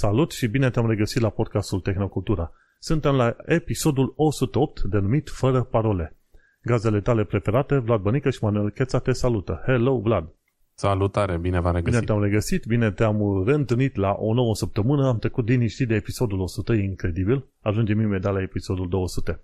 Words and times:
Salut 0.00 0.32
și 0.32 0.46
bine 0.46 0.70
te-am 0.70 0.88
regăsit 0.88 1.20
la 1.20 1.30
podcastul 1.30 1.80
Tehnocultura. 1.80 2.52
Suntem 2.78 3.14
la 3.14 3.36
episodul 3.46 4.12
108 4.16 4.80
denumit 4.80 5.28
Fără 5.28 5.62
parole. 5.62 6.16
Gazele 6.62 7.00
tale 7.00 7.24
preferate, 7.24 7.78
Vlad 7.78 8.00
Bănică 8.00 8.30
și 8.30 8.38
Manuel 8.40 8.70
Cheța 8.70 8.98
te 8.98 9.12
salută. 9.12 9.62
Hello, 9.66 9.98
Vlad! 9.98 10.28
Salutare, 10.74 11.38
bine 11.38 11.60
v-am 11.60 11.74
regăsit! 11.74 11.98
Bine 11.98 12.04
te-am 12.04 12.22
regăsit, 12.22 12.64
bine 12.66 12.90
te-am 12.90 13.44
reîntâlnit 13.46 13.96
la 13.96 14.16
o 14.18 14.34
nouă 14.34 14.54
săptămână. 14.54 15.06
Am 15.06 15.18
trecut 15.18 15.44
din 15.44 15.58
niște 15.58 15.84
de 15.84 15.94
episodul 15.94 16.40
100, 16.40 16.74
e 16.74 16.82
incredibil. 16.82 17.46
Ajungem 17.60 18.00
imediat 18.00 18.32
la 18.32 18.42
episodul 18.42 18.88
200. 18.88 19.40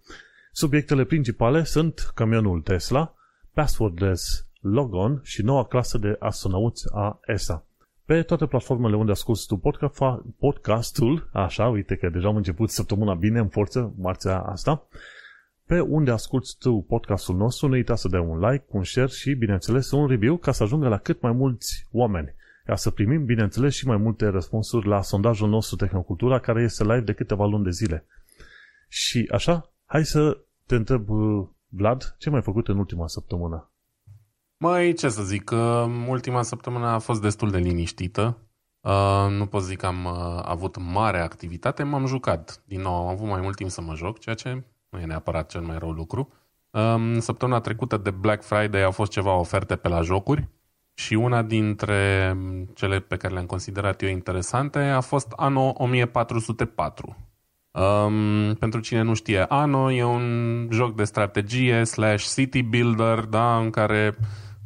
Subiectele 0.52 1.05
principale 1.05 1.64
sunt 1.64 2.11
camionul 2.14 2.61
Tesla, 2.61 3.14
passwordless 3.52 4.46
logon 4.61 5.21
și 5.23 5.43
noua 5.43 5.64
clasă 5.64 5.98
de 5.98 6.16
astronauți 6.18 6.85
a 6.93 7.21
ESA 7.27 7.66
pe 8.07 8.22
toate 8.22 8.46
platformele 8.46 8.96
unde 8.96 9.11
asculti 9.11 9.46
tu 9.46 9.61
podcastul, 10.39 11.29
așa, 11.32 11.68
uite 11.68 11.96
că 11.96 12.08
deja 12.08 12.29
am 12.29 12.36
început 12.36 12.71
săptămâna 12.71 13.14
bine, 13.14 13.39
în 13.39 13.49
forță, 13.49 13.94
marțea 13.96 14.40
asta, 14.40 14.86
pe 15.67 15.80
unde 15.80 16.11
asculti 16.11 16.49
tu 16.58 16.85
podcastul 16.89 17.36
nostru, 17.36 17.67
nu 17.67 17.72
uita 17.72 17.94
să 17.94 18.08
dai 18.08 18.21
un 18.21 18.39
like, 18.39 18.64
un 18.68 18.85
share 18.85 19.08
și, 19.08 19.35
bineînțeles, 19.35 19.90
un 19.90 20.07
review 20.07 20.36
ca 20.36 20.53
să 20.53 20.63
ajungă 20.63 20.89
la 20.89 20.99
cât 20.99 21.21
mai 21.21 21.32
mulți 21.32 21.89
oameni. 21.93 22.35
Ca 22.64 22.75
să 22.75 22.90
primim, 22.90 23.25
bineînțeles, 23.25 23.75
și 23.75 23.86
mai 23.86 23.96
multe 23.96 24.27
răspunsuri 24.27 24.86
la 24.86 25.02
sondajul 25.02 25.49
nostru 25.49 25.77
Tehnocultura, 25.77 26.39
care 26.39 26.63
este 26.63 26.82
live 26.82 27.00
de 27.00 27.13
câteva 27.13 27.46
luni 27.46 27.64
de 27.64 27.71
zile. 27.71 28.07
Și 28.89 29.29
așa, 29.32 29.72
hai 29.85 30.05
să 30.05 30.39
te 30.66 30.75
întreb, 30.75 31.07
Vlad, 31.68 32.14
ce 32.19 32.28
mai 32.28 32.39
ai 32.39 32.44
făcut 32.44 32.69
în 32.69 32.78
ultima 32.78 33.06
săptămână? 33.06 33.70
Mai 34.56 34.92
ce 34.92 35.08
să 35.08 35.22
zic, 35.22 35.44
că 35.44 35.86
ultima 36.08 36.42
săptămână 36.42 36.86
a 36.86 36.98
fost 36.98 37.20
destul 37.20 37.50
de 37.50 37.58
liniștită. 37.58 38.38
Uh, 38.80 39.27
nu 39.30 39.47
pot 39.47 39.62
zic 39.62 39.78
că 39.78 39.86
am 39.86 40.05
uh, 40.05 40.42
avut 40.42 40.77
mare 40.92 41.20
activitate, 41.20 41.83
m-am 41.83 42.06
jucat. 42.06 42.62
Din 42.64 42.80
nou, 42.80 42.94
am 42.94 43.06
avut 43.06 43.28
mai 43.28 43.41
mult 43.41 43.56
timp 43.56 43.70
să 43.70 43.80
mă 43.80 43.94
joc, 43.94 44.19
ceea 44.19 44.34
ce 44.34 44.62
nu 44.88 44.98
e 44.98 45.05
neapărat 45.05 45.48
cel 45.48 45.60
mai 45.60 45.78
rău 45.78 45.91
lucru. 45.91 46.32
Uh, 46.70 47.16
săptămâna 47.19 47.60
trecută 47.60 47.97
de 47.97 48.10
Black 48.10 48.42
Friday 48.42 48.82
au 48.82 48.91
fost 48.91 49.10
ceva 49.10 49.34
oferte 49.34 49.77
pe 49.77 49.88
la 49.88 50.00
jocuri 50.00 50.48
și 50.94 51.14
una 51.14 51.42
dintre 51.42 52.36
cele 52.75 53.00
pe 53.00 53.16
care 53.16 53.32
le-am 53.32 53.47
considerat 53.47 54.02
eu 54.02 54.08
interesante 54.08 54.78
a 54.78 55.00
fost 55.00 55.32
Anno 55.36 55.72
1404. 55.77 57.16
Um, 57.70 58.55
pentru 58.55 58.80
cine 58.80 59.02
nu 59.02 59.14
știe, 59.14 59.44
Anno 59.48 59.92
e 59.92 60.05
un 60.05 60.69
joc 60.70 60.94
de 60.94 61.05
strategie 61.05 61.84
slash 61.84 62.34
city 62.34 62.62
builder, 62.62 63.19
da, 63.19 63.58
în 63.58 63.70
care 63.70 64.16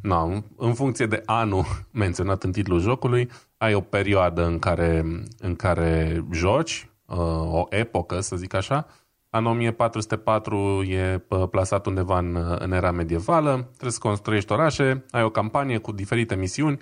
Na, 0.01 0.43
în 0.57 0.73
funcție 0.73 1.05
de 1.05 1.21
anul 1.25 1.65
menționat 1.91 2.43
în 2.43 2.51
titlul 2.51 2.79
jocului, 2.79 3.29
ai 3.57 3.73
o 3.73 3.81
perioadă 3.81 4.45
în 4.45 4.59
care, 4.59 5.05
în 5.37 5.55
care 5.55 6.23
joci, 6.31 6.89
uh, 7.05 7.17
o 7.51 7.65
epocă, 7.69 8.19
să 8.19 8.35
zic 8.35 8.53
așa. 8.53 8.87
Anul 9.29 9.51
1404 9.51 10.83
e 10.83 11.23
uh, 11.27 11.47
plasat 11.49 11.85
undeva 11.85 12.17
în, 12.17 12.55
în 12.59 12.71
era 12.71 12.91
medievală, 12.91 13.51
trebuie 13.67 13.91
să 13.91 13.99
construiești 14.01 14.51
orașe, 14.51 15.05
ai 15.11 15.23
o 15.23 15.29
campanie 15.29 15.77
cu 15.77 15.91
diferite 15.91 16.35
misiuni, 16.35 16.79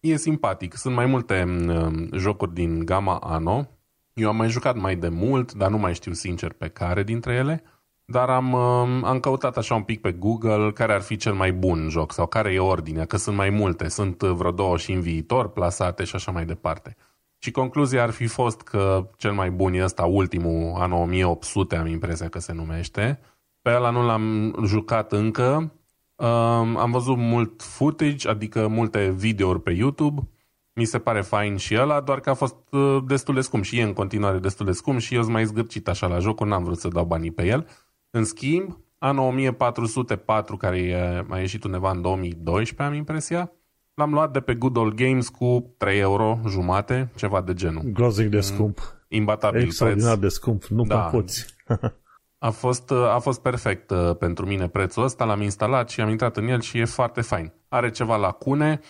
e 0.00 0.16
simpatic. 0.16 0.76
Sunt 0.76 0.94
mai 0.94 1.06
multe 1.06 1.44
uh, 1.68 2.08
jocuri 2.12 2.54
din 2.54 2.84
gama 2.84 3.16
Anno. 3.16 3.68
Eu 4.12 4.28
am 4.28 4.36
mai 4.36 4.48
jucat 4.48 4.76
mai 4.76 4.96
de 4.96 5.08
mult, 5.08 5.52
dar 5.52 5.70
nu 5.70 5.78
mai 5.78 5.94
știu 5.94 6.12
sincer 6.12 6.52
pe 6.52 6.68
care 6.68 7.02
dintre 7.02 7.34
ele. 7.34 7.62
Dar 8.08 8.30
am, 8.30 8.52
um, 8.52 9.04
am 9.04 9.20
căutat 9.20 9.56
așa 9.56 9.74
un 9.74 9.82
pic 9.82 10.00
pe 10.00 10.12
Google 10.12 10.72
care 10.72 10.92
ar 10.92 11.00
fi 11.00 11.16
cel 11.16 11.34
mai 11.34 11.52
bun 11.52 11.88
joc 11.88 12.12
sau 12.12 12.26
care 12.26 12.52
e 12.52 12.58
ordinea, 12.58 13.04
că 13.04 13.16
sunt 13.16 13.36
mai 13.36 13.50
multe, 13.50 13.88
sunt 13.88 14.22
vreo 14.22 14.50
două 14.50 14.76
și 14.76 14.92
în 14.92 15.00
viitor 15.00 15.48
plasate 15.48 16.04
și 16.04 16.14
așa 16.14 16.30
mai 16.30 16.44
departe. 16.44 16.96
Și 17.38 17.50
concluzia 17.50 18.02
ar 18.02 18.10
fi 18.10 18.26
fost 18.26 18.60
că 18.60 19.10
cel 19.16 19.32
mai 19.32 19.50
bun 19.50 19.74
e 19.74 19.84
ăsta, 19.84 20.04
ultimul, 20.04 20.80
anul 20.80 20.98
1800, 20.98 21.76
am 21.76 21.86
impresia 21.86 22.28
că 22.28 22.38
se 22.38 22.52
numește. 22.52 23.20
Pe 23.62 23.70
ăla 23.74 23.90
nu 23.90 24.06
l-am 24.06 24.56
jucat 24.64 25.12
încă. 25.12 25.72
Um, 26.16 26.76
am 26.76 26.90
văzut 26.90 27.16
mult 27.16 27.62
footage, 27.62 28.28
adică 28.28 28.68
multe 28.68 29.10
videouri 29.10 29.62
pe 29.62 29.70
YouTube. 29.70 30.28
Mi 30.72 30.84
se 30.84 30.98
pare 30.98 31.20
fain 31.20 31.56
și 31.56 31.76
ăla, 31.78 32.00
doar 32.00 32.20
că 32.20 32.30
a 32.30 32.34
fost 32.34 32.56
uh, 32.70 33.02
destul 33.06 33.34
de 33.34 33.40
scump 33.40 33.64
și 33.64 33.78
e 33.78 33.82
în 33.82 33.92
continuare 33.92 34.38
destul 34.38 34.66
de 34.66 34.72
scump 34.72 34.98
și 34.98 35.14
eu 35.14 35.20
sunt 35.20 35.32
mai 35.32 35.44
zgârcit 35.44 35.88
așa 35.88 36.06
la 36.06 36.18
jocul, 36.18 36.46
n-am 36.46 36.64
vrut 36.64 36.78
să 36.78 36.88
dau 36.88 37.04
banii 37.04 37.30
pe 37.30 37.46
el. 37.46 37.66
În 38.16 38.24
schimb, 38.24 38.78
anul 38.98 39.26
1404, 39.26 40.56
care 40.56 40.78
e, 40.78 41.24
a 41.28 41.38
ieșit 41.38 41.64
undeva 41.64 41.90
în 41.90 42.02
2012, 42.02 42.82
am 42.82 42.94
impresia, 42.94 43.52
l-am 43.94 44.12
luat 44.12 44.32
de 44.32 44.40
pe 44.40 44.54
Good 44.54 44.76
Old 44.76 44.94
Games 44.94 45.28
cu 45.28 45.74
3 45.76 45.98
euro 45.98 46.40
jumate, 46.48 47.10
ceva 47.16 47.40
de 47.40 47.54
genul. 47.54 47.82
Grozic 47.84 48.28
de 48.28 48.40
scump. 48.40 48.78
Imbatabil 49.08 49.60
Extraordinar 49.60 50.16
preț. 50.16 50.22
de 50.22 50.28
scump, 50.28 50.64
nu 50.64 50.84
da. 50.84 50.98
poți. 50.98 51.46
a, 52.38 52.50
fost, 52.50 52.90
a 52.90 53.18
fost 53.18 53.40
perfect 53.40 53.90
uh, 53.90 54.16
pentru 54.18 54.46
mine 54.46 54.68
prețul 54.68 55.02
ăsta, 55.02 55.24
l-am 55.24 55.40
instalat 55.40 55.88
și 55.88 56.00
am 56.00 56.08
intrat 56.08 56.36
în 56.36 56.48
el 56.48 56.60
și 56.60 56.78
e 56.78 56.84
foarte 56.84 57.20
fain. 57.20 57.52
Are 57.68 57.90
ceva 57.90 58.16
lacune, 58.16 58.80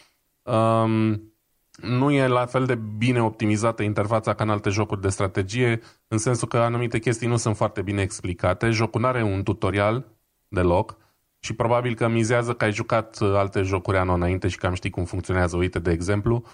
um, 0.42 1.22
nu 1.76 2.10
e 2.10 2.26
la 2.26 2.47
fel 2.47 2.64
de 2.64 2.75
bine 2.75 3.22
optimizată 3.22 3.82
interfața 3.82 4.34
ca 4.34 4.44
în 4.44 4.50
alte 4.50 4.70
jocuri 4.70 5.00
de 5.00 5.09
strategie, 5.09 5.81
în 6.09 6.19
sensul 6.19 6.48
că 6.48 6.56
anumite 6.56 6.98
chestii 6.98 7.28
nu 7.28 7.37
sunt 7.37 7.56
foarte 7.56 7.82
bine 7.82 8.03
explicate. 8.03 8.70
Jocul 8.70 9.00
nu 9.00 9.06
are 9.06 9.22
un 9.22 9.42
tutorial 9.42 10.06
deloc 10.48 10.97
și 11.38 11.53
probabil 11.54 11.94
că 11.94 12.09
mizează 12.09 12.53
că 12.53 12.65
ai 12.65 12.72
jucat 12.72 13.19
alte 13.20 13.62
jocuri 13.62 13.97
anul 13.97 14.15
înainte 14.15 14.48
și 14.48 14.56
că 14.56 14.66
am 14.66 14.75
ști 14.75 14.91
cum 14.91 15.04
funcționează. 15.04 15.56
Uite, 15.56 15.78
de 15.78 15.91
exemplu, 15.91 16.44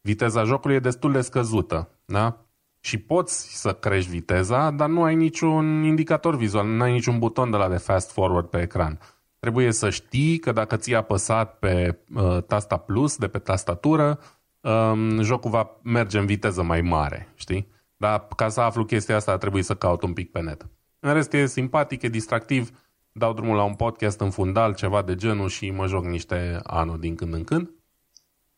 viteza 0.00 0.44
jocului 0.44 0.76
e 0.76 0.80
destul 0.80 1.12
de 1.12 1.20
scăzută, 1.20 1.88
da? 2.04 2.44
Și 2.80 2.98
poți 2.98 3.60
să 3.60 3.72
crești 3.72 4.10
viteza, 4.10 4.70
dar 4.70 4.88
nu 4.88 5.02
ai 5.02 5.14
niciun 5.14 5.82
indicator 5.82 6.36
vizual, 6.36 6.66
nu 6.66 6.82
ai 6.82 6.92
niciun 6.92 7.18
buton 7.18 7.50
de 7.50 7.56
la 7.56 7.68
de 7.68 7.76
fast 7.76 8.12
forward 8.12 8.46
pe 8.46 8.60
ecran. 8.60 8.98
Trebuie 9.38 9.72
să 9.72 9.90
știi 9.90 10.38
că 10.38 10.52
dacă 10.52 10.76
ți-ai 10.76 10.98
apăsat 10.98 11.58
pe 11.58 11.98
uh, 12.14 12.42
tasta 12.42 12.76
plus 12.76 13.16
de 13.16 13.28
pe 13.28 13.38
tastatură, 13.38 14.18
um, 14.60 15.22
jocul 15.22 15.50
va 15.50 15.80
merge 15.82 16.18
în 16.18 16.26
viteză 16.26 16.62
mai 16.62 16.80
mare, 16.80 17.32
știi? 17.34 17.68
Dar 17.96 18.26
ca 18.36 18.48
să 18.48 18.60
aflu 18.60 18.84
chestia 18.84 19.16
asta 19.16 19.36
trebuie 19.36 19.62
să 19.62 19.74
caut 19.74 20.02
un 20.02 20.12
pic 20.12 20.30
pe 20.30 20.40
net. 20.40 20.68
În 20.98 21.12
rest 21.12 21.32
e 21.32 21.46
simpatic, 21.46 22.02
e 22.02 22.08
distractiv, 22.08 22.70
dau 23.12 23.32
drumul 23.32 23.56
la 23.56 23.62
un 23.62 23.74
podcast 23.74 24.20
în 24.20 24.30
fundal, 24.30 24.74
ceva 24.74 25.02
de 25.02 25.14
genul 25.14 25.48
și 25.48 25.70
mă 25.70 25.86
joc 25.86 26.04
niște 26.04 26.60
anuri 26.62 27.00
din 27.00 27.14
când 27.14 27.34
în 27.34 27.44
când. 27.44 27.70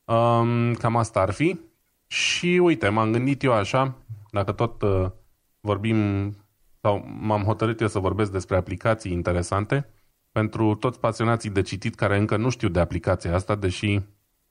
Um, 0.05 0.75
cam 0.75 0.97
asta 0.97 1.21
ar 1.21 1.31
fi. 1.31 1.61
Și 2.07 2.61
uite, 2.63 2.89
m-am 2.89 3.13
gândit 3.13 3.43
eu 3.43 3.53
așa, 3.53 3.97
dacă 4.31 4.53
tot 4.53 4.83
uh, 4.83 5.11
vorbim 5.61 6.31
sau 6.81 7.05
m-am 7.21 7.43
hotărât 7.43 7.81
eu 7.81 7.89
să 7.89 7.99
vorbesc 7.99 8.33
despre 8.33 8.57
aplicații 8.57 9.13
interesante, 9.13 9.87
pentru 10.33 10.75
toți 10.75 11.01
pasionații 11.01 11.51
de 11.51 11.63
citit 11.63 11.95
care 11.95 12.19
încă 12.19 12.37
nu 12.37 12.49
știu 12.49 12.69
de 12.69 12.81
aplicația 12.81 13.35
asta, 13.35 13.55
deși 13.55 14.01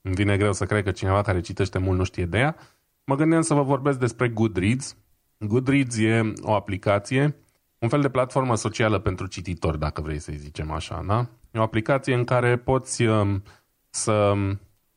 îmi 0.02 0.14
vine 0.14 0.36
greu 0.36 0.52
să 0.52 0.64
cred 0.64 0.84
că 0.84 0.90
cineva 0.90 1.22
care 1.22 1.40
citește 1.40 1.78
mult 1.78 1.98
nu 1.98 2.04
știe 2.04 2.26
de 2.26 2.38
ea. 2.38 2.56
Mă 3.04 3.14
gândeam 3.14 3.42
să 3.42 3.54
vă 3.54 3.62
vorbesc 3.62 3.98
despre 3.98 4.28
Goodreads. 4.28 4.96
Goodreads 5.38 5.96
e 5.98 6.32
o 6.40 6.54
aplicație, 6.54 7.36
un 7.78 7.88
fel 7.88 8.00
de 8.00 8.08
platformă 8.08 8.56
socială 8.56 8.98
pentru 8.98 9.26
cititori, 9.26 9.78
dacă 9.78 10.00
vrei 10.00 10.18
să-i 10.18 10.36
zicem 10.36 10.70
așa, 10.70 11.04
da? 11.06 11.28
E 11.50 11.58
o 11.58 11.62
aplicație 11.62 12.14
în 12.14 12.24
care 12.24 12.56
poți 12.56 13.02
um, 13.02 13.42
să 13.90 14.34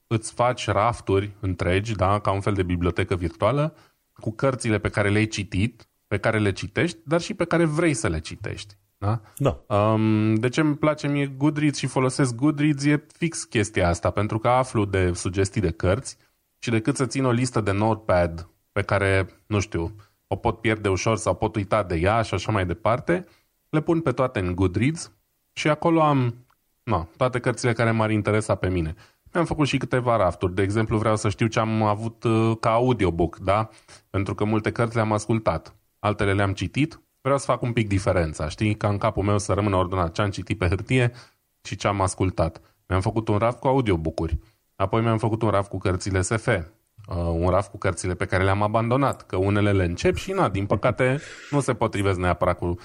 îți 0.07 0.33
faci 0.33 0.67
rafturi 0.67 1.35
întregi, 1.39 1.95
da? 1.95 2.19
Ca 2.19 2.31
un 2.31 2.41
fel 2.41 2.53
de 2.53 2.63
bibliotecă 2.63 3.15
virtuală, 3.15 3.75
cu 4.13 4.31
cărțile 4.31 4.79
pe 4.79 4.89
care 4.89 5.09
le-ai 5.09 5.27
citit, 5.27 5.87
pe 6.07 6.17
care 6.17 6.39
le 6.39 6.51
citești, 6.51 6.97
dar 7.05 7.21
și 7.21 7.33
pe 7.33 7.45
care 7.45 7.65
vrei 7.65 7.93
să 7.93 8.07
le 8.07 8.19
citești. 8.19 8.75
Da? 8.97 9.21
Da. 9.37 9.75
Um, 9.75 10.35
de 10.35 10.49
ce 10.49 10.61
îmi 10.61 10.77
place 10.77 11.07
mie 11.07 11.27
Goodreads 11.27 11.77
și 11.77 11.87
folosesc 11.87 12.35
Goodreads 12.35 12.85
e 12.85 13.05
fix 13.17 13.43
chestia 13.43 13.87
asta, 13.87 14.09
pentru 14.09 14.39
că 14.39 14.47
aflu 14.47 14.85
de 14.85 15.13
sugestii 15.13 15.61
de 15.61 15.71
cărți 15.71 16.17
și 16.59 16.69
decât 16.69 16.95
să 16.95 17.05
țin 17.05 17.25
o 17.25 17.31
listă 17.31 17.61
de 17.61 17.71
notepad 17.71 18.49
pe 18.71 18.81
care, 18.81 19.27
nu 19.47 19.59
știu, 19.59 19.95
o 20.27 20.35
pot 20.35 20.61
pierde 20.61 20.89
ușor 20.89 21.17
sau 21.17 21.35
pot 21.35 21.55
uita 21.55 21.83
de 21.83 21.95
ea 21.95 22.21
și 22.21 22.33
așa 22.33 22.51
mai 22.51 22.65
departe, 22.65 23.25
le 23.69 23.81
pun 23.81 24.01
pe 24.01 24.11
toate 24.11 24.39
în 24.39 24.55
Goodreads 24.55 25.11
și 25.53 25.69
acolo 25.69 26.01
am 26.01 26.45
no, 26.83 27.05
toate 27.17 27.39
cărțile 27.39 27.73
care 27.73 27.91
m-ar 27.91 28.11
interesa 28.11 28.55
pe 28.55 28.69
mine. 28.69 28.95
Mi-am 29.33 29.45
făcut 29.45 29.67
și 29.67 29.77
câteva 29.77 30.15
rafturi. 30.15 30.55
De 30.55 30.61
exemplu, 30.61 30.97
vreau 30.97 31.15
să 31.15 31.29
știu 31.29 31.47
ce 31.47 31.59
am 31.59 31.83
avut 31.83 32.23
uh, 32.23 32.57
ca 32.59 32.71
audiobook, 32.71 33.37
da? 33.37 33.69
Pentru 34.09 34.35
că 34.35 34.43
multe 34.43 34.71
cărți 34.71 34.95
le-am 34.95 35.11
ascultat. 35.11 35.75
Altele 35.99 36.33
le-am 36.33 36.53
citit 36.53 36.99
vreau 37.25 37.39
să 37.39 37.45
fac 37.45 37.61
un 37.61 37.73
pic 37.73 37.87
diferența, 37.87 38.49
știi? 38.49 38.75
Ca 38.75 38.87
în 38.87 38.97
capul 38.97 39.23
meu 39.23 39.37
să 39.37 39.53
rămână 39.53 39.75
ordonat 39.75 40.11
ce 40.11 40.21
am 40.21 40.29
citit 40.29 40.57
pe 40.57 40.67
hârtie 40.67 41.11
și 41.61 41.75
ce 41.75 41.87
am 41.87 42.01
ascultat. 42.01 42.61
Mi-am 42.87 43.01
făcut 43.01 43.27
un 43.27 43.37
raft 43.37 43.59
cu 43.59 43.67
audiobook-uri. 43.67 44.37
Apoi 44.75 45.01
mi-am 45.01 45.17
făcut 45.17 45.41
un 45.41 45.49
raft 45.49 45.69
cu 45.69 45.77
cărțile 45.77 46.21
SF. 46.21 46.47
Uh, 46.47 47.15
un 47.15 47.49
raft 47.49 47.69
cu 47.69 47.77
cărțile 47.77 48.13
pe 48.13 48.25
care 48.25 48.43
le-am 48.43 48.61
abandonat, 48.61 49.25
că 49.25 49.35
unele 49.35 49.71
le 49.71 49.83
încep 49.83 50.15
și, 50.15 50.31
na, 50.31 50.49
din 50.49 50.65
păcate, 50.65 51.19
nu 51.49 51.59
se 51.59 51.73
potrivesc 51.73 52.19
neapărat 52.19 52.57
cu 52.57 52.79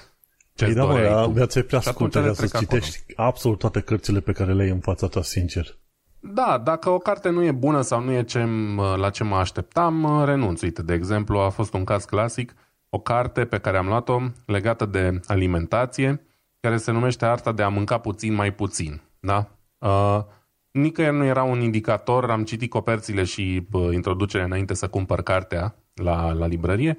ce 0.55 0.65
păi 0.65 0.75
da, 0.75 0.85
mă, 0.85 1.31
viața 1.33 1.59
e 1.59 1.63
prea 1.63 1.81
scurtă 1.81 2.33
să 2.33 2.59
citești 2.59 3.05
acolo. 3.13 3.29
absolut 3.29 3.59
toate 3.59 3.81
cărțile 3.81 4.21
pe 4.21 4.33
care 4.33 4.53
le 4.53 4.63
ai 4.63 4.71
în 4.71 4.81
fața 4.81 5.07
ta, 5.07 5.23
sincer. 5.23 5.79
Da, 6.21 6.61
dacă 6.65 6.91
o 6.91 6.99
carte 6.99 7.29
nu 7.29 7.43
e 7.43 7.53
bună 7.53 7.81
sau 7.81 8.03
nu 8.03 8.13
e 8.13 8.23
ce, 8.23 8.49
la 8.97 9.11
ce 9.11 9.25
mă 9.25 9.37
așteptam, 9.37 10.25
renunț. 10.25 10.63
Uite, 10.63 10.83
de 10.83 10.93
exemplu, 10.93 11.39
a 11.39 11.49
fost 11.49 11.75
un 11.75 11.85
caz 11.85 12.05
clasic, 12.05 12.55
o 12.91 12.99
carte 12.99 13.45
pe 13.45 13.59
care 13.59 13.77
am 13.77 13.87
luat-o 13.87 14.21
legată 14.47 14.87
de 14.87 15.21
alimentație, 15.27 16.21
care 16.61 16.77
se 16.77 16.91
numește 16.91 17.25
Arta 17.25 17.53
de 17.53 17.63
a 17.63 17.69
mânca 17.69 17.99
puțin 17.99 18.35
mai 18.35 18.53
puțin. 18.53 19.01
Da? 19.21 19.51
Uh, 19.79 20.21
nicăieri 20.71 21.17
nu 21.17 21.25
era 21.25 21.43
un 21.43 21.61
indicator, 21.61 22.31
am 22.31 22.45
citit 22.45 22.71
coperțile 22.71 23.25
și 23.25 23.67
uh, 23.73 23.89
introducerea 23.93 24.47
înainte 24.47 24.75
să 24.75 24.89
cumpăr 24.89 25.23
cartea 25.23 25.75
la, 25.95 26.33
la 26.33 26.47
librărie 26.47 26.97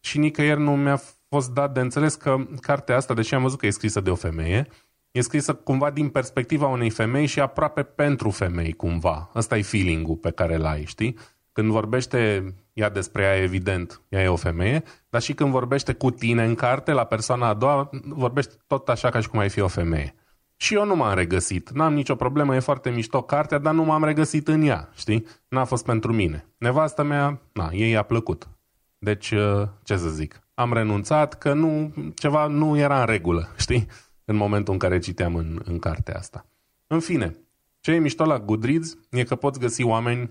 și 0.00 0.18
nicăieri 0.18 0.60
nu 0.60 0.76
mi-a 0.76 1.00
fost 1.28 1.50
dat 1.50 1.74
de 1.74 1.80
înțeles 1.80 2.14
că 2.14 2.36
cartea 2.60 2.96
asta, 2.96 3.14
deși 3.14 3.34
am 3.34 3.42
văzut 3.42 3.58
că 3.58 3.66
e 3.66 3.70
scrisă 3.70 4.00
de 4.00 4.10
o 4.10 4.14
femeie, 4.14 4.66
e 5.10 5.20
scrisă 5.20 5.54
cumva 5.54 5.90
din 5.90 6.08
perspectiva 6.08 6.66
unei 6.66 6.90
femei 6.90 7.26
și 7.26 7.40
aproape 7.40 7.82
pentru 7.82 8.30
femei 8.30 8.72
cumva. 8.72 9.30
Ăsta 9.34 9.56
e 9.56 9.62
feeling-ul 9.62 10.16
pe 10.16 10.30
care 10.30 10.56
l 10.56 10.64
ai, 10.64 10.84
știi? 10.84 11.18
Când 11.52 11.70
vorbește 11.70 12.54
ea 12.74 12.90
despre 12.90 13.22
ea, 13.22 13.42
evident, 13.42 14.00
ea 14.08 14.22
e 14.22 14.28
o 14.28 14.36
femeie, 14.36 14.82
dar 15.08 15.22
și 15.22 15.34
când 15.34 15.50
vorbește 15.50 15.92
cu 15.92 16.10
tine 16.10 16.44
în 16.44 16.54
carte, 16.54 16.92
la 16.92 17.04
persoana 17.04 17.48
a 17.48 17.54
doua, 17.54 17.90
vorbește 18.04 18.54
tot 18.66 18.88
așa 18.88 19.10
ca 19.10 19.20
și 19.20 19.28
cum 19.28 19.38
ai 19.38 19.48
fi 19.48 19.60
o 19.60 19.68
femeie. 19.68 20.14
Și 20.56 20.74
eu 20.74 20.84
nu 20.84 20.96
m-am 20.96 21.14
regăsit. 21.14 21.70
N-am 21.70 21.94
nicio 21.94 22.14
problemă, 22.14 22.54
e 22.54 22.58
foarte 22.58 22.90
mișto 22.90 23.22
cartea, 23.22 23.58
dar 23.58 23.74
nu 23.74 23.84
m-am 23.84 24.04
regăsit 24.04 24.48
în 24.48 24.62
ea, 24.62 24.88
știi? 24.94 25.26
N-a 25.48 25.64
fost 25.64 25.84
pentru 25.84 26.12
mine. 26.12 26.48
Nevastă 26.58 27.02
mea, 27.02 27.40
na, 27.52 27.68
ei 27.72 27.96
a 27.96 28.02
plăcut. 28.02 28.48
Deci, 28.98 29.30
uh, 29.30 29.62
ce 29.82 29.96
să 29.96 30.08
zic, 30.08 30.40
am 30.54 30.72
renunțat 30.72 31.38
că 31.38 31.52
nu, 31.52 31.94
ceva 32.14 32.46
nu 32.46 32.78
era 32.78 33.00
în 33.00 33.06
regulă, 33.06 33.48
știi? 33.56 33.86
În 34.24 34.36
momentul 34.36 34.72
în 34.72 34.78
care 34.78 34.98
citeam 34.98 35.34
în, 35.34 35.60
în 35.64 35.78
cartea 35.78 36.16
asta. 36.16 36.46
În 36.86 37.00
fine, 37.00 37.36
ce 37.80 37.92
e 37.92 37.98
mișto 37.98 38.24
la 38.24 38.38
Goodreads 38.38 38.96
e 39.10 39.24
că 39.24 39.34
poți 39.34 39.60
găsi 39.60 39.82
oameni, 39.82 40.22
uh, 40.22 40.28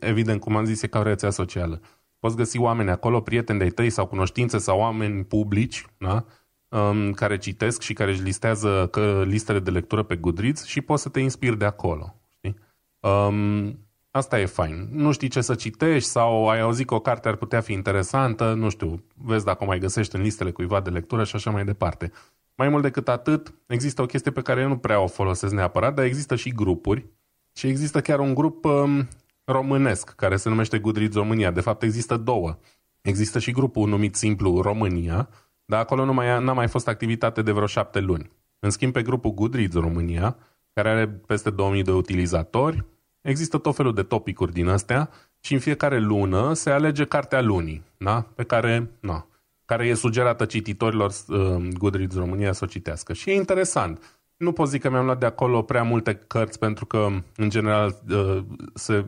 evident, 0.00 0.40
cum 0.40 0.56
am 0.56 0.64
zis, 0.64 0.82
e 0.82 0.86
ca 0.86 0.98
o 0.98 1.02
rețea 1.02 1.30
socială. 1.30 1.80
Poți 2.18 2.36
găsi 2.36 2.58
oameni 2.58 2.90
acolo, 2.90 3.20
prieteni 3.20 3.58
de-ai 3.58 3.70
tăi 3.70 3.90
sau 3.90 4.06
cunoștințe 4.06 4.58
sau 4.58 4.78
oameni 4.78 5.24
publici, 5.24 5.86
da? 5.98 6.24
um, 6.68 7.12
care 7.12 7.38
citesc 7.38 7.80
și 7.80 7.92
care 7.92 8.10
își 8.10 8.22
listează 8.22 8.88
că, 8.90 9.24
listele 9.26 9.58
de 9.58 9.70
lectură 9.70 10.02
pe 10.02 10.16
Goodreads 10.16 10.64
și 10.64 10.80
poți 10.80 11.02
să 11.02 11.08
te 11.08 11.20
inspiri 11.20 11.58
de 11.58 11.64
acolo. 11.64 12.20
Știi? 12.36 12.56
Um, 13.00 13.78
asta 14.10 14.40
e 14.40 14.46
fain. 14.46 14.88
Nu 14.92 15.12
știi 15.12 15.28
ce 15.28 15.40
să 15.40 15.54
citești 15.54 16.08
sau 16.08 16.48
ai 16.48 16.60
auzit 16.60 16.86
că 16.86 16.94
o 16.94 17.00
carte 17.00 17.28
ar 17.28 17.36
putea 17.36 17.60
fi 17.60 17.72
interesantă, 17.72 18.54
nu 18.54 18.68
știu, 18.68 19.04
vezi 19.14 19.44
dacă 19.44 19.64
o 19.64 19.66
mai 19.66 19.78
găsești 19.78 20.16
în 20.16 20.22
listele 20.22 20.50
cuiva 20.50 20.80
de 20.80 20.90
lectură 20.90 21.24
și 21.24 21.36
așa 21.36 21.50
mai 21.50 21.64
departe. 21.64 22.12
Mai 22.54 22.68
mult 22.68 22.82
decât 22.82 23.08
atât, 23.08 23.54
există 23.66 24.02
o 24.02 24.06
chestie 24.06 24.30
pe 24.30 24.42
care 24.42 24.60
eu 24.60 24.68
nu 24.68 24.76
prea 24.76 25.00
o 25.00 25.06
folosesc 25.06 25.52
neapărat, 25.52 25.94
dar 25.94 26.04
există 26.04 26.36
și 26.36 26.50
grupuri 26.50 27.06
și 27.52 27.66
există 27.66 28.00
chiar 28.00 28.18
un 28.18 28.34
grup 28.34 28.64
um, 28.64 29.08
românesc 29.46 30.10
care 30.10 30.36
se 30.36 30.48
numește 30.48 30.78
Goodreads 30.78 31.14
România. 31.14 31.50
De 31.50 31.60
fapt, 31.60 31.82
există 31.82 32.16
două. 32.16 32.58
Există 33.00 33.38
și 33.38 33.50
grupul 33.50 33.88
numit 33.88 34.14
simplu 34.14 34.60
România, 34.60 35.28
dar 35.64 35.80
acolo 35.80 36.04
nu 36.04 36.12
mai, 36.12 36.44
n-a 36.44 36.52
mai 36.52 36.68
fost 36.68 36.88
activitate 36.88 37.42
de 37.42 37.52
vreo 37.52 37.66
șapte 37.66 38.00
luni. 38.00 38.30
În 38.58 38.70
schimb, 38.70 38.92
pe 38.92 39.02
grupul 39.02 39.30
Goodreads 39.30 39.74
România, 39.74 40.36
care 40.72 40.88
are 40.88 41.08
peste 41.08 41.50
2000 41.50 41.82
de 41.82 41.92
utilizatori, 41.92 42.84
există 43.20 43.58
tot 43.58 43.74
felul 43.74 43.94
de 43.94 44.02
topicuri 44.02 44.52
din 44.52 44.68
astea 44.68 45.10
și 45.40 45.52
în 45.52 45.58
fiecare 45.58 45.98
lună 45.98 46.52
se 46.52 46.70
alege 46.70 47.04
cartea 47.04 47.40
lunii, 47.40 47.82
da? 47.96 48.26
pe 48.34 48.44
care, 48.44 48.90
na, 49.00 49.26
care 49.64 49.86
e 49.86 49.94
sugerată 49.94 50.44
cititorilor 50.44 51.12
uh, 51.28 51.68
Goodreads 51.78 52.16
România 52.16 52.52
să 52.52 52.64
o 52.64 52.66
citească. 52.66 53.12
Și 53.12 53.30
e 53.30 53.34
interesant. 53.34 54.20
Nu 54.36 54.52
pot 54.52 54.68
zic 54.68 54.80
că 54.80 54.90
mi-am 54.90 55.04
luat 55.04 55.18
de 55.18 55.26
acolo 55.26 55.62
prea 55.62 55.82
multe 55.82 56.14
cărți, 56.14 56.58
pentru 56.58 56.86
că, 56.86 57.08
în 57.36 57.50
general, 57.50 58.02
uh, 58.10 58.42
se, 58.74 59.04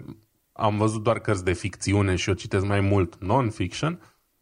am 0.59 0.77
văzut 0.77 1.03
doar 1.03 1.19
cărți 1.19 1.45
de 1.45 1.53
ficțiune 1.53 2.15
și 2.15 2.29
eu 2.29 2.35
citesc 2.35 2.65
mai 2.65 2.81
mult 2.81 3.17
non-fiction, 3.21 4.01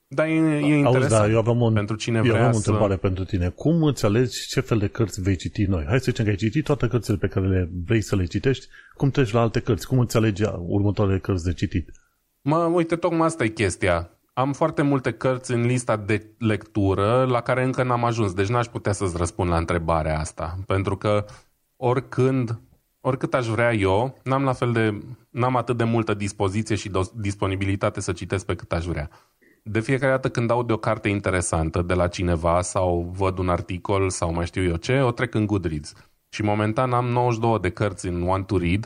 dar 0.08 0.26
e, 0.26 0.30
e 0.30 0.76
interesant 0.76 0.94
Auzi, 0.94 1.08
da, 1.08 1.28
eu 1.28 1.38
aveam 1.38 1.60
un, 1.60 1.72
pentru 1.72 1.96
cine 1.96 2.16
eu 2.16 2.22
vrea 2.22 2.34
aveam 2.34 2.52
o 2.52 2.56
întrebare 2.56 2.92
să... 2.92 2.98
pentru 2.98 3.24
tine. 3.24 3.48
Cum 3.48 3.82
îți 3.82 4.04
alegi 4.04 4.46
ce 4.48 4.60
fel 4.60 4.78
de 4.78 4.86
cărți 4.86 5.20
vei 5.20 5.36
citi 5.36 5.62
noi? 5.62 5.84
Hai 5.88 5.98
să 5.98 6.04
zicem 6.04 6.24
că 6.24 6.30
ai 6.30 6.36
citit 6.36 6.64
toate 6.64 6.88
cărțile 6.88 7.16
pe 7.16 7.26
care 7.26 7.46
le 7.46 7.70
vrei 7.84 8.00
să 8.00 8.16
le 8.16 8.24
citești. 8.24 8.66
Cum 8.94 9.10
treci 9.10 9.32
la 9.32 9.40
alte 9.40 9.60
cărți? 9.60 9.86
Cum 9.86 9.98
îți 9.98 10.16
alegi 10.16 10.42
următoarele 10.58 11.18
cărți 11.18 11.44
de 11.44 11.52
citit? 11.52 11.90
Mă, 12.40 12.56
uite, 12.56 12.96
tocmai 12.96 13.26
asta 13.26 13.44
e 13.44 13.48
chestia. 13.48 14.10
Am 14.32 14.52
foarte 14.52 14.82
multe 14.82 15.12
cărți 15.12 15.52
în 15.52 15.66
lista 15.66 15.96
de 15.96 16.30
lectură 16.38 17.24
la 17.24 17.40
care 17.40 17.64
încă 17.64 17.82
n-am 17.82 18.04
ajuns, 18.04 18.32
deci 18.32 18.48
n-aș 18.48 18.66
putea 18.66 18.92
să-ți 18.92 19.16
răspund 19.16 19.50
la 19.50 19.56
întrebarea 19.56 20.18
asta. 20.18 20.58
Pentru 20.66 20.96
că 20.96 21.24
oricând, 21.76 22.60
oricât 23.06 23.34
aș 23.34 23.46
vrea 23.46 23.74
eu, 23.74 24.18
n-am 24.22 24.44
la 24.44 24.52
fel 24.52 24.72
de, 24.72 25.00
n-am 25.30 25.56
atât 25.56 25.76
de 25.76 25.84
multă 25.84 26.14
dispoziție 26.14 26.76
și 26.76 26.90
disponibilitate 27.14 28.00
să 28.00 28.12
citesc 28.12 28.46
pe 28.46 28.54
cât 28.54 28.72
aș 28.72 28.84
vrea 28.84 29.10
de 29.68 29.80
fiecare 29.80 30.12
dată 30.12 30.28
când 30.28 30.50
aud 30.50 30.70
o 30.70 30.76
carte 30.76 31.08
interesantă 31.08 31.82
de 31.82 31.94
la 31.94 32.08
cineva 32.08 32.62
sau 32.62 33.12
văd 33.16 33.38
un 33.38 33.48
articol 33.48 34.10
sau 34.10 34.32
mai 34.32 34.46
știu 34.46 34.62
eu 34.62 34.76
ce, 34.76 35.00
o 35.00 35.10
trec 35.10 35.34
în 35.34 35.46
Goodreads. 35.46 35.92
Și 36.28 36.42
momentan 36.42 36.92
am 36.92 37.06
92 37.06 37.58
de 37.58 37.70
cărți 37.70 38.06
în 38.06 38.22
One 38.22 38.42
to 38.42 38.58
Read, 38.58 38.84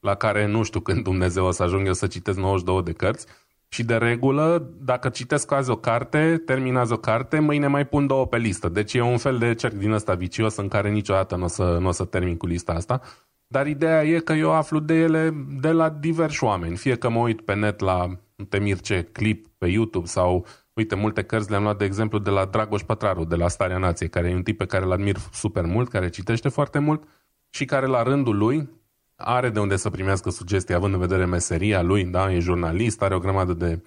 la 0.00 0.14
care 0.14 0.46
nu 0.46 0.62
știu 0.62 0.80
când 0.80 1.02
Dumnezeu 1.02 1.44
o 1.44 1.50
să 1.50 1.62
ajung 1.62 1.86
eu 1.86 1.92
să 1.92 2.06
citesc 2.06 2.38
92 2.38 2.82
de 2.82 2.92
cărți. 2.92 3.26
Și 3.68 3.84
de 3.84 3.96
regulă, 3.96 4.70
dacă 4.80 5.08
citesc 5.08 5.52
azi 5.52 5.70
o 5.70 5.76
carte, 5.76 6.42
terminați 6.46 6.92
o 6.92 6.96
carte, 6.96 7.38
mâine 7.38 7.66
mai 7.66 7.86
pun 7.86 8.06
două 8.06 8.26
pe 8.26 8.36
listă. 8.36 8.68
Deci 8.68 8.94
e 8.94 9.00
un 9.00 9.18
fel 9.18 9.38
de 9.38 9.54
cerc 9.54 9.74
din 9.74 9.90
ăsta 9.90 10.14
vicios 10.14 10.56
în 10.56 10.68
care 10.68 10.90
niciodată 10.90 11.36
nu 11.36 11.44
o 11.44 11.48
să, 11.48 11.78
n-o 11.80 11.90
să 11.90 12.04
termin 12.04 12.36
cu 12.36 12.46
lista 12.46 12.72
asta. 12.72 13.00
Dar 13.46 13.66
ideea 13.66 14.04
e 14.04 14.18
că 14.18 14.32
eu 14.32 14.52
aflu 14.52 14.78
de 14.78 14.94
ele 14.94 15.46
de 15.60 15.70
la 15.70 15.88
diversi 15.88 16.44
oameni. 16.44 16.76
Fie 16.76 16.96
că 16.96 17.08
mă 17.08 17.18
uit 17.18 17.40
pe 17.40 17.54
net 17.54 17.80
la 17.80 18.18
te 18.48 18.58
mir 18.58 18.80
ce 18.80 19.02
clip 19.02 19.46
pe 19.58 19.66
YouTube 19.66 20.06
sau, 20.06 20.46
uite, 20.72 20.94
multe 20.94 21.22
cărți 21.22 21.50
le-am 21.50 21.62
luat 21.62 21.78
de 21.78 21.84
exemplu 21.84 22.18
de 22.18 22.30
la 22.30 22.44
Dragoș 22.44 22.82
Pătraru, 22.82 23.24
de 23.24 23.36
la 23.36 23.48
Starea 23.48 23.78
Nației, 23.78 24.08
care 24.08 24.28
e 24.28 24.34
un 24.34 24.42
tip 24.42 24.58
pe 24.58 24.66
care 24.66 24.84
îl 24.84 24.92
admir 24.92 25.16
super 25.32 25.64
mult, 25.64 25.88
care 25.88 26.08
citește 26.08 26.48
foarte 26.48 26.78
mult 26.78 27.08
și 27.50 27.64
care 27.64 27.86
la 27.86 28.02
rândul 28.02 28.36
lui 28.36 28.68
are 29.16 29.50
de 29.50 29.60
unde 29.60 29.76
să 29.76 29.90
primească 29.90 30.30
sugestii, 30.30 30.74
având 30.74 30.94
în 30.94 31.00
vedere 31.00 31.24
meseria 31.24 31.82
lui, 31.82 32.04
da, 32.04 32.32
e 32.32 32.38
jurnalist, 32.38 33.02
are 33.02 33.14
o 33.14 33.18
grămadă 33.18 33.52
de 33.52 33.82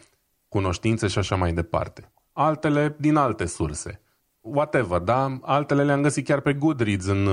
cunoștințe 0.47 1.07
și 1.07 1.17
așa 1.17 1.35
mai 1.35 1.53
departe. 1.53 2.11
Altele 2.31 2.95
din 2.99 3.15
alte 3.15 3.45
surse. 3.45 4.01
Whatever, 4.41 4.99
da? 4.99 5.37
Altele 5.41 5.83
le-am 5.83 6.01
găsit 6.01 6.25
chiar 6.25 6.39
pe 6.39 6.53
Goodreads 6.53 7.05
în, 7.05 7.27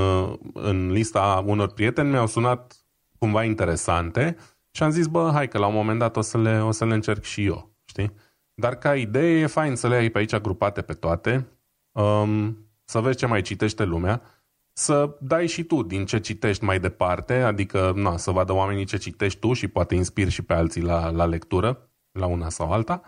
în 0.53 0.91
lista 0.91 1.43
unor 1.47 1.73
prieteni, 1.73 2.11
mi-au 2.11 2.27
sunat 2.27 2.87
cumva 3.19 3.45
interesante 3.45 4.37
și 4.71 4.83
am 4.83 4.91
zis, 4.91 5.07
bă, 5.07 5.31
hai 5.33 5.49
că 5.49 5.59
la 5.59 5.67
un 5.67 5.75
moment 5.75 5.99
dat 5.99 6.17
o 6.17 6.21
să 6.21 6.39
le, 6.39 6.63
o 6.63 6.71
să 6.71 6.85
le 6.85 6.95
încerc 6.95 7.23
și 7.23 7.45
eu, 7.45 7.75
știi? 7.85 8.13
Dar 8.55 8.77
ca 8.77 8.97
idee 8.97 9.39
e 9.39 9.47
fain 9.47 9.77
să 9.77 9.89
le 9.89 9.95
ai 9.95 10.09
pe 10.09 10.19
aici 10.19 10.37
grupate 10.37 10.83
pe 10.83 10.93
toate, 10.93 11.47
um, 11.93 12.59
să 12.85 13.01
vezi 13.01 13.17
ce 13.17 13.27
mai 13.27 13.43
citește 13.43 13.85
lumea, 13.85 14.23
să 14.73 15.17
dai 15.21 15.47
și 15.47 15.65
tu 15.65 15.83
din 15.83 16.07
ce 16.07 16.21
citești 16.21 16.65
mai 16.65 16.81
departe, 16.81 17.35
adică 17.35 17.93
na, 17.95 18.17
să 18.17 18.31
vadă 18.31 18.53
oamenii 18.53 18.85
ce 18.85 18.97
citești 18.97 19.39
tu 19.39 19.53
și 19.53 19.69
poate 19.69 19.95
inspiri 19.95 20.31
și 20.31 20.43
pe 20.43 20.55
alții 20.55 20.83
la, 20.83 21.11
la 21.11 21.25
lectură, 21.25 21.91
la 22.19 22.27
una 22.27 22.49
sau 22.49 22.73
alta, 22.73 23.03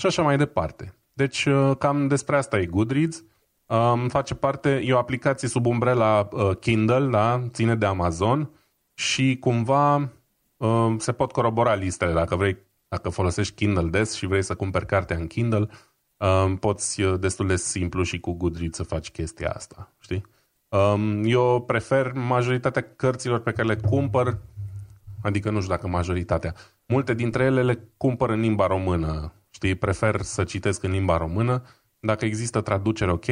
și 0.00 0.06
așa 0.06 0.22
mai 0.22 0.36
departe. 0.36 0.94
Deci 1.12 1.44
uh, 1.44 1.76
cam 1.78 2.08
despre 2.08 2.36
asta 2.36 2.58
e 2.58 2.66
Goodreads. 2.66 3.24
Um, 3.68 4.08
face 4.08 4.34
parte, 4.34 4.82
e 4.84 4.92
o 4.92 4.98
aplicație 4.98 5.48
sub 5.48 5.66
umbrela 5.66 6.28
uh, 6.32 6.56
Kindle, 6.60 7.06
da? 7.06 7.48
ține 7.48 7.74
de 7.74 7.86
Amazon 7.86 8.50
și 8.94 9.36
cumva 9.40 10.10
Um, 10.58 10.98
se 10.98 11.12
pot 11.12 11.32
corobora 11.32 11.74
listele. 11.74 12.12
Dacă 12.12 12.36
vrei, 12.36 12.56
dacă 12.88 13.08
folosești 13.08 13.54
Kindle 13.54 13.88
des 13.88 14.14
și 14.14 14.26
vrei 14.26 14.42
să 14.42 14.54
cumperi 14.54 14.86
cartea 14.86 15.16
în 15.16 15.26
Kindle, 15.26 15.68
um, 16.16 16.56
poți 16.56 17.02
uh, 17.02 17.20
destul 17.20 17.46
de 17.46 17.56
simplu 17.56 18.02
și 18.02 18.20
cu 18.20 18.32
Goodreads 18.32 18.76
să 18.76 18.82
faci 18.82 19.10
chestia 19.10 19.50
asta. 19.50 19.94
Știi? 19.98 20.24
Um, 20.68 21.24
eu 21.24 21.62
prefer 21.66 22.12
majoritatea 22.12 22.82
cărților 22.96 23.40
pe 23.40 23.52
care 23.52 23.68
le 23.68 23.76
cumpăr, 23.76 24.38
adică 25.22 25.50
nu 25.50 25.60
știu 25.60 25.70
dacă 25.70 25.88
majoritatea, 25.88 26.54
multe 26.86 27.14
dintre 27.14 27.44
ele 27.44 27.62
le 27.62 27.88
cumpăr 27.96 28.30
în 28.30 28.40
limba 28.40 28.66
română. 28.66 29.32
Știi? 29.50 29.74
Prefer 29.74 30.20
să 30.20 30.44
citesc 30.44 30.82
în 30.82 30.90
limba 30.90 31.16
română. 31.16 31.62
Dacă 32.00 32.24
există 32.24 32.60
traducere 32.60 33.10
ok, 33.10 33.26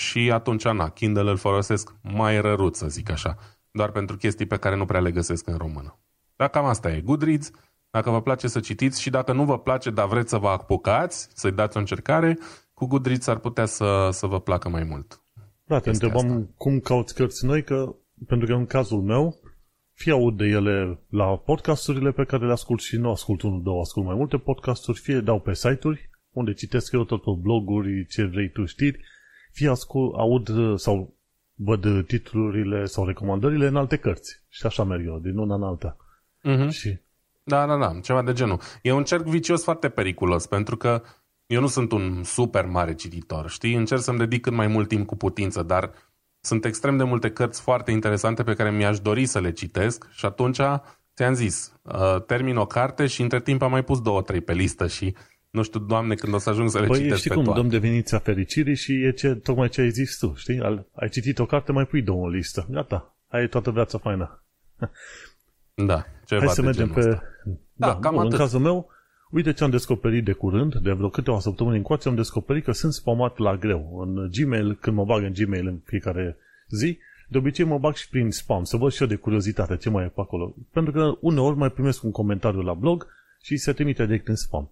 și 0.00 0.30
atunci, 0.32 0.64
na, 0.64 0.88
Kindle 0.88 1.30
îl 1.30 1.36
folosesc 1.36 1.94
mai 2.02 2.40
răruț, 2.40 2.76
să 2.76 2.88
zic 2.88 3.10
așa, 3.10 3.36
doar 3.70 3.90
pentru 3.90 4.16
chestii 4.16 4.46
pe 4.46 4.56
care 4.56 4.76
nu 4.76 4.84
prea 4.84 5.00
le 5.00 5.10
găsesc 5.10 5.46
în 5.46 5.56
română. 5.56 5.98
Dar 6.36 6.48
cam 6.48 6.64
asta 6.64 6.90
e. 6.90 7.00
Goodreads, 7.00 7.50
dacă 7.90 8.10
vă 8.10 8.22
place 8.22 8.48
să 8.48 8.60
citiți 8.60 9.00
și 9.00 9.10
dacă 9.10 9.32
nu 9.32 9.44
vă 9.44 9.58
place, 9.58 9.90
dar 9.90 10.06
vreți 10.06 10.30
să 10.30 10.36
vă 10.36 10.48
apucați, 10.48 11.28
să-i 11.34 11.52
dați 11.52 11.76
o 11.76 11.80
încercare, 11.80 12.38
cu 12.74 12.86
Goodreads 12.86 13.26
ar 13.26 13.38
putea 13.38 13.66
să, 13.66 14.08
să 14.12 14.26
vă 14.26 14.40
placă 14.40 14.68
mai 14.68 14.84
mult. 14.84 15.22
Da, 15.64 15.78
te 15.78 15.90
întrebam 15.90 16.30
asta. 16.30 16.48
cum 16.56 16.78
cauți 16.78 17.14
cărți 17.14 17.44
noi, 17.44 17.64
că, 17.64 17.94
pentru 18.26 18.46
că 18.46 18.52
în 18.52 18.66
cazul 18.66 19.02
meu, 19.02 19.40
fie 19.92 20.12
aud 20.12 20.36
de 20.36 20.44
ele 20.44 21.00
la 21.08 21.36
podcasturile 21.36 22.10
pe 22.10 22.24
care 22.24 22.46
le 22.46 22.52
ascult 22.52 22.80
și 22.80 22.96
nu 22.96 23.10
ascult 23.10 23.42
unul, 23.42 23.62
două, 23.62 23.80
ascult 23.80 24.06
mai 24.06 24.14
multe 24.14 24.36
podcasturi, 24.36 25.00
fie 25.00 25.20
dau 25.20 25.40
pe 25.40 25.54
site-uri, 25.54 26.10
unde 26.30 26.52
citesc 26.52 26.92
eu 26.92 27.04
tot 27.04 27.22
pe 27.22 27.30
bloguri, 27.40 28.06
ce 28.06 28.24
vrei 28.24 28.50
tu 28.50 28.64
știri, 28.64 29.00
fie 29.52 29.68
ascult, 29.68 30.14
aud 30.14 30.48
sau 30.78 31.14
văd 31.54 32.06
titlurile 32.06 32.84
sau 32.84 33.06
recomandările 33.06 33.66
în 33.66 33.76
alte 33.76 33.96
cărți. 33.96 34.42
Și 34.48 34.66
așa 34.66 34.84
merg 34.84 35.06
eu, 35.06 35.18
din 35.18 35.36
una 35.36 35.54
în 35.54 35.62
alta. 35.62 35.96
Mhm. 36.42 36.68
Și 36.68 36.98
Da, 37.42 37.66
da, 37.66 37.76
da, 37.76 38.00
ceva 38.02 38.22
de 38.22 38.32
genul. 38.32 38.60
E 38.82 38.92
un 38.92 39.04
cerc 39.04 39.22
vicios 39.22 39.62
foarte 39.62 39.88
periculos, 39.88 40.46
pentru 40.46 40.76
că 40.76 41.02
eu 41.46 41.60
nu 41.60 41.66
sunt 41.66 41.92
un 41.92 42.22
super 42.24 42.66
mare 42.66 42.94
cititor, 42.94 43.50
știi? 43.50 43.74
Încerc 43.74 44.00
să-mi 44.00 44.18
dedic 44.18 44.42
cât 44.42 44.52
mai 44.52 44.66
mult 44.66 44.88
timp 44.88 45.06
cu 45.06 45.16
putință, 45.16 45.62
dar 45.62 45.90
sunt 46.40 46.64
extrem 46.64 46.96
de 46.96 47.02
multe 47.02 47.30
cărți 47.30 47.60
foarte 47.60 47.90
interesante 47.90 48.42
pe 48.42 48.54
care 48.54 48.70
mi-aș 48.70 49.00
dori 49.00 49.26
să 49.26 49.40
le 49.40 49.52
citesc 49.52 50.08
și 50.10 50.26
atunci, 50.26 50.60
ți-am 51.16 51.34
zis, 51.34 51.72
uh, 51.82 52.22
termin 52.26 52.56
o 52.56 52.66
carte 52.66 53.06
și 53.06 53.22
între 53.22 53.40
timp 53.40 53.62
am 53.62 53.70
mai 53.70 53.84
pus 53.84 54.00
două, 54.00 54.22
trei 54.22 54.40
pe 54.40 54.52
listă 54.52 54.86
și 54.86 55.14
nu 55.50 55.62
știu, 55.62 55.80
doamne, 55.80 56.14
când 56.14 56.34
o 56.34 56.38
să 56.38 56.50
ajung 56.50 56.70
să 56.70 56.80
le 56.80 56.86
Păi 56.86 56.98
citesc 56.98 57.18
știi 57.18 57.30
pe 57.30 57.36
cum, 57.36 57.44
toate. 57.44 57.60
dăm 57.60 57.68
deveniția 57.68 58.18
fericirii 58.18 58.76
și 58.76 58.92
e 59.04 59.10
ce, 59.12 59.34
tocmai 59.34 59.68
ce 59.68 59.80
ai 59.80 59.90
zis 59.90 60.18
tu, 60.18 60.34
știi? 60.36 60.60
Al, 60.60 60.86
ai 60.94 61.08
citit 61.08 61.38
o 61.38 61.46
carte, 61.46 61.72
mai 61.72 61.86
pui 61.86 62.02
două 62.02 62.26
în 62.26 62.30
listă. 62.32 62.66
Gata, 62.70 63.14
ai 63.28 63.48
toată 63.48 63.70
viața 63.70 63.98
faină. 63.98 64.42
Da, 65.86 66.04
ceva 66.26 66.40
Hai 66.44 66.48
să 66.54 66.60
de 66.60 66.66
mergem 66.66 66.86
genul 66.86 67.02
pe... 67.02 67.08
ăsta. 67.08 67.22
Da, 67.72 67.96
cam 67.98 68.12
bun, 68.12 68.20
în 68.20 68.26
atât. 68.26 68.38
cazul 68.38 68.60
meu, 68.60 68.88
uite 69.30 69.52
ce 69.52 69.64
am 69.64 69.70
descoperit 69.70 70.24
de 70.24 70.32
curând, 70.32 70.74
de 70.74 70.92
vreo 70.92 71.08
câteva 71.08 71.40
săptămâni 71.40 71.76
încoace, 71.76 72.08
am 72.08 72.14
descoperit 72.14 72.64
că 72.64 72.72
sunt 72.72 72.92
spamat 72.92 73.38
la 73.38 73.56
greu. 73.56 74.00
În 74.00 74.30
Gmail, 74.30 74.74
când 74.80 74.96
mă 74.96 75.04
bag 75.04 75.22
în 75.22 75.32
Gmail 75.32 75.66
în 75.66 75.80
fiecare 75.84 76.36
zi, 76.68 76.98
de 77.28 77.38
obicei 77.38 77.64
mă 77.64 77.78
bag 77.78 77.94
și 77.94 78.08
prin 78.08 78.30
spam, 78.30 78.64
să 78.64 78.76
văd 78.76 78.92
și 78.92 79.02
eu 79.02 79.08
de 79.08 79.14
curiozitate 79.14 79.76
ce 79.76 79.90
mai 79.90 80.04
e 80.04 80.08
pe 80.08 80.20
acolo. 80.20 80.54
Pentru 80.72 80.92
că 80.92 81.16
uneori 81.20 81.56
mai 81.56 81.70
primesc 81.70 82.02
un 82.02 82.10
comentariu 82.10 82.60
la 82.60 82.74
blog 82.74 83.06
și 83.42 83.56
se 83.56 83.72
trimite 83.72 84.06
direct 84.06 84.28
în 84.28 84.36
spam. 84.36 84.70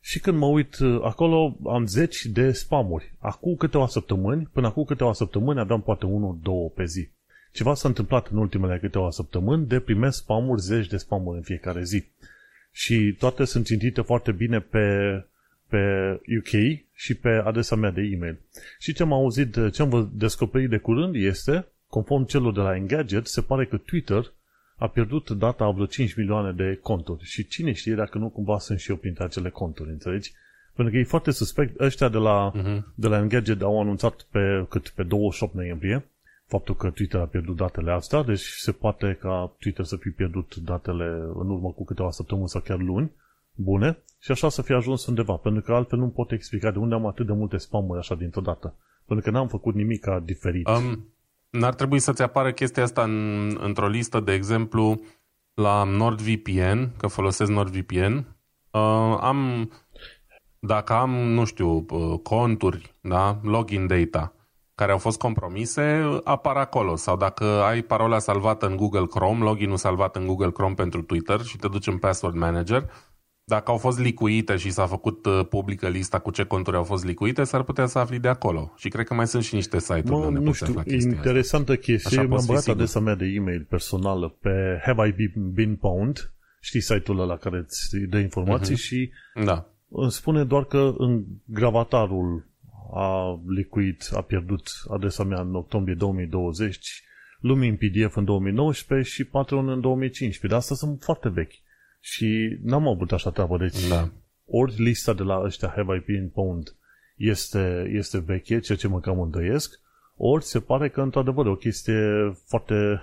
Și 0.00 0.20
când 0.20 0.38
mă 0.38 0.46
uit 0.46 0.78
uh, 0.78 1.00
acolo, 1.02 1.56
am 1.66 1.86
zeci 1.86 2.24
de 2.24 2.52
spamuri. 2.52 3.12
Acum 3.18 3.54
câteva 3.56 3.86
săptămâni, 3.86 4.48
până 4.52 4.66
acum 4.66 4.84
câteva 4.84 5.12
săptămâni, 5.12 5.60
aveam 5.60 5.82
poate 5.82 6.06
unul, 6.06 6.38
două 6.42 6.68
pe 6.68 6.84
zi. 6.84 7.08
Ceva 7.52 7.74
s-a 7.74 7.88
întâmplat 7.88 8.28
în 8.28 8.36
ultimele 8.36 8.78
câteva 8.78 9.10
săptămâni 9.10 9.66
de 9.66 9.80
primesc 9.80 10.18
spamuri, 10.18 10.60
zeci 10.60 10.86
de 10.86 10.96
spamuri 10.96 11.36
în 11.36 11.42
fiecare 11.42 11.82
zi. 11.82 12.04
Și 12.72 13.16
toate 13.18 13.44
sunt 13.44 13.64
țintite 13.64 14.00
foarte 14.00 14.32
bine 14.32 14.60
pe, 14.60 14.86
pe 15.68 16.12
UK 16.38 16.80
și 16.94 17.14
pe 17.14 17.28
adresa 17.28 17.76
mea 17.76 17.90
de 17.90 18.00
e-mail. 18.00 18.38
Și 18.78 18.92
ce 18.92 19.02
am 19.02 19.12
auzit, 19.12 19.72
ce 19.72 19.82
am 19.82 20.10
descoperit 20.14 20.70
de 20.70 20.76
curând 20.76 21.14
este, 21.14 21.66
conform 21.86 22.24
celor 22.24 22.52
de 22.52 22.60
la 22.60 22.76
Engadget, 22.76 23.26
se 23.26 23.40
pare 23.40 23.66
că 23.66 23.76
Twitter 23.76 24.32
a 24.78 24.88
pierdut 24.88 25.30
data 25.30 25.64
a 25.64 25.70
vreo 25.70 25.86
5 25.86 26.14
milioane 26.14 26.52
de 26.52 26.78
conturi. 26.82 27.24
Și 27.24 27.46
cine 27.46 27.72
știe 27.72 27.94
dacă 27.94 28.18
nu 28.18 28.28
cumva 28.28 28.58
sunt 28.58 28.78
și 28.78 28.90
eu 28.90 28.96
printre 28.96 29.24
acele 29.24 29.50
conturi, 29.50 29.90
înțelegi? 29.90 30.32
Pentru 30.74 30.94
că 30.94 31.00
e 31.00 31.04
foarte 31.04 31.30
suspect. 31.30 31.80
Ăștia 31.80 32.08
de 32.08 32.18
la, 32.18 32.52
uh-huh. 32.52 32.82
de 32.94 33.08
la 33.08 33.18
Engadget 33.18 33.62
au 33.62 33.80
anunțat 33.80 34.26
pe, 34.30 34.66
cât, 34.68 34.88
pe 34.88 35.02
28 35.02 35.54
noiembrie 35.54 36.04
faptul 36.48 36.76
că 36.76 36.90
Twitter 36.90 37.20
a 37.20 37.24
pierdut 37.24 37.56
datele 37.56 37.92
astea, 37.92 38.22
deci 38.22 38.40
se 38.40 38.72
poate 38.72 39.18
ca 39.20 39.52
Twitter 39.58 39.84
să 39.84 39.96
fi 39.96 40.08
pierdut 40.08 40.56
datele 40.56 41.04
în 41.34 41.50
urmă 41.50 41.70
cu 41.70 41.84
câteva 41.84 42.10
săptămâni 42.10 42.48
sau 42.48 42.60
chiar 42.60 42.78
luni 42.78 43.10
bune 43.54 43.98
și 44.20 44.30
așa 44.30 44.48
să 44.48 44.62
fie 44.62 44.74
ajuns 44.74 45.06
undeva, 45.06 45.34
pentru 45.34 45.62
că 45.62 45.72
altfel 45.72 45.98
nu 45.98 46.08
pot 46.08 46.32
explica 46.32 46.70
de 46.70 46.78
unde 46.78 46.94
am 46.94 47.06
atât 47.06 47.26
de 47.26 47.32
multe 47.32 47.56
spamuri 47.56 47.98
așa 47.98 48.14
dintr-o 48.14 48.40
dată. 48.40 48.74
Pentru 49.06 49.24
că 49.24 49.36
n-am 49.36 49.48
făcut 49.48 49.74
nimic 49.74 50.06
diferit. 50.24 50.68
Um, 50.68 51.04
n-ar 51.50 51.74
trebui 51.74 51.98
să-ți 51.98 52.22
apară 52.22 52.52
chestia 52.52 52.82
asta 52.82 53.02
în, 53.02 53.56
într-o 53.60 53.88
listă, 53.88 54.20
de 54.20 54.32
exemplu, 54.32 55.00
la 55.54 55.84
NordVPN, 55.84 56.96
că 56.96 57.06
folosesc 57.06 57.50
NordVPN. 57.50 58.36
Uh, 58.70 59.18
am, 59.20 59.70
dacă 60.58 60.92
am, 60.92 61.10
nu 61.10 61.44
știu, 61.44 61.86
uh, 61.90 62.18
conturi, 62.22 62.94
da, 63.00 63.38
login 63.42 63.86
data, 63.86 64.32
care 64.74 64.92
au 64.92 64.98
fost 64.98 65.18
compromise, 65.18 66.20
apar 66.24 66.56
acolo. 66.56 66.96
Sau 66.96 67.16
dacă 67.16 67.44
ai 67.44 67.82
parola 67.82 68.18
salvată 68.18 68.66
în 68.66 68.76
Google 68.76 69.06
Chrome, 69.06 69.44
loginul 69.44 69.76
salvat 69.76 70.16
în 70.16 70.26
Google 70.26 70.50
Chrome 70.50 70.74
pentru 70.74 71.02
Twitter 71.02 71.40
și 71.40 71.56
te 71.56 71.68
duci 71.68 71.86
în 71.86 71.98
Password 71.98 72.36
Manager, 72.36 72.90
dacă 73.48 73.70
au 73.70 73.76
fost 73.76 73.98
licuite 73.98 74.56
și 74.56 74.70
s-a 74.70 74.86
făcut 74.86 75.26
uh, 75.26 75.40
publică 75.50 75.88
lista 75.88 76.18
cu 76.18 76.30
ce 76.30 76.44
conturi 76.44 76.76
au 76.76 76.82
fost 76.84 77.04
licuite, 77.04 77.44
s-ar 77.44 77.62
putea 77.62 77.86
să 77.86 77.98
afli 77.98 78.18
de 78.18 78.28
acolo. 78.28 78.72
Și 78.76 78.88
cred 78.88 79.06
că 79.06 79.14
mai 79.14 79.26
sunt 79.26 79.42
și 79.44 79.54
niște 79.54 79.78
site-uri 79.78 80.10
Mă, 80.10 80.16
unde 80.26 80.38
nu 80.38 80.44
poți 80.44 80.56
știu, 80.56 80.68
afla 80.68 80.82
chestia 80.82 81.10
asta. 81.16 81.28
interesantă 81.28 81.76
chestie. 81.76 82.08
Așa 82.10 82.16
Mi-am 82.16 82.28
poți 82.30 82.42
fi 82.42 82.46
băgat 82.48 82.62
sigur. 82.62 82.76
adresa 82.78 83.00
mea 83.00 83.14
de 83.14 83.24
e-mail 83.26 83.66
personală 83.68 84.28
pe 84.40 84.80
Have 84.84 85.08
I 85.18 85.28
Been 85.38 85.76
Pwned, 85.76 86.32
știi 86.60 86.80
site-ul 86.80 87.20
ăla 87.20 87.36
care 87.36 87.56
îți 87.58 87.96
dă 88.08 88.18
informații 88.18 88.72
Mhm. 88.72 88.82
și 88.82 89.10
Da. 89.44 89.66
îmi 89.90 90.10
spune 90.10 90.44
doar 90.44 90.64
că 90.64 90.94
în 90.98 91.24
gravatarul 91.44 92.46
a 92.94 93.40
licuit, 93.46 94.08
a 94.14 94.20
pierdut 94.20 94.68
adresa 94.90 95.24
mea 95.24 95.40
în 95.40 95.54
octombrie 95.54 95.94
2020, 95.94 97.02
lumii 97.40 97.68
în 97.68 97.76
PDF 97.76 98.16
în 98.16 98.24
2019 98.24 99.10
și 99.10 99.24
Patreon 99.24 99.68
în 99.68 99.80
2015. 99.80 100.46
Dar 100.48 100.58
astea 100.58 100.76
sunt 100.76 101.02
foarte 101.02 101.28
vechi. 101.28 101.52
Și 102.00 102.58
n-am 102.62 102.88
avut 102.88 103.12
așa 103.12 103.30
treabă. 103.30 103.58
Deci 103.58 103.88
Da. 103.88 104.10
ori 104.46 104.82
lista 104.82 105.14
de 105.14 105.22
la 105.22 105.40
ăștia 105.40 105.72
Have 105.76 105.96
I 105.96 106.02
Been 106.06 106.28
Pwned 106.28 106.74
este, 107.16 107.90
este 107.92 108.18
veche, 108.18 108.58
ceea 108.58 108.78
ce 108.78 108.88
mă 108.88 109.00
cam 109.00 109.20
îndoiesc, 109.20 109.80
ori 110.16 110.44
se 110.44 110.60
pare 110.60 110.88
că 110.88 111.00
într-adevăr 111.00 111.46
e 111.46 111.48
o 111.48 111.54
chestie 111.56 112.32
foarte, 112.46 113.00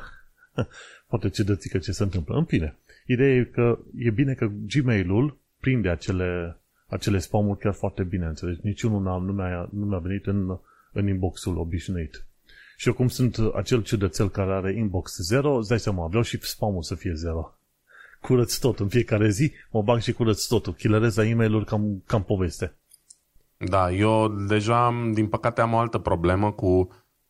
foarte 1.09 1.29
ciudățică 1.29 1.77
ce 1.77 1.91
se 1.91 2.03
întâmplă. 2.03 2.37
În 2.37 2.45
fine, 2.45 2.77
ideea 3.05 3.35
e 3.35 3.43
că 3.43 3.79
e 3.97 4.09
bine 4.09 4.33
că 4.33 4.51
Gmail-ul 4.75 5.37
prinde 5.59 5.89
acele, 5.89 6.59
acele 6.87 7.17
spam-uri 7.17 7.59
chiar 7.59 7.73
foarte 7.73 8.03
bine, 8.03 8.25
înțelegi? 8.25 8.59
Niciunul 8.63 9.01
n-a, 9.01 9.17
nu, 9.17 9.33
mi-a, 9.33 9.69
nu 9.71 9.85
mi-a 9.85 9.97
venit 9.97 10.25
în, 10.25 10.57
în 10.91 11.07
inbox-ul 11.07 11.57
obișnuit. 11.57 12.25
Și 12.77 12.87
eu 12.87 12.93
cum 12.93 13.07
sunt 13.07 13.37
acel 13.55 13.83
ciudățel 13.83 14.29
care 14.29 14.51
are 14.51 14.73
inbox 14.73 15.17
0, 15.17 15.57
îți 15.57 15.69
dai 15.69 15.79
seama, 15.79 16.07
vreau 16.07 16.23
și 16.23 16.39
spam-ul 16.41 16.83
să 16.83 16.95
fie 16.95 17.13
0 17.13 17.54
curăț 18.25 18.55
tot 18.55 18.79
în 18.79 18.87
fiecare 18.87 19.29
zi, 19.29 19.51
mă 19.71 19.81
bag 19.81 19.99
și 19.99 20.13
curăț 20.13 20.45
totul. 20.45 20.73
Chilerez 20.73 21.15
la 21.15 21.25
e 21.25 21.33
mail 21.35 21.65
cam, 21.65 22.03
cam 22.05 22.23
poveste. 22.23 22.77
Da, 23.57 23.91
eu 23.91 24.27
deja, 24.27 24.85
am, 24.85 25.11
din 25.13 25.27
păcate, 25.27 25.61
am 25.61 25.73
o 25.73 25.77
altă 25.77 25.97
problemă 25.97 26.51
cu 26.51 26.87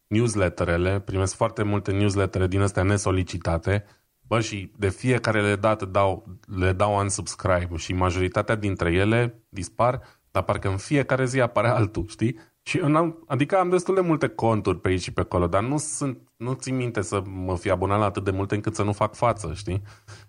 newsletterele. 0.07 0.99
Primesc 0.99 1.35
foarte 1.35 1.63
multe 1.63 1.91
newslettere 1.91 2.47
din 2.47 2.61
astea 2.61 2.83
nesolicitate. 2.83 3.85
Bă, 4.27 4.39
și 4.39 4.71
de 4.77 4.89
fiecare 4.89 5.55
dată 5.55 5.85
dau, 5.85 6.39
le 6.57 6.73
dau 6.73 6.97
unsubscribe 6.97 7.75
și 7.75 7.93
majoritatea 7.93 8.55
dintre 8.55 8.91
ele 8.91 9.43
dispar, 9.49 10.01
dar 10.31 10.43
parcă 10.43 10.69
în 10.69 10.77
fiecare 10.77 11.25
zi 11.25 11.41
apare 11.41 11.67
altul, 11.67 12.05
știi? 12.07 12.39
Și 12.61 12.77
eu 12.77 12.87
n-am, 12.87 13.23
adică 13.27 13.57
am 13.57 13.69
destul 13.69 13.95
de 13.95 14.01
multe 14.01 14.27
conturi 14.27 14.79
pe 14.79 14.87
aici 14.87 15.01
și 15.01 15.13
pe 15.13 15.21
acolo, 15.21 15.47
dar 15.47 15.63
nu 15.63 15.77
sunt, 15.77 16.17
nu 16.37 16.53
țin 16.53 16.75
minte 16.75 17.01
să 17.01 17.21
mă 17.25 17.57
fi 17.57 17.69
abonat 17.69 17.99
la 17.99 18.05
atât 18.05 18.23
de 18.23 18.31
multe 18.31 18.55
încât 18.55 18.75
să 18.75 18.83
nu 18.83 18.93
fac 18.93 19.15
față, 19.15 19.53
știi? 19.53 19.81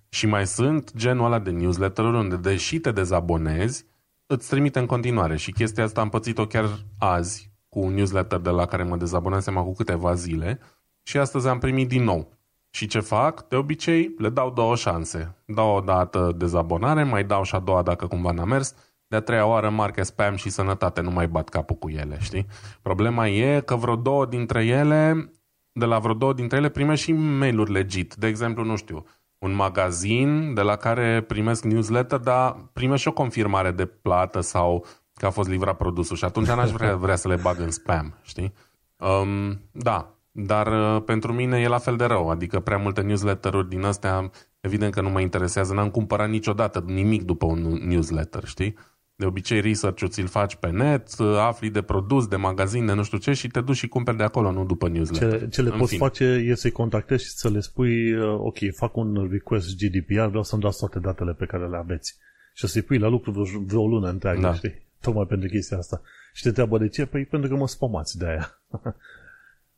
Și 0.08 0.26
mai 0.26 0.46
sunt 0.46 0.94
genul 0.96 1.24
ăla 1.24 1.38
de 1.38 1.50
newsletter-uri 1.50 2.16
unde, 2.16 2.36
deși 2.36 2.78
te 2.78 2.90
dezabonezi, 2.90 3.86
îți 4.26 4.48
trimite 4.48 4.78
în 4.78 4.86
continuare. 4.86 5.36
Și 5.36 5.52
chestia 5.52 5.84
asta 5.84 6.00
am 6.00 6.08
pățit-o 6.08 6.46
chiar 6.46 6.68
azi 6.98 7.50
cu 7.68 7.78
un 7.78 7.94
newsletter 7.94 8.38
de 8.38 8.50
la 8.50 8.66
care 8.66 8.82
mă 8.82 8.96
dezabonasem 8.96 9.56
acum 9.56 9.72
câteva 9.72 10.14
zile 10.14 10.60
și 11.02 11.18
astăzi 11.18 11.48
am 11.48 11.58
primit 11.58 11.88
din 11.88 12.02
nou. 12.02 12.32
Și 12.70 12.86
ce 12.86 13.00
fac? 13.00 13.48
De 13.48 13.56
obicei 13.56 14.14
le 14.18 14.28
dau 14.28 14.50
două 14.50 14.76
șanse. 14.76 15.36
Dau 15.46 15.76
o 15.76 15.80
dată 15.80 16.32
dezabonare, 16.36 17.02
mai 17.02 17.24
dau 17.24 17.42
și 17.42 17.54
a 17.54 17.58
doua 17.58 17.82
dacă 17.82 18.06
cumva 18.06 18.30
n-a 18.30 18.44
mers, 18.44 18.74
de-a 19.06 19.20
treia 19.20 19.46
oară 19.46 19.70
marcă 19.70 20.02
spam 20.02 20.36
și 20.36 20.50
sănătate, 20.50 21.00
nu 21.00 21.10
mai 21.10 21.28
bat 21.28 21.48
capul 21.48 21.76
cu 21.76 21.88
ele, 21.88 22.16
știi? 22.20 22.46
Problema 22.82 23.28
e 23.28 23.60
că 23.60 23.76
vreo 23.76 23.96
două 23.96 24.26
dintre 24.26 24.64
ele, 24.64 25.30
de 25.72 25.84
la 25.84 25.98
vreo 25.98 26.14
două 26.14 26.32
dintre 26.32 26.56
ele 26.56 26.68
primești 26.68 27.04
și 27.04 27.12
mail-uri 27.12 27.72
legit. 27.72 28.14
De 28.14 28.26
exemplu, 28.26 28.64
nu 28.64 28.76
știu, 28.76 29.04
un 29.38 29.52
magazin 29.54 30.54
de 30.54 30.60
la 30.60 30.76
care 30.76 31.20
primesc 31.20 31.64
newsletter, 31.64 32.18
dar 32.18 32.56
primești 32.72 33.02
și 33.02 33.08
o 33.08 33.12
confirmare 33.12 33.70
de 33.70 33.86
plată 33.86 34.40
sau 34.40 34.84
că 35.14 35.26
a 35.26 35.30
fost 35.30 35.48
livrat 35.48 35.76
produsul 35.76 36.16
și 36.16 36.24
atunci 36.24 36.46
n-aș 36.46 36.70
vrea, 36.70 36.96
vrea 36.96 37.16
să 37.16 37.28
le 37.28 37.36
bag 37.36 37.60
în 37.60 37.70
spam, 37.70 38.14
știi? 38.22 38.52
Um, 38.96 39.60
da, 39.72 40.14
dar 40.30 40.66
uh, 40.66 41.02
pentru 41.02 41.32
mine 41.32 41.60
e 41.60 41.68
la 41.68 41.78
fel 41.78 41.96
de 41.96 42.04
rău, 42.04 42.30
adică 42.30 42.60
prea 42.60 42.76
multe 42.76 43.00
newsletter-uri 43.00 43.68
din 43.68 43.84
astea, 43.84 44.30
evident 44.60 44.92
că 44.92 45.00
nu 45.00 45.08
mă 45.08 45.20
interesează, 45.20 45.74
n-am 45.74 45.90
cumpărat 45.90 46.28
niciodată 46.28 46.84
nimic 46.86 47.22
după 47.22 47.46
un 47.46 47.60
newsletter, 47.60 48.44
știi? 48.44 48.76
De 49.18 49.26
obicei 49.26 49.60
research-ul 49.60 50.08
ți-l 50.08 50.26
faci 50.26 50.54
pe 50.56 50.70
net, 50.70 51.18
uh, 51.18 51.36
afli 51.38 51.70
de 51.70 51.82
produs, 51.82 52.26
de 52.26 52.36
magazin, 52.36 52.86
de 52.86 52.92
nu 52.92 53.02
știu 53.02 53.18
ce 53.18 53.32
și 53.32 53.48
te 53.48 53.60
duci 53.60 53.76
și 53.76 53.88
cumperi 53.88 54.16
de 54.16 54.22
acolo, 54.22 54.52
nu 54.52 54.64
după 54.64 54.88
newsletter. 54.88 55.38
Ce, 55.40 55.48
ce 55.48 55.62
le 55.62 55.70
În 55.72 55.78
poți 55.78 55.92
fine. 55.94 56.04
face 56.06 56.24
e 56.24 56.54
să-i 56.54 56.70
contactezi 56.70 57.24
și 57.24 57.30
să 57.30 57.50
le 57.50 57.60
spui 57.60 58.12
uh, 58.12 58.38
ok, 58.38 58.56
fac 58.74 58.96
un 58.96 59.28
request 59.30 59.76
GDPR, 59.76 60.26
vreau 60.26 60.42
să-mi 60.42 60.62
dați 60.62 60.78
toate 60.78 60.98
datele 60.98 61.32
pe 61.32 61.44
care 61.46 61.68
le 61.68 61.76
aveți. 61.76 62.16
Și 62.54 62.64
o 62.64 62.68
să-i 62.68 62.82
pui 62.82 62.98
la 62.98 63.08
lucru 63.08 63.30
vreo, 63.30 63.44
vreo 63.66 63.82
o 63.82 63.86
lună 63.86 64.08
întreagă, 64.08 64.40
Da. 64.40 64.54
știi? 64.54 64.82
Tocmai 65.00 65.26
pentru 65.26 65.48
chestia 65.48 65.78
asta. 65.78 66.00
Și 66.32 66.42
te 66.42 66.48
întreabă 66.48 66.78
de 66.78 66.88
ce? 66.88 67.06
Păi 67.06 67.24
pentru 67.24 67.48
că 67.48 67.56
mă 67.56 67.68
spamați 67.68 68.18
de 68.18 68.26
aia. 68.26 68.60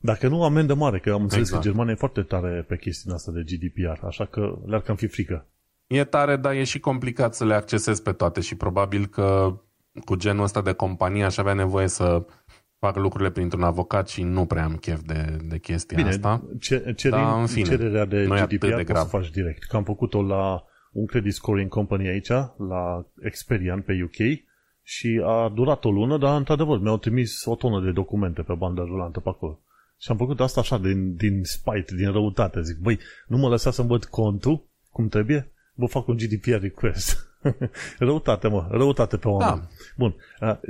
Dacă 0.00 0.28
nu, 0.28 0.42
amendă 0.45 0.75
mare, 0.75 0.99
că 0.99 1.11
am 1.12 1.23
înțeles 1.23 1.45
Exact. 1.45 1.62
că 1.62 1.68
Germania 1.68 1.92
e 1.92 1.97
foarte 1.97 2.23
tare 2.23 2.64
pe 2.68 2.76
chestia 2.76 3.14
asta 3.14 3.33
de 3.33 3.42
GDPR, 3.42 4.04
așa 4.07 4.25
că 4.25 4.59
le-ar 4.66 4.80
cam 4.80 4.97
fi 4.97 5.07
frică. 5.07 5.47
E 5.88 6.04
tare, 6.04 6.37
dar 6.37 6.52
e 6.52 6.64
și 6.64 6.80
complicat 6.80 7.35
să 7.35 7.45
le 7.45 7.54
accesezi 7.54 8.02
pe 8.02 8.12
toate 8.12 8.40
și 8.40 8.57
probabil 8.57 9.07
că 9.07 9.59
cu 10.04 10.14
genul 10.14 10.42
ăsta 10.42 10.62
de 10.62 10.73
companie 10.73 11.25
aș 11.25 11.37
avea 11.37 11.54
nevoie 11.54 11.87
să 11.87 12.25
fac 12.78 12.97
lucrurile 12.97 13.30
printr-un 13.30 13.62
avocat 13.62 14.09
și 14.09 14.23
nu 14.23 14.47
prea 14.47 14.64
am 14.64 14.76
chef 14.76 15.00
de, 15.00 15.37
de 15.45 15.59
chestia 15.59 15.97
Bine, 15.97 16.09
asta. 16.09 16.49
Ce, 16.61 16.92
cerin, 16.97 17.18
Da, 17.18 17.40
în 17.40 17.47
fine, 17.47 17.68
cererea 17.68 18.04
de 18.04 18.25
nu 18.25 18.37
e 18.37 18.40
atât 18.40 18.59
GDPR 18.59 18.66
de 18.66 18.73
poți 18.75 18.87
să 18.87 18.92
grav. 18.92 19.09
faci 19.09 19.30
direct. 19.30 19.64
Că 19.64 19.76
am 19.76 19.85
făcut-o 19.85 20.23
la 20.23 20.62
un 20.92 21.07
credit 21.07 21.33
scoring 21.33 21.71
company 21.71 22.09
aici, 22.09 22.28
la 22.68 23.07
Experian 23.23 23.80
pe 23.80 24.02
UK 24.04 24.38
și 24.83 25.23
a 25.25 25.52
durat 25.54 25.85
o 25.85 25.90
lună, 25.90 26.18
dar 26.18 26.37
într-adevăr 26.37 26.80
mi-au 26.80 26.99
trimis 26.99 27.45
o 27.45 27.54
tonă 27.54 27.85
de 27.85 27.90
documente 27.90 28.42
pe 28.42 28.54
bandă 28.54 28.83
rulantă 28.83 29.21
pe 29.21 29.28
acolo. 29.28 29.61
Și 30.00 30.11
am 30.11 30.16
făcut 30.16 30.40
asta 30.40 30.61
așa, 30.61 30.78
din, 30.78 31.14
din 31.14 31.45
spite, 31.45 31.95
din 31.97 32.12
răutate. 32.12 32.62
Zic, 32.62 32.78
băi, 32.78 32.99
nu 33.26 33.37
mă 33.37 33.49
lăsa 33.49 33.71
să-mi 33.71 33.88
văd 33.88 34.04
contul 34.04 34.68
cum 34.90 35.09
trebuie? 35.09 35.52
Vă 35.81 35.87
fac 35.87 36.07
un 36.07 36.17
GDPR 36.17 36.61
request. 36.61 37.29
răutate, 37.99 38.49
mă, 38.49 38.69
răutate 38.71 39.17
pe 39.17 39.29
oameni. 39.29 39.61
Da. 39.61 39.69
Bun, 39.97 40.15
a, 40.39 40.61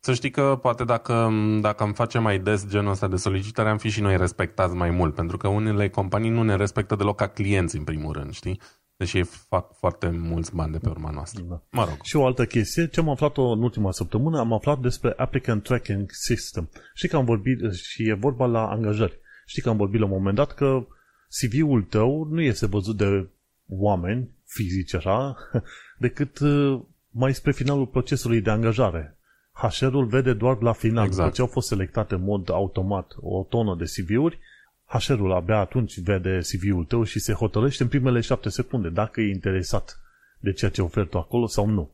Să 0.00 0.14
știi 0.14 0.30
că 0.30 0.58
poate 0.62 0.84
dacă, 0.84 1.30
dacă 1.60 1.82
am 1.82 1.92
face 1.92 2.18
mai 2.18 2.38
des 2.38 2.66
genul 2.68 2.90
ăsta 2.90 3.08
de 3.08 3.16
solicitare, 3.16 3.68
am 3.68 3.78
fi 3.78 3.88
și 3.88 4.00
noi 4.00 4.16
respectați 4.16 4.74
mai 4.74 4.90
mult, 4.90 5.14
pentru 5.14 5.36
că 5.36 5.48
unele 5.48 5.88
companii 5.88 6.30
nu 6.30 6.42
ne 6.42 6.56
respectă 6.56 6.94
deloc 6.96 7.16
ca 7.16 7.26
clienți, 7.26 7.76
în 7.76 7.84
primul 7.84 8.12
rând, 8.12 8.32
știi? 8.32 8.60
Deși 8.96 9.16
ei 9.16 9.24
fac 9.48 9.76
foarte 9.78 10.08
mulți 10.08 10.54
bani 10.54 10.72
de 10.72 10.78
pe 10.78 10.88
urma 10.88 11.10
noastră. 11.10 11.42
Da. 11.48 11.62
Mă 11.70 11.84
rog. 11.84 11.96
Și 12.02 12.16
o 12.16 12.26
altă 12.26 12.44
chestie, 12.44 12.88
ce 12.88 13.00
am 13.00 13.08
aflat-o 13.08 13.42
în 13.42 13.62
ultima 13.62 13.90
săptămână, 13.90 14.38
am 14.38 14.52
aflat 14.52 14.78
despre 14.78 15.12
Applicant 15.16 15.62
Tracking 15.62 16.10
System. 16.10 16.70
Știi 16.94 17.08
că 17.08 17.16
am 17.16 17.24
vorbit, 17.24 17.72
și 17.72 18.08
e 18.08 18.14
vorba 18.14 18.46
la 18.46 18.66
angajări, 18.66 19.18
știi 19.46 19.62
că 19.62 19.68
am 19.68 19.76
vorbit 19.76 20.00
la 20.00 20.06
un 20.06 20.12
moment 20.12 20.36
dat 20.36 20.52
că 20.52 20.86
CV-ul 21.28 21.82
tău 21.82 22.28
nu 22.30 22.40
este 22.40 22.66
văzut 22.66 22.96
de 22.96 23.28
oameni 23.68 24.30
fizici 24.44 24.94
așa, 24.94 25.36
decât 25.98 26.38
uh, 26.38 26.80
mai 27.10 27.34
spre 27.34 27.52
finalul 27.52 27.86
procesului 27.86 28.40
de 28.40 28.50
angajare. 28.50 29.16
HR-ul 29.52 30.06
vede 30.06 30.32
doar 30.32 30.62
la 30.62 30.72
final, 30.72 31.04
Exact. 31.04 31.22
după 31.22 31.34
ce 31.34 31.40
au 31.40 31.46
fost 31.46 31.68
selectate 31.68 32.14
în 32.14 32.22
mod 32.22 32.50
automat 32.50 33.12
o 33.20 33.46
tonă 33.48 33.76
de 33.78 33.84
CV-uri, 33.84 34.38
HR-ul 34.86 35.32
abia 35.32 35.58
atunci 35.58 36.00
vede 36.00 36.38
CV-ul 36.38 36.84
tău 36.84 37.02
și 37.02 37.18
se 37.18 37.32
hotărăște 37.32 37.82
în 37.82 37.88
primele 37.88 38.20
șapte 38.20 38.48
secunde 38.48 38.88
dacă 38.88 39.20
e 39.20 39.28
interesat 39.28 40.00
de 40.40 40.52
ceea 40.52 40.70
ce 40.70 40.82
oferi 40.82 41.08
tu 41.08 41.18
acolo 41.18 41.46
sau 41.46 41.66
nu. 41.66 41.90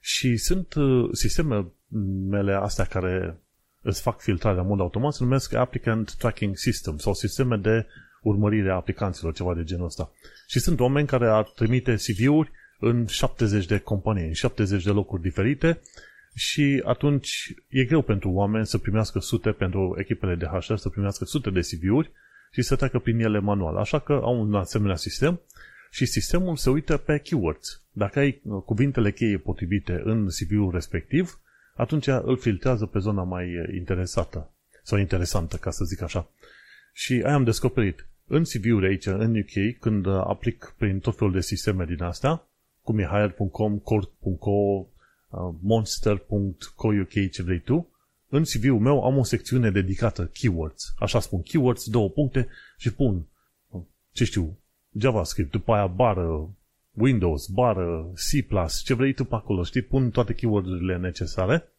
Și 0.00 0.36
sunt 0.36 0.74
uh, 0.74 1.08
sistemele 1.12 2.52
astea 2.60 2.84
care 2.84 3.38
îți 3.82 4.00
fac 4.00 4.20
filtrarea 4.20 4.60
în 4.60 4.66
mod 4.66 4.80
automat, 4.80 5.12
se 5.12 5.22
numesc 5.22 5.54
Applicant 5.54 6.14
Tracking 6.14 6.56
System 6.56 6.96
sau 6.96 7.14
sisteme 7.14 7.56
de 7.56 7.86
urmărire 8.28 8.70
a 8.70 8.74
aplicanților, 8.74 9.32
ceva 9.32 9.54
de 9.54 9.64
genul 9.64 9.84
ăsta. 9.84 10.10
Și 10.46 10.58
sunt 10.60 10.80
oameni 10.80 11.06
care 11.06 11.28
ar 11.28 11.44
trimite 11.44 11.94
CV-uri 11.94 12.50
în 12.78 13.06
70 13.06 13.66
de 13.66 13.78
companii, 13.78 14.26
în 14.26 14.32
70 14.32 14.84
de 14.84 14.90
locuri 14.90 15.22
diferite 15.22 15.80
și 16.34 16.82
atunci 16.84 17.54
e 17.68 17.84
greu 17.84 18.02
pentru 18.02 18.30
oameni 18.30 18.66
să 18.66 18.78
primească 18.78 19.18
sute, 19.18 19.50
pentru 19.50 19.96
echipele 19.98 20.34
de 20.34 20.46
HR 20.46 20.74
să 20.74 20.88
primească 20.88 21.24
sute 21.24 21.50
de 21.50 21.60
CV-uri 21.60 22.12
și 22.52 22.62
să 22.62 22.76
treacă 22.76 22.98
prin 22.98 23.20
ele 23.20 23.38
manual. 23.38 23.76
Așa 23.76 23.98
că 23.98 24.12
au 24.12 24.40
un 24.40 24.54
asemenea 24.54 24.96
sistem 24.96 25.40
și 25.90 26.06
sistemul 26.06 26.56
se 26.56 26.70
uită 26.70 26.96
pe 26.96 27.18
keywords. 27.18 27.82
Dacă 27.92 28.18
ai 28.18 28.40
uh, 28.42 28.62
cuvintele 28.62 29.12
cheie 29.12 29.38
potrivite 29.38 30.00
în 30.04 30.26
CV-ul 30.26 30.70
respectiv, 30.72 31.40
atunci 31.74 32.06
îl 32.06 32.38
filtrează 32.38 32.86
pe 32.86 32.98
zona 32.98 33.22
mai 33.22 33.58
uh, 33.58 33.74
interesată 33.74 34.50
sau 34.82 34.98
interesantă, 34.98 35.56
ca 35.56 35.70
să 35.70 35.84
zic 35.84 36.02
așa. 36.02 36.30
Și 36.92 37.12
aia 37.24 37.34
am 37.34 37.44
descoperit. 37.44 38.06
În 38.28 38.42
CV-uri 38.42 38.86
aici, 38.86 39.06
în 39.06 39.38
UK, 39.38 39.78
când 39.80 40.06
uh, 40.06 40.20
aplic 40.26 40.74
prin 40.78 40.98
tot 40.98 41.16
felul 41.16 41.32
de 41.32 41.40
sisteme 41.40 41.84
din 41.84 42.02
astea, 42.02 42.48
cum 42.82 42.98
e 42.98 43.04
hire.com, 43.04 43.78
cord.co, 43.78 44.50
uh, 44.50 44.86
monster.co.uk, 45.60 47.30
ce 47.30 47.42
vrei 47.42 47.60
tu, 47.60 47.88
în 48.28 48.42
CV-ul 48.42 48.78
meu 48.78 49.04
am 49.04 49.16
o 49.16 49.22
secțiune 49.22 49.70
dedicată 49.70 50.24
keywords. 50.24 50.94
Așa 50.98 51.20
spun, 51.20 51.42
keywords, 51.42 51.90
două 51.90 52.08
puncte 52.08 52.48
și 52.76 52.94
pun, 52.94 53.26
uh, 53.68 53.82
ce 54.12 54.24
știu, 54.24 54.58
JavaScript, 54.98 55.50
după 55.50 55.72
aia 55.72 55.86
bară, 55.86 56.50
Windows, 56.90 57.46
bară, 57.46 58.12
C++, 58.14 58.46
ce 58.84 58.94
vrei 58.94 59.12
tu 59.12 59.24
pe 59.24 59.34
acolo, 59.34 59.62
știi? 59.62 59.82
Pun 59.82 60.10
toate 60.10 60.34
keyword-urile 60.34 60.96
necesare 60.96 61.70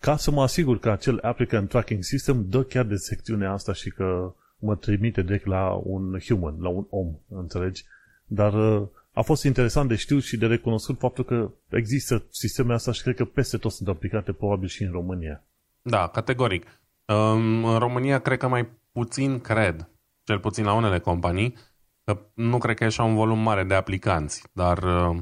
ca 0.00 0.16
să 0.16 0.30
mă 0.30 0.42
asigur 0.42 0.78
că 0.78 0.90
acel 0.90 1.18
applicant 1.22 1.68
tracking 1.68 2.02
system 2.02 2.48
dă 2.48 2.62
chiar 2.62 2.84
de 2.84 2.96
secțiunea 2.96 3.52
asta 3.52 3.72
și 3.72 3.90
că 3.90 4.34
mă 4.58 4.76
trimite 4.76 5.22
direct 5.22 5.46
la 5.46 5.80
un 5.84 6.18
human, 6.26 6.56
la 6.60 6.68
un 6.68 6.86
om, 6.90 7.14
înțelegi? 7.28 7.84
Dar 8.26 8.54
uh, 8.54 8.88
a 9.12 9.22
fost 9.22 9.44
interesant 9.44 9.88
de 9.88 9.94
știut 9.94 10.22
și 10.22 10.36
de 10.36 10.46
recunoscut 10.46 10.98
faptul 10.98 11.24
că 11.24 11.50
există 11.70 12.26
sistemele 12.30 12.74
astea 12.74 12.92
și 12.92 13.02
cred 13.02 13.16
că 13.16 13.24
peste 13.24 13.56
tot 13.56 13.72
sunt 13.72 13.88
aplicate 13.88 14.32
probabil 14.32 14.68
și 14.68 14.82
în 14.82 14.90
România. 14.90 15.44
Da, 15.82 16.08
categoric. 16.08 16.66
Um, 17.06 17.64
În 17.64 17.78
România 17.78 18.18
cred 18.18 18.38
că 18.38 18.48
mai 18.48 18.68
puțin 18.92 19.40
cred, 19.40 19.88
cel 20.24 20.38
puțin 20.38 20.64
la 20.64 20.72
unele 20.72 20.98
companii, 20.98 21.56
că 22.04 22.18
nu 22.34 22.58
cred 22.58 22.76
că 22.76 22.84
e 22.84 22.86
așa 22.86 23.02
un 23.02 23.14
volum 23.14 23.38
mare 23.38 23.64
de 23.64 23.74
aplicanți, 23.74 24.44
dar 24.52 24.78
uh, 24.82 25.16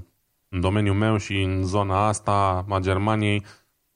în 0.49 0.61
domeniul 0.61 0.95
meu 0.95 1.17
și 1.17 1.43
în 1.43 1.63
zona 1.63 2.07
asta 2.07 2.65
a 2.69 2.79
Germaniei 2.79 3.45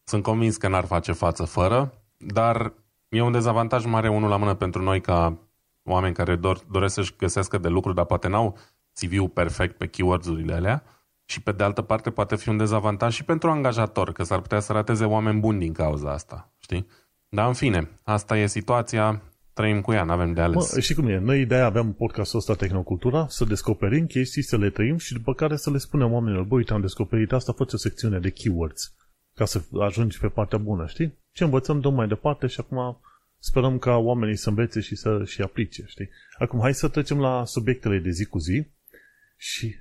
sunt 0.05 0.23
convins 0.23 0.57
că 0.57 0.69
n-ar 0.69 0.85
face 0.85 1.13
față 1.13 1.45
fără, 1.45 2.05
dar 2.17 2.73
e 3.11 3.21
un 3.21 3.33
dezavantaj 3.33 3.85
mare 3.85 4.09
unul 4.09 4.29
la 4.29 4.37
mână 4.37 4.55
pentru 4.55 4.83
noi 4.83 5.01
ca 5.01 5.39
oameni 5.85 6.15
care 6.15 6.37
dor, 6.37 6.61
doresc 6.71 6.95
să-și 6.95 7.15
găsească 7.19 7.59
de 7.59 7.69
lucru, 7.69 7.93
dar 7.93 8.05
poate 8.05 8.29
n-au 8.29 8.57
CV-ul 8.93 9.29
perfect 9.29 9.77
pe 9.77 9.87
keywords-urile 9.87 10.55
alea 10.55 10.85
și 11.25 11.43
pe 11.43 11.53
de 11.53 11.63
altă 11.63 11.83
parte 11.83 12.11
poate 12.11 12.37
fi 12.37 12.49
un 12.49 12.57
dezavantaj 12.57 13.15
și 13.15 13.25
pentru 13.25 13.51
angajator, 13.51 14.13
că 14.13 14.23
s-ar 14.23 14.41
putea 14.41 14.61
să 14.61 14.73
rateze 14.73 15.05
oameni 15.05 15.41
buni 15.41 15.59
din 15.59 15.73
cauza 15.73 16.13
asta, 16.13 16.53
știi? 16.59 16.87
Dar 17.29 17.47
în 17.47 17.55
fine, 17.55 17.89
asta 18.03 18.39
e 18.39 18.47
situația, 18.47 19.23
trăim 19.53 19.81
cu 19.81 19.93
ea, 19.93 20.05
n-avem 20.05 20.33
de 20.33 20.41
ales. 20.41 20.75
Mă, 20.75 20.81
și 20.81 20.95
cum 20.95 21.07
e, 21.07 21.19
noi 21.19 21.47
de-aia 21.47 21.65
aveam 21.65 21.93
podcastul 21.93 22.39
ăsta 22.39 22.55
Tehnocultura, 22.55 23.27
să 23.29 23.45
descoperim 23.45 24.07
chestii, 24.07 24.43
să 24.43 24.57
le 24.57 24.71
trăim 24.71 24.97
și 24.97 25.13
după 25.13 25.35
care 25.35 25.57
să 25.57 25.71
le 25.71 25.79
spunem 25.79 26.13
oamenilor, 26.13 26.45
băi, 26.45 26.59
uite, 26.59 26.73
am 26.73 26.81
descoperit 26.81 27.33
asta, 27.33 27.53
fă 27.53 27.65
o 27.73 27.77
secțiune 27.77 28.19
de 28.19 28.31
keywords 28.31 28.95
ca 29.35 29.45
să 29.45 29.63
ajungi 29.81 30.19
pe 30.19 30.29
partea 30.29 30.59
bună, 30.59 30.87
știi? 30.87 31.19
Ce 31.33 31.45
învățăm, 31.45 31.81
dăm 31.81 31.95
mai 31.95 32.09
departe 32.09 32.47
și 32.47 32.61
acum 32.61 33.01
sperăm 33.39 33.79
ca 33.79 33.97
oamenii 33.97 34.37
să 34.37 34.49
învețe 34.49 34.81
și 34.81 34.97
să 34.97 35.25
și 35.25 35.43
aplice, 35.43 35.85
știi? 35.87 36.09
Acum, 36.39 36.61
hai 36.61 36.75
să 36.75 36.89
trecem 36.89 37.21
la 37.21 37.45
subiectele 37.45 37.99
de 37.99 38.11
zi 38.11 38.25
cu 38.25 38.39
zi 38.39 38.67
și 39.37 39.75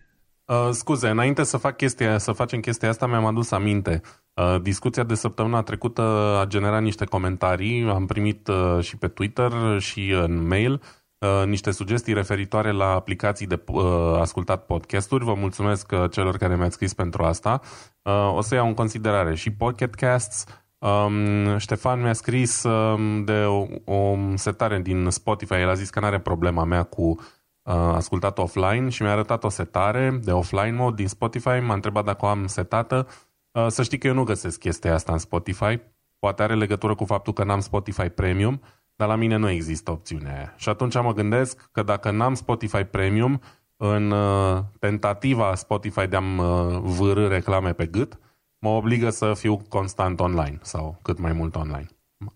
Uh, 0.50 0.70
scuze, 0.72 1.10
înainte 1.10 1.44
să 1.44 1.58
fac 1.58 1.78
chestia, 1.78 2.18
să 2.18 2.32
facem 2.32 2.60
chestia 2.60 2.90
asta, 2.90 3.08
mi-am 3.08 3.26
adus 3.26 3.52
aminte. 3.52 4.02
Uh, 4.34 4.62
discuția 4.62 5.04
de 5.04 5.14
săptămâna 5.14 5.62
trecută 5.62 6.02
a 6.42 6.46
generat 6.46 6.82
niște 6.82 7.06
comentarii, 7.06 7.84
am 7.84 8.06
primit 8.06 8.48
uh, 8.48 8.78
și 8.82 8.98
pe 8.98 9.08
Twitter 9.08 9.52
și 9.80 10.10
în 10.10 10.48
mail 10.48 10.82
uh, 11.18 11.44
niște 11.46 11.72
sugestii 11.72 12.14
referitoare 12.14 12.72
la 12.72 12.86
aplicații 12.86 13.48
de 13.48 13.64
uh, 13.66 13.84
ascultat 14.20 14.66
podcasturi. 14.66 15.24
Vă 15.24 15.34
mulțumesc 15.34 15.92
uh, 15.92 16.12
celor 16.12 16.38
care 16.38 16.56
mi-ați 16.56 16.74
scris 16.74 16.94
pentru 16.94 17.24
asta. 17.24 17.62
Uh, 18.02 18.34
o 18.36 18.42
să 18.42 18.56
iau 18.56 18.68
în 18.68 18.74
considerare 18.74 19.36
și 19.36 19.52
Pocket 19.52 19.94
Casts. 19.94 20.46
Um, 20.80 21.58
Ștefan 21.58 22.02
mi-a 22.02 22.14
scris 22.14 22.64
um, 22.64 23.24
de 23.24 23.44
o, 23.46 23.66
o 23.86 24.18
setare 24.36 24.80
din 24.80 25.10
Spotify. 25.10 25.54
El 25.54 25.70
a 25.70 25.74
zis 25.74 25.90
că 25.90 26.00
nu 26.00 26.06
are 26.06 26.20
problema 26.20 26.64
mea 26.64 26.84
cu 26.84 27.04
uh, 27.04 27.74
ascultat 27.74 28.38
offline 28.38 28.90
și 28.90 29.02
mi-a 29.02 29.12
arătat 29.12 29.44
o 29.44 29.50
setare 29.50 30.20
de 30.24 30.32
offline 30.32 30.72
mode 30.72 30.96
din 30.96 31.08
Spotify. 31.08 31.60
M-a 31.66 31.74
întrebat 31.74 32.06
dacă 32.06 32.26
o 32.26 32.28
am 32.28 32.48
setată. 32.48 33.08
Uh, 33.52 33.68
să 33.68 33.84
știi 33.84 33.98
că 33.98 34.08
eu 34.08 34.14
nu 34.14 34.24
găsesc 34.24 34.60
chestia 34.60 34.94
asta 34.94 35.12
în 35.12 35.18
Spotify. 35.18 35.80
Poate 36.20 36.44
are 36.44 36.56
legătură 36.56 36.96
cu 36.96 37.06
faptul 37.06 37.34
că 37.34 37.44
n-am 37.44 37.60
Spotify 37.60 38.10
Premium, 38.10 38.62
dar 38.96 39.08
la 39.08 39.16
mine 39.16 39.36
nu 39.36 39.50
există 39.50 39.92
opțiunea 39.92 40.36
aia. 40.36 40.54
Și 40.58 40.70
atunci 40.70 41.02
mă 41.02 41.14
gândesc 41.14 41.70
că 41.72 41.84
dacă 41.84 42.12
n-am 42.12 42.34
Spotify 42.34 42.84
Premium, 42.84 43.42
în 43.78 44.12
uh, 44.12 44.60
tentativa 44.80 45.56
Spotify 45.56 46.08
de 46.08 46.16
a-mi 46.16 46.40
uh, 46.40 46.80
vârâ 46.82 47.28
reclame 47.28 47.74
pe 47.74 47.86
gât, 47.86 48.20
mă 48.60 48.70
obligă 48.70 49.10
să 49.10 49.34
fiu 49.34 49.58
constant 49.58 50.20
online 50.20 50.60
sau 50.62 51.00
cât 51.02 51.20
mai 51.20 51.34
mult 51.34 51.56
online. 51.56 51.88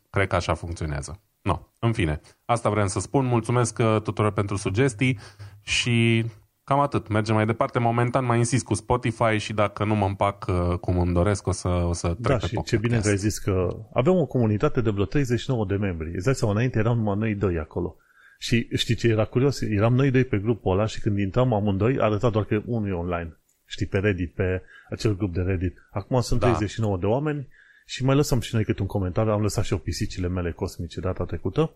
Cred 0.09 0.27
că 0.27 0.35
așa 0.35 0.53
funcționează. 0.53 1.21
No, 1.41 1.59
în 1.79 1.93
fine, 1.93 2.21
asta 2.45 2.69
vreau 2.69 2.87
să 2.87 2.99
spun. 2.99 3.25
Mulțumesc 3.25 3.79
uh, 3.79 3.97
tuturor 4.03 4.31
pentru 4.31 4.55
sugestii 4.55 5.19
și 5.61 6.25
cam 6.63 6.79
atât. 6.79 7.07
Mergem 7.07 7.35
mai 7.35 7.45
departe. 7.45 7.79
Momentan 7.79 8.25
mai 8.25 8.37
insist 8.37 8.65
cu 8.65 8.73
Spotify 8.73 9.37
și 9.37 9.53
dacă 9.53 9.85
nu 9.85 9.95
mă 9.95 10.05
împac 10.05 10.45
uh, 10.47 10.77
cum 10.77 10.99
îmi 10.99 11.13
doresc, 11.13 11.47
o 11.47 11.51
să, 11.51 11.67
o 11.67 11.93
să 11.93 12.07
trec 12.07 12.17
da, 12.21 12.37
pe 12.37 12.47
și 12.47 12.53
Pocket 12.53 12.69
ce 12.69 12.77
bine 12.77 12.95
că 12.95 12.99
Cast. 12.99 13.09
ai 13.09 13.17
zis 13.17 13.37
că 13.37 13.67
avem 13.93 14.13
o 14.15 14.25
comunitate 14.25 14.81
de 14.81 14.89
vreo 14.89 15.05
39 15.05 15.65
de 15.65 15.75
membri. 15.75 16.15
Îți 16.15 16.25
dai 16.25 16.35
seama, 16.35 16.53
înainte 16.53 16.79
eram 16.79 16.97
numai 16.97 17.17
noi 17.17 17.35
doi 17.35 17.59
acolo. 17.59 17.95
Și 18.37 18.67
știi 18.75 18.95
ce 18.95 19.07
era 19.07 19.25
curios? 19.25 19.61
Eram 19.61 19.95
noi 19.95 20.11
doi 20.11 20.23
pe 20.23 20.37
grupul 20.37 20.71
ăla 20.71 20.85
și 20.85 20.99
când 20.99 21.17
intram 21.17 21.53
amândoi, 21.53 21.97
arăta 21.99 22.29
doar 22.29 22.45
că 22.45 22.61
unul 22.65 22.89
e 22.89 22.93
online. 22.93 23.37
Știi, 23.73 23.85
pe 23.85 23.97
Reddit, 23.97 24.33
pe 24.33 24.61
acel 24.89 25.17
grup 25.17 25.33
de 25.33 25.41
Reddit. 25.41 25.77
Acum 25.91 26.21
sunt 26.21 26.39
Da. 26.39 26.47
39 26.47 26.97
de 26.97 27.05
oameni 27.05 27.47
și 27.85 28.05
mai 28.05 28.15
lăsăm 28.15 28.39
și 28.39 28.53
noi 28.53 28.63
câte 28.63 28.81
un 28.81 28.87
comentariu. 28.87 29.31
Am 29.31 29.41
lăsat 29.41 29.63
și 29.63 29.71
eu 29.71 29.77
pisicile 29.77 30.27
mele 30.27 30.51
cosmice 30.51 30.99
data 30.99 31.25
trecută. 31.25 31.71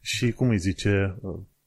Și 0.00 0.32
cum 0.32 0.48
îi 0.48 0.58
zice, 0.58 1.16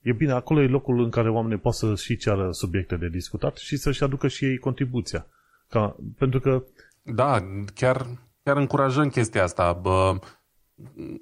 e 0.01 0.11
bine, 0.11 0.31
acolo 0.31 0.61
e 0.61 0.67
locul 0.67 1.03
în 1.03 1.09
care 1.09 1.29
oamenii 1.29 1.57
pot 1.57 1.73
să 1.73 1.95
și 1.95 2.17
ceară 2.17 2.51
subiecte 2.51 2.95
de 2.95 3.09
discutat 3.09 3.57
și 3.57 3.77
să-și 3.77 4.03
aducă 4.03 4.27
și 4.27 4.45
ei 4.45 4.57
contribuția. 4.57 5.27
Ca, 5.69 5.95
pentru 6.17 6.39
că 6.39 6.63
Da, 7.01 7.39
chiar, 7.73 8.07
chiar 8.43 8.57
încurajăm 8.57 9.09
chestia 9.09 9.43
asta. 9.43 9.73
Bă, 9.73 10.19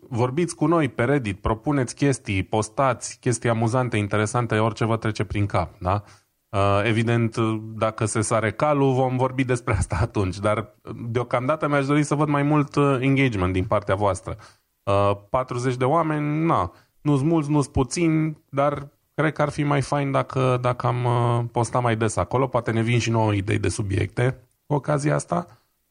vorbiți 0.09 0.55
cu 0.55 0.65
noi 0.65 0.89
pe 0.89 1.03
Reddit, 1.03 1.39
propuneți 1.39 1.95
chestii, 1.95 2.43
postați 2.43 3.19
chestii 3.19 3.49
amuzante, 3.49 3.97
interesante, 3.97 4.55
orice 4.55 4.85
vă 4.85 4.97
trece 4.97 5.23
prin 5.23 5.45
cap, 5.45 5.79
da? 5.79 6.03
Uh, 6.57 6.81
evident, 6.83 7.35
dacă 7.77 8.05
se 8.05 8.21
sare 8.21 8.51
calul, 8.51 8.93
vom 8.93 9.17
vorbi 9.17 9.43
despre 9.43 9.73
asta 9.73 9.97
atunci, 10.07 10.37
dar 10.37 10.75
deocamdată 11.09 11.67
mi-aș 11.67 11.85
dori 11.85 12.03
să 12.03 12.15
văd 12.15 12.27
mai 12.27 12.43
mult 12.43 12.75
uh, 12.75 12.97
engagement 12.99 13.53
din 13.53 13.65
partea 13.65 13.95
voastră. 13.95 14.37
40 15.29 15.71
uh, 15.71 15.77
de 15.77 15.85
oameni, 15.85 16.45
na, 16.45 16.73
nu-s 17.01 17.21
mulți, 17.21 17.49
nu-s 17.49 17.67
puțini, 17.67 18.37
dar 18.49 18.87
cred 19.13 19.33
că 19.33 19.41
ar 19.41 19.49
fi 19.49 19.63
mai 19.63 19.81
fain 19.81 20.11
dacă, 20.11 20.57
dacă 20.61 20.87
am 20.87 21.07
postat 21.51 21.81
mai 21.81 21.95
des 21.95 22.15
acolo. 22.15 22.47
Poate 22.47 22.71
ne 22.71 22.81
vin 22.81 22.99
și 22.99 23.09
nouă 23.09 23.33
idei 23.33 23.59
de 23.59 23.69
subiecte 23.69 24.37
cu 24.65 24.73
ocazia 24.73 25.15
asta. 25.15 25.47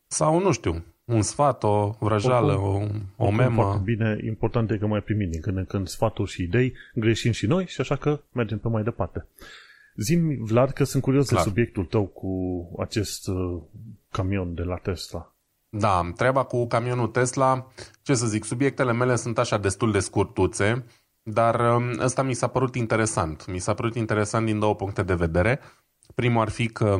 Sau, 0.06 0.40
nu 0.40 0.52
știu, 0.52 0.84
un 1.04 1.22
sfat, 1.22 1.64
o 1.64 1.94
vrăjală, 1.98 2.52
o, 2.52 2.82
o 3.16 3.30
memă. 3.30 3.80
Bine, 3.84 4.18
important 4.26 4.70
e 4.70 4.78
că 4.78 4.86
mai 4.86 5.00
primim 5.00 5.30
din 5.30 5.40
când 5.40 5.56
în 5.56 5.64
când 5.64 5.86
sfaturi 5.86 6.30
și 6.30 6.42
idei, 6.42 6.72
greșim 6.94 7.32
și 7.32 7.46
noi 7.46 7.66
și 7.66 7.80
așa 7.80 7.96
că 7.96 8.20
mergem 8.32 8.58
pe 8.58 8.68
mai 8.68 8.82
departe. 8.82 9.26
Zim, 9.96 10.44
Vlad, 10.44 10.70
că 10.70 10.84
sunt 10.84 11.02
curios 11.02 11.28
Clar. 11.28 11.42
de 11.42 11.48
subiectul 11.48 11.84
tău 11.84 12.06
cu 12.06 12.30
acest 12.78 13.28
uh, 13.28 13.62
camion 14.10 14.54
de 14.54 14.62
la 14.62 14.76
Tesla. 14.76 15.34
Da, 15.68 16.10
treaba 16.16 16.42
cu 16.42 16.66
camionul 16.66 17.06
Tesla, 17.06 17.66
ce 18.02 18.14
să 18.14 18.26
zic, 18.26 18.44
subiectele 18.44 18.92
mele 18.92 19.16
sunt 19.16 19.38
așa 19.38 19.58
destul 19.58 19.92
de 19.92 19.98
scurtuțe, 19.98 20.84
dar 21.22 21.74
um, 21.74 21.92
ăsta 21.98 22.22
mi 22.22 22.34
s-a 22.34 22.46
părut 22.46 22.74
interesant. 22.74 23.46
Mi 23.46 23.58
s-a 23.58 23.74
părut 23.74 23.94
interesant 23.94 24.46
din 24.46 24.58
două 24.58 24.74
puncte 24.74 25.02
de 25.02 25.14
vedere. 25.14 25.60
Primul 26.14 26.40
ar 26.40 26.48
fi 26.48 26.68
că 26.68 26.98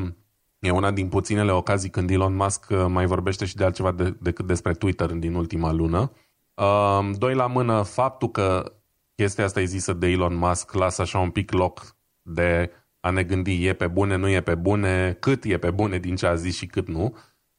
e 0.58 0.70
una 0.70 0.90
din 0.90 1.08
puținele 1.08 1.52
ocazii 1.52 1.90
când 1.90 2.10
Elon 2.10 2.34
Musk 2.34 2.66
uh, 2.70 2.84
mai 2.88 3.06
vorbește 3.06 3.44
și 3.44 3.56
de 3.56 3.64
altceva 3.64 3.92
de, 3.92 4.16
decât 4.20 4.46
despre 4.46 4.72
Twitter 4.72 5.12
din 5.12 5.34
ultima 5.34 5.72
lună. 5.72 6.12
Um, 6.54 7.12
doi 7.12 7.34
la 7.34 7.46
mână, 7.46 7.82
faptul 7.82 8.30
că 8.30 8.72
chestia 9.14 9.44
asta 9.44 9.60
e 9.60 9.64
zisă 9.64 9.92
de 9.92 10.06
Elon 10.06 10.36
Musk 10.36 10.72
lasă 10.72 11.02
așa 11.02 11.18
un 11.18 11.30
pic 11.30 11.52
loc 11.52 11.96
de 12.22 12.70
a 13.06 13.10
ne 13.10 13.22
gândi 13.22 13.66
e 13.66 13.72
pe 13.72 13.86
bune, 13.86 14.16
nu 14.16 14.28
e 14.28 14.40
pe 14.40 14.54
bune, 14.54 15.16
cât 15.20 15.44
e 15.44 15.58
pe 15.58 15.70
bune 15.70 15.98
din 15.98 16.16
ce 16.16 16.26
a 16.26 16.34
zis 16.34 16.56
și 16.56 16.66
cât 16.66 16.88
nu. 16.88 17.16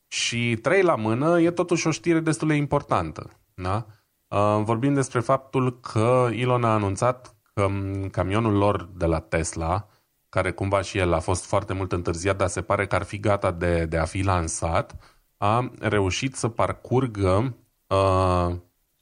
Și 0.08 0.56
trei 0.62 0.82
la 0.82 0.96
mână 0.96 1.42
e 1.42 1.52
totuși 1.52 1.88
o 1.88 1.92
știre 1.92 2.20
destul 2.20 2.48
de 2.48 2.54
importantă. 2.54 3.30
Da? 3.54 3.86
Uh, 4.28 4.62
vorbim 4.64 4.94
despre 4.94 5.20
faptul 5.20 5.80
că 5.80 6.30
Elon 6.32 6.64
a 6.64 6.74
anunțat 6.74 7.36
că 7.54 7.70
camionul 8.12 8.54
lor 8.54 8.90
de 8.98 9.06
la 9.06 9.20
Tesla, 9.20 9.88
care 10.30 10.52
cumva 10.52 10.82
și 10.82 10.98
el 10.98 11.14
a 11.14 11.20
fost 11.20 11.46
foarte 11.46 11.74
mult 11.74 11.92
întârziat, 11.92 12.38
dar 12.38 12.48
se 12.48 12.62
pare 12.62 12.88
că 12.88 12.96
ar 12.96 13.04
fi 13.04 13.20
gata 13.20 13.52
de, 13.52 13.86
de 13.86 13.98
a 13.98 14.06
fi 14.06 14.22
lansat, 14.22 14.96
a 15.38 15.72
reușit 15.80 16.36
să 16.36 16.48
parcurgă 16.48 17.56
uh, 17.88 18.56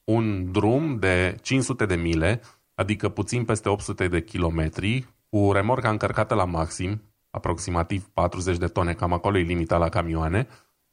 un 0.04 0.52
drum 0.52 1.00
de 1.00 1.38
500 1.42 1.86
de 1.86 1.96
mile, 1.96 2.42
adică 2.76 3.10
puțin 3.10 3.46
peste 3.46 3.70
800 3.70 4.08
de 4.08 4.24
kilometri, 4.24 5.15
cu 5.36 5.52
remorca 5.52 5.90
încărcată 5.90 6.34
la 6.34 6.46
maxim, 6.46 7.02
aproximativ 7.30 8.08
40 8.14 8.58
de 8.58 8.68
tone, 8.68 8.94
cam 8.94 9.14
acolo 9.14 9.38
e 9.38 9.42
limita 9.42 9.78
la 9.78 9.90
camioane, 9.90 10.48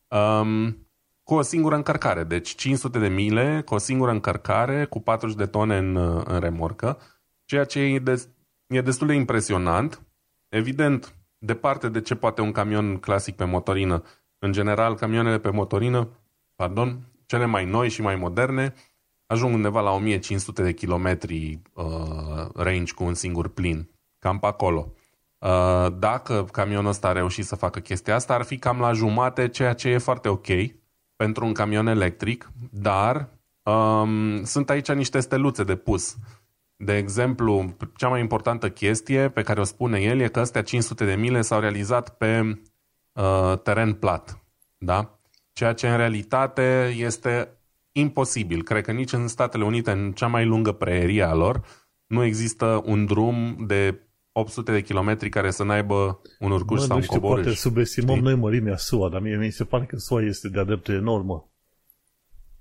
um, 0.08 0.86
cu 1.22 1.34
o 1.34 1.42
singură 1.42 1.74
încărcare. 1.74 2.24
Deci 2.24 2.54
500 2.54 2.98
de 2.98 3.08
mile 3.08 3.62
cu 3.64 3.74
o 3.74 3.78
singură 3.78 4.10
încărcare, 4.10 4.84
cu 4.84 5.00
40 5.00 5.36
de 5.36 5.46
tone 5.46 5.76
în, 5.76 5.96
în 6.24 6.40
remorcă, 6.40 6.98
ceea 7.44 7.64
ce 7.64 7.80
e, 7.80 7.98
de, 7.98 8.24
e 8.66 8.80
destul 8.80 9.06
de 9.06 9.14
impresionant. 9.14 10.02
Evident, 10.48 11.14
departe 11.38 11.88
de 11.88 12.00
ce 12.00 12.14
poate 12.14 12.40
un 12.40 12.52
camion 12.52 12.96
clasic 12.96 13.36
pe 13.36 13.44
motorină. 13.44 14.02
În 14.38 14.52
general, 14.52 14.94
camioanele 14.94 15.38
pe 15.38 15.50
motorină, 15.50 16.08
pardon, 16.54 16.98
cele 17.26 17.44
mai 17.44 17.64
noi 17.64 17.88
și 17.88 18.00
mai 18.00 18.16
moderne, 18.16 18.74
ajung 19.26 19.54
undeva 19.54 19.80
la 19.80 19.90
1500 19.90 20.62
de 20.62 20.72
kilometri 20.72 21.60
uh, 21.72 21.84
range 22.54 22.92
cu 22.92 23.04
un 23.04 23.14
singur 23.14 23.48
plin 23.48 23.90
cam 24.22 24.38
pe 24.38 24.46
acolo. 24.46 24.92
Uh, 25.38 25.86
dacă 25.98 26.46
camionul 26.52 26.90
ăsta 26.90 27.08
a 27.08 27.12
reușit 27.12 27.44
să 27.44 27.56
facă 27.56 27.80
chestia 27.80 28.14
asta, 28.14 28.34
ar 28.34 28.42
fi 28.42 28.58
cam 28.58 28.78
la 28.78 28.92
jumate, 28.92 29.48
ceea 29.48 29.72
ce 29.72 29.88
e 29.88 29.98
foarte 29.98 30.28
ok 30.28 30.46
pentru 31.16 31.44
un 31.44 31.52
camion 31.52 31.86
electric, 31.86 32.50
dar 32.70 33.28
um, 33.62 34.44
sunt 34.44 34.70
aici 34.70 34.92
niște 34.92 35.20
steluțe 35.20 35.64
de 35.64 35.76
pus. 35.76 36.16
De 36.76 36.96
exemplu, 36.96 37.76
cea 37.96 38.08
mai 38.08 38.20
importantă 38.20 38.70
chestie 38.70 39.28
pe 39.28 39.42
care 39.42 39.60
o 39.60 39.64
spune 39.64 40.00
el 40.00 40.20
e 40.20 40.28
că 40.28 40.40
astea 40.40 40.62
500 40.62 41.04
de 41.04 41.14
mile 41.14 41.40
s-au 41.40 41.60
realizat 41.60 42.16
pe 42.16 42.62
uh, 43.12 43.58
teren 43.62 43.92
plat. 43.92 44.44
Da? 44.78 45.18
Ceea 45.52 45.72
ce 45.72 45.88
în 45.88 45.96
realitate 45.96 46.94
este 46.96 47.48
imposibil. 47.92 48.62
Cred 48.62 48.84
că 48.84 48.92
nici 48.92 49.12
în 49.12 49.28
Statele 49.28 49.64
Unite, 49.64 49.90
în 49.90 50.12
cea 50.12 50.26
mai 50.26 50.44
lungă 50.44 50.72
preerie 50.72 51.22
a 51.22 51.34
lor, 51.34 51.60
nu 52.06 52.24
există 52.24 52.82
un 52.84 53.04
drum 53.04 53.56
de 53.66 54.00
800 54.32 54.72
de 54.72 54.82
kilometri 54.82 55.28
care 55.28 55.50
să 55.50 55.64
n-aibă 55.64 56.20
un 56.38 56.50
urcuș 56.50 56.78
Mă, 56.78 56.84
sau 56.84 56.96
un 56.96 57.02
coborâș. 57.02 57.44
Poate 57.44 57.58
subestimăm 57.58 58.14
știi? 58.14 58.22
noi 58.22 58.34
mărimea 58.34 58.76
SUA, 58.76 59.08
dar 59.08 59.20
mie 59.20 59.36
mi 59.36 59.50
se 59.50 59.64
pare 59.64 59.84
că 59.84 59.96
SUA 59.96 60.22
este 60.22 60.48
de-a 60.48 60.64
dreptul 60.64 60.94
enormă. 60.94 61.46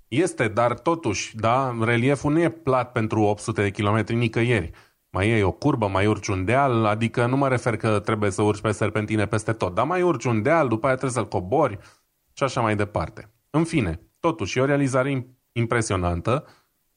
Este, 0.08 0.48
dar 0.48 0.78
totuși, 0.78 1.36
da, 1.36 1.76
relieful 1.80 2.32
nu 2.32 2.40
e 2.40 2.50
plat 2.50 2.92
pentru 2.92 3.20
800 3.20 3.62
de 3.62 3.70
kilometri 3.70 4.14
nicăieri. 4.14 4.70
Mai 5.10 5.28
e 5.28 5.42
o 5.42 5.52
curbă, 5.52 5.86
mai 5.88 6.06
urci 6.06 6.26
un 6.26 6.44
deal, 6.44 6.84
adică 6.84 7.26
nu 7.26 7.36
mă 7.36 7.48
refer 7.48 7.76
că 7.76 7.98
trebuie 7.98 8.30
să 8.30 8.42
urci 8.42 8.60
pe 8.60 8.70
serpentine 8.70 9.26
peste 9.26 9.52
tot, 9.52 9.74
dar 9.74 9.86
mai 9.86 10.02
urci 10.02 10.24
un 10.24 10.42
deal, 10.42 10.68
după 10.68 10.86
aia 10.86 10.94
trebuie 10.96 11.16
să-l 11.16 11.28
cobori 11.28 11.78
și 12.32 12.42
așa 12.42 12.60
mai 12.60 12.76
departe. 12.76 13.30
În 13.50 13.64
fine, 13.64 14.00
totuși, 14.20 14.58
e 14.58 14.60
o 14.60 14.64
realizare 14.64 15.26
impresionantă 15.52 16.46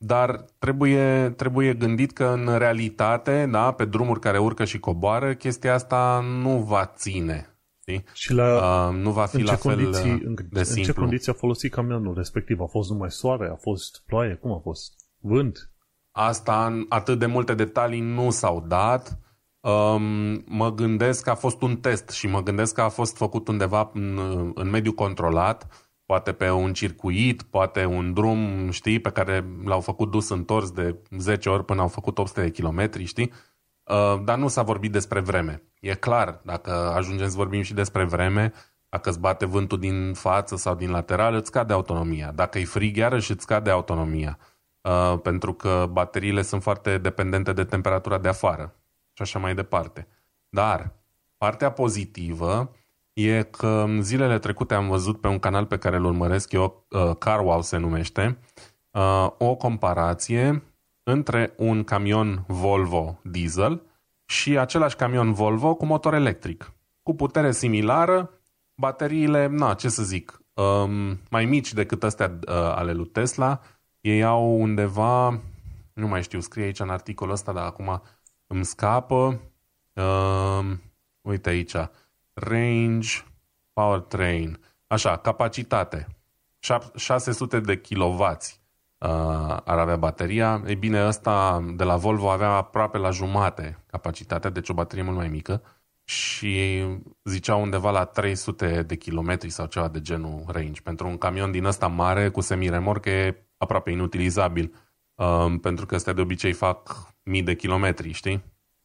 dar 0.05 0.45
trebuie, 0.57 1.29
trebuie 1.29 1.73
gândit 1.73 2.11
că 2.11 2.25
în 2.25 2.57
realitate, 2.57 3.47
da, 3.51 3.71
pe 3.71 3.85
drumuri 3.85 4.19
care 4.19 4.37
urcă 4.37 4.65
și 4.65 4.79
coboară, 4.79 5.33
chestia 5.33 5.73
asta 5.73 6.25
nu 6.41 6.57
va 6.57 6.85
ține. 6.95 7.49
Știi? 7.81 8.03
Și 8.13 8.33
la, 8.33 8.87
uh, 8.87 8.95
nu 8.95 9.11
va 9.11 9.25
fi 9.25 9.41
la 9.41 9.55
fel 9.55 9.75
condiții, 9.75 10.11
uh, 10.11 10.19
de 10.49 10.59
în, 10.59 10.63
simplu. 10.63 10.81
În 10.81 10.83
ce 10.83 10.93
condiții 10.93 11.31
a 11.31 11.35
folosit 11.35 11.71
camionul 11.71 12.13
respectiv? 12.13 12.59
A 12.59 12.65
fost 12.65 12.89
numai 12.89 13.11
soare? 13.11 13.49
A 13.51 13.55
fost 13.55 14.03
ploaie? 14.05 14.33
Cum 14.33 14.51
a 14.51 14.59
fost? 14.59 14.93
Vânt? 15.19 15.71
Asta, 16.11 16.85
atât 16.89 17.19
de 17.19 17.25
multe 17.25 17.53
detalii 17.53 18.01
nu 18.01 18.29
s-au 18.29 18.65
dat. 18.67 19.19
Um, 19.59 20.43
mă 20.45 20.73
gândesc 20.75 21.23
că 21.23 21.29
a 21.29 21.35
fost 21.35 21.61
un 21.61 21.77
test 21.77 22.09
și 22.09 22.27
mă 22.27 22.43
gândesc 22.43 22.73
că 22.73 22.81
a 22.81 22.89
fost 22.89 23.17
făcut 23.17 23.47
undeva 23.47 23.91
în, 23.93 24.19
în 24.55 24.69
mediu 24.69 24.93
controlat 24.93 25.84
poate 26.05 26.31
pe 26.33 26.49
un 26.49 26.73
circuit, 26.73 27.41
poate 27.41 27.85
un 27.85 28.13
drum, 28.13 28.69
știi, 28.71 28.99
pe 28.99 29.09
care 29.09 29.45
l-au 29.63 29.79
făcut 29.79 30.11
dus 30.11 30.29
întors 30.29 30.71
de 30.71 30.95
10 31.17 31.49
ori 31.49 31.65
până 31.65 31.81
au 31.81 31.87
făcut 31.87 32.17
800 32.17 32.41
de 32.41 32.51
kilometri, 32.51 33.03
știi? 33.03 33.31
Uh, 33.83 34.21
dar 34.23 34.37
nu 34.37 34.47
s-a 34.47 34.63
vorbit 34.63 34.91
despre 34.91 35.19
vreme. 35.19 35.63
E 35.79 35.93
clar, 35.93 36.41
dacă 36.43 36.71
ajungem 36.71 37.29
să 37.29 37.35
vorbim 37.35 37.61
și 37.61 37.73
despre 37.73 38.03
vreme, 38.03 38.53
dacă 38.89 39.09
îți 39.09 39.19
bate 39.19 39.45
vântul 39.45 39.79
din 39.79 40.13
față 40.13 40.55
sau 40.55 40.75
din 40.75 40.89
lateral, 40.89 41.33
îți 41.33 41.47
scade 41.47 41.73
autonomia. 41.73 42.31
Dacă 42.31 42.59
e 42.59 42.65
frig, 42.65 42.95
iarăși 42.95 43.31
îți 43.31 43.43
scade 43.43 43.69
autonomia. 43.69 44.37
Uh, 44.81 45.19
pentru 45.21 45.53
că 45.53 45.89
bateriile 45.91 46.41
sunt 46.41 46.61
foarte 46.61 46.97
dependente 46.97 47.53
de 47.53 47.63
temperatura 47.63 48.17
de 48.17 48.27
afară 48.27 48.75
și 49.13 49.21
așa 49.21 49.39
mai 49.39 49.55
departe. 49.55 50.07
Dar 50.49 50.93
partea 51.37 51.71
pozitivă 51.71 52.71
e 53.15 53.43
că 53.43 53.87
zilele 53.99 54.39
trecute 54.39 54.73
am 54.73 54.87
văzut 54.87 55.21
pe 55.21 55.27
un 55.27 55.39
canal 55.39 55.65
pe 55.65 55.77
care 55.77 55.95
îl 55.95 56.05
urmăresc 56.05 56.51
eu, 56.51 56.85
uh, 56.89 57.15
CarWow 57.19 57.61
se 57.61 57.77
numește, 57.77 58.37
uh, 58.91 59.27
o 59.37 59.55
comparație 59.55 60.63
între 61.03 61.53
un 61.57 61.83
camion 61.83 62.43
Volvo 62.47 63.19
diesel 63.23 63.81
și 64.25 64.57
același 64.57 64.95
camion 64.95 65.33
Volvo 65.33 65.75
cu 65.75 65.85
motor 65.85 66.13
electric. 66.13 66.73
Cu 67.03 67.15
putere 67.15 67.51
similară, 67.51 68.29
bateriile, 68.75 69.47
na, 69.47 69.73
ce 69.73 69.89
să 69.89 70.03
zic, 70.03 70.41
um, 70.53 71.19
mai 71.29 71.45
mici 71.45 71.73
decât 71.73 72.03
astea 72.03 72.39
uh, 72.47 72.53
ale 72.53 72.93
lui 72.93 73.05
Tesla. 73.05 73.61
Ei 74.01 74.23
au 74.23 74.61
undeva, 74.61 75.41
nu 75.93 76.07
mai 76.07 76.23
știu, 76.23 76.39
scrie 76.39 76.65
aici 76.65 76.79
în 76.79 76.89
articolul 76.89 77.33
ăsta, 77.33 77.53
dar 77.53 77.65
acum 77.65 78.01
îmi 78.47 78.65
scapă. 78.65 79.41
Uh, 79.93 80.71
uite 81.21 81.49
aici, 81.49 81.75
range, 82.35 83.09
powertrain, 83.73 84.59
așa, 84.87 85.17
capacitate, 85.17 86.07
600 86.95 87.59
de 87.59 87.77
kW 87.77 88.19
uh, 88.19 89.57
ar 89.63 89.77
avea 89.77 89.97
bateria. 89.97 90.63
Ei 90.67 90.75
bine, 90.75 91.07
ăsta 91.07 91.65
de 91.75 91.83
la 91.83 91.95
Volvo 91.95 92.29
avea 92.29 92.49
aproape 92.49 92.97
la 92.97 93.09
jumate 93.09 93.83
capacitatea, 93.85 94.49
deci 94.49 94.69
o 94.69 94.73
baterie 94.73 95.03
mult 95.03 95.15
mai 95.17 95.27
mică 95.27 95.61
și 96.03 96.83
zicea 97.23 97.55
undeva 97.55 97.91
la 97.91 98.05
300 98.05 98.83
de 98.83 98.95
kilometri 98.95 99.49
sau 99.49 99.65
ceva 99.65 99.87
de 99.87 100.01
genul 100.01 100.43
range. 100.47 100.81
Pentru 100.81 101.07
un 101.07 101.17
camion 101.17 101.51
din 101.51 101.65
ăsta 101.65 101.87
mare 101.87 102.29
cu 102.29 102.41
semiremorcă 102.41 103.09
e 103.09 103.45
aproape 103.57 103.91
inutilizabil, 103.91 104.73
um, 105.15 105.59
pentru 105.59 105.85
că 105.85 105.95
ăstea 105.95 106.13
de 106.13 106.21
obicei 106.21 106.53
fac 106.53 107.13
mii 107.23 107.43
de 107.43 107.55
kilometri, 107.55 108.11
știi? 108.11 108.43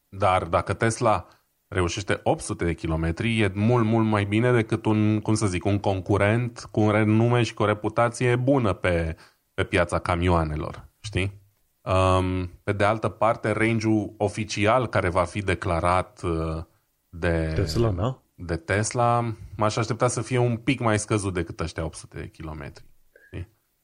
Dar 0.09 0.45
dacă 0.45 0.73
Tesla 0.73 1.27
reușește 1.71 2.21
800 2.23 2.65
de 2.65 2.75
kilometri, 2.75 3.41
e 3.41 3.53
mult, 3.55 3.85
mult 3.85 4.07
mai 4.07 4.25
bine 4.25 4.53
decât 4.53 4.85
un, 4.85 5.21
cum 5.21 5.35
să 5.35 5.47
zic, 5.47 5.65
un 5.65 5.79
concurent 5.79 6.69
cu 6.71 6.81
un 6.81 6.91
renume 6.91 7.43
și 7.43 7.55
cu 7.55 7.63
o 7.63 7.67
reputație 7.67 8.37
bună 8.37 8.73
pe, 8.73 9.17
pe 9.55 9.65
piața 9.65 9.99
camioanelor, 9.99 10.89
știi? 11.01 11.41
Um, 11.81 12.51
pe 12.63 12.73
de 12.73 12.85
altă 12.85 13.09
parte, 13.09 13.51
range-ul 13.51 14.15
oficial 14.17 14.87
care 14.87 15.09
va 15.09 15.25
fi 15.25 15.41
declarat 15.41 16.21
uh, 16.25 16.63
de 17.09 17.53
Tesla, 17.55 17.91
da? 17.91 18.23
de 18.35 18.57
Tesla, 18.57 19.35
m-aș 19.57 19.77
aștepta 19.77 20.09
să 20.09 20.21
fie 20.21 20.39
un 20.39 20.57
pic 20.57 20.81
mai 20.81 20.99
scăzut 20.99 21.35
decât 21.35 21.61
ăștia 21.61 21.85
800 21.85 22.19
de 22.19 22.29
kilometri. 22.29 22.85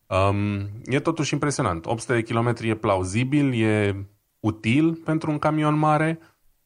Um, 0.09 0.69
e 0.85 1.01
totuși 1.01 1.33
impresionant. 1.33 1.87
800 1.87 2.15
de 2.15 2.23
kilometri 2.23 2.69
e 2.69 2.75
plauzibil, 2.75 3.63
e 3.63 4.07
util 4.41 4.95
pentru 4.95 5.31
un 5.31 5.39
camion 5.39 5.79
mare, 5.79 6.19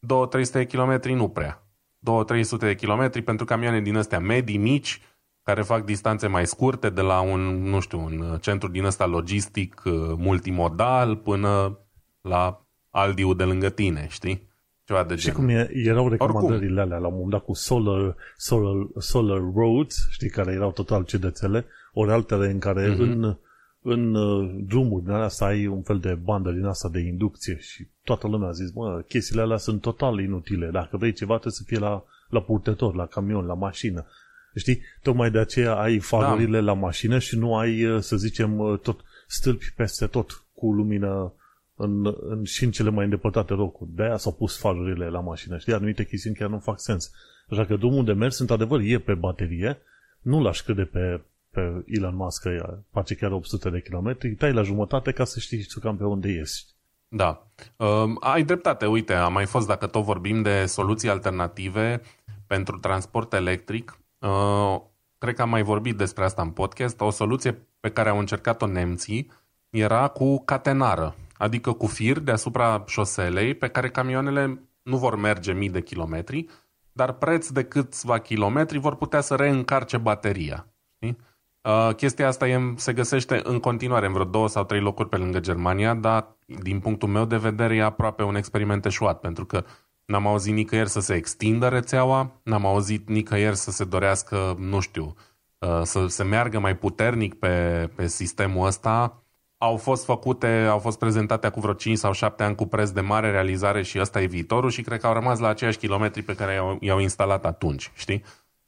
2-300 0.07 0.53
de 0.53 0.67
kilometri 0.67 1.13
nu 1.15 1.29
prea. 1.29 1.63
2-300 1.99 2.59
de 2.59 2.75
kilometri 2.75 3.23
pentru 3.23 3.45
camioane 3.45 3.81
din 3.81 3.97
astea 3.97 4.21
medii, 4.21 4.57
mici, 4.57 5.01
care 5.43 5.63
fac 5.63 5.85
distanțe 5.85 6.27
mai 6.27 6.47
scurte 6.47 6.91
de 6.91 7.01
la 7.01 7.21
un, 7.21 7.41
nu 7.69 7.81
știu, 7.81 7.99
un 8.01 8.39
centru 8.41 8.69
din 8.69 8.85
ăsta 8.85 9.07
logistic 9.07 9.83
uh, 9.85 9.93
multimodal 10.17 11.17
până 11.17 11.79
la 12.21 12.65
Aldiu 12.91 13.35
de 13.35 13.45
lângă 13.45 13.69
tine, 13.69 14.07
știi? 14.11 14.49
Ceva 14.85 15.05
de 15.05 15.17
Și 15.17 15.25
genul. 15.25 15.39
cum 15.41 15.49
e, 15.49 15.71
erau 15.73 16.09
recomandările 16.09 16.81
alea 16.81 16.99
la 16.99 17.07
un 17.07 17.13
moment 17.13 17.31
dat 17.31 17.45
cu 17.45 17.55
solar, 17.55 18.17
solar, 18.37 18.87
solar 18.99 19.41
roads, 19.55 20.07
știi, 20.11 20.31
care 20.31 20.53
erau 20.53 20.71
total 20.73 21.05
ciudățele, 21.05 21.67
ori 21.93 22.11
altele 22.13 22.51
în 22.51 22.59
care 22.59 22.89
Mhm. 22.89 23.01
în, 23.01 23.39
în 23.83 24.15
uh, 24.15 24.51
drumuri 24.67 25.05
din 25.05 25.13
alea 25.13 25.29
să 25.29 25.45
ai 25.45 25.67
un 25.67 25.83
fel 25.83 25.99
de 25.99 26.15
bandă 26.15 26.51
din 26.51 26.65
asta 26.65 26.89
de 26.89 27.01
inducție 27.01 27.59
și 27.59 27.87
toată 28.05 28.27
lumea 28.27 28.49
a 28.49 28.53
zis, 28.53 28.73
mă, 28.73 29.05
chestiile 29.09 29.43
alea 29.43 29.57
sunt 29.57 29.81
total 29.81 30.19
inutile. 30.19 30.71
Dacă 30.71 30.97
vrei 30.97 31.13
ceva, 31.13 31.33
trebuie 31.33 31.53
să 31.53 31.63
fie 31.67 31.79
la, 31.79 32.05
la 32.29 32.41
purtător, 32.41 32.95
la 32.95 33.07
camion, 33.07 33.47
la 33.47 33.55
mașină. 33.55 34.07
Știi? 34.55 34.81
Tocmai 35.03 35.31
de 35.31 35.39
aceea 35.39 35.75
ai 35.75 35.99
farurile 35.99 36.59
Da. 36.59 36.65
la 36.65 36.73
mașină 36.73 37.19
și 37.19 37.39
nu 37.39 37.57
ai, 37.57 37.85
uh, 37.85 38.01
să 38.01 38.17
zicem, 38.17 38.59
uh, 38.59 38.79
tot 38.79 39.01
stâlpi 39.27 39.73
peste 39.77 40.07
tot 40.07 40.45
cu 40.55 40.73
lumină 40.73 41.33
în, 41.75 42.15
în, 42.21 42.45
și 42.45 42.65
în 42.65 42.71
cele 42.71 42.91
mai 42.91 43.05
îndepărtate 43.05 43.53
locuri. 43.53 43.91
De 43.95 44.03
aia 44.03 44.17
s-au 44.17 44.33
pus 44.33 44.59
farurile 44.59 45.09
la 45.09 45.21
mașină. 45.21 45.59
Știi, 45.59 45.73
anumite 45.73 46.05
chestiuni 46.05 46.37
chiar 46.37 46.49
nu 46.49 46.59
fac 46.59 46.81
sens. 46.81 47.11
Așa 47.49 47.65
că 47.65 47.77
drumul 47.77 48.05
de 48.05 48.13
mers, 48.13 48.39
într-adevăr, 48.39 48.81
e 48.81 48.99
pe 48.99 49.15
baterie. 49.15 49.79
Nu 50.21 50.43
l-aș 50.43 50.61
crede 50.61 50.83
pe, 50.83 51.21
pe 51.51 51.85
Elon 51.87 52.17
Musk 52.17 52.43
că 52.43 52.79
face 52.91 53.15
chiar 53.15 53.33
800 53.33 53.71
de 53.71 53.81
kilometri. 53.81 54.35
Tai 54.35 54.53
la 54.53 54.63
jumătate 54.63 55.13
ca 55.13 55.25
să 55.25 55.39
știi 55.39 55.65
tu 55.65 55.81
cam 55.81 55.97
pe 55.97 56.05
unde 56.05 56.29
ești. 56.29 56.73
Da. 57.09 57.47
Uh, 57.77 58.05
ai 58.21 58.43
dreptate, 58.43 58.87
uite, 58.87 59.15
a 59.15 59.29
mai 59.29 59.47
fost, 59.47 59.67
dacă 59.67 59.87
tot 59.87 60.05
vorbim 60.05 60.43
de 60.43 60.67
soluții 60.67 61.09
alternative 61.09 62.01
pentru 62.47 62.79
transport 62.79 63.33
electric, 63.33 63.99
uh, 64.19 64.81
cred 65.19 65.35
că 65.35 65.43
am 65.43 65.49
mai 65.49 65.63
vorbit 65.63 65.97
despre 65.97 66.25
asta 66.25 66.43
în 66.43 66.51
podcast, 66.51 67.01
o 67.01 67.11
soluție 67.11 67.67
pe 67.81 67.91
care 67.91 68.09
au 68.09 68.19
încercat-o 68.19 68.67
nemții 68.67 69.31
era 69.71 70.09
cu 70.09 70.45
catenară, 70.45 71.15
adică 71.37 71.73
cu 71.73 71.87
fir 71.87 72.19
deasupra 72.19 72.85
șoselei 72.87 73.55
pe 73.55 73.69
care 73.69 73.91
camioanele 73.91 74.63
nu 74.83 74.97
vor 74.97 75.17
merge 75.17 75.53
mii 75.53 75.71
de 75.71 75.83
kilometri, 75.83 76.47
dar 76.93 77.13
preț 77.13 77.49
de 77.49 77.65
câțiva 77.65 78.19
kilometri 78.19 78.79
vor 78.79 78.97
putea 78.97 79.21
să 79.21 79.35
reîncarce 79.35 79.97
bateria. 79.97 80.67
Știi? 80.97 81.17
Uh, 81.63 81.95
chestia 81.97 82.27
asta 82.27 82.49
e, 82.49 82.75
se 82.77 82.93
găsește 82.93 83.41
în 83.43 83.59
continuare 83.59 84.07
în 84.07 84.13
vreo 84.13 84.25
două 84.25 84.49
sau 84.49 84.65
trei 84.65 84.81
locuri 84.81 85.09
pe 85.09 85.17
lângă 85.17 85.41
Germania, 85.41 85.95
dar 85.95 86.37
din 86.47 86.81
punctul 86.81 87.09
meu 87.09 87.25
de 87.25 87.37
vedere 87.37 87.77
e 87.77 87.83
aproape 87.83 88.23
un 88.23 88.35
experiment 88.35 88.85
eșuat, 88.85 89.21
pentru 89.21 89.45
că 89.45 89.65
n-am 90.05 90.27
auzit 90.27 90.55
nicăieri 90.55 90.89
să 90.89 91.01
se 91.01 91.15
extindă 91.15 91.69
rețeaua, 91.69 92.41
n-am 92.43 92.67
auzit 92.67 93.09
nicăieri 93.09 93.57
să 93.57 93.71
se 93.71 93.85
dorească, 93.85 94.57
nu 94.59 94.81
știu, 94.81 95.15
uh, 95.59 95.81
să 95.83 96.07
se 96.07 96.23
meargă 96.23 96.59
mai 96.59 96.77
puternic 96.77 97.35
pe, 97.35 97.89
pe 97.95 98.07
sistemul 98.07 98.67
ăsta. 98.67 99.23
Au 99.59 99.77
fost 99.77 100.05
făcute, 100.05 100.67
au 100.71 100.79
fost 100.79 100.99
prezentate 100.99 101.47
acum 101.47 101.63
vreo 101.63 101.75
5 101.75 101.99
sau 101.99 102.13
7 102.13 102.43
ani 102.43 102.55
cu 102.55 102.67
preț 102.67 102.91
de 102.91 103.01
mare 103.01 103.31
realizare 103.31 103.83
și 103.83 104.01
ăsta 104.01 104.21
e 104.21 104.27
viitorul 104.27 104.71
și 104.71 104.83
cred 104.83 105.01
că 105.01 105.07
au 105.07 105.13
rămas 105.13 105.39
la 105.39 105.49
aceiași 105.49 105.79
kilometri 105.79 106.23
pe 106.23 106.35
care 106.35 106.53
i-au, 106.53 106.77
i-au 106.81 106.99
instalat 106.99 107.45
atunci, 107.45 107.91
știi? 107.95 108.23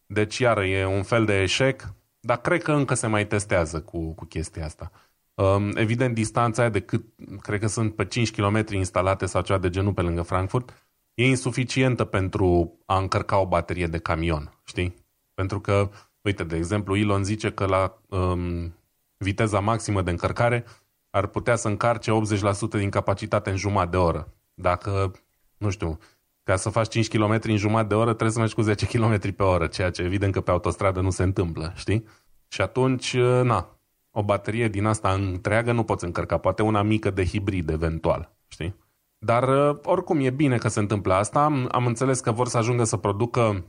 Deci, 0.06 0.38
iară, 0.38 0.64
e 0.64 0.86
un 0.86 1.02
fel 1.02 1.24
de 1.24 1.42
eșec, 1.42 1.92
dar 2.24 2.40
cred 2.40 2.62
că 2.62 2.72
încă 2.72 2.94
se 2.94 3.06
mai 3.06 3.26
testează 3.26 3.80
cu, 3.80 4.14
cu 4.14 4.24
chestia 4.24 4.64
asta. 4.64 4.90
Um, 5.34 5.76
evident, 5.76 6.14
distanța 6.14 6.60
aia 6.60 6.70
de 6.70 6.80
cât, 6.80 7.04
cred 7.40 7.60
că 7.60 7.66
sunt 7.66 7.94
pe 7.94 8.04
5 8.04 8.30
km 8.30 8.64
instalate 8.70 9.26
sau 9.26 9.42
ceva 9.42 9.58
de 9.58 9.70
genul 9.70 9.92
pe 9.92 10.00
lângă 10.00 10.22
Frankfurt, 10.22 10.88
e 11.14 11.26
insuficientă 11.26 12.04
pentru 12.04 12.78
a 12.86 12.98
încărca 12.98 13.38
o 13.38 13.46
baterie 13.46 13.86
de 13.86 13.98
camion, 13.98 14.58
știi? 14.64 14.94
Pentru 15.34 15.60
că, 15.60 15.90
uite, 16.20 16.44
de 16.44 16.56
exemplu, 16.56 16.96
Elon 16.96 17.24
zice 17.24 17.52
că 17.52 17.66
la 17.66 17.98
um, 18.08 18.74
viteza 19.16 19.60
maximă 19.60 20.02
de 20.02 20.10
încărcare 20.10 20.64
ar 21.10 21.26
putea 21.26 21.56
să 21.56 21.68
încarce 21.68 22.10
80% 22.10 22.70
din 22.70 22.90
capacitate 22.90 23.50
în 23.50 23.56
jumătate 23.56 23.90
de 23.90 23.96
oră. 23.96 24.32
Dacă, 24.54 25.12
nu 25.56 25.70
știu, 25.70 25.98
ca 26.42 26.56
să 26.56 26.68
faci 26.68 26.88
5 26.88 27.08
km 27.08 27.38
în 27.42 27.56
jumătate 27.56 27.88
de 27.88 27.94
oră, 27.94 28.10
trebuie 28.10 28.30
să 28.30 28.38
mergi 28.38 28.54
cu 28.54 28.60
10 28.60 28.86
km 28.86 29.34
pe 29.34 29.42
oră, 29.42 29.66
ceea 29.66 29.90
ce 29.90 30.02
evident 30.02 30.32
că 30.32 30.40
pe 30.40 30.50
autostradă 30.50 31.00
nu 31.00 31.10
se 31.10 31.22
întâmplă, 31.22 31.72
știi? 31.76 32.04
Și 32.48 32.60
atunci, 32.60 33.16
na, 33.42 33.78
o 34.10 34.22
baterie 34.22 34.68
din 34.68 34.84
asta 34.84 35.12
întreagă 35.12 35.72
nu 35.72 35.84
poți 35.84 36.04
încărca, 36.04 36.38
poate 36.38 36.62
una 36.62 36.82
mică 36.82 37.10
de 37.10 37.24
hibrid 37.24 37.70
eventual, 37.70 38.34
știi? 38.48 38.76
Dar 39.18 39.44
oricum 39.82 40.20
e 40.20 40.30
bine 40.30 40.56
că 40.56 40.68
se 40.68 40.80
întâmplă 40.80 41.14
asta. 41.14 41.44
Am, 41.44 41.68
am 41.70 41.86
înțeles 41.86 42.20
că 42.20 42.32
vor 42.32 42.48
să 42.48 42.58
ajungă 42.58 42.84
să 42.84 42.96
producă, 42.96 43.64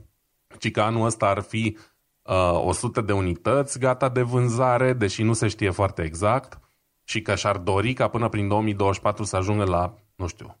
ci 0.58 0.70
că 0.70 0.80
anul 0.80 1.04
ăsta 1.04 1.26
ar 1.26 1.40
fi 1.40 1.76
uh, 2.22 2.60
100 2.64 3.00
de 3.00 3.12
unități 3.12 3.78
gata 3.78 4.08
de 4.08 4.22
vânzare, 4.22 4.92
deși 4.92 5.22
nu 5.22 5.32
se 5.32 5.48
știe 5.48 5.70
foarte 5.70 6.02
exact, 6.02 6.58
și 7.04 7.22
că 7.22 7.34
și-ar 7.34 7.56
dori 7.56 7.92
ca 7.92 8.08
până 8.08 8.28
prin 8.28 8.48
2024 8.48 9.24
să 9.24 9.36
ajungă 9.36 9.64
la, 9.64 9.94
nu 10.14 10.26
știu, 10.26 10.56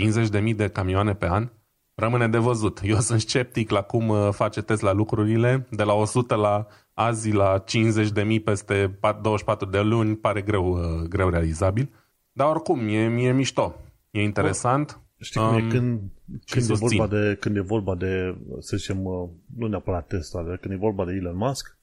50.000 0.00 0.56
de 0.56 0.68
camioane 0.68 1.14
pe 1.14 1.28
an. 1.28 1.50
Rămâne 1.94 2.28
de 2.28 2.38
văzut. 2.38 2.80
Eu 2.82 2.98
sunt 2.98 3.20
sceptic 3.20 3.70
la 3.70 3.82
cum 3.82 4.08
uh, 4.08 4.28
face 4.30 4.62
Tesla 4.62 4.92
lucrurile. 4.92 5.66
De 5.70 5.82
la 5.82 5.92
100 5.92 6.34
la 6.34 6.66
azi 6.92 7.32
la 7.32 7.64
50.000 7.64 8.44
peste 8.44 8.98
24 9.22 9.68
de 9.68 9.80
luni 9.80 10.16
pare 10.16 10.42
greu, 10.42 10.72
uh, 10.72 11.08
greu 11.08 11.28
realizabil. 11.28 11.90
Dar 12.32 12.48
oricum, 12.48 12.88
e, 12.88 13.02
e 13.02 13.32
mișto. 13.32 13.74
E 14.10 14.22
interesant. 14.22 14.98
Știi 15.20 15.40
cum 15.40 15.48
Um, 15.48 15.56
e 15.56 15.60
când, 15.60 16.00
când, 16.46 16.64
e 16.64 16.66
susțin. 16.66 16.98
vorba 16.98 17.16
de, 17.16 17.36
când 17.40 17.56
e 17.56 17.60
vorba 17.60 17.94
de, 17.94 18.38
să 18.58 18.76
zicem, 18.76 19.04
uh, 19.04 19.28
nu 19.56 19.66
neapărat 19.66 20.06
Tesla, 20.06 20.42
dar 20.42 20.56
când 20.56 20.74
e 20.74 20.76
vorba 20.76 21.04
de 21.04 21.12
Elon 21.12 21.36
Musk, 21.36 21.78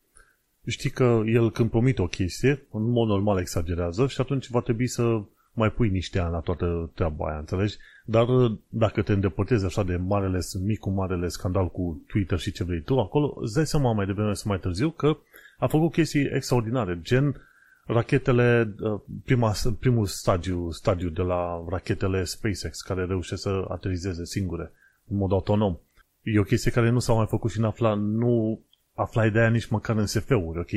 știi 0.65 0.89
că 0.89 1.21
el 1.25 1.51
când 1.51 1.69
promite 1.69 2.01
o 2.01 2.07
chestie, 2.07 2.67
în 2.71 2.89
mod 2.89 3.07
normal 3.07 3.39
exagerează 3.39 4.07
și 4.07 4.21
atunci 4.21 4.49
va 4.49 4.61
trebui 4.61 4.87
să 4.87 5.21
mai 5.53 5.71
pui 5.71 5.89
niște 5.89 6.19
ani 6.19 6.31
la 6.31 6.39
toată 6.39 6.91
treaba 6.93 7.27
aia, 7.27 7.37
înțelegi? 7.37 7.77
Dar 8.05 8.27
uh, 8.27 8.57
dacă 8.69 9.01
te 9.01 9.11
îndepărtezi 9.11 9.65
așa 9.65 9.83
de 9.83 9.95
marele, 9.95 10.39
micul 10.63 10.91
marele 10.91 11.27
scandal 11.27 11.67
cu 11.67 12.03
Twitter 12.07 12.39
și 12.39 12.51
ce 12.51 12.63
vrei 12.63 12.81
tu, 12.81 12.99
acolo 12.99 13.37
îți 13.41 13.53
dai 13.53 13.65
seama 13.65 13.93
mai 13.93 14.05
devreme 14.05 14.33
sau 14.33 14.51
mai 14.51 14.59
târziu 14.59 14.89
că 14.89 15.17
a 15.57 15.67
făcut 15.67 15.91
chestii 15.91 16.29
extraordinare, 16.33 16.99
gen 17.01 17.41
rachetele, 17.85 18.75
uh, 18.79 19.01
prima, 19.25 19.53
primul 19.79 20.05
stadiu, 20.05 20.71
stadiu 20.71 21.09
de 21.09 21.21
la 21.21 21.65
rachetele 21.69 22.23
SpaceX 22.23 22.81
care 22.81 23.05
reușesc 23.05 23.41
să 23.41 23.65
aterizeze 23.67 24.25
singure, 24.25 24.71
în 25.07 25.17
mod 25.17 25.31
autonom. 25.31 25.77
E 26.21 26.39
o 26.39 26.43
chestie 26.43 26.71
care 26.71 26.89
nu 26.89 26.99
s-a 26.99 27.13
mai 27.13 27.25
făcut 27.29 27.51
și 27.51 27.57
în 27.57 27.63
afla, 27.63 27.93
nu 27.93 28.61
aflai 28.93 29.31
de 29.31 29.39
aia 29.39 29.49
nici 29.49 29.67
măcar 29.67 29.97
în 29.97 30.05
SF-uri, 30.05 30.59
ok? 30.59 30.69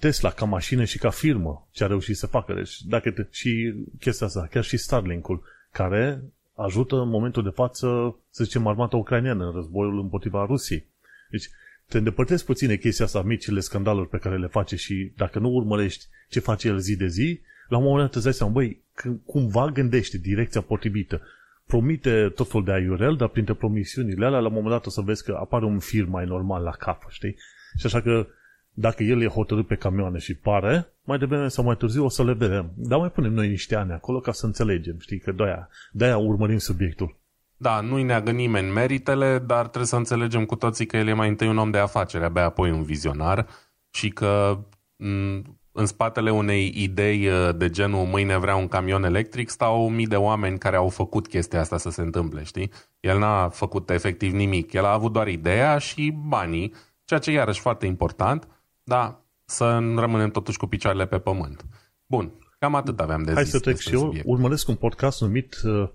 Tesla 0.00 0.30
ca 0.30 0.44
mașină 0.44 0.84
și 0.84 0.98
ca 0.98 1.10
firmă 1.10 1.68
ce 1.70 1.84
a 1.84 1.86
reușit 1.86 2.16
să 2.16 2.26
facă. 2.26 2.54
Deci, 2.54 2.80
dacă 2.80 3.10
te, 3.10 3.26
și 3.30 3.74
chestia 3.98 4.26
asta, 4.26 4.48
chiar 4.50 4.64
și 4.64 4.76
Starlink-ul, 4.76 5.42
care 5.72 6.22
ajută 6.54 6.96
în 6.96 7.08
momentul 7.08 7.42
de 7.42 7.48
față, 7.48 8.16
să 8.30 8.44
zicem, 8.44 8.66
armata 8.66 8.96
ucraineană 8.96 9.46
în 9.46 9.54
războiul 9.54 9.98
împotriva 9.98 10.44
Rusiei. 10.44 10.86
Deci, 11.30 11.48
te 11.88 11.98
îndepărtezi 11.98 12.44
puțin 12.44 12.68
de 12.68 12.78
chestia 12.78 13.04
asta, 13.04 13.22
micile 13.22 13.60
scandaluri 13.60 14.08
pe 14.08 14.18
care 14.18 14.38
le 14.38 14.46
face 14.46 14.76
și 14.76 15.12
dacă 15.16 15.38
nu 15.38 15.48
urmărești 15.48 16.06
ce 16.28 16.40
face 16.40 16.68
el 16.68 16.78
zi 16.78 16.96
de 16.96 17.06
zi, 17.06 17.40
la 17.68 17.76
un 17.76 17.82
moment 17.82 18.04
dat 18.04 18.14
îți 18.14 18.24
dai 18.24 18.32
seama, 18.32 18.52
băi, 18.52 18.82
când 18.94 19.20
cumva 19.24 19.66
gândește 19.66 20.18
direcția 20.18 20.60
potrivită. 20.60 21.22
Promite 21.66 22.32
tot 22.34 22.48
felul 22.48 22.64
de 22.64 22.72
aiurel, 22.72 23.16
dar 23.16 23.28
printre 23.28 23.54
promisiunile 23.54 24.26
alea, 24.26 24.38
la 24.38 24.46
un 24.46 24.52
moment 24.54 24.72
dat 24.72 24.86
o 24.86 24.90
să 24.90 25.00
vezi 25.00 25.24
că 25.24 25.36
apare 25.40 25.64
un 25.64 25.78
fir 25.78 26.04
mai 26.04 26.24
normal 26.24 26.62
la 26.62 26.70
cap, 26.70 27.06
știi? 27.08 27.36
Și 27.78 27.86
așa 27.86 28.00
că 28.00 28.26
dacă 28.72 29.02
el 29.02 29.22
e 29.22 29.26
hotărât 29.26 29.66
pe 29.66 29.74
camioane 29.74 30.18
și 30.18 30.34
pare, 30.34 30.92
mai 31.04 31.18
devreme 31.18 31.48
sau 31.48 31.64
mai 31.64 31.76
târziu 31.76 32.04
o 32.04 32.08
să 32.08 32.24
le 32.24 32.32
vedem. 32.32 32.72
Dar 32.76 32.98
mai 32.98 33.10
punem 33.10 33.32
noi 33.32 33.48
niște 33.48 33.76
ani 33.76 33.92
acolo 33.92 34.20
ca 34.20 34.32
să 34.32 34.46
înțelegem, 34.46 34.96
știi, 34.98 35.18
că 35.18 35.32
de-aia, 35.32 35.68
de-aia 35.92 36.16
urmărim 36.16 36.58
subiectul. 36.58 37.18
Da, 37.56 37.80
nu-i 37.80 38.02
neagă 38.02 38.30
nimeni 38.30 38.72
meritele, 38.72 39.38
dar 39.38 39.60
trebuie 39.60 39.84
să 39.84 39.96
înțelegem 39.96 40.44
cu 40.44 40.56
toții 40.56 40.86
că 40.86 40.96
el 40.96 41.08
e 41.08 41.12
mai 41.12 41.28
întâi 41.28 41.48
un 41.48 41.58
om 41.58 41.70
de 41.70 41.78
afaceri, 41.78 42.24
abia 42.24 42.44
apoi 42.44 42.70
un 42.70 42.82
vizionar 42.82 43.46
și 43.90 44.08
că 44.08 44.58
m, 44.96 45.58
în 45.72 45.86
spatele 45.86 46.30
unei 46.30 46.72
idei 46.76 47.26
uh, 47.26 47.56
de 47.56 47.70
genul 47.70 48.04
mâine 48.06 48.38
vrea 48.38 48.56
un 48.56 48.68
camion 48.68 49.04
electric 49.04 49.48
stau 49.48 49.88
mii 49.88 50.06
de 50.06 50.16
oameni 50.16 50.58
care 50.58 50.76
au 50.76 50.88
făcut 50.88 51.26
chestia 51.26 51.60
asta 51.60 51.76
să 51.76 51.90
se 51.90 52.00
întâmple, 52.00 52.42
știi? 52.42 52.70
El 53.00 53.18
n-a 53.18 53.48
făcut 53.48 53.90
efectiv 53.90 54.32
nimic, 54.32 54.72
el 54.72 54.84
a 54.84 54.92
avut 54.92 55.12
doar 55.12 55.28
ideea 55.28 55.78
și 55.78 56.14
banii, 56.26 56.72
ceea 57.04 57.20
ce 57.20 57.30
iarăși 57.30 57.60
foarte 57.60 57.86
important, 57.86 58.48
dar 58.90 59.20
să 59.44 59.64
rămânem 59.96 60.30
totuși 60.30 60.58
cu 60.58 60.66
picioarele 60.66 61.06
pe 61.06 61.18
pământ. 61.18 61.64
Bun, 62.06 62.32
cam 62.58 62.74
atât 62.74 63.00
aveam 63.00 63.22
de 63.22 63.32
Hai 63.32 63.42
zis 63.42 63.52
să 63.52 63.60
trec 63.60 63.76
și 63.76 63.92
eu. 63.92 64.00
subiect. 64.00 64.26
Urmăresc 64.28 64.68
un 64.68 64.74
podcast 64.74 65.20
numit 65.20 65.56
uh, 65.64 65.88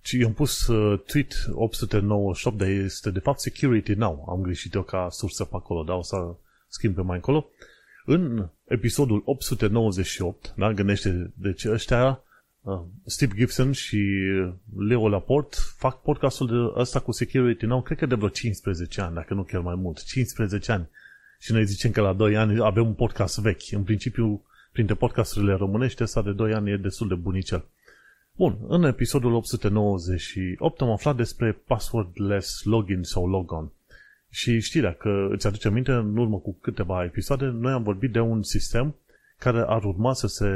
și 0.00 0.18
i-am 0.18 0.32
pus 0.32 0.66
uh, 0.66 1.00
tweet 1.06 1.32
898, 1.52 2.58
dar 2.58 2.68
este 2.68 3.10
de 3.10 3.18
fapt 3.18 3.40
Security 3.40 3.92
Now. 3.92 4.26
Am 4.28 4.40
greșit 4.42 4.74
eu 4.74 4.82
ca 4.82 5.06
sursă 5.10 5.44
pe 5.44 5.56
acolo, 5.56 5.82
dar 5.82 5.96
o 5.96 6.02
să 6.02 6.16
schimb 6.68 6.94
pe 6.94 7.02
mai 7.02 7.16
încolo. 7.16 7.46
În 8.04 8.48
episodul 8.64 9.22
898, 9.24 10.54
da, 10.56 10.72
gândește, 10.72 11.32
deci 11.34 11.64
ăștia, 11.64 12.22
uh, 12.60 12.80
Steve 13.04 13.34
Gibson 13.36 13.72
și 13.72 14.00
Leo 14.88 15.08
Laporte 15.08 15.56
fac 15.76 16.02
podcastul 16.02 16.46
de 16.46 16.80
ăsta 16.80 17.00
cu 17.00 17.12
Security 17.12 17.64
Now, 17.64 17.82
cred 17.82 17.98
că 17.98 18.06
de 18.06 18.14
vreo 18.14 18.28
15 18.28 19.00
ani, 19.00 19.14
dacă 19.14 19.34
nu 19.34 19.42
chiar 19.42 19.60
mai 19.60 19.74
mult. 19.74 20.04
15 20.04 20.72
ani. 20.72 20.88
Și 21.42 21.52
noi 21.52 21.64
zicem 21.64 21.90
că 21.90 22.00
la 22.00 22.12
2 22.12 22.36
ani 22.36 22.60
avem 22.60 22.86
un 22.86 22.92
podcast 22.94 23.38
vechi. 23.38 23.70
În 23.70 23.82
principiu, 23.82 24.44
printre 24.72 24.94
podcasturile 24.94 25.54
românești, 25.54 26.02
ăsta 26.02 26.22
de 26.22 26.32
2 26.32 26.54
ani 26.54 26.70
e 26.70 26.76
destul 26.76 27.08
de 27.08 27.14
bunicel. 27.14 27.64
Bun, 28.36 28.58
în 28.68 28.84
episodul 28.84 29.34
898 29.34 30.80
am 30.80 30.90
aflat 30.90 31.16
despre 31.16 31.52
passwordless 31.66 32.62
login 32.62 33.02
sau 33.02 33.28
logon. 33.28 33.72
Și 34.30 34.60
știi, 34.60 34.80
dacă 34.80 35.28
îți 35.30 35.46
aduce 35.46 35.68
aminte, 35.68 35.92
în 35.92 36.16
urmă 36.16 36.38
cu 36.38 36.58
câteva 36.60 37.04
episoade, 37.04 37.44
noi 37.44 37.72
am 37.72 37.82
vorbit 37.82 38.12
de 38.12 38.20
un 38.20 38.42
sistem 38.42 38.94
care 39.38 39.64
ar 39.66 39.84
urma 39.84 40.12
să 40.12 40.26
se 40.26 40.46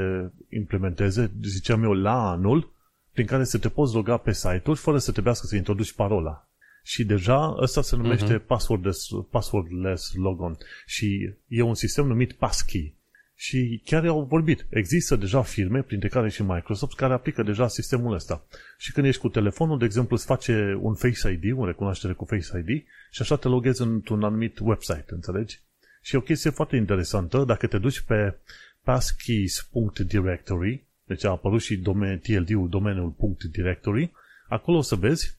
implementeze, 0.48 1.30
ziceam 1.42 1.82
eu, 1.82 1.92
la 1.92 2.30
anul, 2.30 2.72
prin 3.12 3.26
care 3.26 3.44
să 3.44 3.58
te 3.58 3.68
poți 3.68 3.94
loga 3.94 4.16
pe 4.16 4.32
site-uri 4.32 4.78
fără 4.78 4.98
să 4.98 5.12
trebuiască 5.12 5.46
să 5.46 5.56
introduci 5.56 5.92
parola. 5.92 6.45
Și 6.86 7.04
deja 7.04 7.56
ăsta 7.60 7.82
se 7.82 7.96
numește 7.96 8.38
uh-huh. 8.38 8.46
passwordless, 8.46 9.08
passwordless 9.30 10.14
logon. 10.14 10.56
Și 10.86 11.34
e 11.48 11.62
un 11.62 11.74
sistem 11.74 12.06
numit 12.06 12.32
passkey. 12.32 12.94
Și 13.34 13.82
chiar 13.84 14.06
au 14.06 14.22
vorbit. 14.22 14.66
Există 14.68 15.16
deja 15.16 15.42
firme, 15.42 15.82
printre 15.82 16.08
care 16.08 16.28
și 16.28 16.42
Microsoft, 16.42 16.94
care 16.94 17.12
aplică 17.12 17.42
deja 17.42 17.68
sistemul 17.68 18.14
ăsta. 18.14 18.46
Și 18.78 18.92
când 18.92 19.06
ești 19.06 19.20
cu 19.20 19.28
telefonul, 19.28 19.78
de 19.78 19.84
exemplu, 19.84 20.16
îți 20.16 20.24
face 20.24 20.78
un 20.80 20.94
Face 20.94 21.30
ID, 21.30 21.52
un 21.52 21.64
recunoaștere 21.64 22.12
cu 22.12 22.24
Face 22.24 22.64
ID 22.66 22.84
și 23.10 23.22
așa 23.22 23.36
te 23.36 23.48
loghezi 23.48 23.82
într-un 23.82 24.22
anumit 24.22 24.58
website, 24.58 25.06
înțelegi? 25.06 25.60
Și 26.02 26.14
e 26.14 26.18
o 26.18 26.22
chestie 26.22 26.50
foarte 26.50 26.76
interesantă, 26.76 27.44
dacă 27.44 27.66
te 27.66 27.78
duci 27.78 28.00
pe 28.00 28.38
passkeys.directory, 28.82 30.84
deci 31.04 31.24
a 31.24 31.30
apărut 31.30 31.62
și 31.62 31.76
domen, 31.76 32.18
TLD-ul, 32.18 32.68
domeniul 32.68 33.14
.directory, 33.50 34.12
acolo 34.48 34.76
o 34.76 34.82
să 34.82 34.94
vezi 34.94 35.35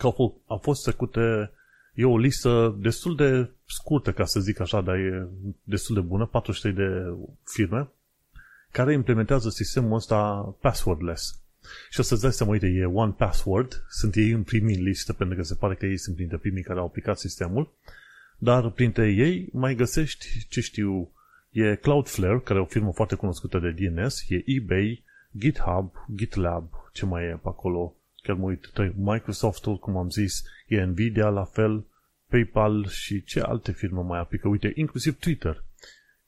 că 0.00 0.06
au 0.06 0.12
fost, 0.12 0.34
au 0.46 0.58
fost 0.58 0.82
secute 0.82 1.50
E 1.94 2.04
o 2.04 2.18
listă 2.18 2.76
destul 2.78 3.16
de 3.16 3.50
scurtă, 3.66 4.12
ca 4.12 4.24
să 4.24 4.40
zic 4.40 4.60
așa, 4.60 4.80
dar 4.80 4.94
e 4.94 5.28
destul 5.62 5.94
de 5.94 6.00
bună, 6.00 6.26
43 6.26 6.72
de 6.72 7.16
firme 7.44 7.88
care 8.70 8.92
implementează 8.92 9.48
sistemul 9.48 9.94
ăsta 9.94 10.42
passwordless. 10.60 11.42
Și 11.90 12.00
o 12.00 12.02
să-ți 12.02 12.22
dai 12.22 12.32
seama, 12.32 12.52
uite, 12.52 12.66
e 12.66 12.84
One 12.84 13.12
Password, 13.12 13.84
sunt 13.88 14.14
ei 14.14 14.30
în 14.30 14.42
primii 14.42 14.76
listă, 14.76 15.12
pentru 15.12 15.36
că 15.36 15.42
se 15.42 15.54
pare 15.54 15.74
că 15.74 15.86
ei 15.86 15.98
sunt 15.98 16.16
printre 16.16 16.36
primii 16.36 16.62
care 16.62 16.78
au 16.78 16.84
aplicat 16.84 17.18
sistemul, 17.18 17.72
dar 18.38 18.70
printre 18.70 19.12
ei 19.12 19.48
mai 19.52 19.74
găsești, 19.74 20.46
ce 20.48 20.60
știu, 20.60 21.10
e 21.50 21.74
Cloudflare, 21.74 22.40
care 22.40 22.58
e 22.58 22.62
o 22.62 22.66
firmă 22.66 22.92
foarte 22.92 23.14
cunoscută 23.14 23.58
de 23.58 23.70
DNS, 23.70 24.24
e 24.28 24.42
eBay, 24.46 25.04
GitHub, 25.38 25.92
GitLab, 26.14 26.70
ce 26.92 27.06
mai 27.06 27.24
e 27.24 27.38
pe 27.42 27.48
acolo, 27.48 27.94
chiar 28.22 28.36
mă 28.36 28.44
uit, 28.44 28.72
Microsoft-ul, 28.94 29.78
cum 29.78 29.96
am 29.96 30.10
zis, 30.10 30.42
e 30.66 30.84
Nvidia 30.84 31.28
la 31.28 31.44
fel, 31.44 31.84
PayPal 32.28 32.86
și 32.86 33.24
ce 33.24 33.40
alte 33.40 33.72
firme 33.72 34.00
mai 34.00 34.18
aplică. 34.18 34.48
Uite, 34.48 34.72
inclusiv 34.74 35.18
Twitter, 35.18 35.64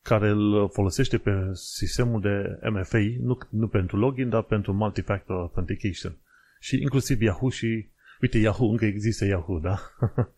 care 0.03 0.29
îl 0.29 0.71
folosește 0.73 1.19
pe 1.19 1.51
sistemul 1.53 2.21
de 2.21 2.69
MFA, 2.71 2.99
nu, 3.21 3.39
nu 3.51 3.69
pentru 3.69 3.97
login, 3.97 4.29
dar 4.29 4.43
pentru 4.43 4.73
multi-factor 4.73 5.37
authentication. 5.37 6.17
Și 6.61 6.81
inclusiv 6.81 7.23
Yahoo 7.23 7.49
și, 7.49 7.89
uite, 8.21 8.39
Yahoo, 8.39 8.71
încă 8.71 8.85
există 8.85 9.25
Yahoo, 9.25 9.59
da? 9.59 9.79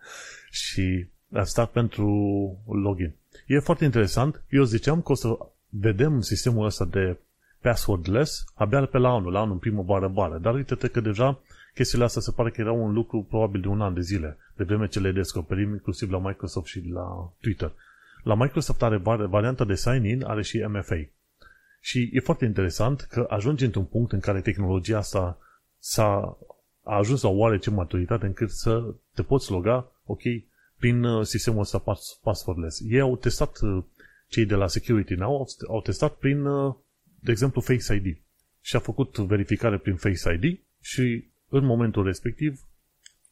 și 0.63 1.07
asta 1.33 1.67
pentru 1.67 2.09
login. 2.67 3.15
E 3.47 3.59
foarte 3.59 3.85
interesant. 3.85 4.43
Eu 4.49 4.65
ziceam 4.65 5.03
că 5.03 5.13
o 5.13 5.15
să 5.15 5.29
vedem 5.69 6.21
sistemul 6.21 6.65
ăsta 6.65 6.85
de 6.85 7.17
passwordless 7.65 8.45
abia 8.55 8.87
pe 8.87 8.99
la 8.99 9.09
anul, 9.09 9.33
la 9.33 9.41
anul 9.41 9.53
în 9.53 9.59
primăvară 9.59 10.09
bară. 10.09 10.39
Dar 10.39 10.55
uite-te 10.55 10.89
că 10.89 11.01
deja 11.01 11.41
chestiile 11.75 12.05
astea 12.05 12.23
se 12.23 12.33
pare 12.37 12.51
că 12.51 12.61
era 12.61 12.73
un 12.73 12.93
lucru 12.93 13.27
probabil 13.29 13.61
de 13.61 13.69
un 13.69 13.81
an 13.81 13.95
de 13.95 14.01
zile, 14.01 14.39
de 14.57 14.65
vreme 14.65 14.87
ce 14.87 15.01
le 15.01 15.13
descoperim 15.13 15.71
inclusiv 15.73 16.11
la 16.11 16.19
Microsoft 16.19 16.67
și 16.67 16.89
la 16.93 17.33
Twitter. 17.41 17.73
La 18.23 18.35
Microsoft 18.35 18.83
are 18.83 18.97
varianta 19.27 19.65
de 19.65 19.75
sign-in, 19.75 20.25
are 20.25 20.43
și 20.43 20.65
MFA. 20.69 21.09
Și 21.81 22.11
e 22.13 22.21
foarte 22.21 22.45
interesant 22.45 23.01
că 23.01 23.27
ajungi 23.29 23.65
într-un 23.65 23.85
punct 23.85 24.13
în 24.13 24.21
care 24.21 24.41
tehnologia 24.41 24.99
asta 24.99 25.39
s-a 25.79 26.39
a 26.85 26.97
ajuns 26.97 27.23
la 27.23 27.29
oarece 27.29 27.71
maturitate 27.71 28.27
încât 28.27 28.51
să 28.51 28.95
te 29.15 29.23
poți 29.23 29.51
loga, 29.51 29.93
ok, 30.05 30.21
prin 30.79 31.05
uh, 31.05 31.27
sistemul 31.27 31.61
ăsta 31.61 31.85
passwordless. 32.23 32.81
Ei 32.89 33.01
au 33.01 33.17
testat, 33.17 33.61
uh, 33.61 33.85
cei 34.29 34.45
de 34.45 34.55
la 34.55 34.67
Security 34.67 35.15
Now, 35.15 35.37
au, 35.37 35.47
au 35.69 35.81
testat 35.81 36.15
prin, 36.15 36.45
uh, 36.45 36.75
de 37.25 37.31
exemplu, 37.31 37.61
Face 37.61 37.95
ID. 37.95 38.17
Și 38.61 38.77
a 38.77 38.79
făcut 38.79 39.19
verificare 39.19 39.79
prin 39.79 39.97
Face 39.97 40.41
ID 40.41 40.61
și 40.81 41.29
în 41.49 41.65
momentul 41.65 42.05
respectiv, 42.05 42.61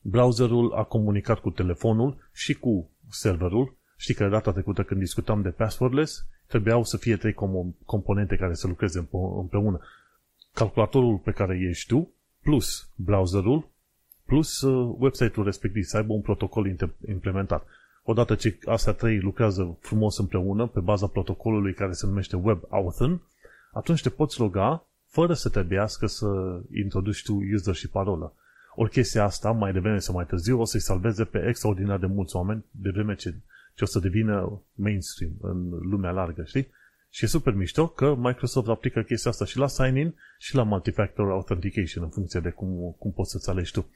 browserul 0.01 0.73
a 0.73 0.83
comunicat 0.83 1.39
cu 1.39 1.51
telefonul 1.51 2.29
și 2.33 2.55
cu 2.55 2.91
serverul. 3.11 3.77
Știi 3.97 4.15
că 4.15 4.29
data 4.29 4.53
trecută 4.53 4.83
când 4.83 5.01
discutam 5.01 5.43
de 5.43 5.49
passwordless, 5.49 6.27
trebuiau 6.47 6.85
să 6.85 6.97
fie 6.97 7.17
trei 7.17 7.33
com- 7.33 7.85
componente 7.85 8.37
care 8.37 8.55
să 8.55 8.67
lucreze 8.67 9.09
împreună. 9.37 9.81
Calculatorul 10.53 11.19
pe 11.19 11.31
care 11.31 11.59
ești 11.59 11.87
tu, 11.87 12.13
plus 12.43 12.89
browserul, 12.97 13.71
plus 14.25 14.61
uh, 14.61 14.97
website-ul 14.99 15.45
respectiv, 15.45 15.85
să 15.85 15.97
aibă 15.97 16.13
un 16.13 16.21
protocol 16.21 16.77
implementat. 17.09 17.67
Odată 18.03 18.35
ce 18.35 18.59
astea 18.65 18.93
trei 18.93 19.19
lucrează 19.19 19.77
frumos 19.81 20.19
împreună 20.19 20.67
pe 20.67 20.81
baza 20.81 21.07
protocolului 21.07 21.75
care 21.75 21.93
se 21.93 22.07
numește 22.07 22.37
WebAuthn, 22.37 23.21
atunci 23.73 24.03
te 24.03 24.09
poți 24.09 24.41
loga 24.41 24.87
fără 25.07 25.35
să 25.35 25.49
trebuiască 25.49 26.07
să 26.07 26.27
introduci 26.75 27.23
tu 27.23 27.41
user 27.55 27.75
și 27.75 27.89
parolă. 27.89 28.35
Ori 28.75 28.91
chestia 28.91 29.25
asta, 29.25 29.51
mai 29.51 29.73
devreme 29.73 29.99
sau 29.99 30.15
mai 30.15 30.27
târziu, 30.27 30.61
o 30.61 30.65
să-i 30.65 30.81
salveze 30.81 31.25
pe 31.25 31.45
extraordinar 31.49 31.99
de 31.99 32.07
mulți 32.07 32.37
oameni, 32.37 32.65
de 32.71 32.91
vreme 32.91 33.15
ce, 33.15 33.35
ce 33.75 33.85
o 33.85 33.87
să 33.87 33.99
devină 33.99 34.63
mainstream 34.75 35.33
în 35.41 35.69
lumea 35.71 36.11
largă, 36.11 36.45
știi? 36.45 36.69
Și 37.11 37.25
e 37.25 37.29
super 37.29 37.55
mișto 37.55 37.89
că 37.89 38.15
Microsoft 38.15 38.69
aplică 38.69 39.03
chestia 39.03 39.31
asta 39.31 39.45
și 39.45 39.59
la 39.59 39.67
sign-in 39.67 40.15
și 40.39 40.55
la 40.55 40.63
multifactor 40.63 41.31
authentication 41.31 42.05
în 42.05 42.11
funcție 42.11 42.41
de 42.41 42.51
cum, 42.51 42.97
cum 42.99 43.13
poți 43.13 43.31
să-ți 43.31 43.51
alegi 43.51 43.73
tu. 43.73 43.87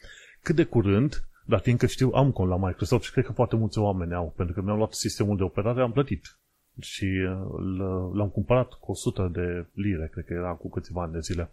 Cât 0.43 0.55
de 0.55 0.65
curând, 0.65 1.25
dar 1.47 1.61
fiindcă 1.61 1.87
știu, 1.87 2.11
am 2.15 2.33
cont 2.33 2.49
la 2.49 2.67
Microsoft 2.67 3.05
și 3.05 3.11
cred 3.13 3.25
că 3.25 3.33
foarte 3.33 3.57
mulți 3.57 3.79
oameni 3.79 4.15
au, 4.15 4.33
pentru 4.37 4.55
că 4.55 4.61
mi-au 4.61 4.77
luat 4.77 4.93
sistemul 4.93 5.37
de 5.37 5.43
operare, 5.43 5.83
am 5.83 5.93
plătit 5.93 6.39
și 6.81 7.05
uh, 7.05 8.11
l-am 8.15 8.29
cumpărat 8.29 8.73
cu 8.73 8.91
100 8.91 9.31
de 9.33 9.67
lire, 9.73 10.09
cred 10.13 10.25
că 10.25 10.33
era 10.33 10.53
cu 10.53 10.69
câțiva 10.69 11.03
ani 11.03 11.13
de 11.13 11.21
zile. 11.21 11.51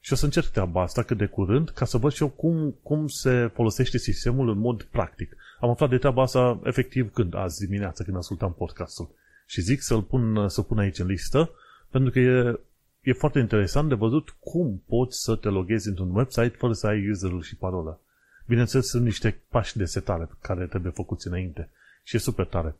Și 0.00 0.12
o 0.12 0.16
să 0.16 0.24
încerc 0.24 0.46
treaba 0.46 0.82
asta 0.82 1.02
cât 1.02 1.16
de 1.16 1.26
curând, 1.26 1.70
ca 1.70 1.84
să 1.84 1.96
văd 1.98 2.12
și 2.12 2.22
eu 2.22 2.28
cum, 2.28 2.74
cum 2.82 3.06
se 3.06 3.50
folosește 3.54 3.98
sistemul 3.98 4.48
în 4.48 4.58
mod 4.58 4.82
practic. 4.82 5.36
Am 5.60 5.70
aflat 5.70 5.88
de 5.88 5.98
treaba 5.98 6.22
asta 6.22 6.60
efectiv 6.64 7.12
când, 7.12 7.34
azi 7.34 7.66
dimineața, 7.66 8.04
când 8.04 8.16
ascultam 8.16 8.52
podcastul. 8.52 9.08
Și 9.46 9.60
zic 9.60 9.82
să-l 9.82 10.02
pun, 10.02 10.48
să 10.48 10.62
pun 10.62 10.78
aici 10.78 10.98
în 10.98 11.06
listă, 11.06 11.50
pentru 11.90 12.10
că 12.10 12.18
e, 12.18 12.60
e 13.00 13.12
foarte 13.12 13.38
interesant 13.38 13.88
de 13.88 13.94
văzut 13.94 14.36
cum 14.38 14.82
poți 14.86 15.22
să 15.22 15.36
te 15.36 15.48
loghezi 15.48 15.88
într-un 15.88 16.14
website 16.14 16.56
fără 16.58 16.72
să 16.72 16.86
ai 16.86 17.10
userul 17.10 17.42
și 17.42 17.56
parola. 17.56 17.98
Bineînțeles, 18.46 18.86
sunt 18.86 19.04
niște 19.04 19.40
pași 19.48 19.76
de 19.76 19.84
setare 19.84 20.28
care 20.40 20.66
trebuie 20.66 20.92
făcuți 20.92 21.26
înainte. 21.26 21.70
Și 22.02 22.16
e 22.16 22.18
super 22.18 22.46
tare. 22.46 22.74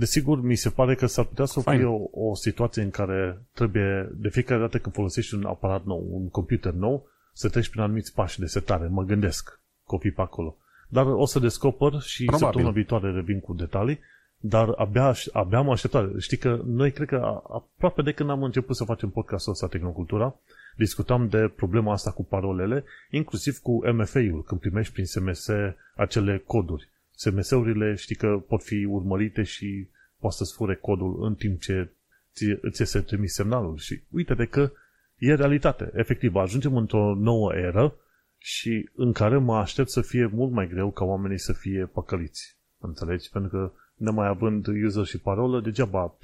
Desigur, 0.00 0.42
mi 0.42 0.54
se 0.54 0.70
pare 0.70 0.94
că 0.94 1.06
s-ar 1.06 1.24
putea 1.24 1.44
să 1.44 1.60
fie 1.60 1.84
o, 1.84 2.28
o 2.28 2.34
situație 2.34 2.82
în 2.82 2.90
care 2.90 3.42
trebuie, 3.52 4.10
de 4.14 4.28
fiecare 4.28 4.60
dată 4.60 4.78
când 4.78 4.94
folosești 4.94 5.34
un 5.34 5.44
aparat 5.44 5.84
nou, 5.84 6.06
un 6.10 6.28
computer 6.28 6.72
nou, 6.72 7.08
să 7.32 7.48
treci 7.48 7.68
prin 7.68 7.82
anumiți 7.82 8.14
pași 8.14 8.38
de 8.38 8.46
setare. 8.46 8.86
Mă 8.86 9.02
gândesc, 9.02 9.60
copii 9.84 10.10
pe 10.10 10.20
acolo. 10.20 10.56
Dar 10.88 11.06
o 11.06 11.26
să 11.26 11.38
descoper 11.38 12.00
și 12.00 12.24
Probabil. 12.24 12.46
săptămâna 12.46 12.74
viitoare 12.74 13.12
revin 13.12 13.40
cu 13.40 13.54
detalii, 13.54 14.00
dar 14.36 14.68
abia, 14.76 15.14
abia 15.32 15.58
am 15.58 15.70
așteptat. 15.70 16.18
Știi 16.18 16.36
că 16.36 16.62
noi 16.64 16.92
cred 16.92 17.08
că 17.08 17.42
aproape 17.50 18.02
de 18.02 18.12
când 18.12 18.30
am 18.30 18.42
început 18.42 18.76
să 18.76 18.84
facem 18.84 19.08
podcastul 19.08 19.52
ăsta 19.52 19.66
Tehnocultura, 19.66 20.34
discutam 20.76 21.28
de 21.28 21.52
problema 21.56 21.92
asta 21.92 22.10
cu 22.10 22.24
parolele, 22.24 22.84
inclusiv 23.10 23.58
cu 23.58 23.90
MFA-ul, 23.92 24.42
când 24.46 24.60
primești 24.60 24.92
prin 24.92 25.04
SMS 25.04 25.48
acele 25.94 26.42
coduri. 26.46 26.88
SMS-urile 27.20 27.94
știi 27.94 28.16
că 28.16 28.42
pot 28.48 28.62
fi 28.62 28.84
urmărite 28.84 29.42
și 29.42 29.88
poate 30.18 30.36
să-ți 30.36 30.54
fure 30.54 30.74
codul 30.74 31.24
în 31.24 31.34
timp 31.34 31.60
ce 31.60 31.90
ți, 32.34 32.44
ți 32.70 32.84
se 32.84 33.00
trimis 33.00 33.32
semnalul. 33.32 33.76
Și 33.76 34.02
uite-te 34.10 34.44
că 34.44 34.72
e 35.18 35.34
realitate. 35.34 35.90
Efectiv, 35.94 36.34
ajungem 36.34 36.76
într-o 36.76 37.14
nouă 37.14 37.54
eră 37.54 37.94
și 38.38 38.88
în 38.94 39.12
care 39.12 39.38
mă 39.38 39.56
aștept 39.56 39.90
să 39.90 40.00
fie 40.00 40.26
mult 40.26 40.52
mai 40.52 40.68
greu 40.68 40.90
ca 40.90 41.04
oamenii 41.04 41.38
să 41.38 41.52
fie 41.52 41.90
păcăliți. 41.92 42.56
Înțelegi? 42.78 43.30
Pentru 43.30 43.50
că 43.50 43.72
nemai 43.94 44.28
având 44.28 44.66
user 44.66 45.04
și 45.04 45.18
parolă, 45.18 45.60
degeaba 45.60 46.18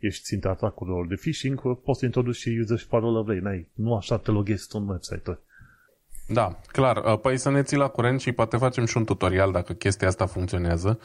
ești 0.00 0.22
ținta 0.22 0.48
atacurilor 0.48 1.06
de 1.06 1.14
phishing, 1.14 1.60
poți 1.60 1.98
să 1.98 2.04
introduci 2.04 2.36
și 2.36 2.58
user 2.60 2.78
și 2.78 2.86
parolă 2.86 3.22
vrei. 3.22 3.40
N-ai, 3.40 3.68
nu 3.74 3.96
așa 3.96 4.18
te 4.18 4.30
loghezi 4.30 4.68
tu 4.68 4.78
în 4.78 4.88
website 4.88 5.38
Da, 6.32 6.58
clar. 6.66 6.96
Uh, 6.96 7.18
păi 7.18 7.36
să 7.36 7.50
ne 7.50 7.62
ții 7.62 7.76
la 7.76 7.88
curent 7.88 8.20
și 8.20 8.32
poate 8.32 8.56
facem 8.56 8.84
și 8.84 8.96
un 8.96 9.04
tutorial 9.04 9.52
dacă 9.52 9.72
chestia 9.72 10.08
asta 10.08 10.26
funcționează. 10.26 10.98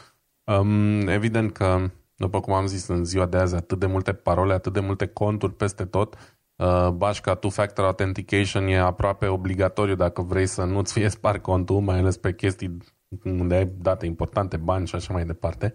Um, 0.44 1.08
evident 1.08 1.52
că, 1.52 1.90
după 2.16 2.40
cum 2.40 2.54
am 2.54 2.66
zis, 2.66 2.88
în 2.88 3.06
ziua 3.06 3.26
de 3.26 3.38
azi 3.38 3.56
atât 3.56 3.80
de 3.80 3.86
multe 3.86 4.14
parole, 4.14 4.54
atât 4.54 4.74
de 4.74 4.80
multe 4.80 5.08
conturi 5.08 5.54
peste 5.54 5.86
tot, 5.86 6.16
uh, 6.56 6.90
bașca 6.90 7.36
two-factor 7.36 7.86
authentication 7.86 8.68
e 8.68 8.80
aproape 8.80 9.28
obligatoriu 9.28 9.96
dacă 9.96 10.22
vrei 10.22 10.46
să 10.46 10.64
nu-ți 10.64 10.94
fie 10.94 11.10
spart 11.10 11.42
contul, 11.42 11.80
mai 11.80 12.00
ales 12.00 12.18
pe 12.18 12.34
chestii 12.34 12.78
unde 13.24 13.56
ai 13.56 13.66
date 13.66 14.06
importante, 14.06 14.58
bani 14.58 14.88
și 14.88 14.96
așa 14.96 15.14
mai 15.14 15.26
departe. 15.26 15.74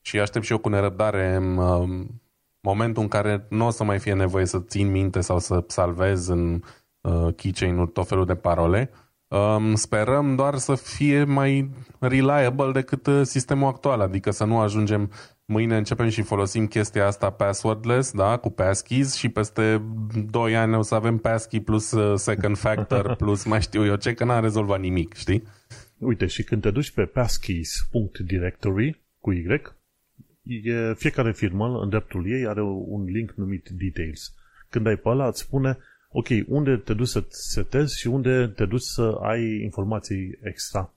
Și 0.00 0.20
aștept 0.20 0.44
și 0.44 0.52
eu 0.52 0.58
cu 0.58 0.68
nerăbdare 0.68 1.38
um, 1.56 2.20
momentul 2.60 3.02
în 3.02 3.08
care 3.08 3.46
nu 3.48 3.66
o 3.66 3.70
să 3.70 3.84
mai 3.84 3.98
fie 3.98 4.14
nevoie 4.14 4.44
să 4.44 4.60
țin 4.60 4.90
minte 4.90 5.20
sau 5.20 5.38
să 5.38 5.64
salvez 5.66 6.26
în 6.26 6.62
uh, 7.00 7.34
keychain-uri 7.36 7.90
tot 7.92 8.08
felul 8.08 8.26
de 8.26 8.34
parole. 8.34 8.90
Um, 9.28 9.74
sperăm 9.74 10.34
doar 10.34 10.56
să 10.56 10.74
fie 10.74 11.24
mai 11.24 11.70
reliable 11.98 12.72
decât 12.72 13.06
uh, 13.06 13.20
sistemul 13.22 13.68
actual, 13.68 14.00
adică 14.00 14.30
să 14.30 14.44
nu 14.44 14.58
ajungem 14.58 15.10
mâine 15.44 15.76
începem 15.76 16.08
și 16.08 16.22
folosim 16.22 16.66
chestia 16.66 17.06
asta 17.06 17.30
passwordless, 17.30 18.12
da, 18.12 18.36
cu 18.36 18.50
passkeys 18.50 19.14
și 19.14 19.28
peste 19.28 19.82
2 20.30 20.56
ani 20.56 20.74
o 20.74 20.82
să 20.82 20.94
avem 20.94 21.16
passkey 21.16 21.60
plus 21.60 21.90
uh, 21.90 22.12
second 22.16 22.56
factor 22.56 23.14
plus 23.22 23.44
mai 23.44 23.60
știu 23.60 23.84
eu 23.84 23.96
ce, 23.96 24.14
că 24.14 24.24
n-am 24.24 24.42
rezolvat 24.42 24.80
nimic, 24.80 25.14
știi? 25.14 25.42
Uite, 25.98 26.26
și 26.26 26.42
când 26.42 26.62
te 26.62 26.70
duci 26.70 26.90
pe 26.90 27.04
passkeys.directory 27.04 29.00
cu 29.18 29.32
Y, 29.32 29.46
e, 30.42 30.94
fiecare 30.94 31.32
firmă 31.32 31.80
în 31.82 31.88
dreptul 31.88 32.30
ei 32.30 32.46
are 32.46 32.62
un 32.62 33.04
link 33.04 33.32
numit 33.36 33.68
details. 33.68 34.34
Când 34.68 34.86
ai 34.86 34.96
pe 34.96 35.08
ăla, 35.08 35.26
îți 35.26 35.40
spune 35.40 35.78
ok, 36.12 36.26
unde 36.46 36.76
te 36.76 36.94
duci 36.94 37.08
să 37.08 37.24
setezi 37.28 37.98
și 37.98 38.06
unde 38.06 38.46
te 38.46 38.64
duci 38.64 38.80
să 38.80 39.18
ai 39.20 39.62
informații 39.62 40.38
extra 40.42 40.94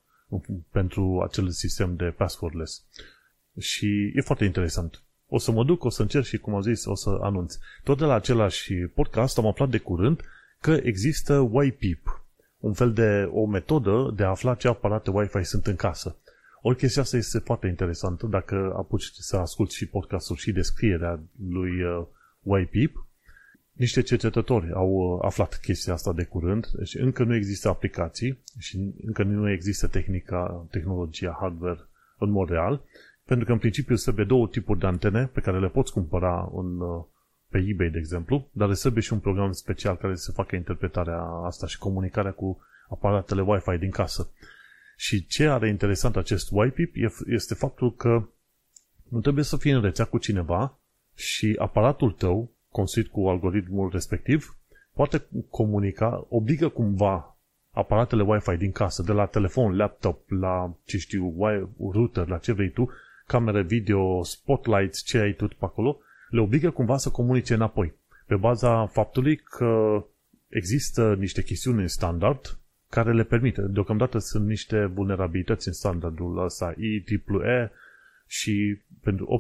pentru 0.72 1.22
acel 1.30 1.50
sistem 1.50 1.96
de 1.96 2.06
passwordless. 2.06 2.86
Și 3.60 4.12
e 4.16 4.22
foarte 4.22 4.46
interesant. 4.46 5.04
O 5.28 5.38
să 5.38 5.52
mă 5.52 5.64
duc, 5.64 5.84
o 5.84 5.90
să 5.90 6.02
încerc 6.02 6.26
și, 6.26 6.38
cum 6.38 6.56
am 6.56 6.62
zis, 6.62 6.86
o 6.86 6.96
să 6.96 7.18
anunț. 7.22 7.56
Tot 7.84 7.98
de 7.98 8.06
la 8.06 8.14
același 8.14 8.74
podcast 8.74 9.38
am 9.38 9.46
aflat 9.46 9.70
de 9.70 9.78
curând 9.78 10.22
că 10.62 10.80
există 10.84 11.52
YPIP, 11.64 12.26
un 12.60 12.74
fel 12.74 12.94
de 12.94 13.30
o 13.32 13.46
metodă 13.46 14.14
de 14.16 14.24
a 14.24 14.30
afla 14.30 14.56
ce 14.56 14.68
aparate 14.68 15.10
Wi-Fi 15.10 15.44
sunt 15.44 15.68
în 15.68 15.76
casă. 15.76 16.18
Ori 16.62 16.78
chestia 16.78 17.02
asta 17.02 17.18
este 17.18 17.40
foarte 17.40 17.68
interesantă 17.68 18.26
dacă 18.26 18.74
apuci 18.78 19.04
să 19.04 19.38
asculti 19.38 19.76
și 19.76 19.88
podcastul 19.88 20.36
și 20.36 20.52
descrierea 20.52 21.20
lui 21.50 21.84
uh, 21.84 22.06
YPIP. 22.62 23.06
Niște 23.74 24.02
cercetători 24.02 24.72
au 24.74 24.90
uh, 24.90 25.20
aflat 25.22 25.60
chestia 25.62 25.94
asta 25.94 26.14
de 26.14 26.24
curând, 26.24 26.68
deci 26.68 26.96
încă 26.96 27.24
nu 27.24 27.36
există 27.36 27.70
aplicații 27.70 28.44
și 28.60 28.94
încă 29.06 29.24
nu 29.24 29.50
există 29.50 29.88
tehnica, 29.88 30.68
tehnologia 30.72 31.38
hardware 31.40 31.80
în 32.18 32.30
mod 32.30 32.50
real, 32.50 32.82
pentru 33.26 33.46
că 33.46 33.52
în 33.52 33.58
principiu 33.58 33.96
trebuie 33.96 34.26
două 34.26 34.48
tipuri 34.48 34.80
de 34.80 34.86
antene 34.86 35.26
pe 35.26 35.42
care 35.42 35.60
le 35.60 35.70
poți 35.70 35.92
cumpăra 35.92 36.52
în, 36.54 36.80
uh, 36.80 37.04
pe 37.50 37.66
eBay, 37.68 37.90
de 37.90 37.98
exemplu, 37.98 38.50
dar 38.52 38.68
le 38.68 38.74
trebuie 38.74 39.04
și 39.04 39.14
un 39.14 39.20
program 39.20 39.52
special 39.52 39.98
care 39.98 40.16
să 40.16 40.32
facă 40.32 40.56
interpretarea 40.56 41.22
asta 41.22 41.68
și 41.68 41.78
comunicarea 41.78 42.32
cu 42.32 42.62
aparatele 42.90 43.42
Wi-Fi 43.42 43.78
din 43.78 43.90
casă. 43.90 44.30
Și 44.98 45.26
ce 45.26 45.48
are 45.48 45.70
interesant 45.70 46.16
acest 46.16 46.52
YPIP 46.66 46.96
este 47.26 47.54
faptul 47.54 47.96
că 47.96 48.28
nu 49.10 49.20
trebuie 49.20 49.44
să 49.44 49.58
fii 49.58 49.72
în 49.72 49.82
rețea 49.82 50.06
cu 50.06 50.18
cineva 50.18 50.80
și 51.16 51.56
aparatul 51.60 52.12
tău, 52.12 52.53
construit 52.74 53.08
cu 53.08 53.28
algoritmul 53.28 53.90
respectiv, 53.92 54.58
poate 54.94 55.26
comunica, 55.50 56.26
obligă 56.30 56.68
cumva 56.68 57.38
aparatele 57.72 58.24
Wi-Fi 58.24 58.58
din 58.58 58.72
casă, 58.72 59.02
de 59.02 59.12
la 59.12 59.26
telefon, 59.26 59.76
laptop, 59.76 60.30
la, 60.30 60.76
ce 60.86 60.98
știu, 60.98 61.36
router, 61.92 62.28
la 62.28 62.38
ce 62.38 62.52
vrei 62.52 62.70
tu, 62.70 62.90
camere 63.28 63.62
video, 63.62 64.24
spotlights, 64.24 65.04
ce 65.04 65.18
ai 65.18 65.34
tu 65.34 65.48
pe 65.48 65.56
acolo, 65.60 66.00
le 66.30 66.40
obligă 66.40 66.70
cumva 66.70 66.98
să 66.98 67.10
comunice 67.10 67.54
înapoi. 67.54 67.94
Pe 68.26 68.36
baza 68.36 68.86
faptului 68.86 69.36
că 69.36 70.04
există 70.48 71.16
niște 71.20 71.44
chestiuni 71.44 71.82
în 71.82 71.88
standard 71.88 72.60
care 72.90 73.14
le 73.14 73.24
permite. 73.24 73.62
Deocamdată 73.62 74.18
sunt 74.18 74.48
niște 74.48 74.86
vulnerabilități 74.86 75.68
în 75.68 75.74
standardul 75.74 76.44
ăsta 76.44 76.74
IEEE 76.78 77.72
și 78.28 78.82
pentru 79.02 79.40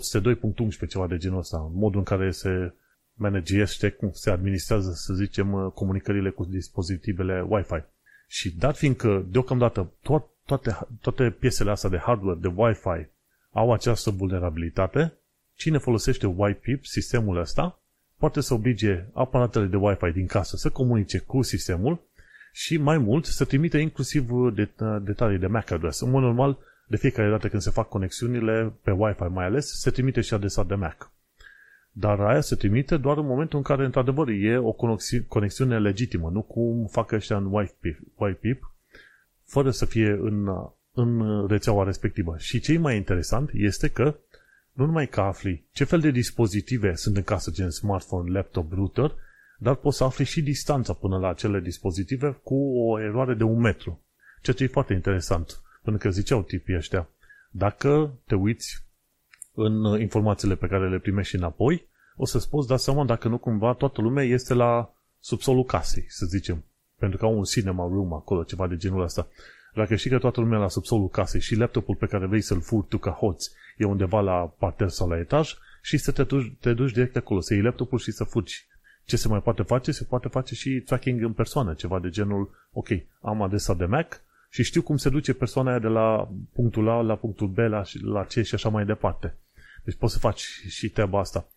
802.11 0.84 0.88
ceva 0.90 1.08
de 1.08 1.18
genul 1.18 1.38
ăsta, 1.38 1.72
modul 1.74 2.00
în 2.00 2.06
care 2.06 2.32
se 2.32 2.74
managește, 3.14 3.90
cum 3.90 4.12
se 4.12 4.30
administrează, 4.30 4.92
să 4.96 5.14
zicem, 5.14 5.72
comunicările 5.76 6.30
cu 6.30 6.46
dispozitivele 6.46 7.46
Wi-Fi. 7.48 7.84
Și 8.28 8.56
dat 8.56 8.78
fiindcă 8.78 9.26
deocamdată 9.30 9.92
to- 10.00 10.32
toate, 10.46 10.78
toate 11.02 11.30
piesele 11.30 11.72
astea 11.72 11.90
de 11.90 11.98
hardware, 11.98 12.40
de 12.42 12.52
Wi-Fi, 12.56 13.08
au 13.52 13.74
această 13.74 14.10
vulnerabilitate, 14.10 15.14
cine 15.56 15.78
folosește 15.78 16.36
YPIP, 16.50 16.86
sistemul 16.86 17.38
ăsta, 17.38 17.82
poate 18.18 18.42
să 18.42 18.54
oblige 18.54 19.06
aparatele 19.14 19.66
de 19.66 19.76
Wi-Fi 19.76 20.12
din 20.12 20.26
casă 20.26 20.56
să 20.58 20.70
comunice 20.70 21.20
cu 21.20 21.42
sistemul 21.42 22.00
și 22.52 22.78
mai 22.78 22.98
mult 22.98 23.26
să 23.26 23.46
trimite 23.46 23.78
inclusiv 23.78 24.30
detalii 25.02 25.40
de 25.40 25.48
MAC 25.48 25.72
address. 25.72 26.00
În 26.00 26.10
mod 26.10 26.22
normal, 26.22 26.58
de 26.88 26.98
fiecare 26.98 27.30
dată 27.30 27.48
când 27.48 27.62
se 27.62 27.70
fac 27.70 27.90
conexiunile 27.90 28.74
pe 28.84 28.92
Wi-Fi 28.92 29.24
mai 29.24 29.46
ales, 29.46 29.80
se 29.80 29.92
trimite 29.92 30.22
și 30.22 30.34
adresa 30.34 30.64
de 30.64 30.76
MAC. 30.76 31.12
Dar 31.96 32.20
aia 32.20 32.42
se 32.42 32.56
trimite 32.56 32.98
doar 32.98 33.18
în 33.18 33.26
momentul 33.26 33.58
în 33.58 33.64
care, 33.64 33.86
într-adevăr, 33.86 34.28
e 34.28 34.58
o 34.58 34.76
conexiune 35.28 35.80
legitimă, 35.80 36.30
nu 36.30 36.42
cum 36.42 36.88
fac 36.88 37.12
ăștia 37.12 37.38
în 37.38 37.52
YPIP, 38.30 38.72
fără 39.44 39.72
să 39.72 39.86
fie 39.86 40.10
în, 40.10 40.48
în 40.94 41.48
rețeaua 41.48 41.84
respectivă. 41.84 42.36
Și 42.38 42.60
ce 42.60 42.74
e 42.74 42.78
mai 42.78 42.96
interesant 42.96 43.50
este 43.54 43.88
că 43.88 44.16
nu 44.72 44.86
numai 44.86 45.08
că 45.08 45.22
afli 45.22 45.68
ce 45.72 45.84
fel 45.84 46.00
de 46.00 46.12
dispozitive 46.12 46.96
sunt 46.96 47.16
în 47.16 47.24
casă, 47.24 47.52
gen 47.52 47.70
smartphone, 47.70 48.32
laptop, 48.32 48.72
router, 48.72 49.16
dar 49.58 49.76
poți 49.76 49.98
să 49.98 50.04
afli 50.04 50.26
și 50.26 50.42
distanța 50.42 50.94
până 50.94 51.18
la 51.18 51.30
acele 51.30 51.60
dispozitive 51.60 52.40
cu 52.44 52.56
o 52.56 53.00
eroare 53.00 53.34
de 53.34 53.44
un 53.44 53.60
metru. 53.60 54.02
Ceea 54.42 54.56
ce 54.56 54.64
e 54.64 54.68
foarte 54.68 54.94
interesant, 54.94 55.62
pentru 55.84 56.02
că 56.02 56.14
ziceau 56.14 56.44
tipii 56.44 56.76
ăștia, 56.76 57.10
dacă 57.52 58.20
te 58.26 58.36
uiți 58.36 58.84
în 59.54 60.00
informațiile 60.00 60.56
pe 60.56 60.68
care 60.68 60.90
le 60.90 61.00
primești 61.00 61.36
înapoi, 61.36 61.88
o 62.16 62.26
să-ți 62.26 62.50
poți 62.50 62.68
da 62.68 62.78
seama 62.78 63.06
dacă 63.06 63.28
nu 63.28 63.38
cumva 63.38 63.74
toată 63.74 64.02
lumea 64.02 64.24
este 64.24 64.54
la 64.54 64.94
subsolul 65.20 65.64
casei, 65.64 66.06
să 66.08 66.26
zicem. 66.26 66.64
Pentru 67.00 67.18
că 67.18 67.26
au 67.26 67.38
un 67.38 67.44
cinema 67.44 67.88
room 67.88 68.14
acolo, 68.14 68.44
ceva 68.44 68.68
de 68.68 68.76
genul 68.76 69.02
ăsta. 69.02 69.28
Dacă 69.74 69.96
știi 69.96 70.10
că 70.10 70.18
toată 70.18 70.40
lumea 70.40 70.60
la 70.60 70.68
subsolul 70.68 71.10
casei 71.10 71.42
și 71.42 71.56
laptopul 71.56 71.96
pe 71.96 72.06
care 72.06 72.26
vrei 72.26 72.42
să-l 72.42 72.62
furți 72.62 72.90
tu 72.90 72.98
ca 72.98 73.12
hoț 73.12 73.46
e 73.78 73.86
undeva 73.86 74.22
la 74.22 74.54
parter 74.58 74.90
sau 74.90 75.10
la 75.10 75.18
etaj 75.18 75.54
și 75.82 75.98
să 75.98 76.12
te 76.12 76.24
duci, 76.24 76.54
te 76.60 76.74
duci 76.74 76.92
direct 76.92 77.16
acolo, 77.16 77.40
să 77.40 77.54
iei 77.54 77.64
laptopul 77.64 78.00
și 78.00 78.12
să 78.12 78.24
fugi. 78.24 78.68
Ce 79.06 79.18
se 79.18 79.28
mai 79.28 79.42
poate 79.42 79.64
face? 79.64 79.92
Se 79.92 80.04
poate 80.04 80.28
face 80.28 80.56
și 80.56 80.82
tracking 80.86 81.22
în 81.22 81.34
persoană, 81.34 81.74
ceva 81.74 82.00
de 82.00 82.10
genul, 82.10 82.50
ok, 82.72 82.88
am 83.22 83.42
adresa 83.42 83.74
de 83.74 83.86
Mac 83.86 84.22
și 84.54 84.64
știu 84.64 84.82
cum 84.82 84.98
se 84.98 85.10
duce 85.10 85.34
persoana 85.34 85.70
aia 85.70 85.80
de 85.80 85.88
la 85.88 86.32
punctul 86.54 86.90
A 86.90 87.02
la 87.02 87.16
punctul 87.16 87.48
B 87.48 87.58
la, 87.58 87.84
la 88.02 88.24
C 88.24 88.32
și 88.32 88.56
așa 88.56 88.70
mai 88.70 88.86
departe. 88.86 89.36
Deci 89.84 89.96
poți 89.96 90.14
să 90.14 90.20
faci 90.20 90.40
și 90.68 90.90
treaba 90.90 91.20
asta. 91.20 91.48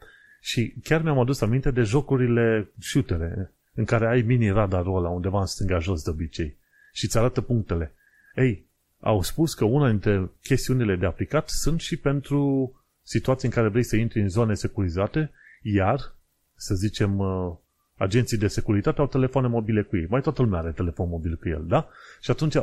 Și 0.41 0.75
chiar 0.83 1.03
mi-am 1.03 1.19
adus 1.19 1.41
aminte 1.41 1.71
de 1.71 1.83
jocurile 1.83 2.69
shootere, 2.79 3.53
în 3.75 3.85
care 3.85 4.07
ai 4.07 4.23
mini 4.23 4.51
radarul 4.51 4.97
ăla 4.97 5.09
undeva 5.09 5.41
în 5.41 5.47
stânga 5.47 5.79
jos 5.79 6.03
de 6.03 6.11
obicei 6.11 6.57
și 6.93 7.05
îți 7.05 7.19
arată 7.19 7.41
punctele. 7.41 7.95
Ei, 8.35 8.67
au 9.01 9.23
spus 9.23 9.55
că 9.55 9.65
una 9.65 9.89
dintre 9.89 10.31
chestiunile 10.43 10.97
de 10.97 11.07
aplicat 11.07 11.49
sunt 11.49 11.81
și 11.81 11.97
pentru 11.97 12.73
situații 13.03 13.49
în 13.49 13.55
care 13.55 13.69
vrei 13.69 13.85
să 13.85 13.97
intri 13.97 14.21
în 14.21 14.29
zone 14.29 14.55
securizate, 14.55 15.31
iar, 15.63 16.15
să 16.55 16.75
zicem, 16.75 17.19
uh, 17.19 17.57
agenții 17.97 18.39
de 18.39 18.47
securitate 18.47 19.01
au 19.01 19.07
telefoane 19.07 19.49
mobile 19.49 19.83
cu 19.83 19.97
ei. 19.97 20.07
Mai 20.09 20.21
toată 20.21 20.43
lumea 20.43 20.59
are 20.59 20.73
telefon 20.73 21.09
mobil 21.09 21.37
cu 21.37 21.49
el, 21.49 21.65
da? 21.67 21.89
Și 22.21 22.31
atunci 22.31 22.57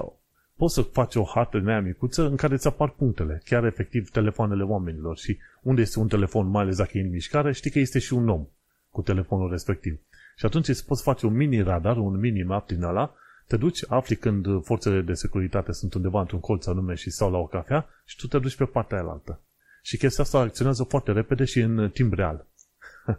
poți 0.57 0.73
să 0.73 0.81
faci 0.81 1.15
o 1.15 1.23
hartă 1.23 1.57
din 1.59 1.67
aia 1.67 1.81
micuță 1.81 2.27
în 2.27 2.35
care 2.35 2.53
îți 2.53 2.67
apar 2.67 2.89
punctele, 2.89 3.41
chiar 3.45 3.63
efectiv 3.65 4.09
telefoanele 4.09 4.63
oamenilor 4.63 5.17
și 5.17 5.37
unde 5.61 5.81
este 5.81 5.99
un 5.99 6.07
telefon, 6.07 6.47
mai 6.47 6.61
ales 6.61 6.77
dacă 6.77 6.97
e 6.97 7.01
în 7.01 7.09
mișcare, 7.09 7.51
știi 7.51 7.71
că 7.71 7.79
este 7.79 7.99
și 7.99 8.13
un 8.13 8.29
om 8.29 8.47
cu 8.89 9.01
telefonul 9.01 9.49
respectiv. 9.49 9.99
Și 10.35 10.45
atunci 10.45 10.67
îți 10.67 10.85
poți 10.85 11.03
face 11.03 11.25
un 11.25 11.35
mini 11.35 11.61
radar, 11.61 11.97
un 11.97 12.19
mini 12.19 12.43
map 12.43 12.67
din 12.67 12.83
ăla 12.83 13.13
te 13.47 13.57
duci, 13.57 13.83
afli 13.87 14.15
când 14.15 14.63
forțele 14.63 15.01
de 15.01 15.13
securitate 15.13 15.71
sunt 15.71 15.93
undeva 15.93 16.19
într-un 16.19 16.39
colț 16.39 16.65
anume 16.65 16.93
și 16.93 17.09
stau 17.09 17.31
la 17.31 17.37
o 17.37 17.45
cafea 17.45 17.89
și 18.05 18.15
tu 18.17 18.27
te 18.27 18.39
duci 18.39 18.55
pe 18.55 18.65
partea 18.65 18.97
aia 18.97 19.09
altă. 19.09 19.41
Și 19.81 19.97
chestia 19.97 20.23
asta 20.23 20.39
acționează 20.39 20.83
foarte 20.83 21.11
repede 21.11 21.43
și 21.43 21.59
în 21.59 21.89
timp 21.89 22.13
real. 22.13 22.47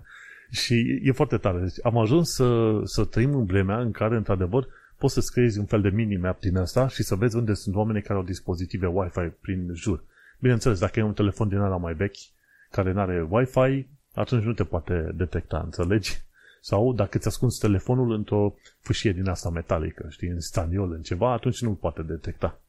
și 0.63 1.01
e 1.03 1.13
foarte 1.13 1.37
tare. 1.37 1.61
Deci 1.61 1.79
am 1.83 1.99
ajuns 1.99 2.35
să, 2.35 2.81
să 2.85 3.05
trăim 3.05 3.35
în 3.35 3.45
vremea 3.45 3.81
în 3.81 3.91
care, 3.91 4.17
într-adevăr, 4.17 4.67
poți 5.05 5.27
să 5.27 5.31
creezi 5.33 5.59
un 5.59 5.65
fel 5.65 5.81
de 5.81 5.89
mini-map 5.89 6.41
din 6.41 6.57
asta 6.57 6.89
și 6.89 7.03
să 7.03 7.15
vezi 7.15 7.37
unde 7.37 7.55
sunt 7.55 7.75
oamenii 7.75 8.03
care 8.03 8.19
au 8.19 8.25
dispozitive 8.25 8.87
Wi-Fi 8.87 9.29
prin 9.41 9.71
jur. 9.75 10.05
Bineînțeles, 10.41 10.79
dacă 10.79 10.99
e 10.99 11.03
un 11.03 11.13
telefon 11.13 11.49
din 11.49 11.59
ala 11.59 11.77
mai 11.77 11.95
vechi, 11.95 12.17
care 12.71 12.93
nu 12.93 13.01
are 13.01 13.27
Wi-Fi, 13.31 13.89
atunci 14.13 14.45
nu 14.45 14.53
te 14.53 14.65
poate 14.65 15.11
detecta, 15.15 15.61
înțelegi? 15.65 16.17
Sau 16.61 16.93
dacă 16.93 17.19
ți 17.19 17.29
ascunzi 17.29 17.61
telefonul 17.61 18.13
într-o 18.13 18.55
fâșie 18.81 19.13
din 19.13 19.29
asta 19.29 19.51
metalică, 19.51 20.07
știi, 20.09 20.29
în 20.29 20.41
staniol, 20.41 20.93
în 20.93 21.03
ceva, 21.03 21.33
atunci 21.33 21.63
nu 21.63 21.75
poate 21.75 22.03
detecta. 22.03 22.61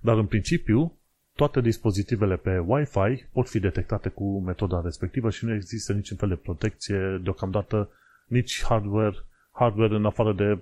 Dar 0.00 0.16
în 0.16 0.26
principiu, 0.26 0.98
toate 1.34 1.60
dispozitivele 1.60 2.36
pe 2.36 2.58
Wi-Fi 2.58 3.24
pot 3.32 3.48
fi 3.48 3.58
detectate 3.58 4.08
cu 4.08 4.40
metoda 4.40 4.80
respectivă 4.84 5.30
și 5.30 5.44
nu 5.44 5.54
există 5.54 5.92
niciun 5.92 6.16
fel 6.16 6.28
de 6.28 6.36
protecție 6.36 7.20
deocamdată, 7.22 7.90
nici 8.26 8.62
hardware, 8.64 9.16
hardware 9.52 9.94
în 9.94 10.04
afară 10.04 10.32
de 10.32 10.58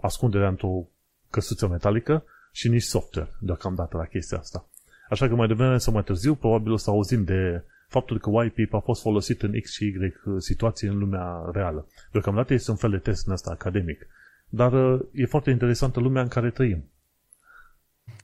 ascunderea 0.00 0.48
într-o 0.48 0.88
căsuță 1.30 1.68
metalică 1.68 2.24
și 2.52 2.68
nici 2.68 2.82
software 2.82 3.30
deocamdată 3.40 3.96
la 3.96 4.04
chestia 4.04 4.38
asta. 4.38 4.68
Așa 5.08 5.28
că 5.28 5.34
mai 5.34 5.46
devreme 5.46 5.78
sau 5.78 5.92
mai 5.92 6.02
târziu, 6.02 6.34
probabil 6.34 6.72
o 6.72 6.76
să 6.76 6.90
auzim 6.90 7.24
de 7.24 7.64
faptul 7.88 8.18
că 8.18 8.30
YPIP 8.44 8.74
a 8.74 8.78
fost 8.78 9.02
folosit 9.02 9.42
în 9.42 9.60
X 9.60 9.72
și 9.72 9.84
Y 9.84 10.12
situații 10.38 10.88
în 10.88 10.98
lumea 10.98 11.50
reală. 11.52 11.86
Deocamdată 12.12 12.52
este 12.52 12.70
un 12.70 12.76
fel 12.76 12.90
de 12.90 12.98
test 12.98 13.26
în 13.26 13.32
asta 13.32 13.50
academic. 13.50 14.06
Dar 14.48 14.72
uh, 14.72 15.00
e 15.12 15.26
foarte 15.26 15.50
interesantă 15.50 16.00
lumea 16.00 16.22
în 16.22 16.28
care 16.28 16.50
trăim. 16.50 16.90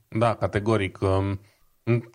Da, 0.09 0.35
categoric. 0.35 1.01
Um, 1.01 1.41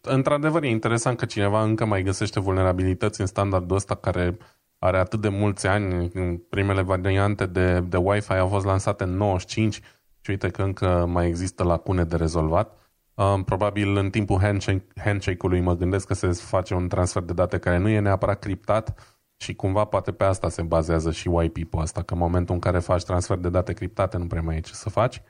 într-adevăr, 0.01 0.64
e 0.64 0.70
interesant 0.70 1.18
că 1.18 1.26
cineva 1.26 1.64
încă 1.64 1.86
mai 1.86 2.03
găsește 2.03 2.39
vulnerabilități 2.39 3.22
în 3.22 3.28
standardul 3.28 3.76
ăsta 3.76 3.95
care 3.95 4.38
are 4.84 4.97
atât 4.97 5.21
de 5.21 5.29
mulți 5.29 5.67
ani. 5.67 6.11
Primele 6.49 6.82
variante 6.82 7.45
de, 7.45 7.79
de 7.79 7.97
Wi-Fi 7.97 8.34
au 8.34 8.47
fost 8.47 8.65
lansate 8.65 9.03
în 9.03 9.17
95 9.17 9.82
și 10.21 10.29
uite 10.29 10.49
că 10.49 10.61
încă 10.61 11.05
mai 11.09 11.27
există 11.27 11.63
lacune 11.63 12.03
de 12.03 12.15
rezolvat. 12.15 12.77
Um, 13.13 13.43
probabil 13.43 13.97
în 13.97 14.09
timpul 14.09 14.39
handshake, 14.39 14.88
handshake-ului 14.95 15.59
mă 15.59 15.75
gândesc 15.75 16.07
că 16.07 16.13
se 16.13 16.27
face 16.27 16.73
un 16.73 16.88
transfer 16.88 17.23
de 17.23 17.34
date 17.34 17.57
care 17.57 17.77
nu 17.77 17.89
e 17.89 17.99
neapărat 17.99 18.39
criptat 18.39 19.17
și 19.38 19.55
cumva 19.55 19.86
poate 19.86 20.11
pe 20.11 20.23
asta 20.23 20.49
se 20.49 20.61
bazează 20.61 21.11
și 21.11 21.29
YPP-ul 21.41 21.82
ăsta, 21.82 22.01
că 22.01 22.13
în 22.13 22.19
momentul 22.19 22.53
în 22.53 22.61
care 22.61 22.79
faci 22.79 23.03
transfer 23.03 23.38
de 23.38 23.49
date 23.49 23.73
criptate 23.73 24.17
nu 24.17 24.27
prea 24.27 24.41
mai 24.41 24.55
e 24.55 24.59
ce 24.59 24.73
să 24.73 24.89
faci. 24.89 25.21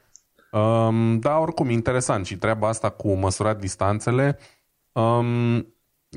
Um, 0.51 1.19
da, 1.19 1.37
oricum, 1.37 1.69
interesant 1.69 2.25
și 2.25 2.37
treaba 2.37 2.67
asta 2.67 2.89
cu 2.89 3.13
măsurat 3.13 3.59
distanțele 3.59 4.37
um, 4.91 5.70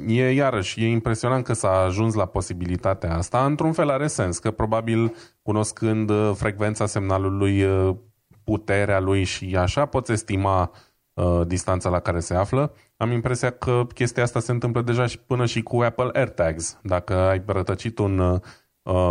e 0.06 0.30
iarăși, 0.30 0.84
e 0.84 0.88
impresionant 0.88 1.44
că 1.44 1.52
s-a 1.52 1.70
ajuns 1.70 2.14
la 2.14 2.26
posibilitatea 2.26 3.16
asta. 3.16 3.44
Într-un 3.44 3.72
fel 3.72 3.90
are 3.90 4.06
sens, 4.06 4.38
că 4.38 4.50
probabil 4.50 5.14
cunoscând 5.42 6.10
uh, 6.10 6.32
frecvența 6.34 6.86
semnalului, 6.86 7.62
uh, 7.62 7.96
puterea 8.44 9.00
lui 9.00 9.24
și 9.24 9.56
așa, 9.56 9.86
poți 9.86 10.12
estima 10.12 10.70
uh, 11.12 11.40
distanța 11.46 11.88
la 11.88 12.00
care 12.00 12.20
se 12.20 12.34
află. 12.34 12.74
Am 12.96 13.10
impresia 13.10 13.50
că 13.50 13.86
chestia 13.94 14.22
asta 14.22 14.40
se 14.40 14.52
întâmplă 14.52 14.82
deja 14.82 15.06
și 15.06 15.18
până 15.18 15.46
și 15.46 15.62
cu 15.62 15.80
Apple 15.80 16.10
AirTags. 16.12 16.78
Dacă 16.82 17.14
ai 17.14 17.42
rătăcit 17.46 17.98
un, 17.98 18.18
uh, 18.18 18.40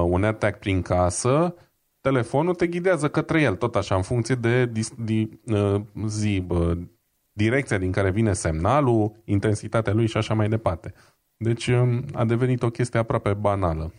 un 0.05 0.23
AirTag 0.23 0.57
prin 0.57 0.81
casă, 0.81 1.55
telefonul 2.01 2.55
te 2.55 2.67
ghidează 2.67 3.09
către 3.09 3.41
el, 3.41 3.55
tot 3.55 3.75
așa, 3.75 3.95
în 3.95 4.01
funcție 4.01 4.35
de 4.35 4.65
di, 4.65 4.81
di, 4.97 5.29
uh, 5.45 5.81
zi, 6.05 6.45
uh, 6.49 6.77
direcția 7.33 7.77
din 7.77 7.91
care 7.91 8.11
vine 8.11 8.33
semnalul, 8.33 9.21
intensitatea 9.25 9.93
lui 9.93 10.07
și 10.07 10.17
așa 10.17 10.33
mai 10.33 10.49
departe. 10.49 10.93
Deci 11.37 11.67
uh, 11.67 11.99
a 12.13 12.25
devenit 12.25 12.63
o 12.63 12.69
chestie 12.69 12.99
aproape 12.99 13.33
banală. 13.33 13.93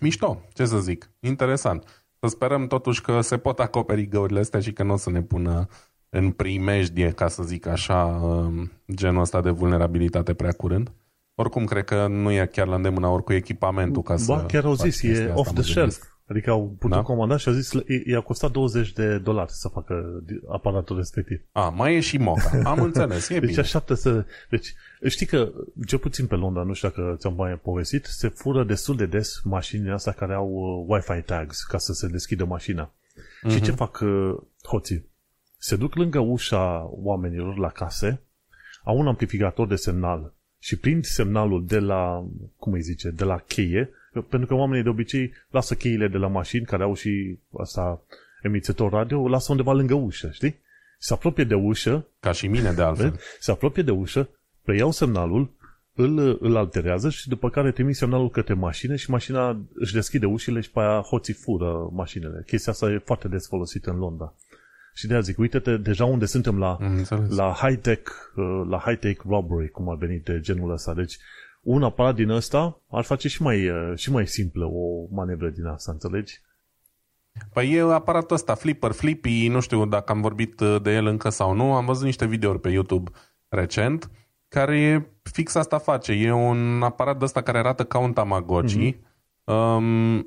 Mișto, 0.00 0.42
ce 0.52 0.64
să 0.64 0.78
zic, 0.78 1.10
interesant. 1.20 2.06
Să 2.20 2.28
sperăm 2.28 2.66
totuși 2.66 3.00
că 3.00 3.20
se 3.20 3.38
pot 3.38 3.58
acoperi 3.58 4.08
găurile 4.08 4.40
astea 4.40 4.60
și 4.60 4.72
că 4.72 4.82
nu 4.82 4.92
o 4.92 4.96
să 4.96 5.10
ne 5.10 5.22
pună 5.22 5.66
în 6.08 6.30
primejdie, 6.30 7.10
ca 7.10 7.28
să 7.28 7.42
zic 7.42 7.66
așa, 7.66 8.04
um, 8.04 8.72
genul 8.94 9.20
ăsta 9.20 9.40
de 9.40 9.50
vulnerabilitate 9.50 10.34
prea 10.34 10.52
curând. 10.52 10.92
Oricum, 11.34 11.64
cred 11.64 11.84
că 11.84 12.06
nu 12.06 12.30
e 12.30 12.46
chiar 12.52 12.66
la 12.66 12.74
îndemâna 12.74 13.08
ori 13.08 13.24
cu 13.24 13.32
echipamentul 13.32 14.02
ca 14.02 14.14
ba, 14.14 14.18
să... 14.18 14.44
chiar 14.48 14.64
au 14.64 14.74
zis, 14.74 15.02
e 15.02 15.32
off 15.34 15.52
the 15.52 15.62
shelf. 15.62 16.02
Adică 16.32 16.50
au 16.50 16.76
putut 16.78 16.96
da? 16.96 17.02
comanda 17.02 17.36
și 17.36 17.48
au 17.48 17.54
zis, 17.54 17.72
i-a 18.06 18.20
costat 18.20 18.50
20 18.50 18.92
de 18.92 19.18
dolari 19.18 19.50
să 19.50 19.68
facă 19.68 20.22
aparatul 20.48 20.96
respectiv. 20.96 21.40
A, 21.52 21.68
mai 21.68 21.94
e 21.94 22.00
și 22.00 22.18
moca. 22.18 22.60
Am 22.64 22.78
înțeles, 22.88 23.28
e 23.28 23.38
deci 23.38 23.48
bine. 23.48 23.60
așteaptă 23.60 23.94
să... 23.94 24.24
Deci, 24.50 24.74
știi 25.06 25.26
că, 25.26 25.52
cel 25.86 25.98
puțin 25.98 26.26
pe 26.26 26.34
Londra, 26.34 26.62
nu 26.62 26.72
știu 26.72 26.88
dacă 26.88 27.16
ți-am 27.18 27.34
mai 27.34 27.54
povestit, 27.62 28.04
se 28.04 28.28
fură 28.28 28.64
destul 28.64 28.96
de 28.96 29.06
des 29.06 29.40
mașinile 29.44 29.92
astea 29.92 30.12
care 30.12 30.34
au 30.34 30.48
uh, 30.48 30.84
Wi-Fi 30.88 31.22
tags 31.22 31.62
ca 31.62 31.78
să 31.78 31.92
se 31.92 32.06
deschidă 32.06 32.44
mașina. 32.44 32.92
Uh-huh. 32.92 33.50
Și 33.50 33.60
ce 33.60 33.70
mhm. 33.70 33.78
fac 33.78 34.00
uh, 34.02 34.36
hoții? 34.66 35.10
Se 35.58 35.76
duc 35.76 35.94
lângă 35.94 36.18
ușa 36.18 36.88
oamenilor 36.90 37.58
la 37.58 37.68
case, 37.68 38.22
au 38.84 38.98
un 38.98 39.06
amplificator 39.06 39.66
de 39.66 39.76
semnal 39.76 40.34
și 40.58 40.78
prind 40.78 41.04
semnalul 41.04 41.66
de 41.66 41.78
la, 41.78 42.28
cum 42.56 42.72
îi 42.72 42.82
zice, 42.82 43.10
de 43.10 43.24
la 43.24 43.38
cheie, 43.38 43.90
pentru 44.20 44.46
că 44.48 44.54
oamenii 44.54 44.82
de 44.82 44.88
obicei 44.88 45.32
lasă 45.50 45.74
cheile 45.74 46.08
de 46.08 46.16
la 46.16 46.26
mașini 46.28 46.64
care 46.64 46.82
au 46.82 46.94
și 46.94 47.38
asta 47.58 48.02
emițător 48.42 48.92
radio, 48.92 49.28
lasă 49.28 49.50
undeva 49.50 49.72
lângă 49.72 49.94
ușă, 49.94 50.30
știi? 50.32 50.60
Se 50.98 51.12
apropie 51.12 51.44
de 51.44 51.54
ușă. 51.54 52.06
Ca 52.20 52.32
și 52.32 52.46
mine, 52.46 52.72
de 52.72 52.82
altfel. 52.82 53.18
Se 53.38 53.50
apropie 53.50 53.82
de 53.82 53.90
ușă, 53.90 54.28
preiau 54.62 54.90
semnalul, 54.90 55.50
îl, 55.94 56.38
îl 56.40 56.56
alterează 56.56 57.10
și 57.10 57.28
după 57.28 57.50
care 57.50 57.72
trimit 57.72 57.96
semnalul 57.96 58.30
către 58.30 58.54
mașină 58.54 58.96
și 58.96 59.10
mașina 59.10 59.60
își 59.74 59.92
deschide 59.92 60.26
ușile 60.26 60.60
și 60.60 60.70
pe 60.70 60.80
aia 60.80 61.00
hoții 61.00 61.34
fură 61.34 61.88
mașinile. 61.92 62.42
Chestia 62.46 62.72
asta 62.72 62.90
e 62.90 63.02
foarte 63.04 63.28
des 63.28 63.46
folosită 63.46 63.90
în 63.90 63.98
Londra. 63.98 64.34
Și 64.94 65.06
de 65.06 65.12
aia 65.12 65.22
zic, 65.22 65.38
uite-te 65.38 65.76
deja 65.76 66.04
unde 66.04 66.26
suntem 66.26 66.58
la, 66.58 66.78
la 67.28 67.52
high-tech, 67.52 68.10
uh, 68.36 68.66
la 68.68 68.78
high-tech 68.78 69.22
robbery, 69.28 69.70
cum 69.70 69.88
ar 69.88 69.96
veni 69.96 70.18
de 70.18 70.40
genul 70.40 70.72
ăsta. 70.72 70.94
Deci, 70.94 71.18
un 71.62 71.82
aparat 71.82 72.14
din 72.14 72.28
ăsta 72.28 72.80
ar 72.90 73.04
face 73.04 73.28
și 73.28 73.42
mai, 73.42 73.68
uh, 73.68 73.92
și 73.96 74.10
mai 74.10 74.26
simplă 74.26 74.64
o 74.64 75.06
manevră 75.10 75.48
din 75.48 75.66
asta, 75.66 75.92
înțelegi? 75.92 76.40
Păi 77.52 77.72
e 77.72 77.80
aparatul 77.80 78.36
ăsta, 78.36 78.54
Flipper, 78.54 78.92
Flippy, 78.92 79.48
nu 79.48 79.60
știu 79.60 79.86
dacă 79.86 80.12
am 80.12 80.20
vorbit 80.20 80.60
uh, 80.60 80.82
de 80.82 80.94
el 80.94 81.06
încă 81.06 81.28
sau 81.28 81.54
nu, 81.54 81.74
am 81.74 81.84
văzut 81.84 82.04
niște 82.04 82.26
videouri 82.26 82.60
pe 82.60 82.68
YouTube 82.68 83.10
recent, 83.48 84.10
care 84.48 84.80
e 84.80 85.06
fix 85.22 85.54
asta 85.54 85.78
face. 85.78 86.12
E 86.12 86.32
un 86.32 86.82
aparat 86.82 87.18
de 87.18 87.24
ăsta 87.24 87.42
care 87.42 87.58
arată 87.58 87.84
ca 87.84 87.98
un 87.98 88.12
Tamagotchi, 88.12 88.94
mm-hmm 88.94 89.10
Um, 89.44 90.26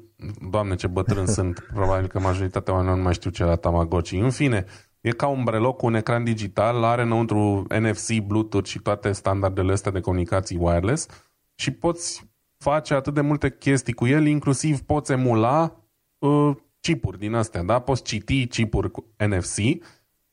doamne, 0.50 0.76
ce 0.76 0.88
bătrân 0.88 1.26
sunt. 1.26 1.68
Probabil 1.74 2.08
că 2.08 2.20
majoritatea 2.20 2.74
oamenilor 2.74 2.98
nu 2.98 3.04
mai 3.04 3.14
știu 3.14 3.30
ce 3.30 3.44
era 3.44 3.56
Tamagotchi. 3.56 4.16
În 4.16 4.30
fine, 4.30 4.66
e 5.06 5.12
ca 5.12 5.28
un 5.28 5.44
breloc 5.44 5.78
cu 5.78 5.86
un 5.86 5.94
ecran 5.94 6.24
digital, 6.24 6.84
are 6.84 7.02
înăuntru 7.02 7.66
NFC, 7.80 8.14
Bluetooth 8.14 8.68
și 8.68 8.80
toate 8.80 9.12
standardele 9.12 9.72
astea 9.72 9.92
de 9.92 10.00
comunicații 10.00 10.58
wireless 10.60 11.08
și 11.56 11.72
poți 11.72 12.28
face 12.58 12.94
atât 12.94 13.14
de 13.14 13.22
multe 13.22 13.56
chestii 13.60 13.94
cu 13.94 14.06
el, 14.06 14.26
inclusiv 14.26 14.82
poți 14.82 15.12
emula 15.12 15.84
uh, 16.18 16.56
chipuri 16.80 17.20
din 17.20 17.34
astea, 17.34 17.64
da? 17.64 17.80
Poți 17.80 18.04
citi 18.04 18.48
chipuri 18.48 18.92
cu 18.92 19.06
NFC 19.28 19.84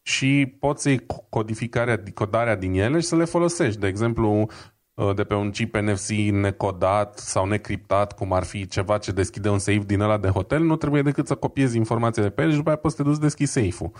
și 0.02 0.56
poți 0.58 0.88
iei 0.88 1.06
codificarea, 1.28 1.96
decodarea 1.96 2.56
din 2.56 2.72
ele 2.74 3.00
și 3.00 3.06
să 3.06 3.16
le 3.16 3.24
folosești. 3.24 3.80
De 3.80 3.86
exemplu, 3.86 4.48
Uh, 4.94 5.14
de 5.14 5.24
pe 5.24 5.34
un 5.34 5.50
chip 5.50 5.76
NFC 5.76 6.08
necodat 6.30 7.18
sau 7.18 7.46
necriptat, 7.46 8.12
cum 8.12 8.32
ar 8.32 8.44
fi 8.44 8.66
ceva 8.66 8.98
ce 8.98 9.12
deschide 9.12 9.48
un 9.48 9.58
safe 9.58 9.78
din 9.78 10.00
ăla 10.00 10.18
de 10.18 10.28
hotel, 10.28 10.62
nu 10.62 10.76
trebuie 10.76 11.02
decât 11.02 11.26
să 11.26 11.34
copiezi 11.34 11.76
informația 11.76 12.22
de 12.22 12.30
pe 12.30 12.42
el 12.42 12.50
și 12.50 12.56
după 12.56 12.68
aia 12.68 12.78
poți 12.78 12.96
să 12.96 13.02
te 13.02 13.08
duci 13.08 13.18
deschizi 13.18 13.52
safe-ul. 13.52 13.92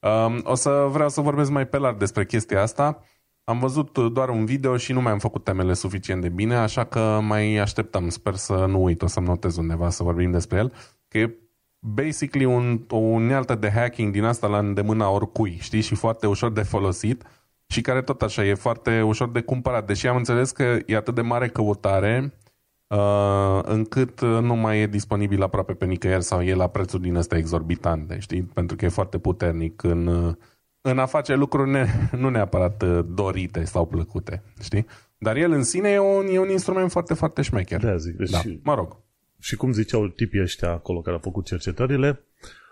Um, 0.00 0.40
o 0.44 0.54
să 0.54 0.86
vreau 0.90 1.08
să 1.08 1.20
vorbesc 1.20 1.50
mai 1.50 1.66
pe 1.66 1.78
larg 1.78 1.96
despre 1.96 2.24
chestia 2.24 2.62
asta. 2.62 3.02
Am 3.44 3.58
văzut 3.58 3.98
doar 3.98 4.28
un 4.28 4.44
video 4.44 4.76
și 4.76 4.92
nu 4.92 5.00
mi-am 5.00 5.18
făcut 5.18 5.44
temele 5.44 5.74
suficient 5.74 6.22
de 6.22 6.28
bine, 6.28 6.54
așa 6.54 6.84
că 6.84 7.20
mai 7.22 7.56
așteptăm. 7.56 8.08
Sper 8.08 8.34
să 8.34 8.64
nu 8.68 8.82
uit, 8.82 9.02
o 9.02 9.06
să-mi 9.06 9.26
notez 9.26 9.56
undeva 9.56 9.90
să 9.90 10.02
vorbim 10.02 10.30
despre 10.30 10.58
el. 10.58 10.72
Că 11.08 11.18
e 11.18 11.34
basically 11.78 12.44
un, 12.44 12.84
o 12.88 12.96
unealtă 12.96 13.54
de 13.54 13.70
hacking 13.70 14.12
din 14.12 14.24
asta 14.24 14.46
la 14.46 14.58
îndemâna 14.58 15.10
oricui, 15.10 15.58
știi, 15.60 15.80
și 15.80 15.94
foarte 15.94 16.26
ușor 16.26 16.52
de 16.52 16.62
folosit 16.62 17.24
și 17.66 17.80
care 17.80 18.02
tot 18.02 18.22
așa 18.22 18.44
e 18.44 18.54
foarte 18.54 19.02
ușor 19.02 19.30
de 19.30 19.40
cumpărat. 19.40 19.86
Deși 19.86 20.06
am 20.06 20.16
înțeles 20.16 20.50
că 20.50 20.78
e 20.86 20.96
atât 20.96 21.14
de 21.14 21.20
mare 21.20 21.48
căutare 21.48 22.22
uh, 22.24 22.39
încât 23.62 24.20
nu 24.20 24.54
mai 24.54 24.80
e 24.80 24.86
disponibil 24.86 25.42
aproape 25.42 25.72
pe 25.72 25.84
nicăieri 25.84 26.22
sau 26.22 26.42
e 26.42 26.54
la 26.54 26.66
prețuri 26.66 27.02
din 27.02 27.16
astea 27.16 27.38
exorbitante, 27.38 28.18
știi? 28.18 28.42
Pentru 28.42 28.76
că 28.76 28.84
e 28.84 28.88
foarte 28.88 29.18
puternic 29.18 29.82
în, 29.82 30.34
în 30.80 30.98
a 30.98 31.06
face 31.06 31.34
lucruri 31.34 31.70
ne, 31.70 31.86
nu 32.16 32.28
neapărat 32.28 32.82
uh, 32.82 33.04
dorite 33.08 33.64
sau 33.64 33.86
plăcute, 33.86 34.42
știi? 34.62 34.86
Dar 35.18 35.36
el 35.36 35.52
în 35.52 35.62
sine 35.62 35.88
e 35.88 35.98
un, 35.98 36.26
e 36.30 36.38
un 36.38 36.50
instrument 36.50 36.90
foarte, 36.90 37.14
foarte 37.14 37.42
șmecher. 37.42 37.80
Da, 37.80 37.96
zic. 37.96 38.16
Deci, 38.16 38.30
da. 38.30 38.40
Mă 38.62 38.74
rog. 38.74 38.96
Și 39.38 39.56
cum 39.56 39.72
ziceau 39.72 40.06
tipii 40.06 40.42
ăștia 40.42 40.70
acolo 40.70 41.00
care 41.00 41.14
au 41.14 41.22
făcut 41.22 41.44
cercetările, 41.44 42.24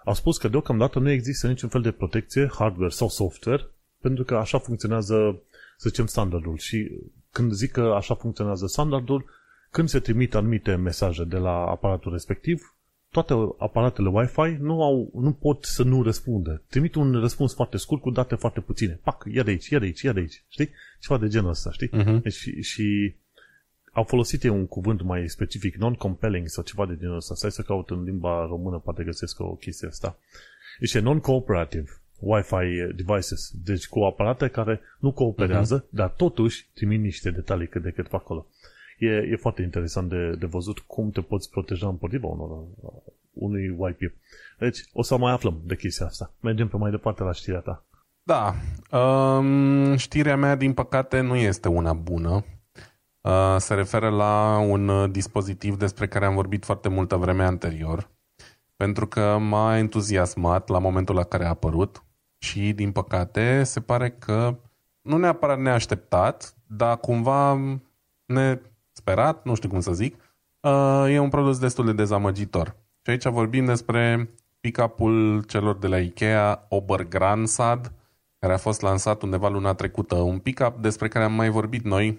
au 0.04 0.14
spus 0.14 0.38
că 0.38 0.48
deocamdată 0.48 0.98
nu 0.98 1.10
există 1.10 1.46
niciun 1.46 1.68
fel 1.68 1.82
de 1.82 1.90
protecție, 1.90 2.50
hardware 2.58 2.90
sau 2.90 3.08
software, 3.08 3.66
pentru 4.00 4.24
că 4.24 4.34
așa 4.34 4.58
funcționează, 4.58 5.42
să 5.76 5.88
zicem, 5.88 6.06
standardul. 6.06 6.56
Și 6.56 6.90
când 7.30 7.52
zic 7.52 7.70
că 7.70 7.80
așa 7.96 8.14
funcționează 8.14 8.66
standardul, 8.66 9.24
când 9.70 9.88
se 9.88 9.98
trimit 9.98 10.34
anumite 10.34 10.74
mesaje 10.74 11.24
de 11.24 11.36
la 11.36 11.66
aparatul 11.66 12.12
respectiv, 12.12 12.74
toate 13.10 13.34
aparatele 13.58 14.08
Wi-Fi 14.08 14.56
nu, 14.60 14.82
au, 14.82 15.10
nu 15.14 15.32
pot 15.32 15.64
să 15.64 15.82
nu 15.82 16.02
răspundă. 16.02 16.62
Trimit 16.68 16.94
un 16.94 17.20
răspuns 17.20 17.54
foarte 17.54 17.76
scurt 17.76 18.00
cu 18.00 18.10
date 18.10 18.34
foarte 18.34 18.60
puține. 18.60 19.00
Pac, 19.02 19.24
ia 19.32 19.42
de 19.42 19.50
aici, 19.50 19.68
ia 19.68 19.78
de 19.78 19.84
aici, 19.84 20.02
ia 20.02 20.12
de 20.12 20.20
aici. 20.20 20.44
Știi? 20.48 20.70
Ceva 21.00 21.18
de 21.18 21.28
genul 21.28 21.50
ăsta, 21.50 21.72
știi? 21.72 21.88
Uh-huh. 21.88 22.22
Deci, 22.22 22.32
și, 22.32 22.62
și 22.62 23.14
au 23.92 24.04
folosit 24.04 24.42
un 24.42 24.66
cuvânt 24.66 25.02
mai 25.02 25.28
specific, 25.28 25.76
non-compelling 25.76 26.46
sau 26.48 26.64
ceva 26.64 26.86
de 26.86 26.96
genul 26.96 27.16
ăsta. 27.16 27.34
Stai 27.34 27.50
să 27.50 27.62
caut 27.62 27.90
în 27.90 28.02
limba 28.02 28.46
română, 28.46 28.78
poate 28.78 29.04
găsesc 29.04 29.40
o 29.40 29.54
chestie 29.54 29.88
asta. 29.88 30.18
Este 30.78 30.98
non-cooperative 30.98 31.88
Wi-Fi 32.18 32.94
devices, 32.94 33.52
deci 33.64 33.86
cu 33.86 33.98
aparate 34.00 34.48
care 34.48 34.80
nu 34.98 35.12
cooperează, 35.12 35.84
uh-huh. 35.84 35.90
dar 35.90 36.08
totuși 36.08 36.68
trimit 36.74 37.00
niște 37.00 37.30
detalii 37.30 37.68
cât 37.68 37.82
de 37.82 37.90
cât 37.90 38.08
fac 38.08 38.20
acolo. 38.20 38.46
E, 38.98 39.06
e 39.06 39.36
foarte 39.36 39.62
interesant 39.62 40.08
de, 40.08 40.30
de 40.30 40.46
văzut 40.46 40.78
cum 40.78 41.10
te 41.10 41.20
poți 41.20 41.50
proteja 41.50 41.88
împotriva 41.88 42.26
unor, 42.26 42.64
unui 43.32 43.74
WiFi. 43.76 44.14
Deci, 44.58 44.78
o 44.92 45.02
să 45.02 45.16
mai 45.16 45.32
aflăm 45.32 45.60
de 45.64 45.76
chestia 45.76 46.06
asta. 46.06 46.32
Mergem 46.40 46.68
pe 46.68 46.76
mai 46.76 46.90
departe 46.90 47.22
la 47.22 47.32
știrea 47.32 47.60
ta. 47.60 47.84
Da. 48.22 48.54
Um, 48.98 49.96
știrea 49.96 50.36
mea, 50.36 50.54
din 50.54 50.72
păcate, 50.72 51.20
nu 51.20 51.36
este 51.36 51.68
una 51.68 51.92
bună. 51.92 52.44
Uh, 53.20 53.56
se 53.58 53.74
referă 53.74 54.08
la 54.08 54.58
un 54.58 55.12
dispozitiv 55.12 55.76
despre 55.76 56.06
care 56.06 56.24
am 56.24 56.34
vorbit 56.34 56.64
foarte 56.64 56.88
multă 56.88 57.16
vreme 57.16 57.44
anterior, 57.44 58.10
pentru 58.76 59.06
că 59.06 59.38
m-a 59.40 59.76
entuziasmat 59.78 60.68
la 60.68 60.78
momentul 60.78 61.14
la 61.14 61.24
care 61.24 61.44
a 61.44 61.48
apărut 61.48 62.02
și, 62.38 62.72
din 62.72 62.92
păcate, 62.92 63.62
se 63.62 63.80
pare 63.80 64.10
că 64.10 64.56
nu 65.00 65.16
neapărat 65.16 65.58
neașteptat, 65.58 66.54
dar 66.66 66.98
cumva 66.98 67.60
nesperat, 69.08 69.44
nu 69.44 69.54
știu 69.54 69.68
cum 69.68 69.80
să 69.80 69.92
zic, 69.92 70.14
uh, 70.60 71.04
e 71.08 71.18
un 71.18 71.28
produs 71.28 71.58
destul 71.58 71.84
de 71.84 71.92
dezamăgitor. 71.92 72.76
Și 73.02 73.10
aici 73.10 73.26
vorbim 73.26 73.64
despre 73.64 74.28
pick-up-ul 74.60 75.42
celor 75.42 75.76
de 75.76 75.86
la 75.86 75.98
Ikea 75.98 76.66
Obergransad, 76.68 77.92
care 78.38 78.52
a 78.52 78.56
fost 78.56 78.80
lansat 78.80 79.22
undeva 79.22 79.48
luna 79.48 79.74
trecută. 79.74 80.14
Un 80.14 80.38
pick-up 80.38 80.76
despre 80.80 81.08
care 81.08 81.24
am 81.24 81.32
mai 81.32 81.48
vorbit 81.48 81.84
noi, 81.84 82.18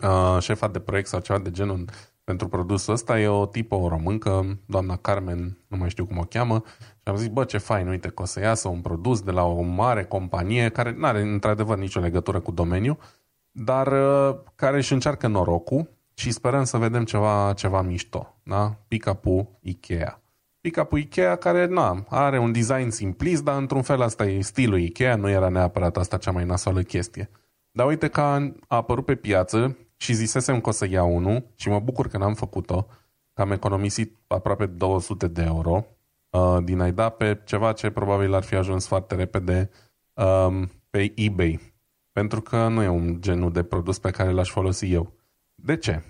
uh, 0.00 0.36
șefa 0.40 0.68
de 0.68 0.78
proiect 0.78 1.08
sau 1.08 1.20
ceva 1.20 1.38
de 1.38 1.50
genul 1.50 1.84
pentru 2.24 2.48
produsul 2.48 2.92
ăsta, 2.92 3.20
e 3.20 3.28
o 3.28 3.46
tipă, 3.46 3.74
o 3.74 3.88
româncă, 3.88 4.58
doamna 4.66 4.96
Carmen, 4.96 5.58
nu 5.66 5.76
mai 5.76 5.90
știu 5.90 6.06
cum 6.06 6.18
o 6.18 6.22
cheamă, 6.22 6.62
și 6.68 7.08
am 7.08 7.16
zis, 7.16 7.28
bă, 7.28 7.44
ce 7.44 7.58
fain, 7.58 7.88
uite 7.88 8.08
că 8.08 8.22
o 8.22 8.24
să 8.24 8.40
iasă 8.40 8.68
un 8.68 8.80
produs 8.80 9.20
de 9.20 9.30
la 9.30 9.44
o 9.44 9.62
mare 9.62 10.04
companie 10.04 10.68
care 10.68 10.94
nu 10.98 11.06
are 11.06 11.20
într-adevăr 11.20 11.78
nicio 11.78 12.00
legătură 12.00 12.40
cu 12.40 12.50
domeniul, 12.50 12.98
dar 13.50 13.86
uh, 13.86 14.36
care 14.54 14.76
își 14.76 14.92
încearcă 14.92 15.26
norocul 15.26 15.95
și 16.18 16.30
sperăm 16.30 16.64
să 16.64 16.76
vedem 16.76 17.04
ceva, 17.04 17.52
ceva 17.56 17.82
mișto. 17.82 18.40
Da? 18.42 18.76
Pick-up-ul 18.88 19.58
Ikea. 19.60 20.20
Pick-up-ul 20.60 20.98
Ikea 20.98 21.36
care 21.36 21.66
na, 21.66 22.04
are 22.08 22.38
un 22.38 22.52
design 22.52 22.88
simplist, 22.88 23.44
dar 23.44 23.56
într-un 23.56 23.82
fel 23.82 24.02
asta 24.02 24.26
e 24.26 24.40
stilul 24.40 24.80
Ikea, 24.80 25.16
nu 25.16 25.28
era 25.28 25.48
neapărat 25.48 25.96
asta 25.96 26.16
cea 26.16 26.30
mai 26.30 26.44
nasoală 26.44 26.82
chestie. 26.82 27.30
Dar 27.70 27.86
uite 27.86 28.08
că 28.08 28.20
a 28.20 28.52
apărut 28.66 29.04
pe 29.04 29.14
piață 29.14 29.76
și 29.96 30.12
zisesem 30.12 30.60
că 30.60 30.68
o 30.68 30.72
să 30.72 30.86
iau 30.88 31.16
unul 31.16 31.46
și 31.54 31.68
mă 31.68 31.78
bucur 31.78 32.08
că 32.08 32.18
n-am 32.18 32.34
făcut-o, 32.34 32.86
că 33.32 33.42
am 33.42 33.50
economisit 33.50 34.16
aproape 34.26 34.66
200 34.66 35.28
de 35.28 35.42
euro 35.42 35.86
uh, 36.30 36.64
din 36.64 36.80
a 36.80 36.90
da 36.90 37.08
pe 37.08 37.40
ceva 37.44 37.72
ce 37.72 37.90
probabil 37.90 38.34
ar 38.34 38.42
fi 38.42 38.54
ajuns 38.54 38.86
foarte 38.86 39.14
repede 39.14 39.70
um, 40.14 40.70
pe 40.90 41.12
eBay. 41.14 41.74
Pentru 42.12 42.40
că 42.40 42.68
nu 42.68 42.82
e 42.82 42.88
un 42.88 43.20
genul 43.20 43.52
de 43.52 43.62
produs 43.62 43.98
pe 43.98 44.10
care 44.10 44.30
l-aș 44.30 44.50
folosi 44.50 44.92
eu. 44.92 45.15
De 45.62 45.76
ce? 45.76 46.02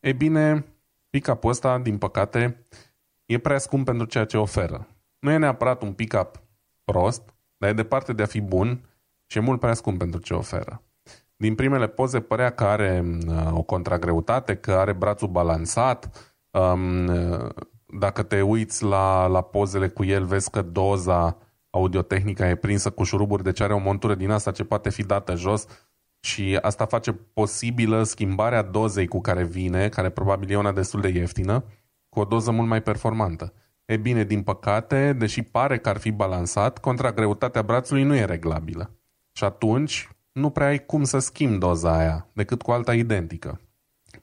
E 0.00 0.12
bine, 0.12 0.66
pick-up-ul 1.10 1.50
ăsta, 1.50 1.78
din 1.78 1.98
păcate, 1.98 2.66
e 3.26 3.38
prea 3.38 3.58
scump 3.58 3.84
pentru 3.84 4.06
ceea 4.06 4.24
ce 4.24 4.36
oferă. 4.36 4.86
Nu 5.18 5.30
e 5.30 5.36
neapărat 5.36 5.82
un 5.82 5.92
pick-up 5.92 6.42
prost, 6.84 7.34
dar 7.56 7.70
e 7.70 7.72
departe 7.72 8.12
de 8.12 8.22
a 8.22 8.26
fi 8.26 8.40
bun 8.40 8.88
și 9.26 9.38
e 9.38 9.40
mult 9.40 9.60
prea 9.60 9.74
scump 9.74 9.98
pentru 9.98 10.20
ce 10.20 10.34
oferă. 10.34 10.82
Din 11.36 11.54
primele 11.54 11.88
poze 11.88 12.20
părea 12.20 12.50
că 12.50 12.64
are 12.64 13.04
uh, 13.26 13.50
o 13.52 13.62
contragreutate, 13.62 14.56
că 14.56 14.72
are 14.72 14.92
brațul 14.92 15.28
balansat. 15.28 16.34
Um, 16.50 17.06
uh, 17.06 17.48
dacă 17.86 18.22
te 18.22 18.42
uiți 18.42 18.84
la, 18.84 19.26
la 19.26 19.42
pozele 19.42 19.88
cu 19.88 20.04
el, 20.04 20.24
vezi 20.24 20.50
că 20.50 20.62
doza 20.62 21.38
audiotehnică 21.70 22.44
e 22.44 22.54
prinsă 22.54 22.90
cu 22.90 23.02
șuruburi, 23.02 23.42
deci 23.42 23.60
are 23.60 23.74
o 23.74 23.78
montură 23.78 24.14
din 24.14 24.30
asta 24.30 24.50
ce 24.50 24.64
poate 24.64 24.90
fi 24.90 25.02
dată 25.02 25.34
jos 25.34 25.66
și 26.24 26.58
asta 26.60 26.86
face 26.86 27.12
posibilă 27.12 28.02
schimbarea 28.02 28.62
dozei 28.62 29.06
cu 29.06 29.20
care 29.20 29.44
vine, 29.44 29.88
care 29.88 30.08
probabil 30.08 30.50
e 30.50 30.56
una 30.56 30.72
destul 30.72 31.00
de 31.00 31.08
ieftină, 31.08 31.64
cu 32.08 32.20
o 32.20 32.24
doză 32.24 32.50
mult 32.50 32.68
mai 32.68 32.82
performantă. 32.82 33.52
E 33.84 33.96
bine, 33.96 34.24
din 34.24 34.42
păcate, 34.42 35.12
deși 35.12 35.42
pare 35.42 35.78
că 35.78 35.88
ar 35.88 35.96
fi 35.96 36.10
balansat, 36.10 36.78
contragreutatea 36.78 37.62
brațului 37.62 38.02
nu 38.02 38.14
e 38.14 38.24
reglabilă. 38.24 38.90
Și 39.32 39.44
atunci 39.44 40.08
nu 40.32 40.50
prea 40.50 40.66
ai 40.66 40.84
cum 40.86 41.04
să 41.04 41.18
schimbi 41.18 41.58
doza 41.58 41.96
aia, 41.96 42.28
decât 42.32 42.62
cu 42.62 42.70
alta 42.70 42.94
identică. 42.94 43.60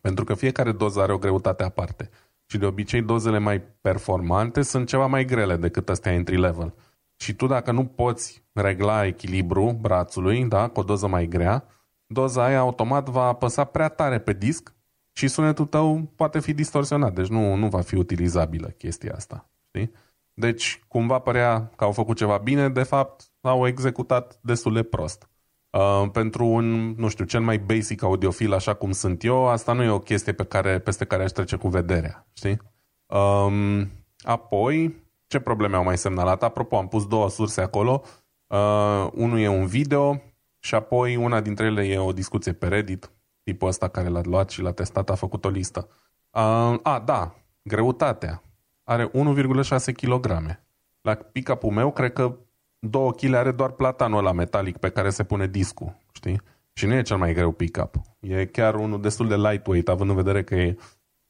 Pentru 0.02 0.24
că 0.24 0.34
fiecare 0.34 0.72
doză 0.72 1.02
are 1.02 1.14
o 1.14 1.18
greutate 1.18 1.64
aparte. 1.64 2.10
Și 2.46 2.58
de 2.58 2.66
obicei 2.66 3.02
dozele 3.02 3.38
mai 3.38 3.62
performante 3.82 4.62
sunt 4.62 4.88
ceva 4.88 5.06
mai 5.06 5.26
grele 5.26 5.56
decât 5.56 5.90
astea 5.90 6.14
entry 6.14 6.38
level. 6.38 6.74
Și 7.16 7.34
tu 7.34 7.48
dacă 7.48 7.72
nu 7.72 7.86
poți 7.86 8.44
regla 8.54 9.06
echilibru 9.06 9.78
brațului, 9.82 10.46
da, 10.46 10.68
cu 10.68 10.80
o 10.80 10.84
doză 10.84 11.08
mai 11.08 11.28
grea, 11.28 11.66
doza 12.12 12.44
aia 12.44 12.60
automat 12.60 13.10
va 13.10 13.24
apăsa 13.24 13.64
prea 13.64 13.88
tare 13.88 14.20
pe 14.20 14.34
disc 14.34 14.76
și 15.14 15.28
sunetul 15.28 15.66
tău 15.66 16.12
poate 16.16 16.40
fi 16.40 16.54
distorsionat, 16.54 17.14
deci 17.14 17.28
nu, 17.28 17.56
nu 17.56 17.68
va 17.68 17.82
fi 17.82 17.96
utilizabilă 17.96 18.68
chestia 18.68 19.14
asta. 19.16 19.50
Știi? 19.68 19.92
Deci, 20.34 20.84
cumva 20.88 21.20
părea 21.20 21.72
că 21.76 21.84
au 21.84 21.92
făcut 21.92 22.18
ceva 22.18 22.38
bine, 22.38 22.70
de 22.70 22.84
fapt 22.84 23.32
au 23.42 23.68
executat 23.68 24.40
destul 24.42 24.74
de 24.74 24.84
prost. 24.84 25.30
Uh, 25.70 26.10
pentru 26.12 26.46
un, 26.46 26.94
nu 26.98 27.08
știu, 27.08 27.26
cel 27.26 27.42
mai 27.42 27.58
basic 27.60 28.04
audiofil 28.04 28.54
așa 28.54 28.74
cum 28.74 28.92
sunt 28.92 29.24
eu, 29.24 29.48
asta 29.48 29.74
nu 29.74 29.84
e 29.84 29.90
o 29.90 30.00
chestie 30.00 30.34
pe 30.34 30.44
care, 30.44 30.80
peste 30.80 31.06
care 31.06 31.24
aș 31.24 31.32
trece 31.32 31.56
cu 31.56 31.68
vederea, 31.68 32.28
știi? 32.34 32.62
Um, 33.06 33.90
apoi, 34.22 34.96
ce 35.28 35.40
probleme 35.40 35.76
au 35.76 35.84
mai 35.84 35.98
semnalat? 35.98 36.44
Apropo, 36.44 36.78
am 36.78 36.88
pus 36.88 37.08
două 37.08 37.30
surse 37.30 37.62
acolo. 37.62 38.02
Uh, 38.48 39.08
unul 39.14 39.40
e 39.40 39.48
un 39.48 39.66
video 39.66 40.22
și 40.64 40.76
apoi 40.76 41.16
una 41.16 41.42
dintre 41.42 41.66
ele 41.66 41.84
e 41.88 41.98
o 41.98 42.12
discuție 42.12 42.54
pe 42.54 42.68
Reddit. 42.68 43.12
Tipul 43.44 43.68
ăsta 43.68 43.88
care 43.88 44.08
l-a 44.08 44.22
luat 44.24 44.50
și 44.50 44.62
l-a 44.62 44.72
testat 44.72 45.10
a 45.10 45.16
făcut 45.16 45.46
o 45.46 45.50
listă. 45.50 45.88
Uh, 46.32 46.76
a, 46.84 47.02
da, 47.06 47.36
greutatea. 47.64 48.44
Are 48.84 49.12
1,6 49.12 49.94
kg. 49.96 50.60
La 51.02 51.16
pick-up-ul 51.16 51.72
meu, 51.72 51.92
cred 51.92 52.14
că 52.14 52.38
2 52.80 53.14
kg 53.16 53.34
are 53.34 53.52
doar 53.52 53.72
platanul 53.72 54.18
ăla 54.18 54.32
metalic 54.32 54.78
pe 54.78 54.90
care 54.90 55.10
se 55.10 55.24
pune 55.24 55.48
discul, 55.48 55.98
știi? 56.12 56.42
Și 56.74 56.86
nu 56.86 56.94
e 56.94 57.02
cel 57.02 57.18
mai 57.18 57.34
greu 57.34 57.52
pick-up. 57.52 57.96
E 58.20 58.46
chiar 58.46 58.76
unul 58.76 59.02
destul 59.02 59.28
de 59.28 59.36
lightweight, 59.36 59.90
având 59.90 60.10
în 60.10 60.16
vedere 60.16 60.44
că 60.44 60.56
e 60.56 60.78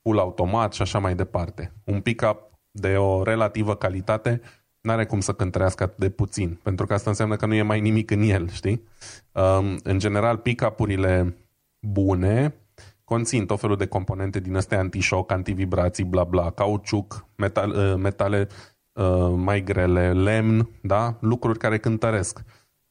full 0.02 0.20
automat 0.20 0.74
și 0.74 0.82
așa 0.82 1.00
mai 1.00 1.16
departe. 1.16 1.74
Un 1.86 2.02
pick-up 2.02 2.50
de 2.72 2.98
o 2.98 3.24
relativă 3.24 3.76
calitate 3.76 4.42
n-are 4.82 5.06
cum 5.06 5.20
să 5.20 5.34
cântărească 5.34 5.84
atât 5.84 5.98
de 5.98 6.10
puțin, 6.10 6.60
pentru 6.64 6.86
că 6.86 6.94
asta 6.94 7.10
înseamnă 7.10 7.36
că 7.36 7.46
nu 7.46 7.54
e 7.54 7.62
mai 7.62 7.80
nimic 7.80 8.12
în 8.12 8.22
el, 8.22 8.50
știi? 8.50 8.84
Um, 9.32 9.80
în 9.84 10.00
general, 10.00 10.38
pick-up-urile 10.38 11.38
bune 11.80 12.56
conțin 13.04 13.46
tot 13.46 13.60
felul 13.60 13.78
de 13.78 13.86
componente 13.86 14.40
din 14.40 14.56
astea 14.56 14.80
anti-shock, 14.80 15.32
antivibrații, 15.32 16.04
bla 16.04 16.24
bla, 16.24 16.52
cauciuc, 16.52 17.26
metal, 17.36 17.70
uh, 17.70 17.96
metale 17.98 18.48
uh, 18.94 19.34
mai 19.36 19.64
grele, 19.64 20.14
lemn, 20.14 20.70
da? 20.82 21.18
Lucruri 21.20 21.60
care 21.60 21.78
cântăresc. 21.78 22.44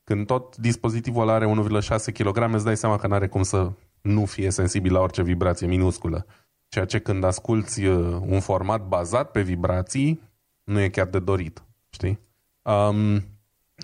Când 0.05 0.26
tot 0.26 0.57
dispozitivul 0.57 1.22
ăla 1.22 1.32
are 1.32 1.47
1,6 1.47 2.12
kg, 2.12 2.55
îți 2.55 2.64
dai 2.64 2.76
seama 2.76 2.97
că 2.97 3.07
nu 3.07 3.14
are 3.14 3.28
cum 3.28 3.43
să 3.43 3.72
nu 4.01 4.24
fie 4.24 4.51
sensibil 4.51 4.93
la 4.93 5.01
orice 5.01 5.22
vibrație 5.22 5.66
minusculă. 5.66 6.26
Ceea 6.68 6.84
ce 6.84 6.99
când 6.99 7.24
asculti 7.24 7.86
uh, 7.86 8.16
un 8.26 8.41
format 8.41 8.88
bazat 8.88 9.30
pe 9.30 9.43
vibrații, 9.43 10.22
nu 10.64 10.80
e 10.80 10.88
chiar 10.88 11.07
de 11.07 11.18
dorit. 11.18 11.62
Știi? 11.91 12.20
Um, 12.62 13.22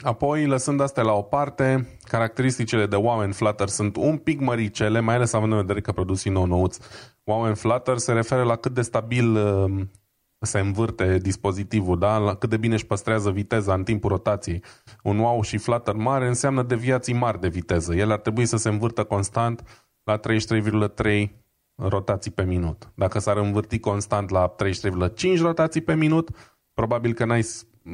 apoi, 0.02 0.46
lăsând 0.46 0.80
astea 0.80 1.02
la 1.02 1.12
o 1.12 1.22
parte, 1.22 1.98
caracteristicile 2.02 2.86
de 2.86 2.96
Wow 2.96 3.18
and 3.18 3.34
Flutter 3.34 3.68
sunt 3.68 3.96
un 3.96 4.16
pic 4.16 4.40
măricele, 4.40 5.00
mai 5.00 5.14
ales 5.14 5.32
având 5.32 5.52
în 5.52 5.58
vedere 5.58 5.80
că 5.80 5.92
produsii 5.92 6.30
nou-nouți. 6.30 6.80
Wow 7.24 7.44
and 7.44 7.56
Flutter 7.56 7.98
se 7.98 8.12
referă 8.12 8.42
la 8.42 8.56
cât 8.56 8.72
de 8.72 8.82
stabil 8.82 9.34
uh, 9.34 9.86
se 10.46 10.58
învârte 10.58 11.18
dispozitivul, 11.18 11.98
da? 11.98 12.18
la 12.18 12.34
cât 12.34 12.50
de 12.50 12.56
bine 12.56 12.74
își 12.74 12.86
păstrează 12.86 13.30
viteza 13.30 13.74
în 13.74 13.84
timpul 13.84 14.10
rotației. 14.10 14.62
Un 15.02 15.18
wow 15.18 15.42
și 15.42 15.58
flutter 15.58 15.94
mare 15.94 16.26
înseamnă 16.26 16.62
deviații 16.62 17.14
mari 17.14 17.40
de 17.40 17.48
viteză. 17.48 17.94
El 17.94 18.10
ar 18.10 18.18
trebui 18.18 18.46
să 18.46 18.56
se 18.56 18.68
învârtă 18.68 19.04
constant 19.04 19.62
la 20.04 20.20
33,3 20.20 21.28
rotații 21.74 22.30
pe 22.30 22.44
minut. 22.44 22.92
Dacă 22.94 23.18
s-ar 23.18 23.36
învârti 23.36 23.78
constant 23.78 24.30
la 24.30 24.54
33,5 24.64 25.38
rotații 25.40 25.80
pe 25.80 25.94
minut, 25.94 26.28
probabil 26.74 27.12
că 27.12 27.24
n-ai 27.24 27.46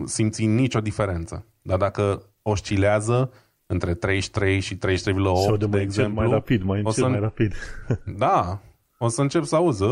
simți 0.05 0.45
nicio 0.45 0.81
diferență. 0.81 1.47
Dar 1.63 1.79
dacă 1.79 2.23
oscilează 2.43 3.33
între 3.67 3.95
33 3.95 4.61
și 4.61 4.79
33,8, 4.79 5.59
de, 5.59 5.67
de 5.67 5.81
exemplu... 5.81 6.15
mai 6.15 6.31
rapid, 6.31 6.63
mai 6.63 6.79
încet, 6.79 6.95
să... 6.95 7.09
mai 7.09 7.21
rapid. 7.21 7.55
Da, 8.17 8.61
o 8.99 9.09
să 9.09 9.21
încep 9.21 9.45
să 9.45 9.57
auzi, 9.57 9.85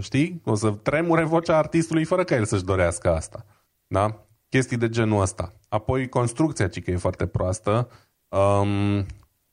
știi? 0.00 0.40
O 0.44 0.54
să 0.54 0.70
tremure 0.70 1.24
vocea 1.24 1.58
artistului 1.58 2.04
fără 2.04 2.24
ca 2.24 2.34
el 2.34 2.44
să-și 2.44 2.64
dorească 2.64 3.14
asta. 3.14 3.44
Da? 3.86 4.26
Chestii 4.48 4.76
de 4.76 4.88
genul 4.88 5.20
ăsta. 5.20 5.52
Apoi 5.68 6.08
construcția, 6.08 6.68
ci 6.68 6.82
că 6.82 6.90
e 6.90 6.96
foarte 6.96 7.26
proastă. 7.26 7.88
Um, 8.28 9.06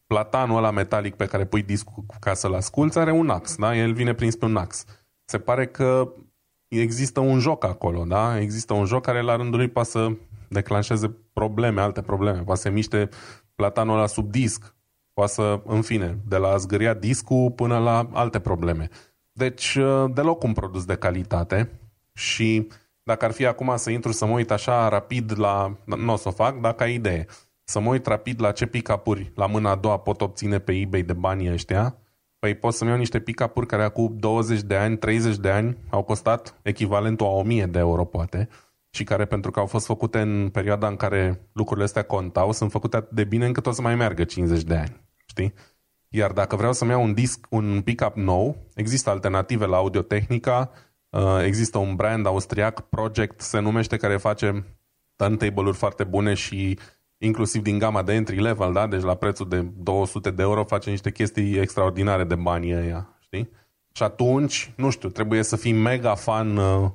platanul 0.07 0.57
ăla 0.57 0.71
metalic 0.71 1.15
pe 1.15 1.25
care 1.25 1.45
pui 1.45 1.61
discul 1.61 2.03
ca 2.19 2.33
să-l 2.33 2.53
asculți 2.53 2.97
are 2.97 3.11
un 3.11 3.29
ax, 3.29 3.55
da? 3.55 3.77
El 3.77 3.93
vine 3.93 4.13
prins 4.13 4.35
pe 4.35 4.45
un 4.45 4.55
ax. 4.55 4.85
Se 5.25 5.39
pare 5.39 5.67
că 5.67 6.13
există 6.77 7.19
un 7.19 7.39
joc 7.39 7.63
acolo, 7.63 8.03
da? 8.03 8.39
Există 8.39 8.73
un 8.73 8.85
joc 8.85 9.01
care 9.01 9.21
la 9.21 9.35
rândul 9.35 9.59
lui 9.59 9.67
poate 9.67 9.89
să 9.89 10.11
declanșeze 10.47 11.15
probleme, 11.33 11.81
alte 11.81 12.01
probleme. 12.01 12.39
Poate 12.39 12.61
să 12.61 12.69
miște 12.69 13.09
platanul 13.55 13.97
ăla 13.97 14.07
sub 14.07 14.31
disc. 14.31 14.75
Poate 15.13 15.31
să, 15.31 15.61
în 15.65 15.81
fine, 15.81 16.17
de 16.27 16.37
la 16.37 16.47
a 16.47 16.57
zgâria 16.57 16.93
discul 16.93 17.51
până 17.51 17.77
la 17.77 18.09
alte 18.13 18.39
probleme. 18.39 18.89
Deci, 19.31 19.75
uh, 19.75 20.05
deloc 20.13 20.43
un 20.43 20.53
produs 20.53 20.85
de 20.85 20.95
calitate 20.95 21.79
și 22.13 22.67
dacă 23.03 23.25
ar 23.25 23.31
fi 23.31 23.45
acum 23.45 23.73
să 23.75 23.89
intru 23.89 24.11
să 24.11 24.25
mă 24.25 24.31
uit 24.31 24.51
așa 24.51 24.87
rapid 24.87 25.39
la... 25.39 25.77
Nu 25.85 26.13
o 26.13 26.15
să 26.15 26.27
o 26.27 26.31
fac, 26.31 26.59
dacă 26.59 26.83
ai 26.83 26.93
idee. 26.93 27.25
Să 27.63 27.79
mă 27.79 27.89
uit 27.89 28.05
rapid 28.05 28.41
la 28.41 28.51
ce 28.51 28.65
pick-up-uri 28.65 29.31
la 29.35 29.45
mâna 29.45 29.69
a 29.69 29.75
doua 29.75 29.97
pot 29.99 30.21
obține 30.21 30.59
pe 30.59 30.71
eBay 30.71 31.01
de 31.01 31.13
banii 31.13 31.51
ăștia, 31.51 31.97
păi 32.39 32.55
pot 32.55 32.73
să-mi 32.73 32.89
iau 32.89 32.99
niște 32.99 33.19
pick-up-uri 33.19 33.67
care 33.67 33.83
acum 33.83 34.15
20 34.19 34.61
de 34.61 34.75
ani, 34.75 34.97
30 34.97 35.37
de 35.37 35.49
ani 35.49 35.77
au 35.89 36.03
costat 36.03 36.59
echivalentul 36.61 37.25
a 37.25 37.29
1000 37.29 37.65
de 37.65 37.79
euro, 37.79 38.05
poate, 38.05 38.49
și 38.89 39.03
care, 39.03 39.25
pentru 39.25 39.51
că 39.51 39.59
au 39.59 39.65
fost 39.65 39.85
făcute 39.85 40.19
în 40.19 40.49
perioada 40.49 40.87
în 40.87 40.95
care 40.95 41.41
lucrurile 41.53 41.85
astea 41.85 42.03
contau, 42.03 42.51
sunt 42.51 42.71
făcute 42.71 42.95
atât 42.95 43.11
de 43.11 43.23
bine 43.23 43.45
încât 43.45 43.65
o 43.65 43.71
să 43.71 43.81
mai 43.81 43.95
meargă 43.95 44.23
50 44.23 44.63
de 44.63 44.75
ani. 44.75 45.01
Știi? 45.25 45.53
Iar 46.07 46.31
dacă 46.31 46.55
vreau 46.55 46.73
să-mi 46.73 46.91
iau 46.91 47.03
un 47.03 47.13
disc, 47.13 47.47
un 47.49 47.81
pick-up 47.81 48.15
nou, 48.15 48.57
există 48.75 49.09
alternative 49.09 49.65
la 49.65 49.77
Audio-Technica, 49.77 50.71
uh, 51.09 51.41
există 51.43 51.77
un 51.77 51.95
brand 51.95 52.25
austriac, 52.25 52.81
Project 52.81 53.41
se 53.41 53.59
numește, 53.59 53.97
care 53.97 54.17
face 54.17 54.65
turntable-uri 55.15 55.77
foarte 55.77 56.03
bune 56.03 56.33
și 56.33 56.79
inclusiv 57.19 57.61
din 57.61 57.77
gama 57.77 58.03
de 58.03 58.13
entry 58.13 58.41
level, 58.41 58.73
da? 58.73 58.87
deci 58.87 59.01
la 59.01 59.15
prețul 59.15 59.47
de 59.49 59.61
200 59.61 60.31
de 60.31 60.41
euro 60.41 60.63
face 60.63 60.89
niște 60.89 61.11
chestii 61.11 61.57
extraordinare 61.57 62.23
de 62.23 62.35
bani 62.35 62.75
ăia, 62.75 63.17
știi? 63.19 63.49
Și 63.91 64.03
atunci, 64.03 64.73
nu 64.77 64.89
știu, 64.89 65.09
trebuie 65.09 65.43
să 65.43 65.55
fii 65.55 65.73
mega 65.73 66.15
fan 66.15 66.57
uh, 66.57 66.89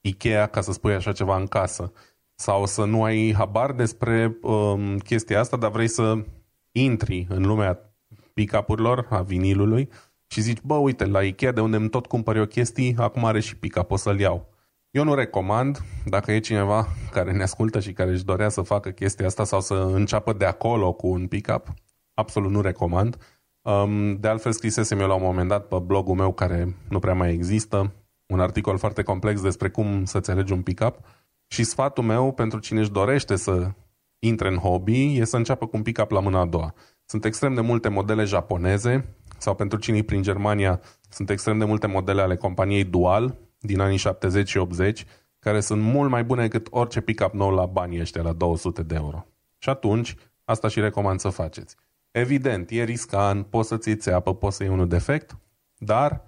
Ikea 0.00 0.46
ca 0.46 0.60
să 0.60 0.72
spui 0.72 0.94
așa 0.94 1.12
ceva 1.12 1.36
în 1.36 1.46
casă. 1.46 1.92
Sau 2.34 2.66
să 2.66 2.84
nu 2.84 3.02
ai 3.02 3.34
habar 3.36 3.72
despre 3.72 4.38
um, 4.42 4.98
chestia 4.98 5.40
asta, 5.40 5.56
dar 5.56 5.70
vrei 5.70 5.88
să 5.88 6.24
intri 6.72 7.26
în 7.28 7.42
lumea 7.42 7.94
pick-up-urilor, 8.34 9.06
a 9.10 9.22
vinilului, 9.22 9.88
și 10.26 10.40
zici, 10.40 10.60
bă, 10.62 10.74
uite, 10.74 11.04
la 11.04 11.22
Ikea, 11.22 11.52
de 11.52 11.60
unde 11.60 11.76
îmi 11.76 11.88
tot 11.88 12.06
cumpăr 12.06 12.36
eu 12.36 12.46
chestii, 12.46 12.94
acum 12.98 13.24
are 13.24 13.40
și 13.40 13.56
pick-up, 13.56 13.90
o 13.90 13.96
să-l 13.96 14.20
iau. 14.20 14.49
Eu 14.90 15.04
nu 15.04 15.14
recomand, 15.14 15.80
dacă 16.04 16.32
e 16.32 16.38
cineva 16.38 16.86
care 17.10 17.32
ne 17.32 17.42
ascultă 17.42 17.80
și 17.80 17.92
care 17.92 18.10
își 18.10 18.24
dorea 18.24 18.48
să 18.48 18.62
facă 18.62 18.90
chestia 18.90 19.26
asta 19.26 19.44
sau 19.44 19.60
să 19.60 19.74
înceapă 19.74 20.32
de 20.32 20.44
acolo 20.44 20.92
cu 20.92 21.06
un 21.06 21.26
pick-up, 21.26 21.68
absolut 22.14 22.50
nu 22.50 22.60
recomand. 22.60 23.16
Um, 23.62 24.16
de 24.16 24.28
altfel 24.28 24.52
scrisesem 24.52 25.00
eu 25.00 25.06
la 25.06 25.14
un 25.14 25.22
moment 25.22 25.48
dat 25.48 25.66
pe 25.66 25.78
blogul 25.78 26.14
meu 26.14 26.32
care 26.32 26.76
nu 26.88 26.98
prea 26.98 27.14
mai 27.14 27.32
există, 27.32 27.92
un 28.26 28.40
articol 28.40 28.78
foarte 28.78 29.02
complex 29.02 29.40
despre 29.40 29.68
cum 29.68 30.04
să-ți 30.04 30.30
alegi 30.30 30.52
un 30.52 30.62
pick-up 30.62 30.98
și 31.46 31.64
sfatul 31.64 32.04
meu 32.04 32.32
pentru 32.32 32.58
cine 32.58 32.80
își 32.80 32.90
dorește 32.90 33.36
să 33.36 33.70
intre 34.18 34.48
în 34.48 34.56
hobby 34.56 35.18
e 35.18 35.24
să 35.24 35.36
înceapă 35.36 35.66
cu 35.66 35.76
un 35.76 35.82
pick-up 35.82 36.10
la 36.10 36.20
mâna 36.20 36.40
a 36.40 36.46
doua. 36.46 36.74
Sunt 37.04 37.24
extrem 37.24 37.54
de 37.54 37.60
multe 37.60 37.88
modele 37.88 38.24
japoneze 38.24 39.14
sau 39.38 39.54
pentru 39.54 39.78
cine 39.78 40.02
prin 40.02 40.22
Germania 40.22 40.80
sunt 41.08 41.30
extrem 41.30 41.58
de 41.58 41.64
multe 41.64 41.86
modele 41.86 42.20
ale 42.20 42.36
companiei 42.36 42.84
Dual 42.84 43.48
din 43.60 43.80
anii 43.80 43.96
70 43.96 44.48
și 44.48 44.56
80 44.56 45.04
care 45.38 45.60
sunt 45.60 45.82
mult 45.82 46.10
mai 46.10 46.24
bune 46.24 46.42
decât 46.42 46.66
orice 46.70 47.00
pick-up 47.00 47.32
nou 47.32 47.50
la 47.50 47.66
banii 47.66 48.00
ăștia, 48.00 48.22
la 48.22 48.32
200 48.32 48.82
de 48.82 48.94
euro. 48.94 49.26
Și 49.58 49.68
atunci, 49.68 50.14
asta 50.44 50.68
și 50.68 50.80
recomand 50.80 51.20
să 51.20 51.28
faceți. 51.28 51.76
Evident, 52.10 52.70
e 52.70 52.84
riscant, 52.84 53.46
poți 53.46 53.68
să-ți 53.68 53.88
iei 53.88 53.96
țeapă, 53.96 54.34
poți 54.34 54.56
să 54.56 54.62
iei 54.62 54.72
unul 54.72 54.88
defect, 54.88 55.38
dar 55.76 56.24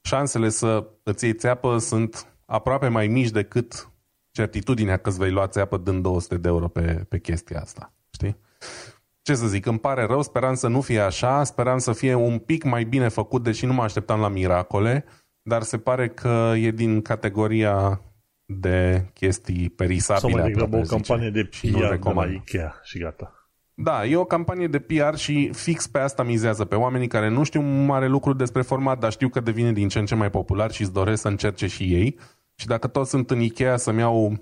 șansele 0.00 0.48
să 0.48 0.86
îți 1.02 1.24
iei 1.24 1.34
țeapă 1.34 1.78
sunt 1.78 2.26
aproape 2.46 2.88
mai 2.88 3.06
mici 3.06 3.30
decât 3.30 3.90
certitudinea 4.30 4.96
că 4.96 5.08
îți 5.08 5.18
vei 5.18 5.30
lua 5.30 5.46
țeapă 5.46 5.76
dând 5.76 6.02
200 6.02 6.36
de 6.36 6.48
euro 6.48 6.68
pe, 6.68 7.06
pe 7.08 7.18
chestia 7.18 7.60
asta. 7.60 7.92
Știi? 8.10 8.36
Ce 9.22 9.34
să 9.34 9.46
zic, 9.46 9.66
îmi 9.66 9.78
pare 9.78 10.04
rău, 10.04 10.22
speram 10.22 10.54
să 10.54 10.68
nu 10.68 10.80
fie 10.80 11.00
așa, 11.00 11.44
speram 11.44 11.78
să 11.78 11.92
fie 11.92 12.14
un 12.14 12.38
pic 12.38 12.64
mai 12.64 12.84
bine 12.84 13.08
făcut, 13.08 13.42
deși 13.42 13.66
nu 13.66 13.72
mă 13.72 13.82
așteptam 13.82 14.20
la 14.20 14.28
miracole, 14.28 15.04
dar 15.42 15.62
se 15.62 15.78
pare 15.78 16.08
că 16.08 16.52
e 16.56 16.70
din 16.70 17.02
categoria 17.02 18.00
de 18.44 19.06
chestii 19.14 19.70
perisabile. 19.70 20.30
Sau 20.30 20.40
mai 20.40 20.50
degrabă 20.50 20.76
o 20.76 20.80
campanie 20.80 21.30
de 21.30 21.44
PR 21.44 21.94
de 21.94 22.10
la 22.14 22.26
Ikea 22.26 22.80
și 22.82 22.98
gata. 22.98 23.34
Da, 23.74 24.06
e 24.06 24.16
o 24.16 24.24
campanie 24.24 24.66
de 24.66 24.78
PR 24.78 25.14
și 25.16 25.50
fix 25.52 25.86
pe 25.86 25.98
asta 25.98 26.22
mizează, 26.22 26.64
pe 26.64 26.74
oamenii 26.74 27.06
care 27.06 27.28
nu 27.28 27.42
știu 27.42 27.60
mare 27.62 28.06
lucru 28.06 28.32
despre 28.32 28.62
format, 28.62 28.98
dar 28.98 29.12
știu 29.12 29.28
că 29.28 29.40
devine 29.40 29.72
din 29.72 29.88
ce 29.88 29.98
în 29.98 30.06
ce 30.06 30.14
mai 30.14 30.30
popular 30.30 30.70
și 30.70 30.82
îți 30.82 30.92
doresc 30.92 31.20
să 31.20 31.28
încerce 31.28 31.66
și 31.66 31.94
ei. 31.94 32.18
Și 32.54 32.66
dacă 32.66 32.86
toți 32.86 33.10
sunt 33.10 33.30
în 33.30 33.40
Ikea 33.40 33.76
să-mi 33.76 33.98
iau 33.98 34.38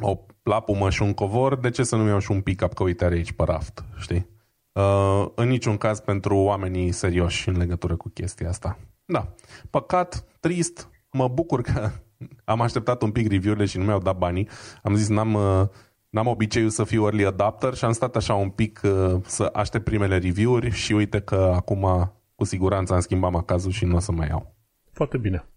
o 0.00 0.14
plapumă 0.42 0.90
și 0.90 1.02
un 1.02 1.14
covor, 1.14 1.56
de 1.58 1.70
ce 1.70 1.82
să 1.82 1.96
nu 1.96 2.06
iau 2.06 2.18
și 2.18 2.30
un 2.30 2.40
pick-up, 2.40 2.72
că 2.74 2.82
uite 2.82 3.04
are 3.04 3.14
aici 3.14 3.32
pe 3.32 3.42
raft, 3.44 3.84
știi? 3.98 4.26
Uh, 4.72 5.26
în 5.34 5.48
niciun 5.48 5.76
caz 5.76 6.00
pentru 6.00 6.36
oamenii 6.36 6.92
serioși 6.92 7.48
în 7.48 7.56
legătură 7.56 7.96
cu 7.96 8.08
chestia 8.08 8.48
asta. 8.48 8.78
Da, 9.06 9.34
păcat, 9.70 10.24
trist, 10.40 10.90
mă 11.10 11.28
bucur 11.28 11.62
că 11.62 11.90
am 12.44 12.60
așteptat 12.60 13.02
un 13.02 13.10
pic 13.10 13.28
review-urile 13.30 13.66
și 13.66 13.78
nu 13.78 13.84
mi-au 13.84 14.00
dat 14.00 14.18
banii. 14.18 14.48
Am 14.82 14.94
zis, 14.94 15.08
n-am, 15.08 15.34
uh, 15.34 15.68
n-am 16.10 16.26
obiceiul 16.26 16.70
să 16.70 16.84
fiu 16.84 17.02
early 17.02 17.26
adapter 17.26 17.74
și 17.74 17.84
am 17.84 17.92
stat 17.92 18.16
așa 18.16 18.34
un 18.34 18.50
pic 18.50 18.80
uh, 18.84 19.20
să 19.26 19.50
aștept 19.52 19.84
primele 19.84 20.18
review-uri 20.18 20.70
și 20.70 20.92
uite 20.92 21.20
că 21.20 21.52
acum 21.54 22.12
cu 22.34 22.44
siguranță 22.44 22.94
am 22.94 23.00
schimbat 23.00 23.30
macazul 23.30 23.70
și 23.70 23.84
nu 23.84 23.96
o 23.96 23.98
să 23.98 24.12
mai 24.12 24.28
iau. 24.28 24.54
Foarte 24.92 25.18
bine. 25.18 25.48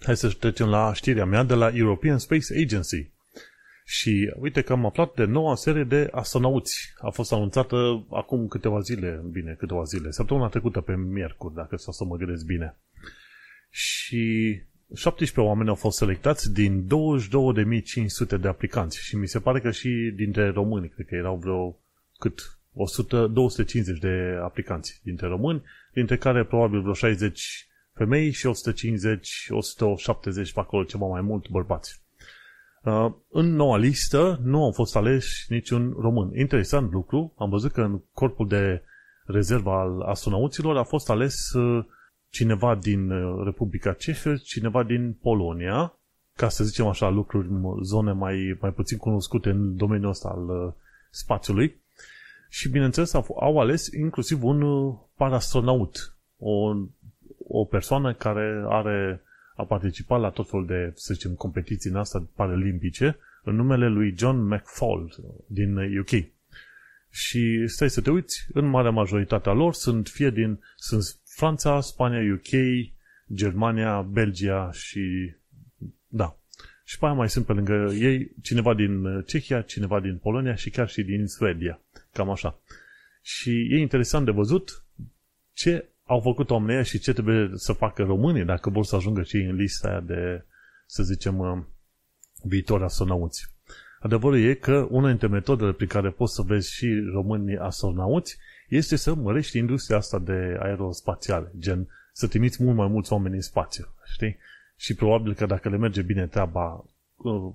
Hai 0.00 0.16
să 0.16 0.28
trecem 0.28 0.68
la 0.68 0.92
știrea 0.92 1.24
mea 1.24 1.42
de 1.42 1.54
la 1.54 1.70
European 1.74 2.18
Space 2.18 2.54
Agency. 2.64 3.12
Și 3.84 4.34
uite 4.38 4.62
că 4.62 4.72
am 4.72 4.86
aflat 4.86 5.14
de 5.14 5.24
noua 5.24 5.54
serie 5.54 5.84
de 5.84 6.08
astronauți. 6.10 6.92
A 6.98 7.10
fost 7.10 7.32
anunțată 7.32 8.06
acum 8.10 8.46
câteva 8.46 8.80
zile, 8.80 9.24
bine, 9.30 9.54
câteva 9.58 9.82
zile, 9.82 10.10
săptămâna 10.10 10.48
trecută 10.48 10.80
pe 10.80 10.96
miercuri, 10.96 11.54
dacă 11.54 11.76
să 11.76 11.90
să 11.90 12.04
mă 12.04 12.16
gândesc 12.16 12.44
bine. 12.44 12.78
Și 13.76 14.62
17 14.94 15.40
oameni 15.40 15.68
au 15.68 15.74
fost 15.74 15.96
selectați 15.96 16.52
din 16.52 16.86
22.500 16.86 18.40
de 18.40 18.48
aplicanți 18.48 18.98
și 18.98 19.16
mi 19.16 19.28
se 19.28 19.40
pare 19.40 19.60
că 19.60 19.70
și 19.70 20.12
dintre 20.16 20.48
români, 20.48 20.88
cred 20.88 21.06
că 21.06 21.14
erau 21.14 21.36
vreo 21.36 21.76
cât 22.18 22.58
100, 22.74 23.26
250 23.26 23.98
de 23.98 24.38
aplicanți 24.42 25.00
dintre 25.02 25.26
români, 25.26 25.62
dintre 25.92 26.16
care 26.16 26.44
probabil 26.44 26.80
vreo 26.80 26.92
60 26.92 27.68
femei 27.94 28.30
și 28.32 28.46
150, 28.46 29.46
170 29.50 30.52
pe 30.52 30.60
acolo, 30.60 30.84
ceva 30.84 31.06
mai 31.06 31.20
mult 31.20 31.48
bărbați. 31.48 32.02
Uh, 32.82 33.12
în 33.30 33.54
noua 33.54 33.76
listă 33.76 34.40
nu 34.42 34.64
au 34.64 34.72
fost 34.72 34.96
aleși 34.96 35.52
niciun 35.52 35.94
român. 35.98 36.36
Interesant 36.36 36.92
lucru, 36.92 37.34
am 37.38 37.50
văzut 37.50 37.72
că 37.72 37.80
în 37.80 38.00
corpul 38.12 38.48
de 38.48 38.82
rezervă 39.24 39.70
al 39.70 40.00
astronauților 40.00 40.76
a 40.76 40.82
fost 40.82 41.10
ales 41.10 41.52
uh, 41.52 41.84
cineva 42.34 42.74
din 42.74 43.10
uh, 43.10 43.44
Republica 43.44 43.92
Cehă, 43.92 44.36
cineva 44.36 44.82
din 44.82 45.12
Polonia, 45.12 45.98
ca 46.36 46.48
să 46.48 46.64
zicem 46.64 46.86
așa 46.86 47.08
lucruri, 47.08 47.48
zone 47.82 48.12
mai, 48.12 48.58
mai 48.60 48.72
puțin 48.72 48.98
cunoscute 48.98 49.50
în 49.50 49.76
domeniul 49.76 50.10
ăsta 50.10 50.28
al 50.28 50.74
spațiului. 51.10 51.76
Și 52.48 52.68
bineînțeles 52.68 53.12
au 53.40 53.60
ales 53.60 53.86
inclusiv 53.86 54.44
un 54.44 54.90
parastronaut, 55.16 56.16
o, 56.38 56.74
o 57.46 57.64
persoană 57.64 58.14
care 58.14 58.64
are 58.68 59.22
a 59.56 59.64
participat 59.64 60.20
la 60.20 60.30
tot 60.30 60.48
felul 60.48 60.66
de, 60.66 60.92
să 60.94 61.14
zicem, 61.14 61.32
competiții 61.34 61.90
în 61.90 61.96
asta 61.96 62.26
paralimpice 62.34 63.16
în 63.42 63.54
numele 63.54 63.88
lui 63.88 64.14
John 64.16 64.54
McFall 64.54 65.14
din 65.46 65.98
UK. 65.98 66.10
Și 67.10 67.66
stai 67.66 67.90
să 67.90 68.00
te 68.00 68.10
uiți, 68.10 68.46
în 68.52 68.66
marea 68.66 68.90
majoritatea 68.90 69.52
lor 69.52 69.74
sunt 69.74 70.08
fie 70.08 70.30
din 70.30 70.60
sunt 70.76 71.02
Franța, 71.36 71.80
Spania, 71.80 72.32
UK, 72.34 72.50
Germania, 73.34 74.02
Belgia 74.02 74.72
și 74.72 75.34
da. 76.06 76.36
Și 76.84 76.98
pe 76.98 77.04
aia 77.04 77.14
mai 77.14 77.30
sunt 77.30 77.46
pe 77.46 77.52
lângă 77.52 77.92
ei 77.92 78.30
cineva 78.42 78.74
din 78.74 79.22
Cehia, 79.26 79.60
cineva 79.60 80.00
din 80.00 80.18
Polonia 80.18 80.54
și 80.54 80.70
chiar 80.70 80.88
și 80.88 81.02
din 81.02 81.26
Suedia. 81.26 81.80
Cam 82.12 82.30
așa. 82.30 82.58
Și 83.22 83.50
e 83.50 83.78
interesant 83.78 84.24
de 84.24 84.30
văzut 84.30 84.84
ce 85.52 85.88
au 86.04 86.20
făcut 86.20 86.50
oamenii 86.50 86.84
și 86.84 86.98
ce 86.98 87.12
trebuie 87.12 87.50
să 87.54 87.72
facă 87.72 88.02
românii 88.02 88.44
dacă 88.44 88.70
vor 88.70 88.84
să 88.84 88.96
ajungă 88.96 89.22
și 89.22 89.36
în 89.36 89.54
lista 89.54 89.88
aia 89.88 90.00
de, 90.00 90.44
să 90.86 91.02
zicem, 91.02 91.38
uh, 91.38 91.58
viitori 92.42 92.82
astronauți. 92.82 93.52
Adevărul 94.00 94.38
e 94.38 94.54
că 94.54 94.86
una 94.90 95.08
dintre 95.08 95.26
metodele 95.26 95.72
prin 95.72 95.88
care 95.88 96.10
poți 96.10 96.34
să 96.34 96.42
vezi 96.42 96.72
și 96.72 96.86
românii 97.12 97.56
astronauți 97.56 98.38
este 98.76 98.96
să 98.96 99.14
mărești 99.14 99.58
industria 99.58 99.96
asta 99.96 100.18
de 100.18 100.56
aerospațiale, 100.60 101.52
gen 101.58 101.88
să 102.12 102.26
trimiți 102.26 102.62
mult 102.62 102.76
mai 102.76 102.88
mulți 102.88 103.12
oameni 103.12 103.34
în 103.34 103.40
spațiu, 103.40 103.94
știi? 104.12 104.36
Și 104.76 104.94
probabil 104.94 105.34
că 105.34 105.46
dacă 105.46 105.68
le 105.68 105.76
merge 105.76 106.02
bine 106.02 106.26
treaba 106.26 106.84
uh, 107.16 107.52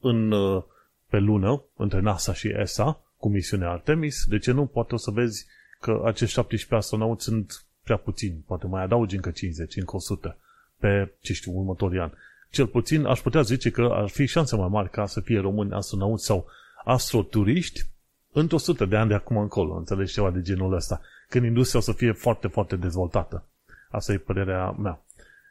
în, 0.00 0.30
uh, 0.30 0.62
pe 1.08 1.18
lună, 1.18 1.62
între 1.76 2.00
NASA 2.00 2.34
și 2.34 2.48
ESA, 2.48 3.00
cu 3.16 3.28
misiunea 3.28 3.70
Artemis, 3.70 4.24
de 4.24 4.38
ce 4.38 4.52
nu 4.52 4.66
poate 4.66 4.94
o 4.94 4.96
să 4.96 5.10
vezi 5.10 5.46
că 5.80 6.02
acești 6.04 6.34
17 6.34 6.74
astronauți 6.74 7.24
sunt 7.24 7.64
prea 7.82 7.96
puțini, 7.96 8.44
poate 8.46 8.66
mai 8.66 8.82
adaugi 8.82 9.14
încă 9.14 9.30
50, 9.30 9.76
încă 9.76 9.96
100 9.96 10.36
pe, 10.78 11.12
ce 11.20 11.32
știu, 11.32 11.52
următorii 11.52 12.00
ani. 12.00 12.12
Cel 12.50 12.66
puțin 12.66 13.04
aș 13.04 13.20
putea 13.20 13.42
zice 13.42 13.70
că 13.70 13.88
ar 13.92 14.08
fi 14.08 14.26
șanse 14.26 14.56
mai 14.56 14.68
mari 14.68 14.90
ca 14.90 15.06
să 15.06 15.20
fie 15.20 15.38
români 15.38 15.72
astronauți 15.72 16.24
sau 16.24 16.46
astroturiști 16.84 17.86
într 18.38 18.54
100 18.54 18.84
de 18.84 18.96
ani 18.96 19.08
de 19.08 19.14
acum 19.14 19.36
încolo, 19.36 19.74
înțelegi 19.74 20.12
ceva 20.12 20.30
de 20.30 20.40
genul 20.40 20.72
ăsta, 20.72 21.00
când 21.28 21.44
industria 21.44 21.80
o 21.80 21.82
să 21.82 21.92
fie 21.92 22.12
foarte, 22.12 22.48
foarte 22.48 22.76
dezvoltată. 22.76 23.44
Asta 23.90 24.12
e 24.12 24.18
părerea 24.18 24.70
mea. 24.70 25.04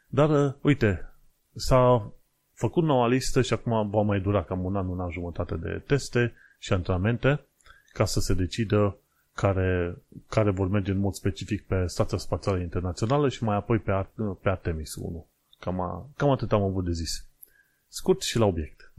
Dar, 0.08 0.30
uh, 0.30 0.52
uite, 0.60 1.12
s-a 1.54 2.12
făcut 2.52 2.84
noua 2.84 3.06
listă 3.06 3.42
și 3.42 3.52
acum 3.52 3.90
va 3.90 4.00
mai 4.00 4.20
dura 4.20 4.42
cam 4.42 4.64
un 4.64 4.76
an, 4.76 4.88
un 4.88 5.00
an 5.00 5.10
jumătate 5.10 5.54
de 5.54 5.82
teste 5.86 6.34
și 6.58 6.72
antrenamente 6.72 7.46
ca 7.92 8.04
să 8.04 8.20
se 8.20 8.34
decidă 8.34 8.96
care, 9.34 9.96
care 10.28 10.50
vor 10.50 10.68
merge 10.68 10.90
în 10.90 10.98
mod 10.98 11.12
specific 11.12 11.66
pe 11.66 11.86
Stația 11.86 12.18
Spațială 12.18 12.58
Internațională 12.58 13.28
și 13.28 13.44
mai 13.44 13.56
apoi 13.56 13.78
pe, 13.78 14.06
pe 14.42 14.48
Artemis 14.48 14.94
1. 14.94 15.26
Cam, 15.60 15.80
a, 15.80 16.08
cam 16.16 16.30
atât 16.30 16.52
am 16.52 16.62
avut 16.62 16.84
de 16.84 16.92
zis. 16.92 17.26
Scurt 17.88 18.22
și 18.22 18.38
la 18.38 18.44
obiect. 18.44 18.92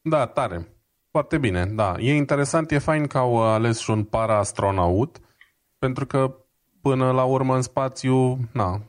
Da, 0.00 0.26
tare. 0.26 0.68
Foarte 1.14 1.38
bine, 1.38 1.66
da. 1.66 1.94
E 1.98 2.14
interesant, 2.14 2.70
e 2.70 2.78
fain 2.78 3.06
că 3.06 3.18
au 3.18 3.42
ales 3.42 3.78
și 3.78 3.90
un 3.90 4.04
para-astronaut, 4.04 5.20
pentru 5.78 6.06
că 6.06 6.34
până 6.80 7.10
la 7.10 7.24
urmă 7.24 7.54
în 7.54 7.62
spațiu, 7.62 8.38
na, 8.52 8.80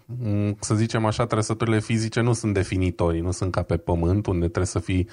să 0.59 0.76
zicem 0.76 1.05
așa, 1.05 1.26
trăsăturile 1.26 1.80
fizice 1.80 2.21
nu 2.21 2.34
sunt 2.34 2.53
definitorii, 2.53 3.21
nu 3.21 3.32
sunt 3.32 3.51
ca 3.51 3.61
pe 3.63 3.78
pământ, 3.78 4.26
unde 4.26 4.45
trebuie 4.45 4.65
să 4.65 4.80
fii 4.80 5.09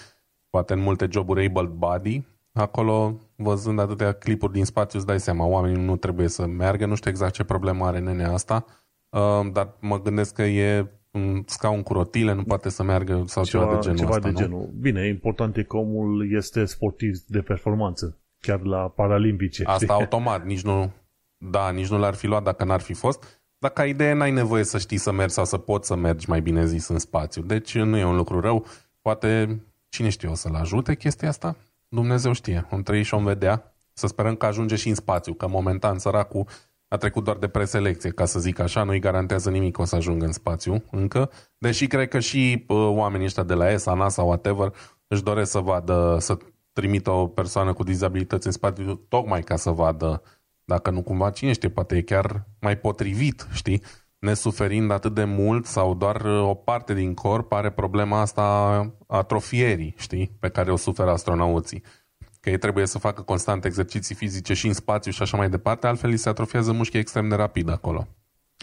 poate 0.51 0.73
în 0.73 0.81
multe 0.81 1.09
joburi 1.11 1.47
able 1.47 1.73
body. 1.77 2.25
Acolo, 2.53 3.19
văzând 3.37 3.79
atâtea 3.79 4.13
clipuri 4.13 4.53
din 4.53 4.65
spațiu, 4.65 4.99
îți 4.99 5.09
dai 5.09 5.21
seama, 5.21 5.45
oamenii 5.45 5.85
nu 5.85 5.97
trebuie 5.97 6.29
să 6.29 6.47
meargă, 6.47 6.87
nu 6.87 6.95
știu 6.95 7.11
exact 7.11 7.33
ce 7.33 7.45
problemă 7.45 7.87
are 7.87 7.99
nenea 7.99 8.33
asta, 8.33 8.65
uh, 9.09 9.53
dar 9.53 9.77
mă 9.81 10.01
gândesc 10.01 10.35
că 10.35 10.43
e 10.43 10.87
un 11.13 11.43
scaun 11.47 11.83
cu 11.83 11.93
rotile, 11.93 12.33
nu 12.33 12.43
poate 12.43 12.69
să 12.69 12.83
meargă 12.83 13.25
sau 13.27 13.45
ceva, 13.45 13.65
ceva 13.65 13.75
de 13.75 13.81
genul 13.81 13.99
ceva 13.99 14.11
ăsta, 14.11 14.29
de 14.29 14.31
nu? 14.31 14.39
genul. 14.39 14.71
Bine, 14.81 15.07
important 15.07 15.57
e 15.57 15.63
că 15.63 15.77
omul 15.77 16.33
este 16.33 16.65
sportiv 16.65 17.19
de 17.27 17.41
performanță, 17.41 18.19
chiar 18.41 18.61
la 18.61 18.89
paralimpice. 18.89 19.63
Asta 19.65 19.77
știi? 19.77 19.95
automat, 20.01 20.45
nici 20.45 20.63
nu, 20.63 20.93
da, 21.37 21.71
nici 21.71 21.89
nu 21.89 21.99
l-ar 21.99 22.15
fi 22.15 22.27
luat 22.27 22.43
dacă 22.43 22.65
n-ar 22.65 22.81
fi 22.81 22.93
fost. 22.93 23.43
Dar 23.59 23.71
ca 23.71 23.85
idee 23.85 24.13
n-ai 24.13 24.31
nevoie 24.31 24.65
să 24.65 24.79
știi 24.79 24.97
să 24.97 25.13
mergi 25.13 25.33
sau 25.33 25.45
să 25.45 25.59
poți 25.59 25.87
să 25.87 25.95
mergi, 25.95 26.29
mai 26.29 26.41
bine 26.41 26.67
zis, 26.67 26.89
în 26.89 26.99
spațiu. 26.99 27.43
Deci 27.43 27.79
nu 27.79 27.97
e 27.97 28.05
un 28.05 28.17
lucru 28.17 28.41
rău. 28.41 28.67
Poate, 29.01 29.63
cine 29.89 30.09
știe, 30.09 30.29
o 30.29 30.35
să-l 30.35 30.55
ajute 30.55 30.95
chestia 30.95 31.29
asta? 31.29 31.57
Dumnezeu 31.89 32.33
știe. 32.33 32.67
Om 32.71 32.83
trăi 32.83 33.03
și 33.03 33.15
om 33.15 33.25
vedea. 33.25 33.75
Să 33.93 34.07
sperăm 34.07 34.35
că 34.35 34.47
ajunge 34.47 34.77
și 34.77 34.89
în 34.89 34.95
spațiu, 34.95 35.35
că 35.35 35.49
momentan 35.49 35.99
săracul 35.99 36.47
a 36.93 36.97
trecut 36.97 37.25
doar 37.25 37.37
de 37.37 37.49
preselecție, 37.49 38.11
ca 38.11 38.25
să 38.25 38.41
zic 38.41 38.59
așa, 38.59 38.83
nu-i 38.83 38.99
garantează 38.99 39.51
nimic 39.51 39.75
că 39.75 39.81
o 39.81 39.85
să 39.85 39.97
ajungă 39.97 40.25
în 40.25 40.33
spațiu 40.33 40.85
încă, 40.91 41.31
deși 41.59 41.87
cred 41.87 42.09
că 42.09 42.19
și 42.19 42.65
uh, 42.69 42.77
oamenii 42.77 43.27
ăștia 43.27 43.43
de 43.43 43.55
la 43.55 43.71
ESA, 43.71 43.95
NASA, 43.95 44.23
whatever, 44.23 44.73
își 45.07 45.23
doresc 45.23 45.51
să 45.51 45.59
vadă, 45.59 46.17
să 46.21 46.37
trimită 46.73 47.11
o 47.11 47.27
persoană 47.27 47.73
cu 47.73 47.83
dizabilități 47.83 48.47
în 48.47 48.53
spațiu, 48.53 48.95
tocmai 48.95 49.43
ca 49.43 49.57
să 49.57 49.71
vadă 49.71 50.23
dacă 50.65 50.91
nu 50.91 51.03
cumva, 51.03 51.31
cine 51.31 51.53
știe, 51.53 51.69
poate 51.69 51.97
e 51.97 52.03
chiar 52.03 52.47
mai 52.61 52.79
potrivit, 52.79 53.47
știi? 53.53 53.83
Nesuferind 54.19 54.91
atât 54.91 55.15
de 55.15 55.25
mult 55.25 55.67
sau 55.67 55.95
doar 55.95 56.21
uh, 56.25 56.49
o 56.49 56.55
parte 56.55 56.95
din 56.95 57.15
corp 57.15 57.53
are 57.53 57.71
problema 57.71 58.21
asta 58.21 58.43
a 59.07 59.17
atrofierii, 59.17 59.95
știi? 59.99 60.37
Pe 60.41 60.49
care 60.49 60.73
o 60.73 60.77
suferă 60.77 61.11
astronauții 61.11 61.83
că 62.43 62.51
ei 62.51 62.59
trebuie 62.59 62.87
să 62.87 62.99
facă 62.99 63.23
constant 63.23 63.65
exerciții 63.65 64.15
fizice 64.15 64.55
și 64.55 64.67
în 64.67 64.73
spațiu 64.73 65.11
și 65.11 65.23
așa 65.23 65.37
mai 65.37 65.49
departe, 65.51 65.87
altfel 65.87 66.11
li 66.11 66.17
se 66.17 66.29
atrofiază 66.29 66.73
mușchii 66.73 66.99
extrem 66.99 67.29
de 67.29 67.35
rapid 67.35 67.69
acolo. 67.71 68.07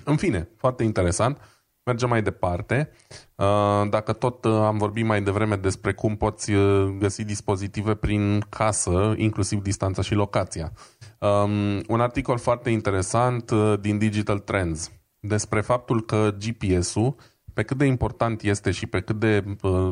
În 0.03 0.15
fine, 0.15 0.49
foarte 0.55 0.83
interesant. 0.83 1.41
Mergem 1.83 2.09
mai 2.09 2.21
departe. 2.21 2.91
Uh, 3.35 3.89
dacă 3.89 4.13
tot 4.13 4.45
uh, 4.45 4.51
am 4.51 4.77
vorbit 4.77 5.05
mai 5.05 5.21
devreme 5.21 5.55
despre 5.55 5.93
cum 5.93 6.15
poți 6.15 6.51
uh, 6.51 6.95
găsi 6.97 7.23
dispozitive 7.23 7.95
prin 7.95 8.45
casă, 8.49 9.13
inclusiv 9.17 9.61
distanța 9.61 10.01
și 10.01 10.13
locația. 10.13 10.71
Um, 11.19 11.81
un 11.87 12.01
articol 12.01 12.37
foarte 12.37 12.69
interesant 12.69 13.51
din 13.81 13.97
Digital 13.97 14.39
Trends 14.39 14.91
despre 15.19 15.61
faptul 15.61 16.05
că 16.05 16.35
GPS-ul 16.37 17.15
pe 17.53 17.63
cât 17.63 17.77
de 17.77 17.85
important 17.85 18.41
este 18.41 18.71
și 18.71 18.85
pe 18.85 18.99
cât 18.99 19.19
de, 19.19 19.43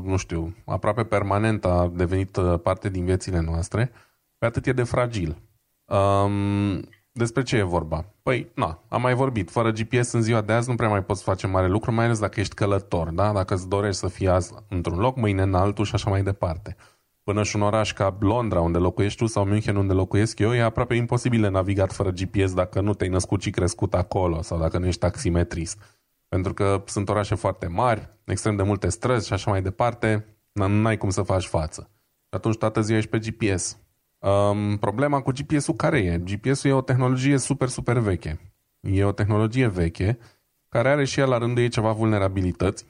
nu 0.03 0.17
știu, 0.17 0.55
aproape 0.65 1.03
permanent 1.03 1.65
a 1.65 1.91
devenit 1.93 2.37
parte 2.63 2.89
din 2.89 3.05
viețile 3.05 3.39
noastre, 3.39 3.91
pe 4.37 4.45
atât 4.45 4.65
e 4.65 4.71
de 4.71 4.83
fragil. 4.83 5.37
Um, 5.85 6.89
despre 7.11 7.43
ce 7.43 7.57
e 7.57 7.61
vorba? 7.61 8.05
Păi, 8.23 8.51
na, 8.55 8.83
am 8.87 9.01
mai 9.01 9.13
vorbit. 9.13 9.49
Fără 9.49 9.71
GPS 9.71 10.11
în 10.11 10.21
ziua 10.21 10.41
de 10.41 10.53
azi 10.53 10.69
nu 10.69 10.75
prea 10.75 10.89
mai 10.89 11.03
poți 11.03 11.23
face 11.23 11.47
mare 11.47 11.67
lucru, 11.67 11.91
mai 11.91 12.05
ales 12.05 12.19
dacă 12.19 12.39
ești 12.39 12.55
călător, 12.55 13.09
da? 13.09 13.31
Dacă 13.31 13.53
îți 13.53 13.67
dorești 13.67 13.99
să 13.99 14.07
fii 14.07 14.27
azi 14.27 14.53
într-un 14.69 14.97
loc, 14.97 15.15
mâine 15.15 15.41
în 15.41 15.53
altul 15.53 15.85
și 15.85 15.95
așa 15.95 16.09
mai 16.09 16.23
departe. 16.23 16.75
Până 17.23 17.43
și 17.43 17.55
un 17.55 17.61
oraș 17.61 17.93
ca 17.93 18.17
Londra, 18.19 18.61
unde 18.61 18.77
locuiești 18.77 19.17
tu, 19.17 19.25
sau 19.25 19.45
München, 19.45 19.75
unde 19.75 19.93
locuiesc 19.93 20.39
eu, 20.39 20.53
e 20.53 20.61
aproape 20.61 20.95
imposibil 20.95 21.41
de 21.41 21.47
navigat 21.47 21.91
fără 21.91 22.09
GPS 22.09 22.53
dacă 22.53 22.81
nu 22.81 22.93
te-ai 22.93 23.09
născut 23.09 23.41
și 23.41 23.49
crescut 23.49 23.93
acolo 23.93 24.41
sau 24.41 24.59
dacă 24.59 24.77
nu 24.77 24.85
ești 24.85 24.99
taximetrist. 24.99 25.96
Pentru 26.27 26.53
că 26.53 26.83
sunt 26.85 27.09
orașe 27.09 27.35
foarte 27.35 27.67
mari, 27.67 28.09
extrem 28.25 28.55
de 28.55 28.63
multe 28.63 28.89
străzi 28.89 29.27
și 29.27 29.33
așa 29.33 29.51
mai 29.51 29.61
departe, 29.61 30.25
nu 30.51 30.87
ai 30.87 30.97
cum 30.97 31.09
să 31.09 31.21
faci 31.21 31.45
față. 31.45 31.89
Și 32.21 32.29
atunci 32.29 32.57
toată 32.57 32.81
ziua 32.81 32.97
ești 32.97 33.09
pe 33.09 33.19
GPS. 33.19 33.77
Um, 34.17 34.77
problema 34.77 35.21
cu 35.21 35.31
GPS-ul 35.31 35.73
care 35.73 35.99
e? 35.99 36.17
GPS-ul 36.17 36.69
e 36.69 36.73
o 36.73 36.81
tehnologie 36.81 37.37
super, 37.37 37.67
super 37.67 37.97
veche. 37.97 38.39
E 38.79 39.03
o 39.03 39.11
tehnologie 39.11 39.67
veche 39.67 40.17
care 40.69 40.89
are 40.89 41.05
și 41.05 41.19
ea 41.19 41.25
la 41.25 41.37
rândul 41.37 41.63
ei 41.63 41.69
ceva 41.69 41.91
vulnerabilități, 41.91 42.85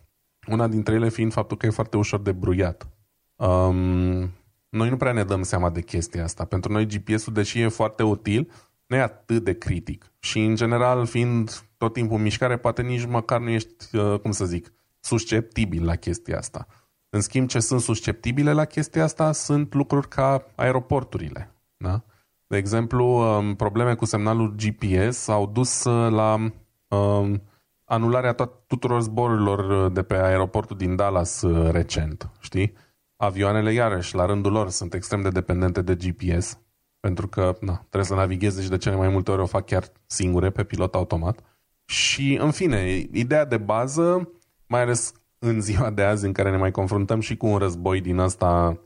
una 0.48 0.68
dintre 0.68 0.96
ele 0.96 1.10
fiind 1.10 1.32
faptul 1.32 1.58
că 1.58 1.66
e 1.66 1.70
foarte 1.70 1.98
ușor 1.98 2.22
de 2.22 2.32
bruiat. 2.32 2.90
Um, 3.36 4.32
noi 4.70 4.90
nu 4.90 4.98
prea 4.98 5.12
ne 5.12 5.24
dăm 5.24 5.44
seama 5.44 5.70
de 5.70 5.82
chestia 5.82 6.24
asta. 6.24 6.46
Pentru 6.46 6.72
noi 6.72 6.88
GPS-ul, 6.88 7.34
deși 7.34 7.62
e 7.62 7.68
foarte 7.68 8.04
util, 8.04 8.52
nu 8.88 8.96
e 8.96 9.02
atât 9.02 9.44
de 9.44 9.58
critic. 9.58 10.12
Și 10.20 10.44
în 10.44 10.56
general, 10.56 11.06
fiind 11.06 11.64
tot 11.78 11.94
timpul 11.94 12.18
în 12.18 12.24
mișcare, 12.24 12.58
poate 12.58 12.82
nici 12.82 13.06
măcar 13.06 13.40
nu 13.40 13.50
ești, 13.50 13.96
uh, 13.96 14.20
cum 14.20 14.32
să 14.32 14.46
zic, 14.46 14.74
susceptibil 15.00 15.86
la 15.86 15.96
chestia 15.96 16.38
asta. 16.38 16.68
În 17.10 17.22
schimb, 17.22 17.48
ce 17.48 17.60
sunt 17.60 17.82
susceptibile 17.82 18.52
la 18.52 18.66
chestia 18.66 19.04
asta 19.04 19.32
sunt 19.32 19.74
lucruri 19.74 20.08
ca 20.08 20.46
aeroporturile. 20.56 21.52
Da? 21.78 22.04
De 22.48 22.58
exemplu, 22.58 23.06
um, 23.06 23.56
probleme 23.56 23.96
cu 23.96 24.06
semnalul 24.06 24.56
GPS 24.56 25.28
au 25.28 25.46
dus 25.46 25.84
uh, 25.84 26.12
la 26.12 26.52
um, 26.98 27.42
anularea 27.84 28.34
tuturor 28.68 29.02
zborurilor 29.02 29.86
uh, 29.86 29.94
de 29.94 30.04
pe 30.04 30.16
aeroportul 30.16 30.78
din 30.78 30.96
Dallas 30.96 31.44
recent. 31.72 32.30
Știi? 32.40 32.74
Avioanele, 33.16 33.74
iarăși, 33.74 34.16
la 34.16 34.26
rândul 34.26 34.52
lor, 34.52 34.70
sunt 34.70 34.94
extrem 34.94 35.22
de 35.22 35.30
dependente 35.30 35.82
de 35.82 35.96
GPS 35.96 36.60
pentru 37.08 37.28
că 37.28 37.58
na, 37.60 37.74
trebuie 37.74 38.04
să 38.04 38.16
navigheze 38.16 38.62
și 38.62 38.70
de 38.70 38.78
cele 38.78 38.96
mai 38.96 39.10
multe 39.10 39.32
ori 39.32 39.42
o 39.42 39.46
fac 39.46 39.66
chiar 39.66 39.92
singure 40.06 40.50
pe 40.50 40.64
pilot 40.64 40.96
automat. 40.96 41.40
Și, 41.86 42.38
în 42.42 42.52
fine, 42.52 43.08
ideea 43.12 43.46
de 43.46 43.58
bază, 43.58 44.32
mai 44.66 44.82
ales 44.82 45.14
în 45.40 45.62
ziua 45.62 45.90
de 45.90 46.04
azi 46.04 46.26
în 46.26 46.32
care 46.32 46.50
ne 46.50 46.58
mai 46.58 46.72
confruntăm 46.72 47.20
și 47.20 47.38
cu 47.38 47.48
un 47.48 47.58
război 47.58 48.02
din 48.02 48.20
asta 48.20 48.80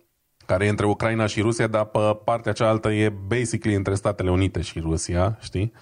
care 0.45 0.65
e 0.65 0.69
între 0.69 0.85
Ucraina 0.85 1.25
și 1.25 1.41
Rusia, 1.41 1.67
dar 1.67 1.85
pe 1.85 1.99
partea 2.23 2.51
cealaltă 2.51 2.91
e 2.91 3.09
basically 3.09 3.75
între 3.75 3.95
Statele 3.95 4.31
Unite 4.31 4.61
și 4.61 4.79
Rusia, 4.79 5.37
știi? 5.39 5.73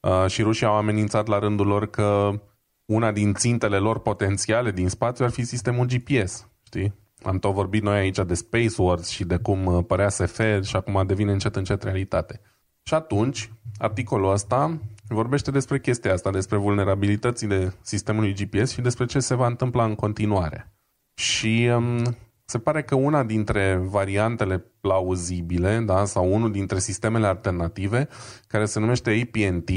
Uh, 0.00 0.26
și 0.26 0.42
rușii 0.42 0.66
au 0.66 0.74
amenințat 0.74 1.26
la 1.26 1.38
rândul 1.38 1.66
lor 1.66 1.90
că 1.90 2.40
una 2.84 3.12
din 3.12 3.34
țintele 3.34 3.78
lor 3.78 3.98
potențiale 3.98 4.70
din 4.70 4.88
spațiu 4.88 5.24
ar 5.24 5.30
fi 5.30 5.44
sistemul 5.44 5.86
GPS, 5.86 6.48
știi? 6.62 6.94
Am 7.26 7.38
tot 7.38 7.52
vorbit 7.52 7.82
noi 7.82 7.98
aici 7.98 8.18
de 8.26 8.34
Space 8.34 8.74
Wars 8.82 9.08
și 9.08 9.24
de 9.24 9.36
cum 9.36 9.64
uh, 9.64 9.84
părea 9.86 10.08
SF 10.08 10.40
și 10.62 10.76
acum 10.76 11.06
devine 11.06 11.32
încet 11.32 11.56
încet 11.56 11.82
realitate. 11.82 12.40
Și 12.82 12.94
atunci, 12.94 13.52
articolul 13.78 14.32
ăsta 14.32 14.78
vorbește 15.08 15.50
despre 15.50 15.80
chestia 15.80 16.12
asta, 16.12 16.30
despre 16.30 16.56
vulnerabilitățile 16.56 17.74
sistemului 17.80 18.34
GPS 18.34 18.72
și 18.72 18.80
despre 18.80 19.04
ce 19.04 19.18
se 19.20 19.34
va 19.34 19.46
întâmpla 19.46 19.84
în 19.84 19.94
continuare. 19.94 20.72
Și 21.14 21.70
um, 21.74 22.16
se 22.44 22.58
pare 22.58 22.82
că 22.82 22.94
una 22.94 23.24
dintre 23.24 23.76
variantele 23.82 24.64
plauzibile, 24.80 25.78
da, 25.78 26.04
sau 26.04 26.34
unul 26.34 26.52
dintre 26.52 26.78
sistemele 26.78 27.26
alternative, 27.26 28.08
care 28.46 28.64
se 28.64 28.80
numește 28.80 29.22
APNT, 29.22 29.70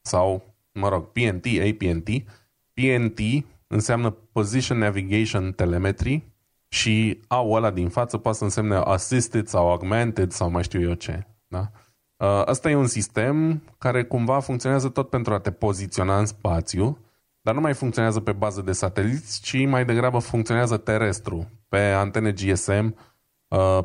sau, 0.00 0.54
mă 0.72 0.88
rog, 0.88 1.04
PNT, 1.04 1.46
APNT, 1.70 2.08
PNT 2.72 3.18
înseamnă 3.66 4.10
Position 4.10 4.78
Navigation 4.78 5.52
Telemetry, 5.52 6.31
și 6.72 7.20
au 7.26 7.52
ăla 7.52 7.70
din 7.70 7.88
față 7.88 8.18
poate 8.18 8.38
să 8.38 8.44
însemne 8.44 8.76
assisted 8.76 9.46
sau 9.46 9.70
augmented 9.70 10.30
sau 10.30 10.50
mai 10.50 10.62
știu 10.62 10.80
eu 10.80 10.94
ce. 10.94 11.26
Da? 11.46 11.70
Ăsta 12.46 12.68
uh, 12.68 12.74
e 12.74 12.76
un 12.76 12.86
sistem 12.86 13.62
care 13.78 14.04
cumva 14.04 14.40
funcționează 14.40 14.88
tot 14.88 15.08
pentru 15.08 15.34
a 15.34 15.38
te 15.38 15.50
poziționa 15.50 16.18
în 16.18 16.26
spațiu, 16.26 16.98
dar 17.40 17.54
nu 17.54 17.60
mai 17.60 17.74
funcționează 17.74 18.20
pe 18.20 18.32
bază 18.32 18.62
de 18.62 18.72
sateliți, 18.72 19.40
ci 19.40 19.66
mai 19.66 19.84
degrabă 19.84 20.18
funcționează 20.18 20.76
terestru, 20.76 21.50
pe 21.68 21.78
antene 21.78 22.32
GSM, 22.32 22.96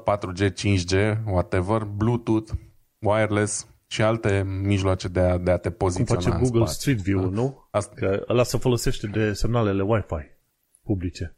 4G, 0.04 0.50
5G, 0.52 1.24
whatever, 1.26 1.84
Bluetooth, 1.84 2.52
wireless 3.00 3.68
și 3.88 4.02
alte 4.02 4.44
mijloace 4.62 5.08
de 5.08 5.20
a, 5.20 5.38
de 5.38 5.52
a 5.52 5.58
te 5.58 5.72
poziționa 5.72 6.22
Cum 6.22 6.32
face 6.32 6.44
Google 6.44 6.66
spațiu. 6.66 6.80
Street 6.80 7.00
View, 7.00 7.20
da? 7.20 7.42
nu? 7.42 7.68
Asta... 7.72 7.94
Că 7.96 8.26
ăla 8.30 8.44
se 8.44 8.58
folosește 8.58 9.08
de 9.08 9.34
semnalele 9.34 9.84
Wi-Fi 9.84 10.36
publice. 10.84 11.37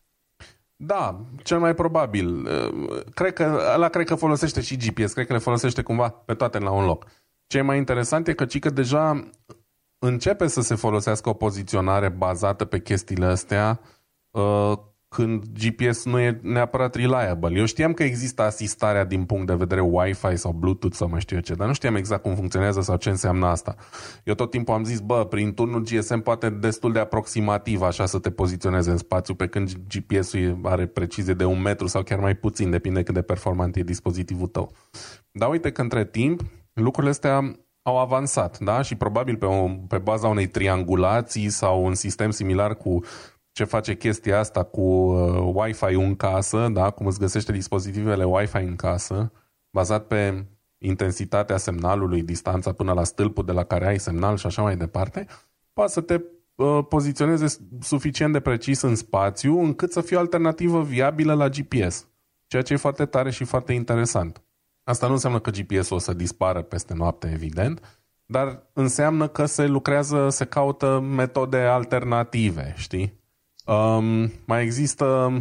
Da, 0.81 1.25
cel 1.43 1.59
mai 1.59 1.73
probabil. 1.73 2.47
Cred 3.13 3.33
că, 3.33 3.71
ăla 3.73 3.89
cred 3.89 4.05
că 4.05 4.15
folosește 4.15 4.61
și 4.61 4.77
GPS, 4.77 5.13
cred 5.13 5.27
că 5.27 5.33
le 5.33 5.39
folosește 5.39 5.81
cumva 5.81 6.09
pe 6.09 6.33
toate 6.33 6.59
la 6.59 6.71
un 6.71 6.85
loc. 6.85 7.05
Ce 7.47 7.57
e 7.57 7.61
mai 7.61 7.77
interesant 7.77 8.27
e 8.27 8.33
că, 8.33 8.45
că 8.45 8.69
deja 8.69 9.29
începe 9.99 10.47
să 10.47 10.61
se 10.61 10.75
folosească 10.75 11.29
o 11.29 11.33
poziționare 11.33 12.09
bazată 12.09 12.65
pe 12.65 12.79
chestiile 12.79 13.25
astea 13.25 13.79
uh, 14.31 14.73
când 15.09 15.43
GPS 15.59 16.05
nu 16.05 16.19
e 16.19 16.39
neapărat 16.41 16.95
reliable. 16.95 17.59
Eu 17.59 17.65
știam 17.65 17.93
că 17.93 18.03
există 18.03 18.41
asistarea 18.41 19.05
din 19.05 19.23
punct 19.23 19.47
de 19.47 19.53
vedere 19.53 19.81
Wi-Fi 19.81 20.35
sau 20.35 20.51
Bluetooth 20.51 20.95
sau 20.95 21.09
mai 21.09 21.19
știu 21.19 21.35
eu 21.35 21.41
ce, 21.41 21.53
dar 21.53 21.67
nu 21.67 21.73
știam 21.73 21.95
exact 21.95 22.21
cum 22.21 22.35
funcționează 22.35 22.81
sau 22.81 22.97
ce 22.97 23.09
înseamnă 23.09 23.45
asta. 23.45 23.75
Eu 24.23 24.33
tot 24.33 24.49
timpul 24.49 24.73
am 24.73 24.83
zis, 24.83 24.99
bă, 24.99 25.25
prin 25.25 25.53
turnul 25.53 25.83
GSM 25.83 26.19
poate 26.19 26.49
destul 26.49 26.91
de 26.91 26.99
aproximativ 26.99 27.81
așa 27.81 28.05
să 28.05 28.19
te 28.19 28.31
poziționeze 28.31 28.91
în 28.91 28.97
spațiu, 28.97 29.35
pe 29.35 29.47
când 29.47 29.71
GPS-ul 29.87 30.59
are 30.63 30.85
precizie 30.85 31.33
de 31.33 31.45
un 31.45 31.61
metru 31.61 31.87
sau 31.87 32.03
chiar 32.03 32.19
mai 32.19 32.35
puțin, 32.35 32.69
depinde 32.69 33.03
cât 33.03 33.13
de 33.13 33.21
performant 33.21 33.75
e 33.75 33.83
dispozitivul 33.83 34.47
tău. 34.47 34.71
Dar 35.31 35.49
uite 35.49 35.71
că 35.71 35.81
între 35.81 36.05
timp 36.05 36.41
lucrurile 36.73 37.11
astea 37.11 37.55
au 37.81 37.99
avansat, 37.99 38.59
da? 38.59 38.81
Și 38.81 38.95
probabil 38.95 39.35
pe, 39.35 39.45
o, 39.45 39.67
pe 39.87 39.97
baza 39.97 40.27
unei 40.27 40.47
triangulații 40.47 41.49
sau 41.49 41.85
un 41.85 41.93
sistem 41.93 42.29
similar 42.29 42.75
cu 42.75 42.99
ce 43.59 43.65
face 43.65 43.95
chestia 43.95 44.39
asta 44.39 44.63
cu 44.63 44.81
uh, 44.81 45.51
Wi-Fi 45.53 45.93
în 45.93 46.15
casă, 46.15 46.67
da? 46.73 46.89
cum 46.89 47.05
îți 47.05 47.19
găsește 47.19 47.51
dispozitivele 47.51 48.23
Wi-Fi 48.23 48.57
în 48.57 48.75
casă, 48.75 49.31
bazat 49.69 50.07
pe 50.07 50.45
intensitatea 50.77 51.57
semnalului, 51.57 52.21
distanța 52.21 52.71
până 52.71 52.93
la 52.93 53.03
stâlpul 53.03 53.45
de 53.45 53.51
la 53.51 53.63
care 53.63 53.87
ai 53.87 53.99
semnal 53.99 54.37
și 54.37 54.45
așa 54.45 54.61
mai 54.61 54.77
departe, 54.77 55.27
poate 55.73 55.91
să 55.91 56.01
te 56.01 56.21
uh, 56.55 56.85
poziționeze 56.89 57.57
suficient 57.81 58.33
de 58.33 58.39
precis 58.39 58.81
în 58.81 58.95
spațiu 58.95 59.59
încât 59.59 59.91
să 59.91 60.01
fie 60.01 60.17
o 60.17 60.19
alternativă 60.19 60.83
viabilă 60.83 61.33
la 61.33 61.49
GPS, 61.49 62.07
ceea 62.47 62.61
ce 62.61 62.73
e 62.73 62.77
foarte 62.77 63.05
tare 63.05 63.29
și 63.29 63.43
foarte 63.43 63.73
interesant. 63.73 64.41
Asta 64.83 65.07
nu 65.07 65.13
înseamnă 65.13 65.39
că 65.39 65.49
GPS-ul 65.49 65.95
o 65.95 65.99
să 65.99 66.13
dispară 66.13 66.61
peste 66.61 66.93
noapte, 66.93 67.31
evident, 67.33 68.01
dar 68.25 68.63
înseamnă 68.73 69.27
că 69.27 69.45
se 69.45 69.67
lucrează, 69.67 70.29
se 70.29 70.45
caută 70.45 70.99
metode 70.99 71.57
alternative, 71.57 72.73
știi? 72.77 73.17
Um, 73.69 74.31
mai 74.45 74.63
există 74.63 75.31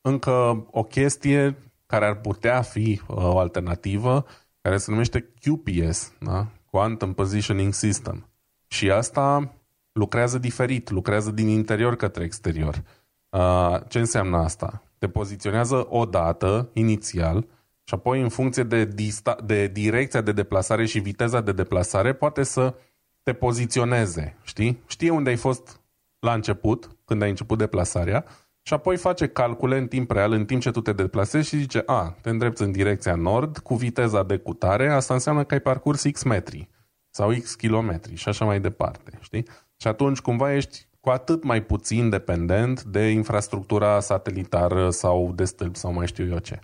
încă 0.00 0.66
o 0.70 0.82
chestie 0.82 1.56
care 1.86 2.06
ar 2.06 2.14
putea 2.20 2.62
fi 2.62 3.00
uh, 3.06 3.16
o 3.16 3.38
alternativă, 3.38 4.26
care 4.60 4.76
se 4.76 4.90
numește 4.90 5.32
QPS, 5.40 6.12
da? 6.20 6.46
Quantum 6.70 7.12
Positioning 7.12 7.72
System. 7.72 8.28
Și 8.66 8.90
asta 8.90 9.54
lucrează 9.92 10.38
diferit, 10.38 10.90
lucrează 10.90 11.30
din 11.30 11.48
interior 11.48 11.96
către 11.96 12.24
exterior. 12.24 12.82
Uh, 13.28 13.76
ce 13.88 13.98
înseamnă 13.98 14.36
asta? 14.36 14.82
Te 14.98 15.08
poziționează 15.08 15.86
o 15.88 16.04
dată, 16.04 16.68
inițial, 16.72 17.46
și 17.84 17.94
apoi 17.94 18.20
în 18.20 18.28
funcție 18.28 18.62
de, 18.62 18.86
dista- 18.86 19.44
de 19.44 19.66
direcția 19.66 20.20
de 20.20 20.32
deplasare 20.32 20.86
și 20.86 20.98
viteza 20.98 21.40
de 21.40 21.52
deplasare 21.52 22.12
poate 22.12 22.42
să 22.42 22.74
te 23.22 23.32
poziționeze, 23.32 24.36
știi? 24.42 24.82
Știe 24.86 25.10
unde 25.10 25.30
ai 25.30 25.36
fost 25.36 25.77
la 26.18 26.32
început, 26.32 26.88
când 27.04 27.22
ai 27.22 27.28
început 27.28 27.58
deplasarea, 27.58 28.24
și 28.62 28.74
apoi 28.74 28.96
face 28.96 29.28
calcule 29.28 29.78
în 29.78 29.86
timp 29.86 30.10
real, 30.10 30.32
în 30.32 30.44
timp 30.44 30.60
ce 30.60 30.70
tu 30.70 30.80
te 30.80 30.92
deplasezi 30.92 31.48
și 31.48 31.58
zice, 31.58 31.82
a, 31.86 32.16
te 32.20 32.30
îndrepți 32.30 32.62
în 32.62 32.72
direcția 32.72 33.14
nord 33.14 33.58
cu 33.58 33.74
viteza 33.74 34.22
de 34.22 34.36
cutare, 34.36 34.92
asta 34.92 35.14
înseamnă 35.14 35.44
că 35.44 35.54
ai 35.54 35.60
parcurs 35.60 36.02
X 36.12 36.22
metri 36.22 36.68
sau 37.10 37.30
X 37.42 37.54
kilometri 37.54 38.14
și 38.14 38.28
așa 38.28 38.44
mai 38.44 38.60
departe, 38.60 39.18
știi? 39.20 39.46
Și 39.76 39.88
atunci 39.88 40.18
cumva 40.18 40.54
ești 40.54 40.86
cu 41.00 41.10
atât 41.10 41.44
mai 41.44 41.62
puțin 41.62 42.10
dependent 42.10 42.82
de 42.82 43.08
infrastructura 43.08 44.00
satelitară 44.00 44.90
sau 44.90 45.32
de 45.34 45.44
stâlp 45.44 45.76
sau 45.76 45.92
mai 45.92 46.06
știu 46.06 46.26
eu 46.26 46.38
ce. 46.38 46.58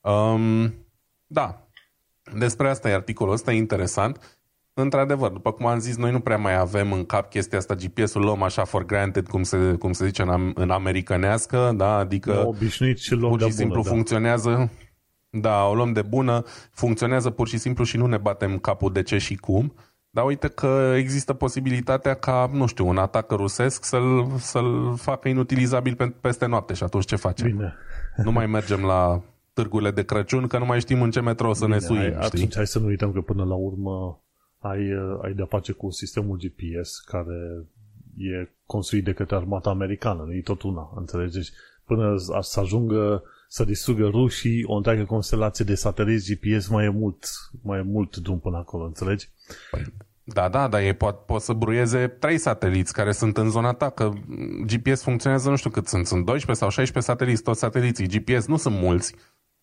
Um, 0.00 0.74
da, 1.26 1.68
despre 2.34 2.68
asta 2.68 2.88
e 2.88 2.94
articolul 2.94 3.32
ăsta, 3.32 3.52
e 3.52 3.56
interesant. 3.56 4.39
Într-adevăr, 4.80 5.30
după 5.30 5.52
cum 5.52 5.66
am 5.66 5.78
zis, 5.78 5.96
noi 5.96 6.10
nu 6.10 6.20
prea 6.20 6.36
mai 6.36 6.58
avem 6.58 6.92
în 6.92 7.04
cap 7.04 7.30
chestia 7.30 7.58
asta, 7.58 7.74
GPS-ul 7.74 8.22
luăm 8.22 8.42
așa 8.42 8.64
for 8.64 8.86
granted, 8.86 9.26
cum 9.26 9.42
se, 9.42 9.56
cum 9.78 9.92
se 9.92 10.06
zice 10.06 10.22
în, 10.22 10.52
în 10.54 10.70
americanească, 10.70 11.72
da? 11.76 11.96
adică 11.96 12.32
da, 12.32 12.46
obișnuit 12.46 12.98
și 12.98 13.14
luăm 13.14 13.30
pur 13.30 13.42
și 13.42 13.52
simplu 13.52 13.74
bună, 13.74 13.88
da. 13.88 13.94
funcționează, 13.94 14.70
da, 15.30 15.64
o 15.64 15.74
luăm 15.74 15.92
de 15.92 16.02
bună, 16.02 16.44
funcționează 16.70 17.30
pur 17.30 17.48
și 17.48 17.58
simplu 17.58 17.84
și 17.84 17.96
nu 17.96 18.06
ne 18.06 18.16
batem 18.16 18.58
capul 18.58 18.92
de 18.92 19.02
ce 19.02 19.18
și 19.18 19.34
cum. 19.36 19.74
Dar 20.10 20.24
uite 20.24 20.48
că 20.48 20.94
există 20.96 21.32
posibilitatea 21.32 22.14
ca, 22.14 22.50
nu 22.52 22.66
știu, 22.66 22.88
un 22.88 22.98
atac 22.98 23.30
rusesc 23.30 23.84
să-l, 23.84 24.26
să-l 24.38 24.94
facă 24.96 25.28
inutilizabil 25.28 25.94
pe, 25.94 26.06
peste 26.06 26.46
noapte 26.46 26.74
și 26.74 26.82
atunci 26.82 27.04
ce 27.04 27.16
facem? 27.16 27.46
Bine. 27.50 27.74
Nu 28.16 28.32
mai 28.32 28.46
mergem 28.46 28.80
la 28.80 29.22
târgurile 29.52 29.90
de 29.90 30.04
Crăciun, 30.04 30.46
că 30.46 30.58
nu 30.58 30.64
mai 30.64 30.80
știm 30.80 31.02
în 31.02 31.10
ce 31.10 31.20
metro 31.20 31.52
să 31.52 31.64
Bine, 31.64 31.76
ne 31.76 31.82
suim, 31.82 31.98
hai, 31.98 32.08
știi? 32.10 32.38
Atunci 32.38 32.54
hai 32.54 32.66
să 32.66 32.78
nu 32.78 32.86
uităm 32.86 33.12
că 33.12 33.20
până 33.20 33.44
la 33.44 33.54
urmă 33.54 34.20
ai, 34.60 34.94
uh, 34.94 35.18
ai 35.22 35.32
de-a 35.32 35.44
face 35.44 35.72
cu 35.72 35.90
sistemul 35.90 36.38
GPS 36.38 36.98
care 36.98 37.64
e 38.16 38.48
construit 38.66 39.04
de 39.04 39.12
către 39.12 39.36
armata 39.36 39.70
americană, 39.70 40.22
nu 40.22 40.32
e 40.32 40.40
tot 40.40 40.62
una, 40.62 40.92
înțelegeți? 40.96 41.52
Până 41.84 42.16
să 42.40 42.60
ajungă 42.60 43.22
să 43.48 43.64
distrugă 43.64 44.06
rușii 44.06 44.64
o 44.64 44.74
întreagă 44.74 45.04
constelație 45.04 45.64
de 45.64 45.74
sateliți 45.74 46.34
GPS 46.34 46.68
mai 46.68 46.84
e 46.84 46.88
mult, 46.88 47.24
mai 47.62 47.78
e 47.78 47.82
mult 47.82 48.16
drum 48.16 48.38
până 48.38 48.56
acolo, 48.56 48.84
înțelegi? 48.84 49.28
Păi, 49.70 49.82
da, 50.24 50.48
da, 50.48 50.68
dar 50.68 50.80
ei 50.80 50.94
pot, 50.94 51.18
pot 51.18 51.40
să 51.40 51.52
bruieze 51.52 52.08
trei 52.08 52.38
sateliți 52.38 52.92
care 52.92 53.12
sunt 53.12 53.36
în 53.36 53.50
zona 53.50 53.72
ta, 53.72 53.90
că 53.90 54.10
GPS 54.66 55.02
funcționează 55.02 55.50
nu 55.50 55.56
știu 55.56 55.70
cât 55.70 55.86
sunt, 55.86 56.06
sunt 56.06 56.24
12 56.24 56.64
sau 56.64 56.68
16 56.68 57.12
sateliți, 57.12 57.42
toți 57.42 57.58
sateliții. 57.58 58.06
GPS 58.06 58.46
nu 58.46 58.56
sunt 58.56 58.74
mulți. 58.74 59.14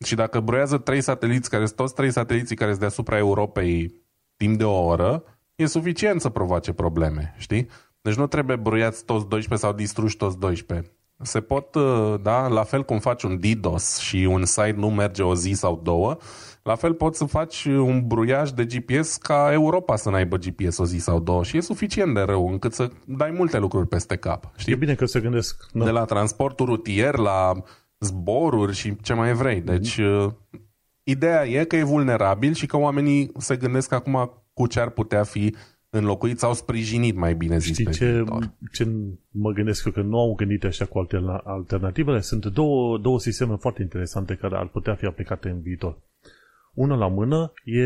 Și 0.05 0.15
dacă 0.15 0.39
bruiază 0.39 0.77
trei 0.77 1.01
sateliți, 1.01 1.49
care 1.49 1.65
sunt 1.65 1.77
toți 1.77 1.93
trei 1.93 2.11
sateliții 2.11 2.55
care 2.55 2.69
sunt 2.69 2.81
deasupra 2.81 3.17
Europei 3.17 4.05
timp 4.37 4.57
de 4.57 4.63
o 4.63 4.85
oră, 4.85 5.23
e 5.55 5.65
suficient 5.65 6.21
să 6.21 6.29
provoace 6.29 6.73
probleme, 6.73 7.35
știi? 7.37 7.67
Deci 8.01 8.15
nu 8.15 8.27
trebuie 8.27 8.55
bruiați 8.55 9.05
toți 9.05 9.27
12 9.27 9.67
sau 9.67 9.75
distruși 9.75 10.17
toți 10.17 10.37
12. 10.37 10.91
Se 11.21 11.41
pot, 11.41 11.75
da, 12.21 12.47
la 12.47 12.63
fel 12.63 12.83
cum 12.83 12.99
faci 12.99 13.23
un 13.23 13.39
DDoS 13.39 13.97
și 13.97 14.15
un 14.15 14.45
site 14.45 14.75
nu 14.77 14.89
merge 14.89 15.23
o 15.23 15.35
zi 15.35 15.51
sau 15.51 15.79
două, 15.83 16.17
la 16.63 16.75
fel 16.75 16.93
poți 16.93 17.17
să 17.17 17.25
faci 17.25 17.65
un 17.65 18.07
bruiaj 18.07 18.49
de 18.49 18.65
GPS 18.65 19.15
ca 19.15 19.49
Europa 19.51 19.95
să 19.95 20.09
n-aibă 20.09 20.37
GPS 20.37 20.77
o 20.77 20.85
zi 20.85 20.97
sau 20.97 21.19
două 21.19 21.43
și 21.43 21.57
e 21.57 21.61
suficient 21.61 22.13
de 22.13 22.21
rău 22.21 22.47
încât 22.47 22.73
să 22.73 22.89
dai 23.05 23.31
multe 23.31 23.57
lucruri 23.57 23.87
peste 23.87 24.15
cap. 24.15 24.51
Știi? 24.55 24.73
E 24.73 24.75
bine 24.75 24.95
că 24.95 25.05
se 25.05 25.19
gândesc. 25.19 25.65
De 25.71 25.89
la 25.89 26.05
transportul 26.05 26.65
rutier, 26.65 27.15
la 27.15 27.51
zboruri 27.99 28.75
și 28.75 28.95
ce 29.01 29.13
mai 29.13 29.33
vrei. 29.33 29.61
Deci, 29.61 30.01
mm-hmm. 30.01 30.35
Ideea 31.09 31.45
e 31.47 31.63
că 31.63 31.75
e 31.75 31.83
vulnerabil 31.83 32.53
și 32.53 32.65
că 32.65 32.77
oamenii 32.77 33.31
se 33.37 33.55
gândesc 33.55 33.91
acum 33.91 34.43
cu 34.53 34.67
ce 34.67 34.79
ar 34.79 34.89
putea 34.89 35.23
fi 35.23 35.55
înlocuit 35.89 36.39
sau 36.39 36.53
sprijinit, 36.53 37.15
mai 37.15 37.33
bine 37.35 37.57
zis, 37.57 37.71
Știi 37.71 37.85
pe 37.85 37.91
ce, 37.91 38.11
viitor. 38.11 38.51
ce 38.71 38.87
mă 39.31 39.51
gândesc 39.51 39.85
eu 39.85 39.91
că 39.91 40.01
nu 40.01 40.19
au 40.19 40.33
gândit 40.35 40.63
așa 40.63 40.85
cu 40.85 40.99
alterna- 40.99 41.41
alternativele? 41.43 42.19
Sunt 42.21 42.45
două, 42.45 42.97
două 42.97 43.19
sisteme 43.19 43.55
foarte 43.55 43.81
interesante 43.81 44.35
care 44.35 44.55
ar 44.55 44.67
putea 44.67 44.95
fi 44.95 45.05
aplicate 45.05 45.49
în 45.49 45.61
viitor. 45.61 45.97
Una 46.73 46.95
la 46.95 47.07
mână 47.07 47.53
e 47.63 47.85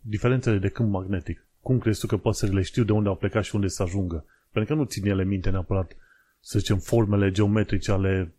diferențele 0.00 0.58
de 0.58 0.68
câmp 0.68 0.90
magnetic. 0.90 1.46
Cum 1.60 1.78
crezi 1.78 2.00
tu 2.00 2.06
că 2.06 2.16
păsările 2.16 2.62
știu 2.62 2.84
de 2.84 2.92
unde 2.92 3.08
au 3.08 3.16
plecat 3.16 3.44
și 3.44 3.54
unde 3.54 3.68
să 3.68 3.82
ajungă? 3.82 4.24
Pentru 4.52 4.74
că 4.74 4.80
nu 4.80 4.86
țin 4.86 5.06
ele 5.06 5.24
minte 5.24 5.50
neapărat, 5.50 5.96
să 6.40 6.58
zicem, 6.58 6.78
formele 6.78 7.30
geometrice 7.30 7.92
ale 7.92 8.34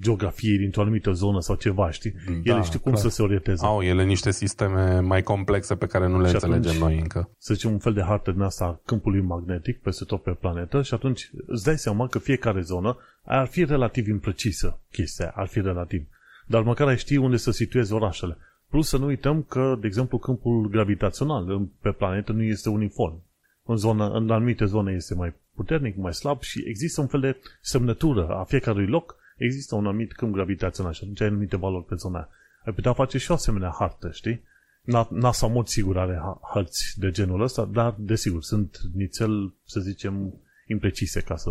geografiei 0.00 0.58
dintr-o 0.58 0.80
anumită 0.80 1.12
zonă 1.12 1.40
sau 1.40 1.56
ceva, 1.56 1.90
știi? 1.90 2.14
Da, 2.44 2.52
ele 2.54 2.62
știu 2.62 2.78
cum 2.78 2.92
clar. 2.92 3.04
să 3.04 3.08
se 3.10 3.22
orienteze. 3.22 3.64
Au 3.66 3.82
ele 3.82 4.04
niște 4.04 4.30
sisteme 4.30 5.00
mai 5.00 5.22
complexe 5.22 5.74
pe 5.74 5.86
care 5.86 6.08
nu 6.08 6.20
le 6.20 6.28
Și 6.28 6.34
înțelegem 6.34 6.70
atunci- 6.70 6.82
noi 6.82 6.98
încă. 6.98 7.30
să 7.38 7.54
zicem, 7.54 7.70
un 7.72 7.78
fel 7.78 7.92
de 7.92 8.02
hartă 8.02 8.30
din 8.30 8.40
asta 8.40 8.64
a 8.64 8.80
câmpului 8.84 9.20
magnetic 9.20 9.80
peste 9.80 10.04
tot 10.04 10.22
pe 10.22 10.30
planetă 10.30 10.82
și 10.82 10.94
atunci 10.94 11.30
îți 11.46 11.64
dai 11.64 11.78
seama 11.78 12.06
că 12.06 12.18
fiecare 12.18 12.60
zonă 12.60 12.96
ar 13.24 13.46
fi 13.46 13.64
relativ 13.64 14.06
imprecisă 14.08 14.80
chestia, 14.92 15.32
ar 15.36 15.46
fi 15.46 15.60
relativ. 15.60 16.06
Dar 16.46 16.62
măcar 16.62 16.88
ai 16.88 16.98
ști 16.98 17.16
unde 17.16 17.36
să 17.36 17.50
situezi 17.50 17.92
orașele. 17.92 18.36
Plus 18.68 18.88
să 18.88 18.96
nu 18.96 19.06
uităm 19.06 19.42
că, 19.42 19.76
de 19.80 19.86
exemplu, 19.86 20.18
câmpul 20.18 20.68
gravitațional 20.68 21.68
pe 21.80 21.90
planetă 21.90 22.32
nu 22.32 22.42
este 22.42 22.68
uniform. 22.68 23.22
În, 23.64 23.76
zonă, 23.76 24.10
în 24.10 24.30
anumite 24.30 24.64
zone 24.64 24.92
este 24.92 25.14
mai 25.14 25.32
puternic, 25.54 25.96
mai 25.96 26.14
slab 26.14 26.42
și 26.42 26.62
există 26.66 27.00
un 27.00 27.06
fel 27.06 27.20
de 27.20 27.36
semnătură 27.60 28.28
a 28.28 28.44
fiecărui 28.44 28.86
loc, 28.86 29.16
există 29.44 29.74
un 29.74 29.86
anumit 29.86 30.12
câmp 30.12 30.34
gravitațional 30.34 30.92
și 30.92 31.00
atunci 31.02 31.20
ai 31.20 31.26
anumite 31.26 31.56
valori 31.56 31.84
pe 31.84 31.94
zona 31.94 32.16
aia. 32.16 32.28
Ai 32.64 32.72
putea 32.72 32.92
face 32.92 33.18
și 33.18 33.30
o 33.30 33.34
asemenea 33.34 33.74
hartă, 33.78 34.10
știi? 34.10 34.42
Na- 34.82 35.08
NASA, 35.10 35.46
în 35.46 35.52
mod 35.52 35.66
sigur, 35.66 35.98
are 35.98 36.14
ha- 36.14 36.40
hărți 36.52 36.94
de 36.98 37.10
genul 37.10 37.40
ăsta, 37.40 37.64
dar, 37.64 37.94
desigur, 37.98 38.42
sunt 38.42 38.80
nițel, 38.94 39.54
să 39.64 39.80
zicem, 39.80 40.34
imprecise 40.66 41.20
ca 41.20 41.36
să 41.36 41.50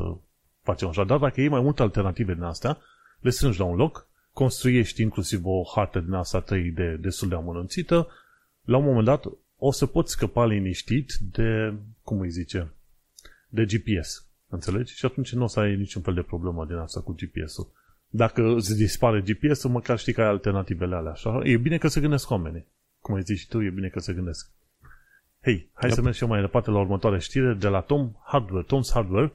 facem 0.61 0.87
așa. 0.87 1.03
Dar 1.03 1.17
dacă 1.17 1.39
iei 1.39 1.49
mai 1.49 1.61
multe 1.61 1.81
alternative 1.81 2.33
din 2.33 2.43
astea, 2.43 2.77
le 3.19 3.29
strângi 3.29 3.59
la 3.59 3.65
un 3.65 3.75
loc, 3.75 4.07
construiești 4.33 5.01
inclusiv 5.01 5.41
o 5.43 5.63
hartă 5.75 5.99
din 5.99 6.13
asta 6.13 6.43
3D 6.43 6.99
destul 6.99 7.27
de 7.29 7.35
amănunțită, 7.35 8.07
la 8.63 8.77
un 8.77 8.83
moment 8.83 9.05
dat 9.05 9.25
o 9.57 9.71
să 9.71 9.85
poți 9.85 10.11
scăpa 10.11 10.45
liniștit 10.45 11.13
de, 11.31 11.73
cum 12.03 12.19
îi 12.19 12.29
zice, 12.29 12.73
de 13.49 13.65
GPS. 13.65 14.27
Înțelegi? 14.47 14.95
Și 14.95 15.05
atunci 15.05 15.33
nu 15.33 15.43
o 15.43 15.47
să 15.47 15.59
ai 15.59 15.75
niciun 15.75 16.01
fel 16.01 16.13
de 16.13 16.21
problemă 16.21 16.65
din 16.65 16.75
asta 16.75 17.01
cu 17.01 17.15
GPS-ul. 17.15 17.71
Dacă 18.09 18.55
îți 18.55 18.75
dispare 18.75 19.21
GPS-ul, 19.21 19.69
măcar 19.69 19.97
știi 19.97 20.13
că 20.13 20.21
ai 20.21 20.27
alternativele 20.27 20.95
alea. 20.95 21.11
Așa? 21.11 21.41
E 21.43 21.57
bine 21.57 21.77
că 21.77 21.87
se 21.87 21.99
gândesc 21.99 22.29
oamenii. 22.29 22.67
Cum 22.99 23.15
ai 23.15 23.21
zis 23.21 23.39
și 23.39 23.47
tu, 23.47 23.61
e 23.61 23.69
bine 23.69 23.87
că 23.87 23.99
se 23.99 24.13
gândesc. 24.13 24.51
Hei, 25.41 25.69
hai 25.73 25.89
yep. 25.89 25.97
să 25.97 26.01
mergem 26.01 26.27
mai 26.27 26.41
departe 26.41 26.69
la 26.69 26.79
următoarea 26.79 27.19
știre 27.19 27.53
de 27.53 27.67
la 27.67 27.81
Tom 27.81 28.11
Hardware, 28.25 28.65
Tom's 28.65 28.93
Hardware. 28.93 29.33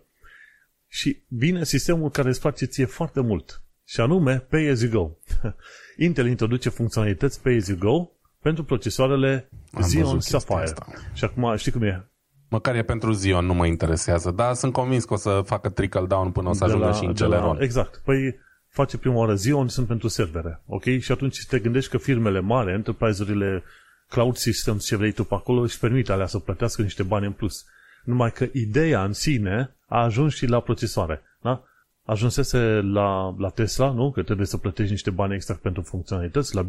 Și 0.89 1.23
vine 1.29 1.65
sistemul 1.65 2.11
care 2.11 2.29
îți 2.29 2.41
face 2.41 2.65
ție 2.65 2.85
foarte 2.85 3.21
mult. 3.21 3.63
Și 3.85 4.01
anume 4.01 4.39
Pay 4.39 4.67
As 4.67 4.83
You 4.83 4.91
Go. 4.91 5.11
Intel 6.07 6.27
introduce 6.27 6.69
funcționalități 6.69 7.43
Pay 7.43 7.57
As 7.57 7.69
You 7.69 7.79
Go 7.79 8.09
pentru 8.43 8.65
procesoarele 8.65 9.49
Am 9.73 9.83
Xeon 9.83 10.21
Sapphire. 10.21 10.75
Și 11.13 11.25
acum 11.25 11.57
știi 11.57 11.73
cum 11.73 11.83
e? 11.83 12.09
Măcar 12.49 12.75
e 12.75 12.83
pentru 12.83 13.11
Xeon, 13.11 13.47
nu 13.47 13.55
mă 13.55 13.67
interesează, 13.67 14.31
dar 14.31 14.55
sunt 14.55 14.73
convins 14.73 15.05
că 15.05 15.15
o 15.15 15.17
să 15.17 15.43
facă 15.45 15.69
trickle 15.69 16.07
down 16.07 16.31
până 16.31 16.49
o 16.49 16.53
să 16.53 16.65
ajungă 16.65 16.87
la, 16.87 16.93
și 16.93 17.05
în 17.05 17.15
Celeron. 17.15 17.57
La, 17.57 17.63
exact. 17.63 18.01
Păi 18.05 18.39
face 18.75 18.99
prima 18.99 19.15
oară 19.15 19.35
Xeon, 19.35 19.69
sunt 19.69 19.87
pentru 19.87 20.09
servere. 20.09 20.63
Ok? 20.67 20.83
Și 20.83 21.13
atunci 21.13 21.47
te 21.47 21.59
gândești 21.59 21.91
că 21.91 21.99
firmele 21.99 22.41
mari, 22.41 22.73
enterprise-urile, 22.73 23.63
cloud 24.09 24.37
systems, 24.37 24.85
ce 24.85 24.97
vrei 24.97 25.13
tu 25.13 25.25
pe 25.25 25.35
acolo, 25.35 25.61
își 25.61 25.79
permite 25.79 26.13
alea 26.13 26.27
să 26.27 26.39
plătească 26.39 26.83
niște 26.83 27.03
bani 27.03 27.27
în 27.27 27.33
plus. 27.33 27.65
Numai 28.05 28.33
că 28.33 28.47
ideea 28.53 29.05
în 29.05 29.13
sine 29.13 29.77
a 29.87 30.03
ajuns 30.03 30.35
și 30.35 30.47
la 30.47 30.61
procesoare. 30.61 31.23
Da? 31.43 31.63
Ajunsese 32.05 32.59
la, 32.81 33.35
la 33.39 33.49
Tesla, 33.49 33.91
nu? 33.91 34.11
Că 34.11 34.23
trebuie 34.23 34.47
să 34.47 34.57
plătești 34.57 34.91
niște 34.91 35.11
bani 35.11 35.35
extra 35.35 35.59
pentru 35.63 35.83
funcționalități. 35.83 36.55
La 36.55 36.63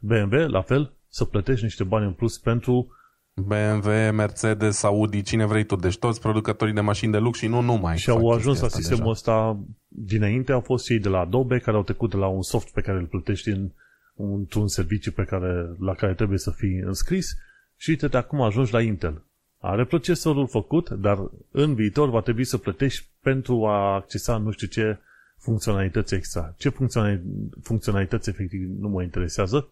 BMW, 0.00 0.48
la 0.48 0.62
fel, 0.62 0.92
să 1.08 1.24
plătești 1.24 1.64
niște 1.64 1.84
bani 1.84 2.06
în 2.06 2.12
plus 2.12 2.38
pentru 2.38 2.96
BMW, 3.34 3.90
Mercedes, 4.12 4.82
Audi, 4.82 5.22
cine 5.22 5.44
vrei 5.44 5.64
tu, 5.64 5.76
deci 5.76 5.98
toți 5.98 6.20
producătorii 6.20 6.74
de 6.74 6.80
mașini 6.80 7.12
de 7.12 7.18
lux 7.18 7.38
și 7.38 7.46
nu 7.46 7.60
numai. 7.60 7.98
Și 7.98 8.10
au 8.10 8.30
ajuns 8.30 8.60
la 8.60 8.68
sistemul 8.68 8.98
deja. 8.98 9.10
ăsta 9.10 9.60
dinainte, 9.98 10.52
au 10.52 10.60
fost 10.60 10.84
cei 10.84 10.98
de 10.98 11.08
la 11.08 11.18
Adobe 11.18 11.58
care 11.58 11.76
au 11.76 11.82
trecut 11.82 12.10
de 12.10 12.16
la 12.16 12.26
un 12.26 12.42
soft 12.42 12.72
pe 12.72 12.80
care 12.80 12.98
îl 12.98 13.06
plătești 13.06 13.48
în, 13.48 13.70
într-un 14.16 14.68
serviciu 14.68 15.12
pe 15.12 15.24
care, 15.24 15.76
la 15.78 15.94
care 15.94 16.14
trebuie 16.14 16.38
să 16.38 16.50
fii 16.50 16.76
înscris 16.76 17.36
și 17.76 17.90
uite 17.90 18.08
de 18.08 18.16
acum 18.16 18.40
ajungi 18.40 18.72
la 18.72 18.80
Intel. 18.80 19.22
Are 19.58 19.84
procesorul 19.84 20.48
făcut, 20.48 20.90
dar 20.90 21.30
în 21.50 21.74
viitor 21.74 22.10
va 22.10 22.20
trebui 22.20 22.44
să 22.44 22.58
plătești 22.58 23.06
pentru 23.20 23.66
a 23.66 23.94
accesa 23.94 24.36
nu 24.36 24.50
știu 24.50 24.66
ce 24.66 24.98
funcționalități 25.38 26.14
extra. 26.14 26.54
Ce 26.58 26.72
funcționalități 27.62 28.28
efectiv 28.28 28.68
nu 28.78 28.88
mă 28.88 29.02
interesează, 29.02 29.68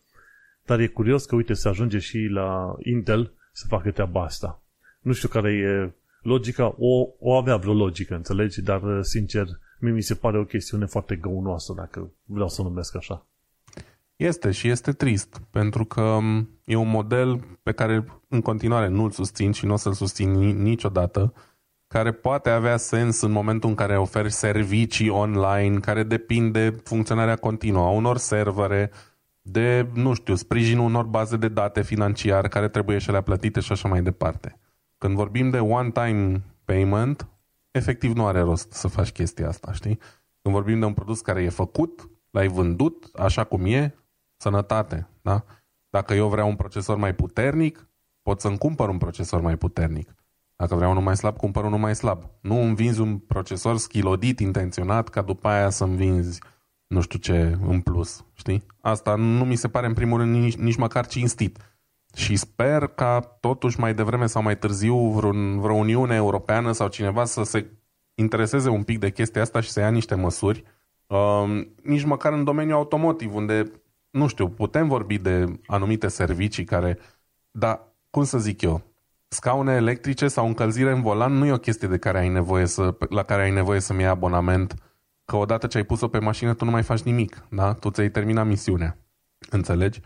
dar 0.64 0.80
e 0.80 0.86
curios 0.86 1.24
că 1.24 1.34
uite 1.34 1.52
se 1.52 1.68
ajunge 1.68 1.98
și 1.98 2.18
la 2.18 2.76
Intel 2.82 3.32
să 3.52 3.64
facă 3.68 3.90
treaba 3.90 4.22
asta. 4.24 4.62
Nu 5.00 5.12
știu 5.12 5.28
care 5.28 5.52
e 5.52 5.92
logica, 6.22 6.74
o, 6.78 7.08
o 7.18 7.32
avea 7.32 7.56
vreo 7.56 7.74
logică, 7.74 8.14
înțelegi? 8.14 8.62
Dar, 8.62 9.02
sincer, 9.02 9.46
mie 9.84 9.92
mi 9.92 10.02
se 10.02 10.14
pare 10.14 10.38
o 10.38 10.44
chestiune 10.44 10.86
foarte 10.86 11.16
găunoasă, 11.16 11.72
dacă 11.72 12.12
vreau 12.24 12.48
să 12.48 12.60
o 12.60 12.64
numesc 12.64 12.96
așa. 12.96 13.26
Este 14.16 14.50
și 14.50 14.68
este 14.68 14.92
trist, 14.92 15.40
pentru 15.50 15.84
că 15.84 16.18
e 16.64 16.76
un 16.76 16.90
model 16.90 17.58
pe 17.62 17.72
care 17.72 18.04
în 18.28 18.40
continuare 18.40 18.88
nu-l 18.88 19.10
susțin 19.10 19.52
și 19.52 19.66
nu 19.66 19.72
o 19.72 19.76
să-l 19.76 19.92
susțin 19.92 20.30
niciodată, 20.62 21.32
care 21.86 22.12
poate 22.12 22.50
avea 22.50 22.76
sens 22.76 23.20
în 23.20 23.30
momentul 23.30 23.68
în 23.68 23.74
care 23.74 23.98
oferi 23.98 24.30
servicii 24.30 25.08
online 25.08 25.78
care 25.78 26.02
depind 26.02 26.52
de 26.52 26.80
funcționarea 26.84 27.36
continuă 27.36 27.86
a 27.86 27.90
unor 27.90 28.16
servere, 28.16 28.90
de, 29.42 29.88
nu 29.94 30.14
știu, 30.14 30.34
sprijinul 30.34 30.84
unor 30.84 31.04
baze 31.04 31.36
de 31.36 31.48
date 31.48 31.82
financiare 31.82 32.48
care 32.48 32.68
trebuie 32.68 32.98
și 32.98 33.10
le 33.10 33.22
plătite 33.22 33.60
și 33.60 33.72
așa 33.72 33.88
mai 33.88 34.02
departe. 34.02 34.58
Când 34.98 35.14
vorbim 35.14 35.50
de 35.50 35.58
one-time 35.58 36.42
payment, 36.64 37.28
efectiv 37.74 38.12
nu 38.12 38.26
are 38.26 38.40
rost 38.40 38.72
să 38.72 38.88
faci 38.88 39.12
chestia 39.12 39.48
asta, 39.48 39.72
știi? 39.72 39.98
Când 40.42 40.54
vorbim 40.54 40.78
de 40.78 40.84
un 40.84 40.92
produs 40.92 41.20
care 41.20 41.42
e 41.42 41.48
făcut, 41.48 42.10
l-ai 42.30 42.48
vândut 42.48 43.10
așa 43.14 43.44
cum 43.44 43.64
e, 43.64 43.94
sănătate, 44.36 45.08
da? 45.22 45.44
Dacă 45.90 46.14
eu 46.14 46.28
vreau 46.28 46.48
un 46.48 46.56
procesor 46.56 46.96
mai 46.96 47.14
puternic, 47.14 47.88
pot 48.22 48.40
să-mi 48.40 48.58
cumpăr 48.58 48.88
un 48.88 48.98
procesor 48.98 49.40
mai 49.40 49.56
puternic. 49.56 50.14
Dacă 50.56 50.74
vreau 50.74 50.90
unul 50.90 51.02
mai 51.02 51.16
slab, 51.16 51.36
cumpăr 51.36 51.64
unul 51.64 51.78
mai 51.78 51.94
slab. 51.94 52.30
Nu 52.40 52.60
îmi 52.60 52.74
vinzi 52.74 53.00
un 53.00 53.18
procesor 53.18 53.76
schilodit 53.76 54.40
intenționat 54.40 55.08
ca 55.08 55.22
după 55.22 55.48
aia 55.48 55.70
să-mi 55.70 55.96
vinzi 55.96 56.40
nu 56.86 57.00
știu 57.00 57.18
ce 57.18 57.58
în 57.60 57.80
plus, 57.80 58.24
știi? 58.32 58.66
Asta 58.80 59.14
nu 59.14 59.44
mi 59.44 59.56
se 59.56 59.68
pare 59.68 59.86
în 59.86 59.92
primul 59.92 60.18
rând 60.18 60.34
nici, 60.34 60.56
nici 60.56 60.76
măcar 60.76 61.06
cinstit. 61.06 61.58
Și 62.14 62.36
sper 62.36 62.86
ca 62.86 63.20
totuși 63.40 63.80
mai 63.80 63.94
devreme 63.94 64.26
sau 64.26 64.42
mai 64.42 64.58
târziu 64.58 65.10
vreun, 65.10 65.60
vreo 65.60 65.74
Uniune 65.74 66.14
Europeană 66.14 66.72
sau 66.72 66.88
cineva 66.88 67.24
să 67.24 67.42
se 67.42 67.66
intereseze 68.14 68.68
un 68.68 68.82
pic 68.82 68.98
de 68.98 69.10
chestia 69.10 69.42
asta 69.42 69.60
și 69.60 69.70
să 69.70 69.80
ia 69.80 69.90
niște 69.90 70.14
măsuri. 70.14 70.64
Uh, 71.06 71.66
nici 71.82 72.04
măcar 72.04 72.32
în 72.32 72.44
domeniul 72.44 72.76
automotiv, 72.76 73.34
unde, 73.34 73.70
nu 74.10 74.26
știu, 74.26 74.48
putem 74.48 74.88
vorbi 74.88 75.18
de 75.18 75.60
anumite 75.66 76.08
servicii 76.08 76.64
care, 76.64 76.98
dar, 77.50 77.80
cum 78.10 78.24
să 78.24 78.38
zic 78.38 78.62
eu, 78.62 78.82
scaune 79.28 79.74
electrice 79.74 80.28
sau 80.28 80.46
încălzire 80.46 80.90
în 80.90 81.02
volan 81.02 81.32
nu 81.32 81.46
e 81.46 81.52
o 81.52 81.58
chestie 81.58 81.88
de 81.88 81.98
care 81.98 82.18
ai 82.18 82.28
nevoie 82.28 82.66
să, 82.66 82.94
la 83.08 83.22
care 83.22 83.42
ai 83.42 83.50
nevoie 83.50 83.80
să-mi 83.80 84.00
iei 84.00 84.08
abonament 84.08 84.74
că 85.24 85.36
odată 85.36 85.66
ce 85.66 85.76
ai 85.76 85.84
pus-o 85.84 86.08
pe 86.08 86.18
mașină, 86.18 86.54
tu 86.54 86.64
nu 86.64 86.70
mai 86.70 86.82
faci 86.82 87.02
nimic, 87.02 87.46
da? 87.50 87.72
Tu 87.72 87.90
ți-ai 87.90 88.10
terminat 88.10 88.46
misiunea. 88.46 88.98
Înțelegi? 89.50 90.00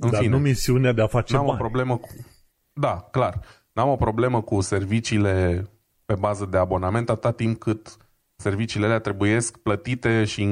În 0.00 0.10
Dar 0.10 0.20
fine, 0.20 0.36
nu 0.36 0.42
misiunea 0.42 0.92
de 0.92 1.02
a 1.02 1.06
face 1.06 1.34
n-am 1.34 1.46
bani. 1.46 1.58
o 1.58 1.60
problemă 1.60 1.96
cu... 1.96 2.08
Da, 2.72 3.08
clar. 3.10 3.40
N-am 3.72 3.88
o 3.88 3.96
problemă 3.96 4.42
cu 4.42 4.60
serviciile 4.60 5.66
pe 6.04 6.14
bază 6.14 6.46
de 6.46 6.56
abonament 6.56 7.10
atâta 7.10 7.30
timp 7.30 7.58
cât 7.58 7.96
serviciile 8.36 8.86
alea 8.86 8.98
trebuiesc 8.98 9.56
plătite 9.56 10.24
și 10.24 10.42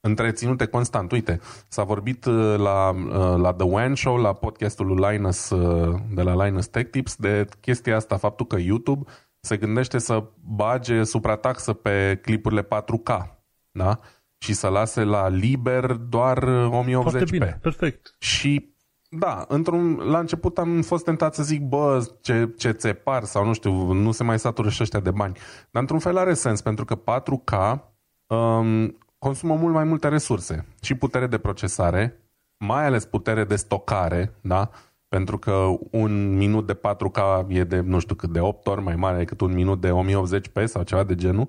întreținute 0.00 0.66
constant. 0.66 1.12
Uite, 1.12 1.40
s-a 1.68 1.82
vorbit 1.82 2.24
uh, 2.24 2.54
la, 2.58 2.90
uh, 2.90 3.40
la 3.40 3.52
The 3.52 3.66
One 3.66 3.94
Show, 3.94 4.16
la 4.16 4.32
podcastul 4.32 4.86
lui 4.86 5.10
Linus, 5.10 5.50
uh, 5.50 6.00
de 6.14 6.22
la 6.22 6.44
Linus 6.44 6.66
Tech 6.66 6.90
Tips, 6.90 7.16
de 7.16 7.48
chestia 7.60 7.96
asta, 7.96 8.16
faptul 8.16 8.46
că 8.46 8.56
YouTube 8.58 9.10
se 9.40 9.56
gândește 9.56 9.98
să 9.98 10.24
bage 10.40 11.04
suprataxă 11.04 11.72
pe 11.72 12.18
clipurile 12.22 12.62
4K, 12.62 13.26
da? 13.70 13.98
Și 14.42 14.52
să 14.52 14.68
lase 14.68 15.04
la 15.04 15.28
liber 15.28 15.92
doar 15.92 16.44
1080p. 16.84 17.00
Foarte 17.00 17.24
bine, 17.30 17.58
perfect. 17.62 18.14
Și 18.18 18.74
da, 19.08 19.44
într-un, 19.48 19.94
la 19.94 20.18
început 20.18 20.58
am 20.58 20.82
fost 20.82 21.04
tentat 21.04 21.34
să 21.34 21.42
zic, 21.42 21.62
bă, 21.62 22.06
ce, 22.20 22.54
ce 22.56 22.70
țepar 22.70 23.24
sau 23.24 23.44
nu 23.44 23.52
știu, 23.52 23.92
nu 23.92 24.12
se 24.12 24.24
mai 24.24 24.38
satură 24.38 24.68
și 24.68 24.82
ăștia 24.82 25.00
de 25.00 25.10
bani. 25.10 25.36
Dar 25.70 25.82
într-un 25.82 25.98
fel 25.98 26.16
are 26.16 26.34
sens, 26.34 26.60
pentru 26.60 26.84
că 26.84 26.96
4K 26.96 27.80
um, 28.26 28.98
consumă 29.18 29.54
mult 29.54 29.74
mai 29.74 29.84
multe 29.84 30.08
resurse 30.08 30.66
și 30.82 30.94
putere 30.94 31.26
de 31.26 31.38
procesare, 31.38 32.20
mai 32.56 32.86
ales 32.86 33.04
putere 33.04 33.44
de 33.44 33.56
stocare, 33.56 34.34
da? 34.40 34.70
pentru 35.08 35.38
că 35.38 35.66
un 35.90 36.36
minut 36.36 36.66
de 36.66 36.74
4K 36.74 37.46
e 37.48 37.64
de 37.64 37.80
nu 37.80 37.98
știu 37.98 38.14
cât 38.14 38.30
de 38.30 38.40
8 38.40 38.66
ori 38.66 38.82
mai 38.82 38.96
mare 38.96 39.18
decât 39.18 39.40
un 39.40 39.52
minut 39.52 39.80
de 39.80 39.90
1080p 39.90 40.64
sau 40.64 40.82
ceva 40.82 41.04
de 41.04 41.14
genul 41.14 41.48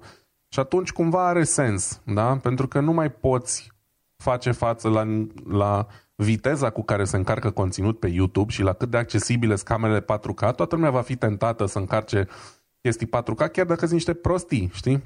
și 0.54 0.60
atunci 0.60 0.92
cumva 0.92 1.28
are 1.28 1.44
sens, 1.44 2.02
da? 2.06 2.38
Pentru 2.38 2.68
că 2.68 2.80
nu 2.80 2.92
mai 2.92 3.12
poți 3.12 3.72
face 4.16 4.52
față 4.52 4.90
la, 4.90 5.08
la 5.50 5.88
viteza 6.16 6.70
cu 6.70 6.84
care 6.84 7.04
se 7.04 7.18
încarcă 7.18 7.52
conținut 7.52 8.00
pe 8.00 8.08
YouTube 8.08 8.52
și 8.52 8.62
la 8.62 8.74
cât 8.74 8.90
de 8.90 8.98
accesibile 8.98 9.56
sunt 9.56 9.68
camerele 9.68 10.02
4K, 10.02 10.56
toată 10.56 10.76
lumea 10.76 10.90
va 10.90 11.02
fi 11.02 11.16
tentată 11.16 11.66
să 11.66 11.80
încarce 11.80 12.28
chestii 12.82 13.08
4K, 13.08 13.52
chiar 13.52 13.66
dacă 13.66 13.80
sunt 13.80 13.92
niște 13.92 14.14
prostii, 14.14 14.70
știi? 14.74 15.04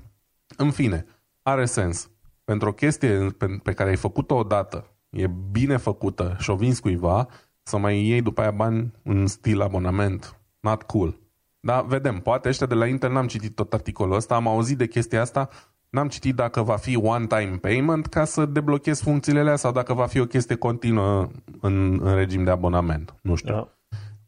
În 0.58 0.72
fine, 0.72 1.06
are 1.42 1.66
sens. 1.66 2.10
Pentru 2.44 2.68
o 2.68 2.74
chestie 2.74 3.36
pe, 3.38 3.46
pe 3.64 3.74
care 3.74 3.90
ai 3.90 3.96
făcut-o 3.96 4.36
odată, 4.36 4.88
e 5.10 5.28
bine 5.52 5.78
făcută 5.78 6.36
și 6.40 6.50
o 6.50 6.56
vinzi 6.56 6.82
cuiva, 6.82 7.28
să 7.64 7.78
mai 7.78 8.06
iei 8.06 8.22
după 8.22 8.42
aia 8.42 8.52
bani 8.52 8.94
în 9.04 9.28
stil 9.28 9.62
abonament. 9.62 10.40
Not 10.60 10.84
cool. 10.84 11.20
Da, 11.66 11.82
vedem. 11.82 12.20
Poate 12.20 12.50
ăștia 12.50 12.68
de 12.68 12.74
la 12.74 12.86
Intel 12.86 13.12
n-am 13.12 13.28
citit 13.28 13.56
tot 13.56 13.74
articolul 13.74 14.16
ăsta, 14.16 14.36
am 14.36 14.48
auzit 14.48 14.78
de 14.78 14.88
chestia 14.88 15.22
asta, 15.22 15.50
n-am 15.90 16.08
citit 16.08 16.36
dacă 16.36 16.62
va 16.62 16.76
fi 16.76 16.96
one-time 16.96 17.58
payment 17.62 18.06
ca 18.06 18.26
să 18.26 18.46
deblochez 18.46 19.02
funcțiile 19.02 19.40
alea 19.40 19.56
sau 19.56 19.72
dacă 19.72 19.94
va 19.94 20.06
fi 20.06 20.20
o 20.20 20.26
chestie 20.26 20.56
continuă 20.56 21.30
în, 21.62 22.00
în 22.02 22.16
regim 22.16 22.44
de 22.44 22.50
abonament. 22.50 23.16
Nu 23.22 23.36
știu. 23.36 23.54
Da. 23.54 23.78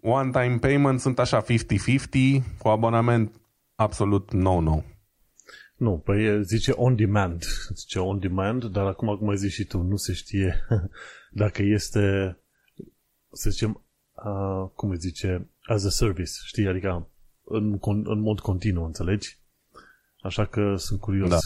One-time 0.02 0.58
payment 0.58 1.00
sunt 1.00 1.20
așa 1.20 1.44
50-50, 1.44 1.46
cu 2.58 2.68
abonament 2.68 3.42
absolut 3.76 4.34
no-no. 4.34 4.82
Nu, 5.76 5.98
păi 5.98 6.44
zice 6.44 6.72
on 6.72 6.96
demand. 6.96 7.44
Zice 7.74 8.00
on 8.00 8.20
demand, 8.20 8.66
dar 8.66 8.86
acum, 8.86 9.18
cum 9.18 9.30
ai 9.30 9.38
zis 9.38 9.54
și 9.54 9.66
tu, 9.66 9.82
nu 9.82 9.96
se 9.96 10.14
știe 10.14 10.66
dacă 11.42 11.62
este 11.64 12.38
să 13.32 13.50
zicem, 13.50 13.86
uh, 14.12 14.70
cum 14.76 14.90
îi 14.90 14.98
zice, 14.98 15.50
as 15.62 15.86
a 15.86 15.90
service, 15.90 16.32
știi? 16.46 16.68
Adică 16.68 17.10
în, 17.48 17.80
în 18.04 18.20
mod 18.20 18.40
continuu, 18.40 18.86
înțelegi? 18.86 19.38
Așa 20.22 20.46
că 20.46 20.76
sunt 20.76 21.00
curios. 21.00 21.30
Da. 21.30 21.38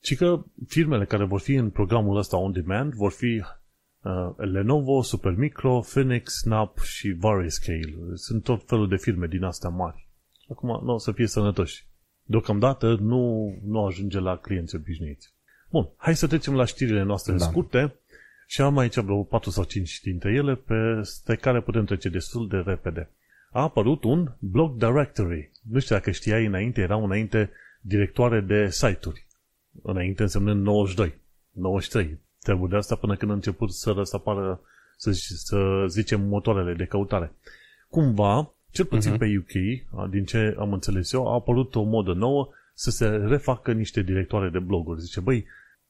Și 0.00 0.16
că 0.16 0.44
firmele 0.66 1.04
care 1.04 1.24
vor 1.24 1.40
fi 1.40 1.54
în 1.54 1.70
programul 1.70 2.16
ăsta 2.16 2.36
on 2.36 2.52
demand 2.52 2.92
vor 2.92 3.10
fi 3.12 3.42
Uh, 4.02 4.34
Lenovo, 4.36 5.02
Supermicro, 5.02 5.80
Phoenix, 5.80 6.32
Snap 6.32 6.78
și 6.78 7.14
Variscale. 7.18 7.94
Sunt 8.14 8.42
tot 8.42 8.62
felul 8.66 8.88
de 8.88 8.96
firme 8.96 9.26
din 9.26 9.42
astea 9.42 9.70
mari. 9.70 10.08
Acum 10.50 10.84
nu 10.84 10.92
o 10.92 10.98
să 10.98 11.12
fie 11.12 11.26
sănătoși. 11.26 11.86
Deocamdată 12.22 12.96
nu, 13.00 13.54
nu 13.64 13.84
ajunge 13.84 14.18
la 14.18 14.36
clienți 14.36 14.76
obișnuiți. 14.76 15.34
Bun, 15.70 15.88
hai 15.96 16.16
să 16.16 16.26
trecem 16.26 16.54
la 16.54 16.64
știrile 16.64 17.02
noastre 17.02 17.32
da. 17.32 17.44
scurte 17.44 17.94
și 18.46 18.60
am 18.60 18.78
aici 18.78 18.98
vreo 18.98 19.22
4 19.22 19.50
sau 19.50 19.64
5 19.64 20.00
dintre 20.00 20.32
ele 20.32 20.62
pe 21.24 21.36
care 21.36 21.62
putem 21.62 21.84
trece 21.84 22.08
destul 22.08 22.48
de 22.48 22.56
repede. 22.56 23.10
A 23.50 23.62
apărut 23.62 24.04
un 24.04 24.32
blog 24.38 24.76
directory. 24.76 25.50
Nu 25.70 25.78
știu 25.78 25.94
dacă 25.94 26.10
știai 26.10 26.46
înainte, 26.46 26.80
erau 26.80 27.04
înainte 27.04 27.50
directoare 27.80 28.40
de 28.40 28.70
site-uri. 28.70 29.26
Înainte 29.82 30.22
însemnând 30.22 30.62
92, 30.62 31.14
93. 31.50 32.18
Trebuie 32.40 32.68
de 32.70 32.76
asta 32.76 32.94
până 32.94 33.16
când 33.16 33.30
a 33.30 33.34
început 33.34 33.72
să, 33.72 34.00
să 34.02 34.16
apară, 34.16 34.60
să, 34.96 35.10
să 35.12 35.84
zicem, 35.88 36.20
motoarele 36.20 36.74
de 36.74 36.84
căutare. 36.84 37.32
Cumva, 37.88 38.52
cel 38.70 38.84
puțin 38.84 39.14
uh-huh. 39.14 39.18
pe 39.18 39.36
UK, 39.38 39.52
din 40.10 40.24
ce 40.24 40.56
am 40.58 40.72
înțeles 40.72 41.12
eu, 41.12 41.28
a 41.28 41.32
apărut 41.32 41.74
o 41.74 41.82
modă 41.82 42.12
nouă 42.12 42.48
să 42.74 42.90
se 42.90 43.06
refacă 43.06 43.72
niște 43.72 44.02
directoare 44.02 44.48
de 44.48 44.58
bloguri. 44.58 45.00
Zice, 45.00 45.20
băi, 45.20 45.46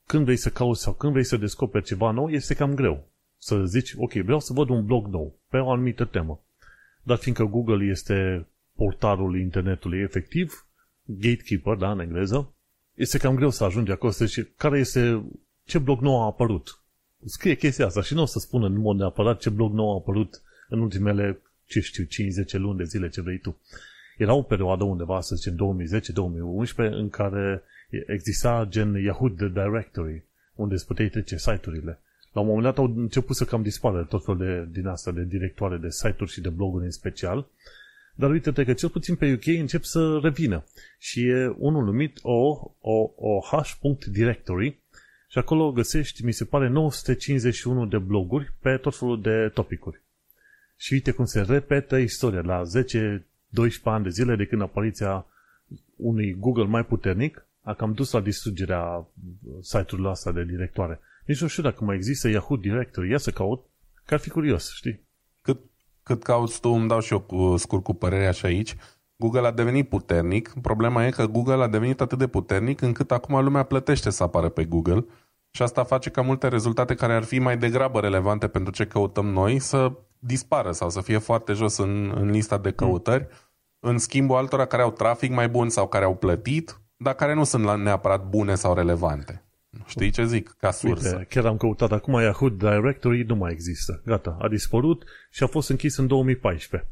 când 0.07 0.25
vrei 0.25 0.37
să 0.37 0.51
cauți 0.51 0.83
sau 0.83 0.93
când 0.93 1.13
vrei 1.13 1.25
să 1.25 1.37
descoperi 1.37 1.85
ceva 1.85 2.11
nou, 2.11 2.29
este 2.29 2.55
cam 2.55 2.75
greu. 2.75 3.09
Să 3.39 3.65
zici, 3.65 3.95
ok, 3.97 4.13
vreau 4.13 4.41
să 4.41 4.53
văd 4.53 4.69
un 4.69 4.85
blog 4.85 5.07
nou 5.07 5.39
pe 5.49 5.57
o 5.57 5.71
anumită 5.71 6.05
temă. 6.05 6.41
Dar 7.09 7.17
fiindcă 7.17 7.45
Google 7.45 7.85
este 7.85 8.47
portarul 8.77 9.39
internetului 9.39 10.01
efectiv, 10.01 10.67
gatekeeper, 11.05 11.75
da, 11.77 11.91
în 11.91 12.01
engleză, 12.01 12.55
este 12.95 13.19
cam 13.19 13.35
greu 13.35 13.51
să 13.51 13.65
ajungi 13.65 13.91
acolo 13.91 14.13
să 14.13 14.25
zici 14.25 14.47
care 14.57 14.79
este, 14.79 15.25
ce 15.65 15.79
blog 15.79 16.01
nou 16.01 16.23
a 16.23 16.25
apărut. 16.25 16.83
Scrie 17.25 17.55
chestia 17.55 17.87
asta 17.87 18.03
și 18.03 18.15
nu 18.15 18.23
o 18.23 18.25
să 18.25 18.39
spună 18.39 18.67
în 18.67 18.79
mod 18.79 18.97
neapărat 18.97 19.41
ce 19.41 19.51
blog 19.51 19.73
nou 19.73 19.93
a 19.93 19.95
apărut 19.95 20.43
în 20.69 20.81
ultimele, 20.81 21.41
ce 21.67 21.81
știu, 21.81 22.05
5-10 22.05 22.07
luni 22.53 22.79
de 22.79 22.85
zile, 22.85 23.09
ce 23.09 23.21
vrei 23.21 23.39
tu. 23.39 23.61
Era 24.19 24.35
o 24.35 24.43
perioadă 24.43 24.85
undeva, 24.85 25.21
să 25.21 25.35
zicem, 25.35 25.55
2010-2011, 25.55 26.75
în 26.77 27.09
care 27.11 27.63
exista 28.07 28.67
gen 28.69 28.95
Yahoo 28.95 29.29
The 29.29 29.49
Directory, 29.49 30.25
unde 30.55 30.75
îți 30.75 30.87
puteai 30.87 31.09
trece 31.09 31.37
site-urile. 31.37 32.01
La 32.33 32.41
un 32.41 32.47
moment 32.47 32.65
dat 32.65 32.79
au 32.79 32.93
început 32.97 33.37
să 33.37 33.45
cam 33.45 33.63
dispară 33.63 34.05
tot 34.05 34.25
felul 34.25 34.41
de, 34.41 34.81
din 34.81 34.87
asta, 34.87 35.13
de 35.13 35.25
directoare 35.25 35.77
de 35.77 35.91
site-uri 35.91 36.31
și 36.31 36.41
de 36.41 36.49
bloguri 36.49 36.85
în 36.85 36.91
special, 36.91 37.47
dar 38.15 38.31
uite-te 38.31 38.65
că 38.65 38.73
cel 38.73 38.89
puțin 38.89 39.15
pe 39.15 39.33
UK 39.33 39.47
încep 39.47 39.83
să 39.83 40.19
revină. 40.23 40.65
Și 40.99 41.27
e 41.27 41.55
unul 41.59 41.85
numit 41.85 42.19
o, 42.23 42.73
o, 42.81 43.11
o 43.17 43.41
h.directory 43.41 44.79
și 45.29 45.39
acolo 45.39 45.73
găsești, 45.73 46.25
mi 46.25 46.33
se 46.33 46.45
pare, 46.45 46.69
951 46.69 47.87
de 47.87 47.99
bloguri 47.99 48.53
pe 48.61 48.77
tot 48.77 48.97
felul 48.97 49.21
de 49.21 49.51
topicuri. 49.55 50.03
Și 50.77 50.93
uite 50.93 51.11
cum 51.11 51.25
se 51.25 51.41
repetă 51.41 51.97
istoria 51.97 52.41
la 52.41 52.63
10-12 52.63 53.03
ani 53.83 54.05
de 54.05 54.11
zile 54.11 54.37
de 54.37 54.47
când 54.47 54.63
apariția 54.63 55.27
unui 55.97 56.35
Google 56.39 56.65
mai 56.65 56.85
puternic 56.85 57.47
a 57.63 57.75
cam 57.75 57.93
dus 57.93 58.13
la 58.13 58.21
distrugerea 58.21 59.07
site-urilor 59.61 60.11
astea 60.11 60.33
de 60.33 60.45
directoare. 60.45 61.01
Nici 61.29 61.41
nu 61.41 61.47
știu 61.47 61.63
dacă 61.63 61.85
mai 61.85 61.97
există 61.97 62.29
Yahoo 62.29 62.57
Directory. 62.57 63.11
Ia 63.11 63.19
să 63.19 63.31
caut, 63.31 63.67
că 64.05 64.15
ar 64.15 64.21
fi 64.21 64.31
curios, 64.31 64.73
știi? 64.75 65.09
Cât, 65.43 65.61
cât 66.03 66.23
cauți 66.23 66.61
tu, 66.61 66.69
îmi 66.69 66.89
dau 66.89 67.01
și 67.01 67.13
eu 67.13 67.21
cu, 67.21 67.57
scurt 67.57 67.83
cu 67.83 67.95
părerea 67.95 68.31
și 68.31 68.47
aici. 68.47 68.77
Google 69.17 69.47
a 69.47 69.51
devenit 69.51 69.89
puternic. 69.89 70.53
Problema 70.63 71.07
e 71.07 71.11
că 71.11 71.27
Google 71.27 71.63
a 71.63 71.69
devenit 71.69 72.01
atât 72.01 72.19
de 72.19 72.27
puternic 72.27 72.81
încât 72.81 73.11
acum 73.11 73.45
lumea 73.45 73.63
plătește 73.63 74.11
să 74.11 74.23
apară 74.23 74.49
pe 74.49 74.65
Google 74.65 75.07
și 75.51 75.63
asta 75.63 75.85
face 75.85 76.11
ca 76.11 76.23
multe 76.23 76.49
rezultate 76.49 76.95
care 76.95 77.15
ar 77.15 77.23
fi 77.23 77.39
mai 77.39 77.59
degrabă 77.59 78.01
relevante 78.01 78.49
pentru 78.49 78.73
ce 78.73 78.87
căutăm 78.87 79.27
noi 79.27 79.59
să 79.59 79.93
dispară 80.19 80.73
sau 80.73 80.91
să 80.91 81.01
fie 81.01 81.19
foarte 81.19 81.53
jos 81.53 81.77
în, 81.77 82.13
în 82.15 82.31
lista 82.31 82.59
de 82.59 82.73
căutări, 82.73 83.27
mm. 83.31 83.91
în 83.91 83.99
schimbul 83.99 84.37
altora 84.37 84.67
care 84.67 84.83
au 84.83 84.91
trafic 84.91 85.33
mai 85.33 85.49
bun 85.49 85.69
sau 85.69 85.89
care 85.89 86.05
au 86.05 86.17
plătit, 86.17 86.81
dar 86.97 87.15
care 87.15 87.35
nu 87.35 87.45
sunt 87.45 87.65
neapărat 87.83 88.29
bune 88.29 88.55
sau 88.55 88.75
relevante. 88.75 89.43
Știi 89.87 90.11
ce 90.11 90.25
zic? 90.25 90.57
Ca 90.59 90.71
sursă. 90.71 91.09
Uite, 91.09 91.27
chiar 91.29 91.47
am 91.47 91.57
căutat 91.57 91.93
acum 91.93 92.21
Yahoo 92.21 92.49
Directory, 92.49 93.23
nu 93.23 93.35
mai 93.35 93.53
există. 93.53 94.03
Gata, 94.05 94.37
a 94.41 94.49
dispărut 94.49 95.05
și 95.31 95.43
a 95.43 95.47
fost 95.47 95.69
închis 95.69 95.97
în 95.97 96.07
2014. 96.07 96.91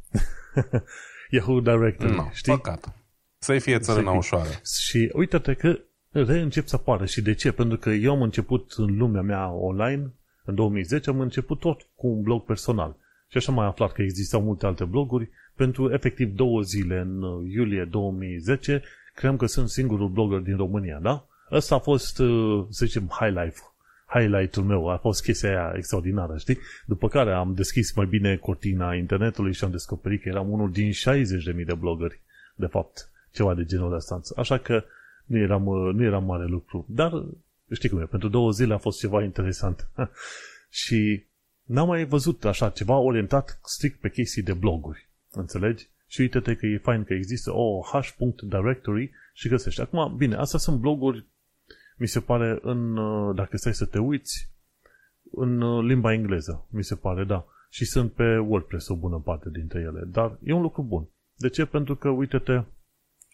Yahoo 1.30 1.60
Directory, 1.60 2.14
no, 2.14 2.28
știi? 2.32 2.52
Păcat. 2.52 2.94
Să-i 3.38 3.60
fie 3.60 3.78
țărâna 3.78 4.10
ușoară. 4.10 4.48
Și 4.82 5.10
uite-te 5.14 5.54
că 5.54 5.78
reîncep 6.10 6.66
să 6.66 6.76
apară. 6.76 7.04
Și 7.04 7.22
de 7.22 7.34
ce? 7.34 7.52
Pentru 7.52 7.78
că 7.78 7.90
eu 7.90 8.12
am 8.12 8.22
început 8.22 8.72
în 8.76 8.96
lumea 8.96 9.22
mea 9.22 9.50
online, 9.50 10.12
în 10.44 10.54
2010, 10.54 11.10
am 11.10 11.20
început 11.20 11.60
tot 11.60 11.86
cu 11.94 12.06
un 12.06 12.22
blog 12.22 12.44
personal. 12.44 12.96
Și 13.28 13.36
așa 13.36 13.50
am 13.50 13.58
mai 13.58 13.66
aflat 13.66 13.92
că 13.92 14.02
existau 14.02 14.42
multe 14.42 14.66
alte 14.66 14.84
bloguri. 14.84 15.30
Pentru 15.54 15.92
efectiv 15.92 16.34
două 16.34 16.60
zile, 16.60 16.98
în 16.98 17.22
iulie 17.50 17.84
2010, 17.84 18.82
cream 19.14 19.36
că 19.36 19.46
sunt 19.46 19.68
singurul 19.68 20.08
blogger 20.08 20.38
din 20.38 20.56
România, 20.56 20.98
da? 21.02 21.26
Ăsta 21.50 21.74
a 21.74 21.78
fost, 21.78 22.18
uh, 22.18 22.66
să 22.70 22.86
zicem, 22.86 23.06
highlight 23.06 23.74
highlight-ul 24.06 24.64
meu, 24.64 24.88
a 24.88 24.96
fost 24.96 25.22
chestia 25.22 25.48
aia 25.48 25.72
extraordinară, 25.76 26.36
știi? 26.36 26.58
După 26.86 27.08
care 27.08 27.32
am 27.32 27.54
deschis 27.54 27.92
mai 27.94 28.06
bine 28.06 28.36
cortina 28.36 28.94
internetului 28.94 29.52
și 29.52 29.64
am 29.64 29.70
descoperit 29.70 30.22
că 30.22 30.28
eram 30.28 30.50
unul 30.50 30.72
din 30.72 30.90
60.000 30.90 31.64
de 31.66 31.74
blogări, 31.74 32.20
de 32.54 32.66
fapt, 32.66 33.10
ceva 33.32 33.54
de 33.54 33.64
genul 33.64 33.92
ăsta. 33.92 34.20
Așa 34.36 34.58
că 34.58 34.84
nu 35.24 35.38
eram, 35.38 35.66
uh, 35.66 35.94
nu 35.94 36.02
eram 36.02 36.24
mare 36.24 36.44
lucru. 36.44 36.86
Dar, 36.88 37.12
știi 37.72 37.88
cum 37.88 38.00
e, 38.00 38.04
pentru 38.04 38.28
două 38.28 38.50
zile 38.50 38.74
a 38.74 38.78
fost 38.78 38.98
ceva 38.98 39.22
interesant. 39.22 39.88
și 40.82 41.24
n-am 41.62 41.86
mai 41.86 42.04
văzut 42.04 42.44
așa 42.44 42.68
ceva 42.68 42.96
orientat 42.96 43.58
strict 43.62 44.00
pe 44.00 44.10
chestii 44.10 44.42
de 44.42 44.52
bloguri. 44.52 45.08
Înțelegi? 45.30 45.88
Și 46.06 46.20
uite-te 46.20 46.54
că 46.54 46.66
e 46.66 46.78
fain 46.78 47.04
că 47.04 47.14
există 47.14 47.52
o 47.54 47.80
h.directory 47.80 49.10
și 49.32 49.48
găsești. 49.48 49.80
Acum, 49.80 50.16
bine, 50.16 50.34
astea 50.34 50.58
sunt 50.58 50.80
bloguri 50.80 51.26
mi 51.96 52.06
se 52.06 52.20
pare, 52.20 52.58
în, 52.62 52.96
uh, 52.96 53.34
dacă 53.34 53.56
stai 53.56 53.74
să 53.74 53.84
te 53.84 53.98
uiți, 53.98 54.50
în 55.32 55.60
uh, 55.60 55.84
limba 55.84 56.12
engleză, 56.12 56.66
mi 56.70 56.84
se 56.84 56.94
pare, 56.94 57.24
da. 57.24 57.46
Și 57.70 57.84
sunt 57.84 58.12
pe 58.12 58.38
WordPress 58.38 58.88
o 58.88 58.96
bună 58.96 59.18
parte 59.18 59.48
dintre 59.52 59.80
ele. 59.80 60.04
Dar 60.06 60.38
e 60.42 60.52
un 60.52 60.62
lucru 60.62 60.82
bun. 60.82 61.08
De 61.34 61.48
ce? 61.48 61.64
Pentru 61.64 61.96
că, 61.96 62.08
uite-te, 62.08 62.62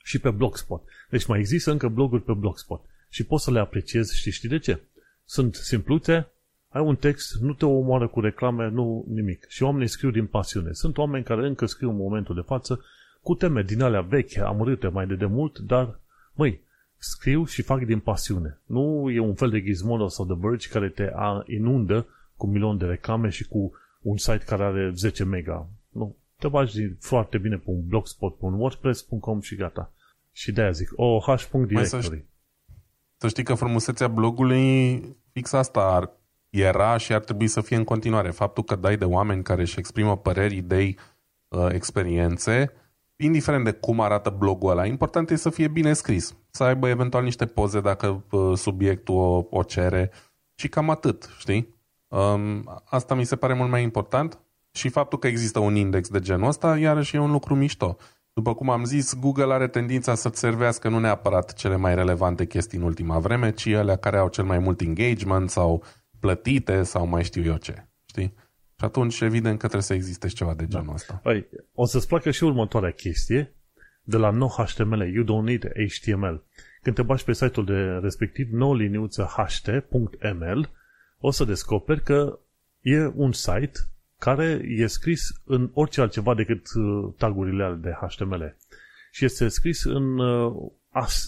și 0.03 0.19
pe 0.19 0.31
Blogspot. 0.31 0.83
Deci 1.11 1.27
mai 1.27 1.39
există 1.39 1.71
încă 1.71 1.89
bloguri 1.89 2.23
pe 2.23 2.33
Blogspot. 2.33 2.85
Și 3.09 3.25
poți 3.25 3.45
să 3.45 3.51
le 3.51 3.59
apreciezi 3.59 4.17
și 4.17 4.31
știi 4.31 4.49
de 4.49 4.59
ce. 4.59 4.81
Sunt 5.25 5.55
simpluțe, 5.55 6.33
ai 6.69 6.83
un 6.83 6.97
text, 6.97 7.41
nu 7.41 7.53
te 7.53 7.65
omoară 7.65 8.09
cu 8.09 8.21
reclame, 8.21 8.69
nu 8.69 9.05
nimic. 9.09 9.47
Și 9.49 9.63
oamenii 9.63 9.89
scriu 9.89 10.11
din 10.11 10.27
pasiune. 10.27 10.73
Sunt 10.73 10.99
oameni 10.99 11.25
care 11.25 11.47
încă 11.47 11.67
scriu 11.67 11.91
în 11.91 11.97
momentul 11.97 12.35
de 12.35 12.41
față 12.41 12.85
cu 13.23 13.35
teme 13.35 13.63
din 13.63 13.83
alea 13.83 14.01
vechi, 14.01 14.37
amărâte 14.37 14.89
mai 14.89 15.07
de 15.07 15.15
demult, 15.15 15.59
dar, 15.59 16.01
măi, 16.35 16.61
scriu 17.03 17.45
și 17.45 17.63
fac 17.63 17.85
din 17.85 17.99
pasiune. 17.99 18.61
Nu 18.67 19.11
e 19.11 19.19
un 19.19 19.35
fel 19.35 19.51
de 19.51 19.63
Gizmodo 19.63 20.09
sau 20.09 20.25
de 20.25 20.35
Verge 20.37 20.69
care 20.69 20.89
te 20.89 21.13
inundă 21.47 22.07
cu 22.37 22.47
milion 22.47 22.79
de 22.79 22.85
reclame 22.85 23.29
și 23.29 23.49
cu 23.49 23.73
un 24.01 24.17
site 24.17 24.45
care 24.47 24.65
are 24.65 24.93
10 24.95 25.25
mega. 25.25 25.69
Nu. 25.89 26.17
Te 26.39 26.49
bagi 26.49 26.95
foarte 27.01 27.39
bine 27.39 27.57
pe 27.57 27.71
un 27.71 27.87
blogspot, 27.87 28.39
pe 28.39 28.45
un 28.45 28.53
wordpress.com 28.53 29.41
și 29.41 29.57
gata. 29.57 29.93
Și 30.33 30.53
de-aia 30.53 30.71
zic, 30.71 30.93
oh.directory. 30.97 32.03
Să, 32.03 32.23
să 33.17 33.29
știi 33.29 33.45
că 33.45 33.55
frumusețea 33.55 34.09
blogului 34.09 35.01
fix 35.33 35.53
asta 35.53 35.81
ar, 35.81 36.11
era 36.51 36.97
și 36.97 37.13
ar 37.13 37.21
trebui 37.21 37.47
să 37.47 37.61
fie 37.61 37.77
în 37.77 37.85
continuare. 37.85 38.31
Faptul 38.31 38.65
că 38.65 38.77
dai 38.77 38.97
de 38.97 39.05
oameni 39.05 39.43
care 39.43 39.61
își 39.61 39.79
exprimă 39.79 40.17
păreri, 40.17 40.57
idei, 40.57 40.99
uh, 41.49 41.67
experiențe, 41.73 42.73
indiferent 43.23 43.65
de 43.65 43.73
cum 43.73 44.01
arată 44.01 44.31
blogul 44.39 44.71
ăla, 44.71 44.87
important 44.87 45.31
e 45.31 45.37
să 45.37 45.51
fie 45.51 45.69
bine 45.69 45.93
scris. 45.93 46.37
Să 46.51 46.65
aibă 46.65 46.89
eventual 46.89 47.23
niște 47.23 47.47
poze 47.47 47.81
dacă 47.81 48.25
uh, 48.31 48.57
subiectul 48.57 49.15
o, 49.15 49.47
o 49.51 49.63
cere 49.63 50.11
și 50.55 50.69
cam 50.69 50.91
atât, 50.91 51.29
știi? 51.39 51.75
Um, 52.09 52.81
asta 52.85 53.15
mi 53.15 53.25
se 53.25 53.37
pare 53.37 53.55
mult 53.55 53.71
mai 53.71 53.83
important 53.83 54.39
și 54.71 54.89
faptul 54.89 55.19
că 55.19 55.27
există 55.27 55.59
un 55.59 55.75
index 55.75 56.09
de 56.09 56.21
genul 56.21 56.49
ăsta, 56.49 56.79
iarăși 56.79 57.17
e 57.17 57.19
un 57.19 57.31
lucru 57.31 57.55
mișto. 57.55 57.97
După 58.33 58.55
cum 58.55 58.71
am 58.71 58.85
zis, 58.85 59.15
Google 59.15 59.53
are 59.53 59.69
tendința 59.69 60.15
să-ți 60.15 60.39
servească 60.39 60.89
nu 60.89 60.99
neapărat 60.99 61.53
cele 61.53 61.77
mai 61.77 61.95
relevante 61.95 62.47
chestii 62.47 62.79
în 62.79 62.85
ultima 62.85 63.19
vreme, 63.19 63.53
ci 63.53 63.67
alea 63.67 63.97
care 63.97 64.19
au 64.19 64.29
cel 64.29 64.45
mai 64.45 64.59
mult 64.59 64.81
engagement 64.81 65.51
sau 65.51 65.85
plătite 66.21 66.83
sau 66.83 67.07
mai 67.07 67.25
știu 67.25 67.43
eu 67.45 67.57
ce. 67.57 67.89
Știi? 68.05 68.35
Și 68.83 68.89
atunci, 68.89 69.21
evident 69.21 69.53
că 69.53 69.67
trebuie 69.67 69.83
să 69.83 69.95
existe 69.95 70.29
și 70.29 70.35
ceva 70.35 70.55
de 70.55 70.67
genul 70.67 70.87
da. 70.87 70.93
ăsta. 70.93 71.15
Păi, 71.15 71.49
o 71.75 71.85
să-ți 71.85 72.07
placă 72.07 72.31
și 72.31 72.45
următoarea 72.45 72.91
chestie 72.91 73.55
de 74.03 74.17
la 74.17 74.31
no 74.31 74.49
HTML, 74.49 75.13
you 75.15 75.25
don't 75.25 75.47
need 75.47 75.73
HTML. 75.89 76.45
Când 76.83 76.97
te 76.97 77.03
bagi 77.03 77.25
pe 77.25 77.33
site-ul 77.33 77.67
de 77.67 77.99
respectiv, 78.03 78.49
no 78.51 78.75
liniuță 78.75 79.31
ht.ml, 79.37 80.71
o 81.19 81.31
să 81.31 81.45
descoperi 81.45 82.03
că 82.03 82.39
e 82.81 83.11
un 83.15 83.33
site 83.33 83.73
care 84.19 84.61
e 84.65 84.87
scris 84.87 85.41
în 85.45 85.71
orice 85.73 86.01
altceva 86.01 86.35
decât 86.35 86.67
uh, 86.75 87.15
tagurile 87.17 87.79
de 87.81 87.91
HTML. 88.01 88.57
Și 89.11 89.25
este 89.25 89.49
scris 89.49 89.85
în 89.85 90.19
uh, 90.19 90.71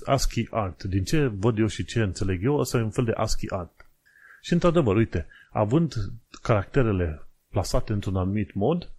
ASCII 0.05 0.49
art. 0.51 0.83
Din 0.83 1.05
ce 1.05 1.27
văd 1.27 1.59
eu 1.59 1.67
și 1.67 1.85
ce 1.85 2.01
înțeleg 2.01 2.45
eu, 2.45 2.57
ăsta 2.57 2.79
e 2.79 2.83
un 2.83 2.91
fel 2.91 3.05
de 3.05 3.13
ASCII 3.13 3.51
art. 3.51 3.89
Și 4.41 4.53
într-adevăr, 4.53 4.97
uite, 4.97 5.27
având 5.51 5.95
caracterele 6.43 7.25
plasate 7.55 7.93
într-un 7.93 8.17
anumit 8.17 8.55
mod, 8.55 8.93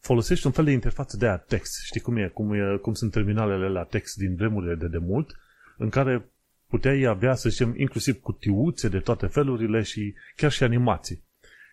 folosești 0.00 0.46
un 0.46 0.52
fel 0.52 0.64
de 0.64 0.70
interfață 0.70 1.16
de 1.16 1.26
a 1.26 1.36
text. 1.36 1.84
Știi 1.84 2.00
cum 2.00 2.16
e? 2.16 2.28
Cum, 2.28 2.52
e, 2.52 2.78
cum 2.82 2.94
sunt 2.94 3.12
terminalele 3.12 3.68
la 3.68 3.84
text 3.84 4.16
din 4.16 4.34
vremurile 4.34 4.74
de 4.74 4.88
demult, 4.88 5.36
în 5.76 5.88
care 5.88 6.28
puteai 6.68 7.02
avea, 7.02 7.34
să 7.34 7.48
zicem, 7.48 7.74
inclusiv 7.76 8.20
cutiuțe 8.20 8.88
de 8.88 8.98
toate 8.98 9.26
felurile 9.26 9.82
și 9.82 10.14
chiar 10.36 10.50
și 10.50 10.62
animații. 10.62 11.24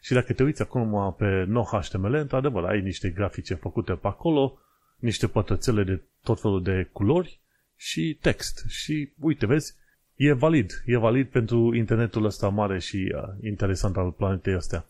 Și 0.01 0.13
dacă 0.13 0.33
te 0.33 0.43
uiți 0.43 0.61
acum 0.61 1.15
pe 1.17 1.45
NoHTML, 1.47 2.13
într-adevăr, 2.13 2.63
ai 2.63 2.81
niște 2.81 3.09
grafice 3.09 3.53
făcute 3.53 3.93
pe 3.93 4.07
acolo, 4.07 4.59
niște 4.99 5.27
pătrățele 5.27 5.83
de 5.83 6.01
tot 6.23 6.41
felul 6.41 6.63
de 6.63 6.89
culori 6.91 7.39
și 7.75 8.17
text. 8.21 8.65
Și 8.67 9.13
uite, 9.19 9.45
vezi, 9.45 9.75
e 10.15 10.33
valid. 10.33 10.83
E 10.85 10.97
valid 10.97 11.27
pentru 11.27 11.75
internetul 11.75 12.25
ăsta 12.25 12.49
mare 12.49 12.79
și 12.79 13.13
uh, 13.15 13.21
interesant 13.43 13.97
al 13.97 14.11
planetei 14.11 14.53
astea. 14.53 14.85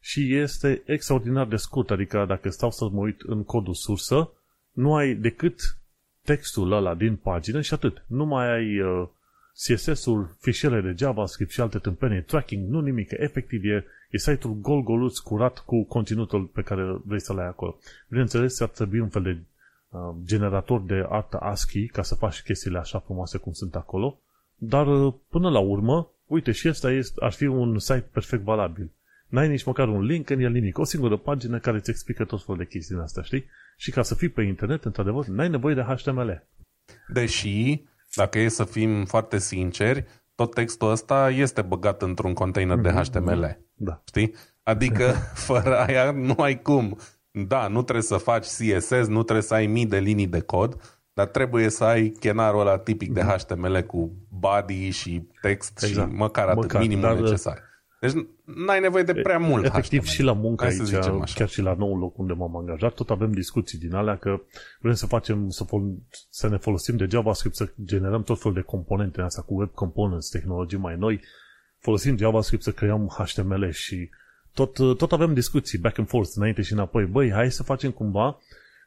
Și 0.00 0.34
este 0.34 0.82
extraordinar 0.86 1.46
de 1.46 1.56
scurt, 1.56 1.90
adică 1.90 2.24
dacă 2.28 2.50
stau 2.50 2.70
să 2.70 2.88
mă 2.88 3.00
uit 3.00 3.20
în 3.20 3.44
codul 3.44 3.74
sursă, 3.74 4.30
nu 4.72 4.94
ai 4.94 5.14
decât 5.14 5.78
textul 6.24 6.72
ăla 6.72 6.94
din 6.94 7.16
pagină 7.16 7.60
și 7.60 7.74
atât. 7.74 8.04
Nu 8.06 8.24
mai 8.24 8.54
ai 8.54 8.80
uh, 8.80 9.08
CSS-ul, 9.52 10.36
fișiere 10.40 10.80
de 10.80 10.94
JavaScript 10.96 11.50
și 11.50 11.60
alte 11.60 11.78
tâmpenii, 11.78 12.22
tracking, 12.22 12.68
nu 12.68 12.80
nimic. 12.80 13.10
Efectiv, 13.10 13.64
e, 13.64 13.84
e 14.10 14.18
site-ul 14.18 14.54
gol 14.54 14.82
goluț 14.82 15.18
curat 15.18 15.58
cu 15.58 15.84
conținutul 15.84 16.44
pe 16.44 16.62
care 16.62 17.00
vrei 17.04 17.20
să-l 17.20 17.38
ai 17.38 17.46
acolo. 17.46 17.78
Bineînțeles, 18.08 18.60
ar 18.60 18.68
trebui 18.68 19.00
un 19.00 19.08
fel 19.08 19.22
de 19.22 19.38
uh, 19.88 20.14
generator 20.24 20.80
de 20.80 21.06
artă 21.08 21.36
ASCII 21.36 21.86
ca 21.86 22.02
să 22.02 22.14
faci 22.14 22.42
chestiile 22.42 22.78
așa 22.78 22.98
frumoase 22.98 23.38
cum 23.38 23.52
sunt 23.52 23.74
acolo, 23.74 24.18
dar 24.54 24.86
uh, 24.86 25.14
până 25.28 25.50
la 25.50 25.58
urmă, 25.58 26.10
uite, 26.26 26.52
și 26.52 26.68
ăsta 26.68 26.90
este, 26.90 27.24
ar 27.24 27.32
fi 27.32 27.44
un 27.44 27.78
site 27.78 28.08
perfect 28.12 28.42
valabil. 28.42 28.90
N-ai 29.28 29.48
nici 29.48 29.64
măcar 29.64 29.88
un 29.88 30.02
link 30.02 30.30
în 30.30 30.40
el 30.40 30.50
nimic. 30.50 30.78
O 30.78 30.84
singură 30.84 31.16
pagină 31.16 31.58
care 31.58 31.76
îți 31.76 31.90
explică 31.90 32.24
tot 32.24 32.42
felul 32.42 32.56
de 32.56 32.66
chestii 32.66 32.94
din 32.94 33.04
astea, 33.04 33.22
știi? 33.22 33.44
Și 33.76 33.90
ca 33.90 34.02
să 34.02 34.14
fii 34.14 34.28
pe 34.28 34.42
internet, 34.42 34.84
într-adevăr, 34.84 35.26
n-ai 35.26 35.48
nevoie 35.48 35.74
de 35.74 35.82
HTML. 35.82 36.46
Deși 37.12 37.82
dacă 38.14 38.38
e 38.38 38.48
să 38.48 38.64
fim 38.64 39.04
foarte 39.04 39.38
sinceri, 39.38 40.04
tot 40.34 40.54
textul 40.54 40.90
ăsta 40.90 41.30
este 41.30 41.62
băgat 41.62 42.02
într-un 42.02 42.34
container 42.34 42.78
de 42.78 42.90
HTML. 42.90 43.38
Mhm. 43.38 43.66
Da. 43.74 44.02
Știi? 44.06 44.34
Adică 44.62 45.14
fără 45.48 45.78
aia 45.78 46.10
nu 46.10 46.34
ai 46.36 46.62
cum. 46.62 46.98
Da, 47.30 47.68
nu 47.68 47.82
trebuie 47.82 48.04
să 48.04 48.16
faci 48.16 48.46
CSS, 48.46 49.06
nu 49.06 49.22
trebuie 49.22 49.42
să 49.42 49.54
ai 49.54 49.66
mii 49.66 49.86
de 49.86 49.98
linii 49.98 50.26
de 50.26 50.40
cod, 50.40 51.00
dar 51.12 51.26
trebuie 51.26 51.68
să 51.68 51.84
ai 51.84 52.08
chenarul 52.08 52.60
ăla 52.60 52.78
tipic 52.78 53.12
de 53.12 53.22
HTML 53.22 53.82
cu 53.82 54.12
body 54.28 54.90
și 54.90 55.28
text 55.40 55.82
exact. 55.82 56.10
și 56.10 56.16
măcar 56.16 56.48
atât, 56.48 56.62
măcar, 56.62 56.80
minimul 56.80 57.02
dar, 57.02 57.18
necesar. 57.18 57.67
Deci 58.00 58.12
n-ai 58.44 58.80
nevoie 58.80 59.02
de 59.02 59.14
prea 59.14 59.38
mult 59.38 59.64
Efectiv 59.64 60.00
HTML. 60.00 60.12
și 60.12 60.22
la 60.22 60.32
muncă 60.32 60.64
Hai 60.64 60.76
aici, 60.80 61.34
chiar 61.34 61.48
și 61.48 61.60
la 61.60 61.74
nou 61.74 61.98
loc 61.98 62.18
unde 62.18 62.32
m-am 62.32 62.56
angajat, 62.56 62.94
tot 62.94 63.10
avem 63.10 63.32
discuții 63.32 63.78
din 63.78 63.94
alea 63.94 64.16
că 64.16 64.40
vrem 64.80 64.94
să 64.94 65.06
facem, 65.06 65.48
să, 65.48 65.64
fol- 65.64 65.96
să 66.30 66.48
ne 66.48 66.56
folosim 66.56 66.96
de 66.96 67.06
JavaScript, 67.10 67.56
să 67.56 67.72
generăm 67.84 68.22
tot 68.22 68.38
felul 68.40 68.56
de 68.56 68.62
componente 68.62 69.20
astea 69.20 69.42
cu 69.42 69.54
web 69.54 69.70
components, 69.70 70.28
tehnologii 70.28 70.78
mai 70.78 70.96
noi, 70.96 71.20
folosim 71.78 72.16
JavaScript 72.16 72.62
să 72.62 72.72
creăm 72.72 73.06
HTML 73.06 73.70
și 73.70 74.10
tot, 74.52 74.96
tot 74.96 75.12
avem 75.12 75.34
discuții 75.34 75.78
back 75.78 75.98
and 75.98 76.08
forth, 76.08 76.30
înainte 76.34 76.62
și 76.62 76.72
înapoi. 76.72 77.04
Băi, 77.04 77.30
hai 77.30 77.50
să 77.50 77.62
facem 77.62 77.90
cumva, 77.90 78.38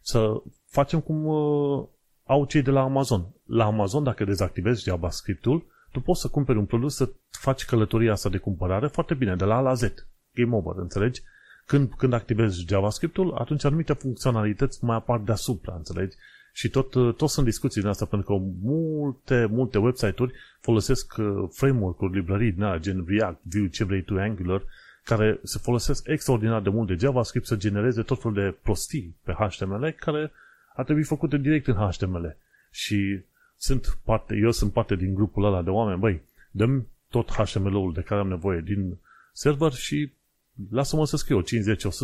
să 0.01 0.41
facem 0.65 0.99
cum 0.99 1.25
uh, 1.25 1.87
au 2.25 2.45
cei 2.45 2.61
de 2.61 2.71
la 2.71 2.81
Amazon. 2.81 3.27
La 3.45 3.65
Amazon, 3.65 4.03
dacă 4.03 4.23
dezactivezi 4.23 4.83
JavaScript-ul, 4.83 5.65
tu 5.91 5.99
poți 5.99 6.21
să 6.21 6.27
cumperi 6.27 6.57
un 6.57 6.65
produs, 6.65 6.95
să 6.95 7.11
faci 7.29 7.65
călătoria 7.65 8.11
asta 8.11 8.29
de 8.29 8.37
cumpărare 8.37 8.87
foarte 8.87 9.13
bine, 9.13 9.35
de 9.35 9.43
la 9.43 9.55
A 9.55 9.59
la 9.59 9.73
Z. 9.73 9.93
Game 10.33 10.55
over, 10.55 10.75
înțelegi? 10.77 11.21
Când, 11.65 11.93
când 11.97 12.13
activezi 12.13 12.65
JavaScript-ul, 12.67 13.33
atunci 13.33 13.63
anumite 13.63 13.93
funcționalități 13.93 14.83
mai 14.83 14.95
apar 14.95 15.19
deasupra, 15.19 15.75
înțelegi? 15.75 16.15
Și 16.53 16.69
tot, 16.69 17.17
tot 17.17 17.29
sunt 17.29 17.45
discuții 17.45 17.81
din 17.81 17.89
asta, 17.89 18.05
pentru 18.05 18.27
că 18.27 18.43
multe, 18.61 19.45
multe 19.45 19.77
website-uri 19.77 20.33
folosesc 20.59 21.15
uh, 21.17 21.49
framework-uri, 21.51 22.13
librării 22.13 22.51
din 22.51 22.77
gen 22.79 23.05
React, 23.07 23.39
Vue, 23.43 23.69
ce 23.69 23.83
vrei 23.83 24.01
tu, 24.01 24.17
Angular, 24.17 24.63
care 25.03 25.39
se 25.43 25.59
folosesc 25.61 26.07
extraordinar 26.07 26.61
de 26.61 26.69
mult 26.69 26.87
de 26.87 26.95
JavaScript 26.99 27.45
să 27.45 27.55
genereze 27.55 28.01
tot 28.01 28.21
felul 28.21 28.43
de 28.43 28.57
prostii 28.63 29.15
pe 29.23 29.31
HTML, 29.31 29.95
care 29.99 30.31
ar 30.75 30.83
trebui 30.83 31.03
făcute 31.03 31.37
direct 31.37 31.67
în 31.67 31.73
HTML. 31.75 32.37
Și 32.71 33.21
sunt 33.61 33.97
parte, 34.03 34.35
eu 34.35 34.51
sunt 34.51 34.71
parte 34.71 34.95
din 34.95 35.13
grupul 35.13 35.45
ăla 35.45 35.61
de 35.61 35.69
oameni, 35.69 35.99
băi, 35.99 36.21
dăm 36.51 36.87
tot 37.09 37.31
HTML-ul 37.31 37.93
de 37.93 38.01
care 38.01 38.21
am 38.21 38.27
nevoie 38.27 38.61
din 38.61 38.97
server 39.33 39.71
și 39.71 40.11
lasă-mă 40.69 41.05
să 41.05 41.17
scriu 41.17 41.41
50-100 41.41 41.45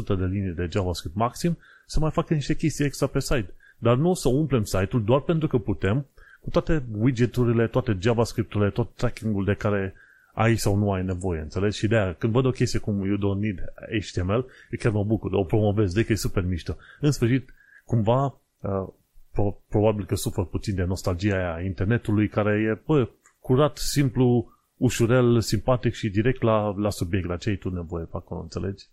de 0.08 0.26
linii 0.26 0.54
de 0.54 0.68
JavaScript 0.72 1.16
maxim 1.16 1.58
să 1.86 2.00
mai 2.00 2.12
facă 2.12 2.34
niște 2.34 2.56
chestii 2.56 2.86
extra 2.86 3.08
pe 3.08 3.20
site. 3.20 3.54
Dar 3.78 3.96
nu 3.96 4.14
să 4.14 4.30
umplem 4.30 4.64
site-ul 4.64 5.04
doar 5.04 5.22
pentru 5.22 5.48
că 5.48 5.58
putem 5.58 6.06
cu 6.42 6.50
toate 6.50 6.84
widget-urile, 6.98 7.68
toate 7.68 7.98
JavaScript-urile, 8.02 8.70
tot 8.70 8.94
tracking-ul 8.96 9.46
de 9.46 9.54
care 9.54 9.94
ai 10.34 10.56
sau 10.56 10.76
nu 10.76 10.92
ai 10.92 11.04
nevoie, 11.04 11.42
înțelegi? 11.42 11.78
Și 11.78 11.88
de 11.88 11.96
aia, 11.96 12.14
când 12.14 12.34
văd 12.34 12.46
o 12.46 12.52
chestie 12.52 12.80
cum 12.80 13.06
you 13.06 13.18
don't 13.18 13.42
need 13.42 13.64
HTML, 14.02 14.46
eu 14.72 14.78
chiar 14.80 14.92
mă 14.92 15.04
bucur, 15.04 15.32
o 15.34 15.44
promovez, 15.44 15.94
de 15.94 16.04
că 16.04 16.12
e 16.12 16.16
super 16.16 16.44
mișto. 16.44 16.78
În 17.00 17.12
sfârșit, 17.12 17.54
cumva, 17.86 18.40
uh, 18.60 18.88
pro- 19.38 19.64
probabil 19.69 20.05
că 20.05 20.15
sufer 20.15 20.43
puțin 20.43 20.76
de 20.76 20.84
nostalgia 20.84 21.35
aia 21.35 21.65
internetului, 21.65 22.27
care 22.27 22.53
e, 22.72 22.81
bă, 22.85 23.09
curat, 23.39 23.77
simplu, 23.77 24.51
ușurel, 24.77 25.41
simpatic 25.41 25.93
și 25.93 26.09
direct 26.09 26.41
la, 26.41 26.73
la 26.77 26.89
subiect, 26.89 27.27
la 27.27 27.38
ce 27.38 27.49
ai 27.49 27.55
tu 27.55 27.69
nevoie 27.69 28.05
pe 28.05 28.15
acolo, 28.15 28.41
înțelegi? 28.41 28.85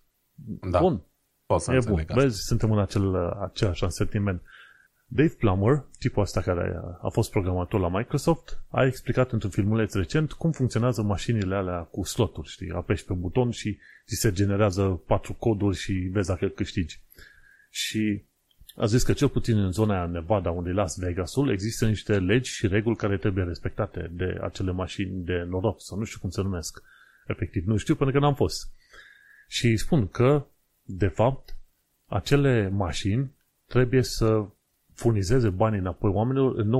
Da. 0.70 0.80
Bun. 0.80 1.02
Pot 1.46 1.60
să 1.60 1.72
e 1.72 1.78
bun. 1.86 1.98
Asta. 1.98 2.14
Vezi, 2.14 2.40
suntem 2.40 2.72
în 2.72 2.78
acel, 2.78 3.16
același 3.42 3.84
sentiment. 3.88 4.42
Dave 5.06 5.34
Plummer, 5.38 5.84
tipul 5.98 6.22
ăsta 6.22 6.40
care 6.40 6.80
a 7.02 7.08
fost 7.08 7.30
programator 7.30 7.80
la 7.80 7.88
Microsoft, 7.88 8.62
a 8.68 8.84
explicat 8.84 9.32
într-un 9.32 9.50
filmuleț 9.50 9.94
recent 9.94 10.32
cum 10.32 10.50
funcționează 10.50 11.02
mașinile 11.02 11.54
alea 11.54 11.78
cu 11.78 12.04
sloturi, 12.04 12.48
știi? 12.48 12.70
Apeși 12.70 13.04
pe 13.04 13.14
buton 13.14 13.50
și 13.50 13.78
ți 14.06 14.14
se 14.14 14.32
generează 14.32 15.02
patru 15.06 15.32
coduri 15.32 15.76
și 15.76 15.92
vezi 15.92 16.28
dacă 16.28 16.46
câștigi. 16.46 17.00
Și 17.70 18.24
a 18.76 18.86
zis 18.86 19.02
că 19.02 19.12
cel 19.12 19.28
puțin 19.28 19.58
în 19.58 19.72
zona 19.72 20.06
Nevada, 20.06 20.50
unde 20.50 20.70
e 20.70 20.72
Las 20.72 20.98
Vegasul, 20.98 21.50
există 21.50 21.86
niște 21.86 22.18
legi 22.18 22.50
și 22.50 22.66
reguli 22.66 22.96
care 22.96 23.16
trebuie 23.16 23.44
respectate 23.44 24.10
de 24.12 24.38
acele 24.42 24.72
mașini 24.72 25.24
de 25.24 25.46
noroc, 25.48 25.82
sau 25.82 25.98
nu 25.98 26.04
știu 26.04 26.18
cum 26.20 26.30
se 26.30 26.42
numesc. 26.42 26.82
Efectiv, 27.26 27.66
nu 27.66 27.76
știu, 27.76 27.94
pentru 27.94 28.18
că 28.18 28.24
n-am 28.24 28.34
fost. 28.34 28.70
Și 29.48 29.76
spun 29.76 30.08
că, 30.08 30.46
de 30.82 31.06
fapt, 31.06 31.56
acele 32.06 32.68
mașini 32.68 33.34
trebuie 33.66 34.02
să 34.02 34.46
furnizeze 34.94 35.48
banii 35.48 35.78
înapoi 35.78 36.10
oamenilor 36.10 36.58
în 36.58 36.72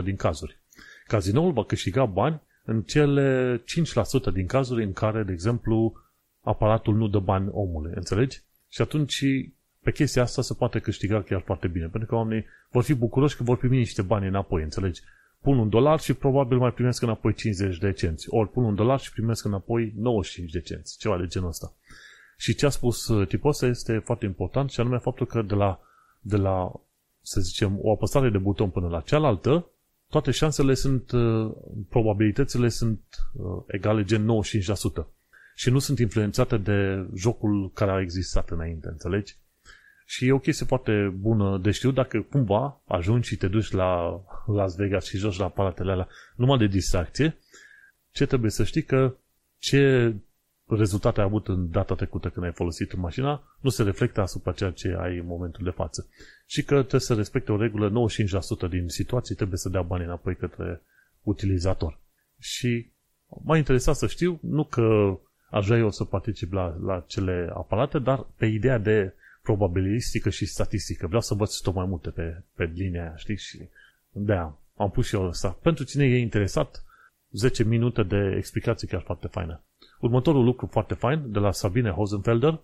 95% 0.00 0.04
din 0.04 0.16
cazuri. 0.16 0.58
Cazinoul 1.06 1.52
va 1.52 1.64
câștiga 1.64 2.04
bani 2.04 2.42
în 2.64 2.82
cele 2.82 3.58
5% 4.30 4.32
din 4.32 4.46
cazuri 4.46 4.84
în 4.84 4.92
care, 4.92 5.22
de 5.22 5.32
exemplu, 5.32 5.94
aparatul 6.40 6.94
nu 6.94 7.08
dă 7.08 7.18
bani 7.18 7.48
omului, 7.52 7.92
înțelegi? 7.94 8.42
Și 8.68 8.82
atunci 8.82 9.24
pe 9.86 9.92
chestia 9.92 10.22
asta 10.22 10.42
se 10.42 10.54
poate 10.54 10.78
câștiga 10.78 11.22
chiar 11.22 11.40
foarte 11.40 11.68
bine, 11.68 11.86
pentru 11.86 12.08
că 12.08 12.14
oamenii 12.14 12.44
vor 12.70 12.82
fi 12.82 12.94
bucuroși 12.94 13.36
că 13.36 13.42
vor 13.42 13.56
primi 13.56 13.76
niște 13.76 14.02
bani 14.02 14.26
înapoi, 14.26 14.62
înțelegi? 14.62 15.00
Pun 15.40 15.58
un 15.58 15.68
dolar 15.68 16.00
și 16.00 16.14
probabil 16.14 16.58
mai 16.58 16.72
primesc 16.72 17.02
înapoi 17.02 17.34
50 17.34 17.78
de 17.78 17.92
cenți, 17.92 18.26
ori 18.28 18.50
pun 18.50 18.64
un 18.64 18.74
dolar 18.74 19.00
și 19.00 19.12
primesc 19.12 19.44
înapoi 19.44 19.92
95 19.96 20.52
de 20.52 20.60
cenți, 20.60 20.98
ceva 20.98 21.18
de 21.18 21.26
genul 21.26 21.48
ăsta. 21.48 21.72
Și 22.36 22.54
ce 22.54 22.66
a 22.66 22.68
spus 22.68 23.08
uh, 23.08 23.28
tipul 23.28 23.50
ăsta 23.50 23.66
este 23.66 23.98
foarte 23.98 24.24
important 24.24 24.70
și 24.70 24.80
anume 24.80 24.98
faptul 24.98 25.26
că 25.26 25.42
de 25.42 25.54
la, 25.54 25.80
de 26.20 26.36
la, 26.36 26.72
să 27.20 27.40
zicem, 27.40 27.78
o 27.82 27.92
apăsare 27.92 28.30
de 28.30 28.38
buton 28.38 28.70
până 28.70 28.88
la 28.88 29.00
cealaltă, 29.00 29.70
toate 30.08 30.30
șansele 30.30 30.74
sunt, 30.74 31.10
uh, 31.10 31.52
probabilitățile 31.88 32.68
sunt 32.68 33.00
uh, 33.32 33.62
egale 33.66 34.04
gen 34.04 34.28
95%. 35.02 35.06
Și 35.54 35.70
nu 35.70 35.78
sunt 35.78 35.98
influențate 35.98 36.56
de 36.56 37.06
jocul 37.14 37.70
care 37.74 37.90
a 37.90 38.00
existat 38.00 38.50
înainte, 38.50 38.88
înțelegi? 38.88 39.36
Și 40.08 40.26
e 40.26 40.32
o 40.32 40.38
chestie 40.38 40.66
foarte 40.66 41.14
bună 41.18 41.58
de 41.58 41.70
știu 41.70 41.90
dacă 41.90 42.20
cumva 42.20 42.80
ajungi 42.86 43.28
și 43.28 43.36
te 43.36 43.48
duci 43.48 43.70
la 43.70 44.20
Las 44.46 44.76
Vegas 44.76 45.04
și 45.04 45.16
joci 45.16 45.38
la 45.38 45.44
aparatele 45.44 45.92
alea 45.92 46.08
numai 46.36 46.58
de 46.58 46.66
distracție, 46.66 47.36
ce 48.10 48.26
trebuie 48.26 48.50
să 48.50 48.64
știi 48.64 48.82
că 48.82 49.16
ce 49.58 50.14
rezultate 50.68 51.20
ai 51.20 51.26
avut 51.26 51.48
în 51.48 51.70
data 51.70 51.94
trecută 51.94 52.28
când 52.28 52.46
ai 52.46 52.52
folosit 52.52 52.94
mașina 52.94 53.42
nu 53.60 53.70
se 53.70 53.82
reflectă 53.82 54.20
asupra 54.20 54.52
ceea 54.52 54.70
ce 54.70 54.96
ai 54.98 55.18
în 55.18 55.26
momentul 55.26 55.64
de 55.64 55.70
față. 55.70 56.08
Și 56.46 56.64
că 56.64 56.74
trebuie 56.74 57.00
să 57.00 57.14
respecte 57.14 57.52
o 57.52 57.56
regulă, 57.56 58.08
95% 58.66 58.68
din 58.70 58.88
situații 58.88 59.34
trebuie 59.34 59.58
să 59.58 59.68
dea 59.68 59.82
bani 59.82 60.04
înapoi 60.04 60.36
către 60.36 60.82
utilizator. 61.22 61.98
Și 62.38 62.90
m-a 63.44 63.56
interesat 63.56 63.96
să 63.96 64.06
știu, 64.06 64.38
nu 64.42 64.64
că 64.64 65.18
aș 65.50 65.66
vrea 65.66 65.78
eu 65.78 65.90
să 65.90 66.04
particip 66.04 66.52
la, 66.52 66.76
la 66.84 67.04
cele 67.06 67.50
aparate, 67.54 67.98
dar 67.98 68.26
pe 68.36 68.46
ideea 68.46 68.78
de 68.78 69.14
probabilistică 69.46 70.30
și 70.30 70.46
statistică. 70.46 71.06
Vreau 71.06 71.20
să 71.20 71.34
văd 71.34 71.48
tot 71.62 71.74
mai 71.74 71.86
multe 71.86 72.10
pe, 72.10 72.42
pe 72.54 72.64
linia 72.64 73.02
aia, 73.02 73.16
știi? 73.16 73.36
Și 73.36 73.68
de 74.10 74.32
am 74.76 74.90
pus 74.92 75.06
și 75.06 75.14
eu 75.14 75.26
ăsta. 75.26 75.58
Pentru 75.62 75.84
cine 75.84 76.04
e 76.04 76.18
interesat, 76.18 76.84
10 77.30 77.64
minute 77.64 78.02
de 78.02 78.34
explicații 78.36 78.88
chiar 78.88 79.02
foarte 79.02 79.26
faine. 79.26 79.60
Următorul 80.00 80.44
lucru 80.44 80.66
foarte 80.66 80.94
fain 80.94 81.32
de 81.32 81.38
la 81.38 81.52
Sabine 81.52 81.90
Hosenfelder 81.90 82.60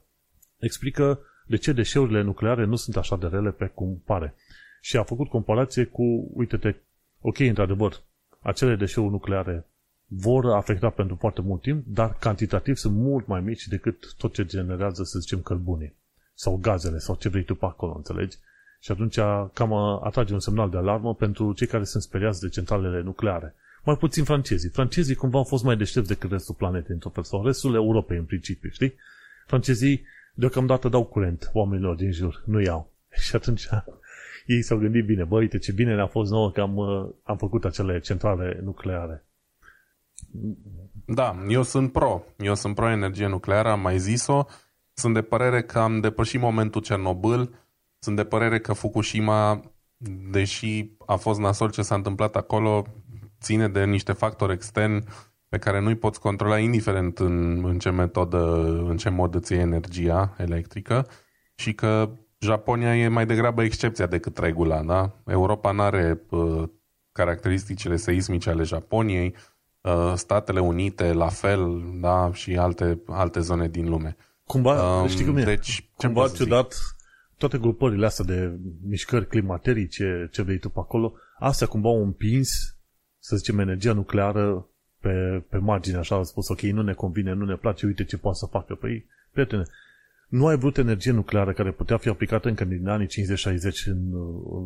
explică 0.59 1.21
de 1.47 1.57
ce 1.57 1.73
deșeurile 1.73 2.23
nucleare 2.23 2.65
nu 2.65 2.77
sunt 2.77 2.97
așa 2.97 3.17
de 3.17 3.27
rele 3.27 3.51
pe 3.51 3.67
cum 3.67 4.03
pare. 4.05 4.35
Și 4.81 4.97
a 4.97 5.03
făcut 5.03 5.29
comparație 5.29 5.85
cu, 5.85 6.31
uite-te, 6.35 6.75
ok, 7.21 7.39
într-adevăr, 7.39 8.03
acele 8.41 8.77
deșeuri 8.77 9.11
nucleare 9.11 9.67
vor 10.07 10.47
afecta 10.47 10.91
pentru 10.91 11.17
foarte 11.17 11.41
mult 11.41 11.63
timp, 11.63 11.87
dar 11.87 12.17
cantitativ 12.21 12.77
sunt 12.77 12.95
mult 12.95 13.27
mai 13.27 13.41
mici 13.41 13.67
decât 13.67 14.15
tot 14.17 14.33
ce 14.35 14.45
generează, 14.45 15.03
să 15.03 15.19
zicem, 15.19 15.41
cărbunii 15.41 16.01
sau 16.43 16.57
gazele 16.57 16.99
sau 16.99 17.15
ce 17.15 17.29
vrei 17.29 17.43
tu 17.45 17.55
pe 17.55 17.65
acolo, 17.65 17.93
înțelegi? 17.97 18.37
Și 18.81 18.91
atunci 18.91 19.19
cam 19.53 19.73
atrage 20.03 20.33
un 20.33 20.41
semnal 20.41 20.71
de 20.71 20.77
alarmă 20.77 21.15
pentru 21.15 21.53
cei 21.53 21.67
care 21.67 21.85
sunt 21.85 22.03
speriați 22.03 22.41
de 22.41 22.49
centralele 22.49 23.03
nucleare. 23.03 23.55
Mai 23.85 23.97
puțin 23.97 24.25
francezii. 24.25 24.71
Francezii 24.71 25.15
cumva 25.15 25.39
au 25.39 25.45
fost 25.45 25.65
mai 25.65 25.77
deștepți 25.77 26.09
decât 26.09 26.31
restul 26.31 26.55
planetei, 26.55 26.95
într-o 26.95 27.11
fel, 27.11 27.23
sau 27.23 27.45
restul 27.45 27.75
Europei 27.75 28.17
în 28.17 28.25
principiu, 28.25 28.69
știi? 28.69 28.95
Francezii 29.47 30.05
deocamdată 30.35 30.89
dau 30.89 31.05
curent 31.05 31.51
oamenilor 31.53 31.95
din 31.95 32.13
jur, 32.13 32.43
nu 32.47 32.61
iau. 32.61 32.93
Și 33.27 33.37
atunci 33.37 33.69
ei 34.47 34.63
s-au 34.63 34.79
gândit 34.79 35.05
bine, 35.05 35.25
bă, 35.25 35.37
uite 35.37 35.59
ce 35.59 35.73
bine 35.73 35.95
ne-a 35.95 36.07
fost 36.07 36.31
nouă 36.31 36.51
că 36.51 36.61
am, 36.61 36.79
am 37.23 37.37
făcut 37.37 37.65
acele 37.65 38.01
centrale 38.01 38.61
nucleare. 38.63 39.25
Da, 41.07 41.37
eu 41.49 41.63
sunt 41.63 41.93
pro. 41.93 42.25
Eu 42.39 42.55
sunt 42.55 42.75
pro 42.75 42.91
energie 42.91 43.27
nucleară, 43.27 43.69
am 43.69 43.81
mai 43.81 43.99
zis-o. 43.99 44.47
Sunt 44.95 45.15
de 45.15 45.23
părere 45.23 45.63
că 45.63 45.79
am 45.79 46.01
depășit 46.01 46.41
momentul 46.41 46.81
Cernobâl. 46.81 47.55
Sunt 47.99 48.17
de 48.17 48.25
părere 48.25 48.61
că 48.61 48.73
Fukushima, 48.73 49.61
deși 50.31 50.91
a 51.07 51.17
fost 51.17 51.41
nasol 51.41 51.71
ce 51.71 51.83
s-a 51.83 51.95
întâmplat 51.95 52.37
acolo, 52.37 52.85
ține 53.41 53.69
de 53.69 53.85
niște 53.85 54.13
factori 54.13 54.53
externi 54.53 55.05
pe 55.49 55.59
care 55.59 55.81
nu-i 55.81 55.95
poți 55.97 56.21
controla 56.21 56.59
indiferent 56.59 57.19
în, 57.19 57.65
în 57.65 57.79
ce 57.79 57.91
metodă, 57.91 58.39
în 58.89 58.97
ce 58.97 59.09
mod 59.09 59.35
îți 59.35 59.53
iei 59.53 59.61
energia 59.61 60.35
electrică 60.39 61.09
și 61.55 61.75
că 61.75 62.11
Japonia 62.39 62.97
e 62.97 63.09
mai 63.09 63.27
degrabă 63.27 63.63
excepția 63.63 64.07
decât 64.07 64.39
regula, 64.39 64.83
da? 64.83 65.23
Europa 65.27 65.73
nu 65.73 65.83
are 65.83 66.23
uh, 66.31 66.63
caracteristicile 67.13 67.97
seismice 67.97 68.51
ale 68.51 68.63
Japoniei, 68.63 69.35
uh, 69.81 70.13
Statele 70.15 70.61
Unite 70.61 71.13
la 71.13 71.29
fel, 71.29 71.83
da? 71.95 72.31
Și 72.33 72.57
alte, 72.57 73.03
alte 73.07 73.41
zone 73.41 73.69
din 73.69 73.89
lume. 73.89 74.17
Cumva, 74.45 75.01
um, 75.01 75.09
știi 75.09 75.25
cum 75.25 75.37
e? 75.37 75.45
Deci, 75.45 75.89
Cumva 75.97 76.29
ciudat, 76.29 76.75
toate 77.37 77.59
grupările 77.59 78.07
astea 78.07 78.25
de 78.25 78.59
mișcări 78.87 79.27
climaterice, 79.27 80.29
ce 80.33 80.43
vrei 80.43 80.59
tu 80.59 80.69
pe 80.69 80.79
acolo, 80.79 81.15
astea 81.39 81.67
cumva 81.67 81.89
au 81.89 82.03
împins, 82.03 82.77
să 83.19 83.37
zicem, 83.37 83.59
energia 83.59 83.93
nucleară 83.93 84.67
pe, 85.01 85.45
pe 85.49 85.59
margine, 85.59 85.97
așa 85.97 86.15
au 86.15 86.25
spus, 86.25 86.49
ok, 86.49 86.61
nu 86.61 86.83
ne 86.83 86.93
convine, 86.93 87.33
nu 87.33 87.45
ne 87.45 87.57
place, 87.57 87.87
uite 87.87 88.05
ce 88.05 88.19
poate 88.19 88.39
să 88.39 88.47
facă. 88.47 88.75
Păi, 88.75 89.07
prietene, 89.31 89.63
nu 90.29 90.47
ai 90.47 90.57
vrut 90.57 90.77
energie 90.77 91.13
nucleară 91.13 91.53
care 91.53 91.71
putea 91.71 91.97
fi 91.97 92.09
aplicată 92.09 92.49
încă 92.49 92.65
din 92.65 92.89
anii 92.89 93.07
50-60 93.07 93.11
în, 93.85 94.13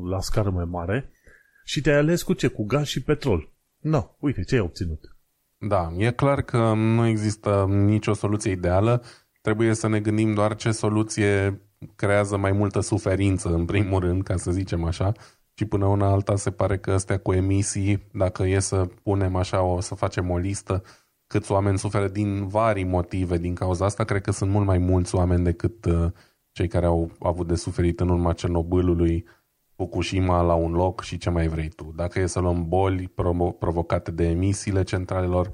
la 0.09 0.20
scară 0.20 0.51
mai 0.51 0.65
mare 0.65 1.11
și 1.65 1.81
te-ai 1.81 1.97
ales 1.97 2.23
cu 2.23 2.32
ce? 2.32 2.48
Cu 2.48 2.65
gaz 2.65 2.86
și 2.86 3.03
petrol. 3.03 3.48
Nu, 3.81 3.90
no, 3.90 4.16
uite 4.19 4.43
ce 4.43 4.55
ai 4.55 4.61
obținut. 4.61 5.16
Da, 5.59 5.93
e 5.97 6.11
clar 6.11 6.43
că 6.43 6.73
nu 6.74 7.07
există 7.07 7.66
nicio 7.69 8.12
soluție 8.12 8.51
ideală. 8.51 9.03
Trebuie 9.47 9.74
să 9.74 9.89
ne 9.89 10.01
gândim 10.01 10.35
doar 10.35 10.56
ce 10.56 10.70
soluție 10.70 11.60
creează 11.97 12.36
mai 12.36 12.52
multă 12.52 12.81
suferință, 12.81 13.48
în 13.48 13.64
primul 13.64 14.01
rând, 14.01 14.23
ca 14.23 14.36
să 14.36 14.51
zicem 14.51 14.85
așa, 14.85 15.12
și 15.55 15.64
până 15.64 15.86
una 15.86 16.06
alta 16.06 16.36
se 16.36 16.51
pare 16.51 16.78
că 16.78 16.93
astea 16.93 17.18
cu 17.18 17.32
emisii, 17.32 18.06
dacă 18.12 18.43
e 18.43 18.59
să 18.59 18.89
punem 19.02 19.36
așa, 19.36 19.62
o 19.62 19.81
să 19.81 19.94
facem 19.94 20.31
o 20.31 20.36
listă, 20.39 20.82
câți 21.27 21.52
oameni 21.52 21.78
suferă 21.78 22.09
din 22.09 22.48
vari 22.48 22.82
motive 22.82 23.39
din 23.39 23.55
cauza 23.55 23.85
asta, 23.85 24.05
cred 24.05 24.23
că 24.23 24.31
sunt 24.31 24.51
mult 24.51 24.66
mai 24.66 24.78
mulți 24.78 25.14
oameni 25.14 25.44
decât 25.44 25.85
uh, 25.85 26.06
cei 26.52 26.68
care 26.68 26.86
au 26.86 27.10
avut 27.20 27.47
de 27.47 27.55
suferit 27.55 28.01
în 28.01 28.09
urma 28.09 28.32
Cernobâlului, 28.32 29.27
Fukushima 29.77 30.43
la 30.43 30.55
un 30.55 30.73
loc 30.73 31.02
și 31.02 31.18
ce 31.18 31.31
mai 31.31 31.48
vrei 31.48 31.68
tu. 31.68 31.93
Dacă 31.97 32.18
e 32.18 32.27
să 32.27 32.40
luăm 32.40 32.68
boli 32.68 33.12
provocate 33.59 34.10
de 34.10 34.28
emisiile 34.28 34.82
centralelor, 34.82 35.51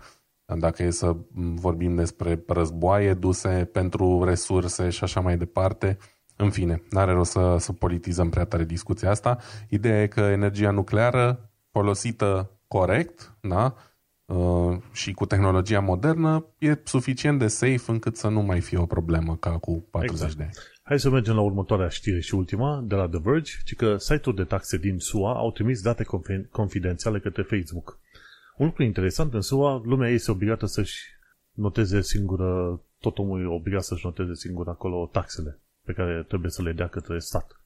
dacă 0.59 0.83
e 0.83 0.91
să 0.91 1.17
vorbim 1.35 1.95
despre 1.95 2.43
războaie 2.47 3.15
duse 3.15 3.69
pentru 3.73 4.25
resurse 4.25 4.91
și 4.91 5.05
așa 5.05 5.21
mai 5.21 5.37
departe, 5.37 5.99
în 6.37 6.51
fine, 6.51 6.83
n-are 6.91 7.13
rost 7.13 7.31
să, 7.31 7.57
să 7.59 7.73
politizăm 7.73 8.29
prea 8.29 8.45
tare 8.45 8.65
discuția 8.65 9.11
asta. 9.11 9.39
Ideea 9.69 10.03
e 10.03 10.07
că 10.07 10.21
energia 10.21 10.71
nucleară 10.71 11.51
folosită 11.71 12.51
corect, 12.69 13.37
da, 13.41 13.75
uh, 14.25 14.77
și 14.93 15.13
cu 15.13 15.27
tehnologia 15.27 15.81
modernă, 15.81 16.47
e 16.59 16.81
suficient 16.85 17.39
de 17.39 17.47
safe 17.47 17.83
încât 17.87 18.17
să 18.17 18.29
nu 18.29 18.41
mai 18.41 18.61
fie 18.61 18.79
o 18.79 18.87
problemă 18.87 19.37
ca 19.37 19.59
cu 19.59 19.87
40 19.91 20.21
exact. 20.21 20.37
de 20.37 20.43
ani. 20.43 20.53
Hai 20.83 21.01
să 21.01 21.11
mergem 21.11 21.35
la 21.35 21.41
următoarea 21.41 21.89
știre 21.89 22.21
și 22.21 22.35
ultima, 22.35 22.83
de 22.87 22.95
la 22.95 23.09
The 23.09 23.21
Verge, 23.23 23.53
ci 23.65 23.75
că 23.77 23.97
site-uri 23.99 24.37
de 24.37 24.45
taxe 24.45 24.77
din 24.77 24.99
SUA 24.99 25.35
au 25.35 25.51
trimis 25.51 25.81
date 25.81 26.07
confidențiale 26.51 27.19
către 27.19 27.43
Facebook. 27.43 27.99
Un 28.57 28.67
lucru 28.67 28.83
interesant, 28.83 29.35
în 29.35 29.41
SUA, 29.41 29.83
lumea 29.85 30.09
este 30.09 30.31
obligată 30.31 30.67
să-și 30.67 31.01
noteze 31.53 32.03
singură, 32.03 32.81
tot 33.01 33.19
omul 33.19 33.43
e 33.43 33.47
obligat 33.47 33.83
să-și 33.83 34.05
noteze 34.05 34.35
singur 34.35 34.69
acolo 34.69 35.09
taxele 35.13 35.59
pe 35.85 35.93
care 35.93 36.25
trebuie 36.29 36.51
să 36.51 36.63
le 36.63 36.73
dea 36.73 36.89
către 36.89 37.19
stat. 37.19 37.61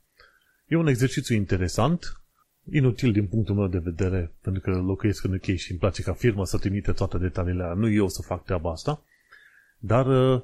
E 0.67 0.77
un 0.77 0.87
exercițiu 0.87 1.35
interesant, 1.35 2.21
inutil 2.71 3.13
din 3.13 3.27
punctul 3.27 3.55
meu 3.55 3.67
de 3.67 3.79
vedere, 3.79 4.33
pentru 4.41 4.63
că 4.63 4.71
locuiesc 4.71 5.25
în 5.25 5.35
UK 5.35 5.45
și 5.45 5.71
îmi 5.71 5.81
place 5.81 6.03
ca 6.03 6.13
firmă 6.13 6.45
să 6.45 6.59
trimite 6.59 6.93
toate 6.93 7.19
detaliile 7.19 7.73
nu 7.77 7.89
eu 7.89 8.09
să 8.09 8.23
fac 8.23 8.45
treaba 8.45 8.71
asta, 8.71 9.03
dar 9.79 10.07
uh, 10.07 10.43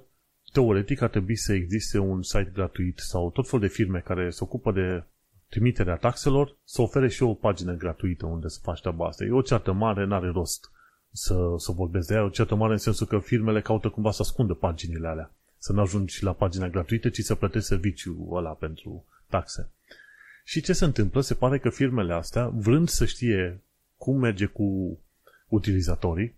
teoretic 0.52 1.00
ar 1.00 1.08
trebui 1.08 1.36
să 1.36 1.52
existe 1.52 1.98
un 1.98 2.22
site 2.22 2.50
gratuit 2.54 2.98
sau 2.98 3.30
tot 3.30 3.48
fel 3.48 3.60
de 3.60 3.66
firme 3.66 3.98
care 3.98 4.30
se 4.30 4.38
ocupă 4.42 4.72
de 4.72 5.04
trimiterea 5.52 5.96
taxelor 5.96 6.56
să 6.64 6.82
ofere 6.82 7.08
și 7.08 7.22
o 7.22 7.34
pagină 7.34 7.72
gratuită 7.72 8.26
unde 8.26 8.48
să 8.48 8.58
faci 8.62 8.80
treaba 8.80 9.06
asta. 9.06 9.24
E 9.24 9.30
o 9.30 9.42
ceartă 9.42 9.72
mare, 9.72 10.04
n-are 10.04 10.30
rost 10.30 10.70
să, 11.10 11.34
să 11.56 11.72
vorbesc 11.72 12.08
de 12.08 12.14
ea, 12.14 12.24
o 12.24 12.28
ceartă 12.28 12.54
mare 12.54 12.72
în 12.72 12.78
sensul 12.78 13.06
că 13.06 13.18
firmele 13.18 13.60
caută 13.60 13.88
cumva 13.88 14.10
să 14.10 14.22
ascundă 14.22 14.54
paginile 14.54 15.08
alea 15.08 15.30
să 15.62 15.72
nu 15.72 15.80
ajungi 15.80 16.24
la 16.24 16.32
pagina 16.32 16.68
gratuită, 16.68 17.08
ci 17.08 17.20
să 17.20 17.34
plătești 17.34 17.68
serviciul 17.68 18.28
ăla 18.30 18.50
pentru 18.50 19.04
taxe. 19.28 19.70
Și 20.44 20.60
ce 20.60 20.72
se 20.72 20.84
întâmplă? 20.84 21.20
Se 21.20 21.34
pare 21.34 21.58
că 21.58 21.70
firmele 21.70 22.12
astea, 22.12 22.48
vrând 22.48 22.88
să 22.88 23.04
știe 23.04 23.62
cum 23.96 24.18
merge 24.18 24.46
cu 24.46 24.98
utilizatorii, 25.48 26.34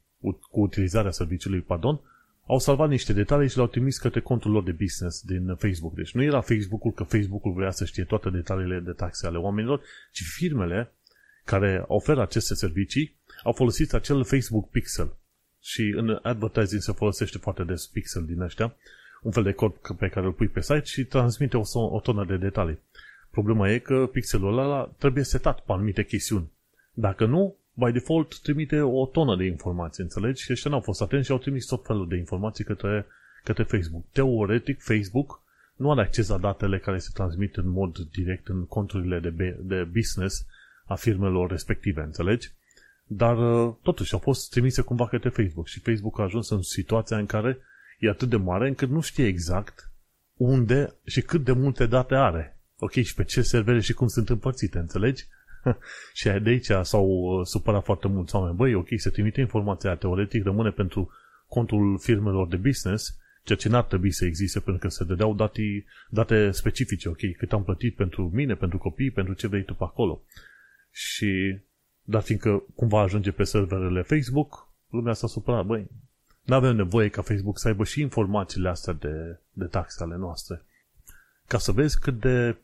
cu 0.50 0.60
utilizarea 0.60 1.10
serviciului, 1.10 1.60
pardon, 1.60 2.00
au 2.46 2.58
salvat 2.58 2.88
niște 2.88 3.12
detalii 3.12 3.48
și 3.48 3.56
le-au 3.56 3.68
trimis 3.68 3.98
către 3.98 4.20
contul 4.20 4.50
lor 4.50 4.62
de 4.62 4.72
business 4.72 5.22
din 5.22 5.54
Facebook. 5.54 5.94
Deci 5.94 6.14
nu 6.14 6.22
era 6.22 6.40
Facebook-ul 6.40 6.92
că 6.92 7.02
Facebook-ul 7.02 7.52
vrea 7.52 7.70
să 7.70 7.84
știe 7.84 8.04
toate 8.04 8.30
detaliile 8.30 8.80
de 8.80 8.92
taxe 8.92 9.26
ale 9.26 9.38
oamenilor, 9.38 9.80
ci 10.12 10.22
firmele 10.36 10.92
care 11.44 11.84
oferă 11.86 12.22
aceste 12.22 12.54
servicii 12.54 13.16
au 13.42 13.52
folosit 13.52 13.92
acel 13.92 14.24
Facebook 14.24 14.70
Pixel. 14.70 15.16
Și 15.60 15.92
în 15.96 16.18
advertising 16.22 16.80
se 16.80 16.92
folosește 16.92 17.38
foarte 17.38 17.64
des 17.64 17.86
Pixel 17.86 18.24
din 18.24 18.40
ăștia, 18.40 18.76
un 19.22 19.30
fel 19.30 19.42
de 19.42 19.52
cod 19.52 19.72
pe 19.98 20.08
care 20.08 20.26
îl 20.26 20.32
pui 20.32 20.48
pe 20.48 20.60
site 20.60 20.84
și 20.84 21.04
transmite 21.04 21.56
o, 21.56 21.62
o 21.74 22.00
tonă 22.00 22.24
de 22.24 22.36
detalii. 22.36 22.78
Problema 23.30 23.70
e 23.70 23.78
că 23.78 24.08
pixelul 24.12 24.58
ăla 24.58 24.90
trebuie 24.98 25.24
setat 25.24 25.60
pe 25.60 25.72
anumite 25.72 26.04
chestiuni. 26.04 26.50
Dacă 26.92 27.26
nu, 27.26 27.56
by 27.74 27.92
default 27.92 28.40
trimite 28.40 28.80
o 28.80 29.06
tonă 29.06 29.36
de 29.36 29.44
informații, 29.44 30.02
înțelegi? 30.02 30.42
Și 30.42 30.52
ăștia 30.52 30.70
n-au 30.70 30.80
fost 30.80 31.00
atenți 31.00 31.26
și 31.26 31.32
au 31.32 31.38
trimis 31.38 31.66
tot 31.66 31.86
felul 31.86 32.08
de 32.08 32.16
informații 32.16 32.64
către, 32.64 33.06
către 33.44 33.62
Facebook. 33.62 34.04
Teoretic, 34.12 34.80
Facebook 34.80 35.42
nu 35.76 35.90
are 35.90 36.00
acces 36.00 36.28
la 36.28 36.38
datele 36.38 36.78
care 36.78 36.98
se 36.98 37.10
transmit 37.14 37.56
în 37.56 37.68
mod 37.68 37.98
direct 37.98 38.48
în 38.48 38.66
conturile 38.66 39.20
de, 39.20 39.58
de 39.60 39.88
business 39.92 40.46
a 40.84 40.94
firmelor 40.94 41.50
respective, 41.50 42.00
înțelegi? 42.00 42.50
Dar 43.06 43.38
uh, 43.38 43.74
totuși 43.82 44.12
au 44.12 44.18
fost 44.18 44.50
trimise 44.50 44.82
cumva 44.82 45.08
către 45.08 45.28
Facebook 45.28 45.66
și 45.66 45.80
Facebook 45.80 46.18
a 46.18 46.22
ajuns 46.22 46.50
în 46.50 46.62
situația 46.62 47.18
în 47.18 47.26
care 47.26 47.58
e 47.98 48.08
atât 48.08 48.28
de 48.28 48.36
mare 48.36 48.68
încât 48.68 48.88
nu 48.88 49.00
știe 49.00 49.26
exact 49.26 49.90
unde 50.34 50.94
și 51.04 51.20
cât 51.20 51.44
de 51.44 51.52
multe 51.52 51.86
date 51.86 52.14
are. 52.14 52.58
Ok, 52.78 52.92
și 52.92 53.14
pe 53.14 53.24
ce 53.24 53.42
servere 53.42 53.80
și 53.80 53.92
cum 53.92 54.06
sunt 54.06 54.28
împărțite, 54.28 54.78
înțelegi? 54.78 55.24
și 56.18 56.28
de 56.28 56.50
aici 56.50 56.70
s-au 56.82 57.06
uh, 57.06 57.46
supărat 57.46 57.84
foarte 57.84 58.08
mulți 58.08 58.34
oameni. 58.34 58.56
Băi, 58.56 58.74
ok, 58.74 58.88
se 58.96 59.10
trimite 59.10 59.40
informația 59.40 59.94
teoretic, 59.94 60.44
rămâne 60.44 60.70
pentru 60.70 61.10
contul 61.48 61.98
firmelor 61.98 62.48
de 62.48 62.56
business, 62.56 63.18
ceea 63.44 63.58
ce 63.58 63.68
n-ar 63.68 63.82
trebui 63.82 64.10
să 64.10 64.24
existe, 64.24 64.60
pentru 64.60 64.82
că 64.82 64.94
se 64.94 65.04
dădeau 65.04 65.34
date, 65.34 65.84
date 66.08 66.50
specifice, 66.50 67.08
ok, 67.08 67.36
cât 67.36 67.52
am 67.52 67.64
plătit 67.64 67.94
pentru 67.94 68.30
mine, 68.32 68.54
pentru 68.54 68.78
copii, 68.78 69.10
pentru 69.10 69.34
ce 69.34 69.46
vrei 69.46 69.64
tu 69.64 69.74
pe 69.74 69.84
acolo. 69.84 70.22
Și, 70.90 71.58
dar 72.02 72.22
fiindcă 72.22 72.64
cumva 72.74 73.00
ajunge 73.00 73.30
pe 73.30 73.44
serverele 73.44 74.02
Facebook, 74.02 74.68
lumea 74.90 75.12
s-a 75.12 75.26
supărat, 75.26 75.64
băi, 75.64 75.86
nu 76.42 76.54
avem 76.54 76.76
nevoie 76.76 77.08
ca 77.08 77.22
Facebook 77.22 77.58
să 77.58 77.68
aibă 77.68 77.84
și 77.84 78.00
informațiile 78.00 78.68
astea 78.68 78.92
de, 78.92 79.38
de 79.52 79.64
taxe 79.64 80.02
ale 80.02 80.16
noastre. 80.16 80.62
Ca 81.46 81.58
să 81.58 81.72
vezi 81.72 82.00
cât 82.00 82.20
de 82.20 82.56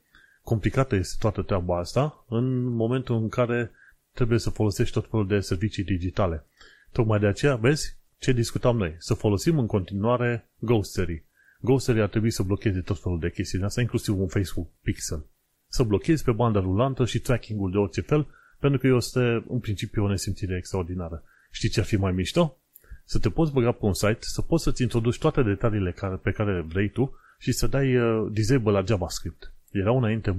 complicată 0.51 0.95
este 0.95 1.17
toată 1.19 1.43
treaba 1.43 1.79
asta 1.79 2.25
în 2.29 2.63
momentul 2.63 3.17
în 3.17 3.29
care 3.29 3.71
trebuie 4.13 4.39
să 4.39 4.51
folosești 4.51 4.95
tot 4.95 5.11
felul 5.11 5.27
de 5.27 5.41
servicii 5.41 5.85
digitale. 5.85 6.47
Tocmai 6.93 7.19
de 7.19 7.27
aceea, 7.27 7.57
vezi, 7.57 7.97
ce 8.19 8.33
discutam 8.33 8.77
noi? 8.77 8.95
Să 8.99 9.15
folosim 9.15 9.59
în 9.59 9.67
continuare 9.67 10.51
Ghostery. 10.59 11.25
Ghostery 11.61 12.01
ar 12.01 12.09
trebui 12.09 12.31
să 12.31 12.43
blocheze 12.43 12.81
tot 12.81 13.03
felul 13.03 13.19
de 13.19 13.31
chestii 13.31 13.63
asta, 13.63 13.81
inclusiv 13.81 14.21
un 14.21 14.29
Facebook 14.29 14.69
Pixel. 14.83 15.27
Să 15.69 15.83
blochezi 15.83 16.25
pe 16.25 16.33
bandă 16.33 16.59
rulantă 16.59 17.05
și 17.05 17.19
tracking-ul 17.19 17.71
de 17.71 17.77
orice 17.77 18.01
fel, 18.01 18.27
pentru 18.59 18.79
că 18.79 18.87
este 18.87 19.45
în 19.49 19.59
principiu 19.59 20.05
o 20.05 20.09
nesimțire 20.09 20.57
extraordinară. 20.57 21.23
Știi 21.51 21.69
ce 21.69 21.81
ar 21.81 21.87
fi 21.87 21.97
mai 21.97 22.13
mișto? 22.13 22.57
Să 23.05 23.19
te 23.19 23.31
poți 23.31 23.53
băga 23.53 23.73
pe 23.73 23.85
un 23.85 23.95
site, 23.95 24.19
să 24.21 24.43
poți 24.43 24.63
să-ți 24.63 24.83
introduci 24.83 25.19
toate 25.19 25.43
detaliile 25.43 25.93
care, 25.93 26.17
pe 26.17 26.31
care 26.31 26.61
vrei 26.61 26.89
tu 26.89 27.15
și 27.39 27.53
să 27.53 27.67
dai 27.67 27.97
uh, 27.97 28.29
disable 28.33 28.71
la 28.71 28.85
JavaScript. 28.85 29.53
Erau 29.71 29.97
înainte 29.97 30.31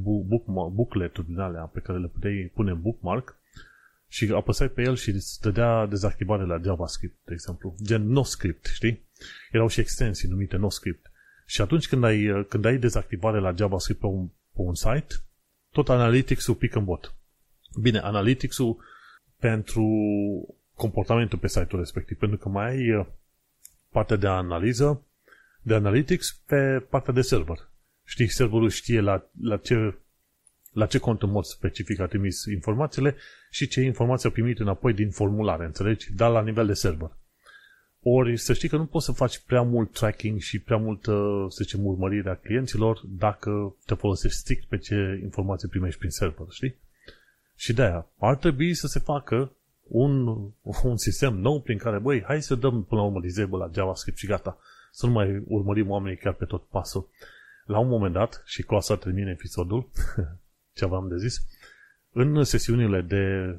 booklet-uri 0.72 1.28
din 1.28 1.40
alea 1.40 1.62
pe 1.62 1.80
care 1.80 1.98
le 1.98 2.08
puteai 2.08 2.52
pune 2.54 2.72
în 2.72 2.82
bookmark 2.82 3.36
și 4.08 4.32
apăsai 4.36 4.70
pe 4.70 4.82
el 4.82 4.96
și 4.96 5.10
îți 5.10 5.42
dădea 5.42 5.86
dezactivare 5.86 6.46
la 6.46 6.62
JavaScript, 6.64 7.16
de 7.26 7.34
exemplu. 7.34 7.76
Gen 7.84 8.08
NoScript, 8.08 8.66
știi? 8.66 9.02
Erau 9.52 9.68
și 9.68 9.80
extensii 9.80 10.30
numite 10.30 10.58
NoScript. 10.58 11.12
Și 11.46 11.62
atunci 11.62 11.88
când 11.88 12.04
ai, 12.04 12.46
când 12.50 12.66
ai 12.66 12.78
dezactivare 12.78 13.40
la 13.40 13.54
JavaScript 13.56 14.00
pe 14.00 14.06
un, 14.06 14.28
pe 14.28 14.62
un 14.62 14.76
site, 14.76 15.16
tot 15.72 15.90
Analytics-ul 15.90 16.56
pică 16.56 16.78
în 16.78 16.86
bot. 16.86 17.16
Bine, 17.82 17.98
Analytics-ul 17.98 18.84
pentru 19.40 19.86
comportamentul 20.76 21.40
pe 21.40 21.48
site-ul 21.48 21.80
respectiv, 21.80 22.18
pentru 22.18 22.38
că 22.38 22.50
mai 22.50 22.70
ai 22.70 22.92
uh, 22.92 23.06
partea 23.90 24.16
de 24.16 24.28
analiză, 24.28 25.06
de 25.62 25.74
analytics 25.74 26.42
pe 26.46 26.86
partea 26.90 27.14
de 27.14 27.22
server. 27.22 27.70
Știi, 28.12 28.28
serverul 28.28 28.70
știe 28.70 29.00
la, 29.00 29.24
la 29.42 29.58
ce 29.58 29.96
la 30.72 30.86
ce 30.86 30.98
cont 30.98 31.22
în 31.22 31.30
mod 31.30 31.44
specific 31.44 32.00
a 32.00 32.06
trimis 32.06 32.46
informațiile 32.46 33.16
și 33.50 33.68
ce 33.68 33.82
informații 33.82 34.30
a 34.30 34.32
primit 34.32 34.60
înapoi 34.60 34.94
din 34.94 35.10
formulare, 35.10 35.66
înțelegi? 35.66 36.14
Dar 36.14 36.32
la 36.32 36.42
nivel 36.42 36.66
de 36.66 36.74
server. 36.74 37.12
Ori 38.02 38.38
să 38.38 38.54
știi 38.54 38.70
că 38.70 38.78
nu 38.78 38.86
poți 38.86 39.06
să 39.06 39.12
faci 39.12 39.40
prea 39.40 39.62
mult 39.62 39.92
tracking 39.92 40.40
și 40.40 40.60
prea 40.60 40.78
multă, 40.78 41.46
să 41.50 41.64
zicem, 41.64 41.86
urmărire 41.86 42.30
a 42.30 42.36
clienților 42.36 43.02
dacă 43.06 43.76
te 43.86 43.94
folosești 43.94 44.38
strict 44.38 44.68
pe 44.68 44.78
ce 44.78 45.20
informații 45.22 45.68
primești 45.68 46.00
prin 46.00 46.10
server, 46.10 46.48
știi? 46.50 46.76
Și 47.56 47.74
de 47.74 47.82
aia 47.82 48.08
ar 48.18 48.36
trebui 48.36 48.74
să 48.74 48.88
se 48.88 49.00
facă 49.00 49.52
un, 49.88 50.28
un 50.84 50.98
sistem 50.98 51.34
nou 51.34 51.62
prin 51.62 51.78
care, 51.78 52.00
băi, 52.00 52.24
hai 52.24 52.42
să 52.42 52.56
dăm 52.56 52.84
până 52.84 53.02
la 53.02 53.08
urmă 53.08 53.20
disable 53.20 53.58
la 53.58 53.70
JavaScript 53.74 54.18
și 54.18 54.28
gata. 54.28 54.58
Să 54.92 55.06
nu 55.06 55.12
mai 55.12 55.44
urmărim 55.48 55.90
oamenii 55.90 56.18
chiar 56.18 56.34
pe 56.34 56.46
tot 56.46 56.64
pasul. 56.64 57.10
La 57.66 57.80
un 57.80 57.88
moment 57.88 58.14
dat, 58.14 58.44
și 58.46 58.64
cu 58.64 58.76
asta 58.76 58.96
termin 58.96 59.28
episodul, 59.28 59.90
ce 60.76 60.84
aveam 60.84 61.08
de 61.08 61.18
zis, 61.18 61.38
în 62.12 62.44
sesiunile 62.44 63.02
de 63.02 63.56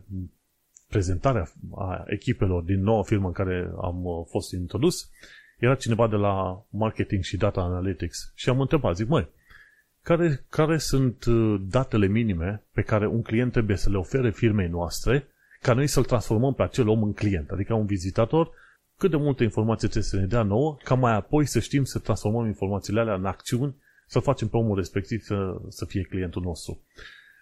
prezentare 0.89 1.49
a 1.75 2.05
echipelor 2.07 2.63
din 2.63 2.83
noua 2.83 3.03
firmă 3.03 3.27
în 3.27 3.33
care 3.33 3.71
am 3.81 4.05
uh, 4.05 4.27
fost 4.31 4.53
introdus, 4.53 5.11
era 5.59 5.75
cineva 5.75 6.09
de 6.09 6.17
la 6.17 6.65
marketing 6.71 7.23
și 7.23 7.37
data 7.37 7.61
analytics. 7.61 8.33
Și 8.35 8.49
am 8.49 8.61
întrebat, 8.61 8.97
zic, 8.97 9.09
măi, 9.09 9.29
care, 10.03 10.45
care 10.49 10.79
sunt 10.79 11.25
uh, 11.25 11.61
datele 11.69 12.07
minime 12.07 12.65
pe 12.73 12.83
care 12.83 13.07
un 13.07 13.23
client 13.23 13.53
trebuie 13.53 13.77
să 13.77 13.91
le 13.91 13.97
ofere 13.97 14.31
firmei 14.31 14.69
noastre 14.69 15.27
ca 15.61 15.73
noi 15.73 15.87
să-l 15.87 16.05
transformăm 16.05 16.55
pe 16.55 16.63
acel 16.63 16.89
om 16.89 17.03
în 17.03 17.13
client, 17.13 17.51
adică 17.51 17.75
un 17.75 17.87
vizitator, 17.87 18.51
cât 18.99 19.11
de 19.11 19.17
multe 19.17 19.43
informații 19.43 19.89
trebuie 19.89 20.11
să 20.11 20.17
ne 20.17 20.27
dea 20.27 20.43
nouă, 20.43 20.77
ca 20.85 20.95
mai 20.95 21.15
apoi 21.15 21.47
să 21.47 21.61
știm 21.61 21.85
să 21.85 21.99
transformăm 21.99 22.47
informațiile 22.47 23.01
alea 23.01 23.15
în 23.15 23.25
acțiuni 23.25 23.77
să 24.13 24.19
facem 24.19 24.49
pe 24.49 24.57
omul 24.57 24.77
respectiv 24.77 25.21
să, 25.21 25.61
să 25.69 25.85
fie 25.85 26.03
clientul 26.03 26.43
nostru. 26.43 26.81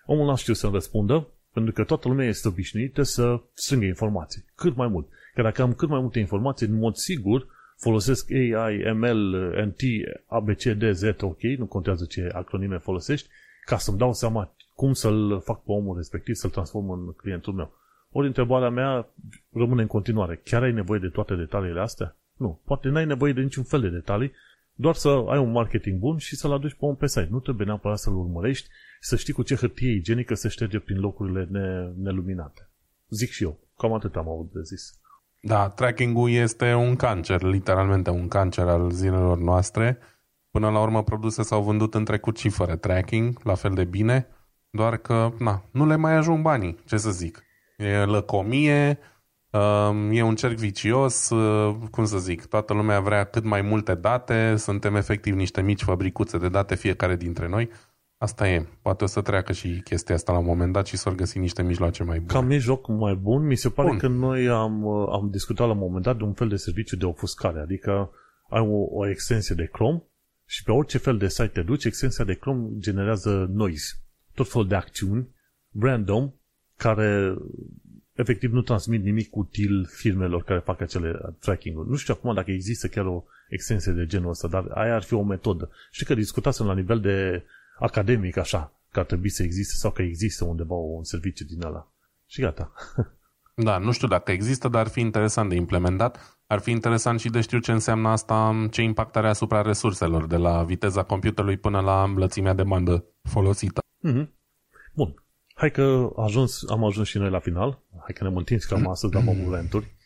Omul 0.07 0.27
n-a 0.27 0.37
știut 0.37 0.57
să 0.57 0.69
răspundă, 0.73 1.29
pentru 1.53 1.73
că 1.73 1.85
toată 1.85 2.09
lumea 2.09 2.27
este 2.27 2.49
obișnuită 2.49 3.03
să 3.03 3.41
strângă 3.55 3.85
informații, 3.85 4.45
cât 4.55 4.77
mai 4.77 4.89
mult. 4.89 5.09
Că 5.35 5.43
dacă 5.43 5.63
am 5.63 5.75
cât 5.75 5.89
mai 5.89 6.01
multe 6.01 6.19
informații, 6.19 6.67
în 6.67 6.79
mod 6.79 6.95
sigur, 6.95 7.47
folosesc 7.77 8.31
AI, 8.31 8.93
ML, 8.93 9.35
NT, 9.67 9.81
ABCD, 10.27 10.91
Z, 10.93 11.03
ok, 11.21 11.43
nu 11.43 11.67
contează 11.67 12.05
ce 12.05 12.31
acronime 12.33 12.79
folosești, 12.79 13.29
ca 13.65 13.77
să-mi 13.77 13.99
dau 13.99 14.13
seama 14.13 14.55
cum 14.75 14.93
să-l 14.93 15.41
fac 15.45 15.63
pe 15.63 15.71
omul 15.71 15.97
respectiv, 15.97 16.35
să-l 16.35 16.51
transform 16.51 16.91
în 16.91 17.13
clientul 17.13 17.53
meu. 17.53 17.73
Ori 18.11 18.27
întrebarea 18.27 18.71
mea 18.71 19.09
rămâne 19.53 19.83
în 19.83 19.89
continuare. 19.89 20.41
Chiar 20.45 20.63
ai 20.63 20.73
nevoie 20.73 21.01
de 21.01 21.09
toate 21.09 21.35
detaliile 21.35 21.81
astea? 21.81 22.17
Nu. 22.37 22.61
Poate 22.65 22.89
n-ai 22.89 23.07
nevoie 23.07 23.33
de 23.33 23.41
niciun 23.41 23.65
fel 23.65 23.81
de 23.81 23.89
detalii, 23.89 24.33
doar 24.81 24.95
să 24.95 25.09
ai 25.09 25.39
un 25.39 25.51
marketing 25.51 25.99
bun 25.99 26.17
și 26.17 26.37
să-l 26.37 26.53
aduci 26.53 26.75
pe 26.75 26.85
un 26.85 26.95
pe 26.95 27.07
site. 27.07 27.29
Nu 27.31 27.41
trebuie 27.41 27.67
neapărat 27.67 27.99
să-l 27.99 28.17
urmărești, 28.17 28.69
să 29.01 29.17
știi 29.17 29.33
cu 29.33 29.43
ce 29.43 29.55
hârtie 29.55 29.91
igienică 29.93 30.35
se 30.35 30.49
șterge 30.49 30.79
prin 30.79 31.01
locurile 31.01 31.47
ne, 31.51 31.93
neluminate. 31.97 32.71
Zic 33.09 33.31
și 33.31 33.43
eu. 33.43 33.59
Cam 33.77 33.93
atât 33.93 34.17
am 34.17 34.29
avut 34.29 34.53
de 34.53 34.61
zis. 34.63 35.01
Da, 35.41 35.69
tracking-ul 35.69 36.31
este 36.31 36.75
un 36.75 36.97
cancer, 36.97 37.43
literalmente 37.43 38.11
un 38.11 38.29
cancer 38.29 38.67
al 38.67 38.91
zilelor 38.91 39.39
noastre. 39.39 39.99
Până 40.51 40.71
la 40.71 40.81
urmă, 40.81 41.03
produse 41.03 41.43
s-au 41.43 41.63
vândut 41.63 41.95
în 41.95 42.05
trecut 42.05 42.37
și 42.37 42.49
fără 42.49 42.77
tracking, 42.77 43.41
la 43.45 43.55
fel 43.55 43.75
de 43.75 43.85
bine, 43.85 44.27
doar 44.71 44.97
că 44.97 45.33
na, 45.39 45.65
nu 45.73 45.87
le 45.87 45.97
mai 45.97 46.13
ajung 46.13 46.43
banii, 46.43 46.79
ce 46.87 46.97
să 46.97 47.11
zic. 47.11 47.45
E 47.77 48.05
lăcomie, 48.05 48.99
Um, 48.99 48.99
e 50.13 50.23
un 50.23 50.35
cerc 50.35 50.57
vicios, 50.57 51.31
uh, 51.31 51.77
cum 51.91 52.05
să 52.05 52.19
zic, 52.19 52.47
toată 52.47 52.73
lumea 52.75 53.01
vrea 53.01 53.25
cât 53.25 53.45
mai 53.45 53.63
multe 53.63 53.95
date, 53.95 54.57
suntem 54.57 54.95
efectiv 54.95 55.35
niște 55.35 55.63
mici 55.63 55.83
fabricuțe 55.83 56.39
de 56.39 56.49
date 56.49 56.75
fiecare 56.75 57.17
dintre 57.17 57.49
noi. 57.49 57.71
Asta 58.17 58.49
e. 58.49 58.67
Poate 58.83 59.05
o 59.05 59.07
să 59.07 59.21
treacă 59.21 59.53
și 59.53 59.81
chestia 59.85 60.15
asta 60.15 60.33
la 60.33 60.39
un 60.39 60.45
moment 60.45 60.73
dat 60.73 60.87
și 60.87 60.97
să 60.97 61.11
găsi 61.11 61.39
niște 61.39 61.63
mijloace 61.63 62.03
mai 62.03 62.19
bune. 62.19 62.33
Ca 62.33 62.41
mijloc 62.41 62.89
mai 62.89 63.15
bun, 63.15 63.47
mi 63.47 63.57
se 63.57 63.69
pare 63.69 63.89
bun. 63.89 63.99
că 63.99 64.09
noi 64.09 64.49
am, 64.49 64.85
uh, 64.85 65.09
am 65.13 65.29
discutat 65.31 65.67
la 65.67 65.73
un 65.73 65.79
moment 65.79 66.05
dat 66.05 66.17
de 66.17 66.25
un 66.25 66.33
fel 66.33 66.49
de 66.49 66.57
serviciu 66.57 66.97
de 66.97 67.05
ofuscare, 67.05 67.61
adică 67.61 68.11
ai 68.49 68.61
o, 68.61 68.99
o 68.99 69.09
extensie 69.09 69.55
de 69.55 69.69
Chrome 69.73 70.03
și 70.45 70.63
pe 70.63 70.71
orice 70.71 70.99
fel 70.99 71.17
de 71.17 71.29
site 71.29 71.47
te 71.47 71.63
duci, 71.63 71.85
extensia 71.85 72.25
de 72.25 72.35
Chrome 72.35 72.69
generează 72.79 73.47
noise, 73.53 73.93
tot 74.35 74.51
felul 74.51 74.69
de 74.69 74.75
acțiuni 74.75 75.29
random 75.79 76.33
care 76.77 77.35
efectiv 78.21 78.53
nu 78.53 78.63
transmit 78.63 79.05
nimic 79.05 79.37
util 79.37 79.87
firmelor 79.87 80.43
care 80.45 80.59
fac 80.59 80.81
acele 80.81 81.37
tracking-uri. 81.39 81.89
Nu 81.89 81.97
știu 81.97 82.15
acum 82.17 82.35
dacă 82.35 82.51
există 82.51 82.89
chiar 82.89 83.07
o 83.07 83.25
extensie 83.49 83.93
de 83.93 84.07
genul 84.07 84.31
ăsta, 84.31 84.49
dar 84.49 84.65
aia 84.75 84.95
ar 84.95 85.03
fi 85.03 85.15
o 85.15 85.23
metodă. 85.23 85.71
Știu 85.91 86.07
că 86.07 86.15
discutasem 86.15 86.67
la 86.67 86.75
nivel 86.75 87.01
de 87.01 87.45
academic 87.79 88.37
așa, 88.37 88.73
că 88.91 88.99
ar 88.99 89.05
trebui 89.05 89.29
să 89.29 89.43
existe 89.43 89.75
sau 89.75 89.91
că 89.91 90.03
există 90.03 90.45
undeva 90.45 90.75
un 90.75 91.05
serviciu 91.05 91.45
din 91.45 91.63
ăla. 91.63 91.93
Și 92.27 92.41
gata. 92.41 92.73
Da, 93.55 93.79
nu 93.79 93.93
știu 93.93 94.09
dacă 94.09 94.33
există, 94.33 94.69
dar 94.69 94.81
ar 94.81 94.89
fi 94.89 95.01
interesant 95.01 95.49
de 95.49 95.55
implementat. 95.55 96.39
Ar 96.47 96.59
fi 96.59 96.71
interesant 96.71 97.21
și 97.21 97.31
de 97.31 97.41
știu 97.41 97.59
ce 97.59 97.73
înseamnă 97.73 98.09
asta, 98.09 98.67
ce 98.71 98.83
impact 98.83 99.17
are 99.17 99.29
asupra 99.29 99.63
resurselor, 99.63 100.27
de 100.27 100.37
la 100.37 100.65
viteza 100.65 101.03
computerului 101.03 101.57
până 101.57 101.81
la 101.81 102.07
lățimea 102.07 102.55
de 102.55 102.63
bandă 102.63 103.05
folosită. 103.23 103.81
Mm-hmm. 104.09 104.29
Bun. 104.95 105.15
Hai 105.61 105.71
că 105.71 106.13
ajuns, 106.17 106.65
am 106.69 106.85
ajuns 106.85 107.09
și 107.09 107.19
noi 107.19 107.31
la 107.31 107.39
final. 107.39 107.83
Hai 107.91 108.13
că 108.15 108.25
ne 108.25 108.31
mântim 108.31 108.59
cam 108.69 108.89
astăzi 108.89 109.15
la 109.15 109.21
momenturi. 109.21 109.97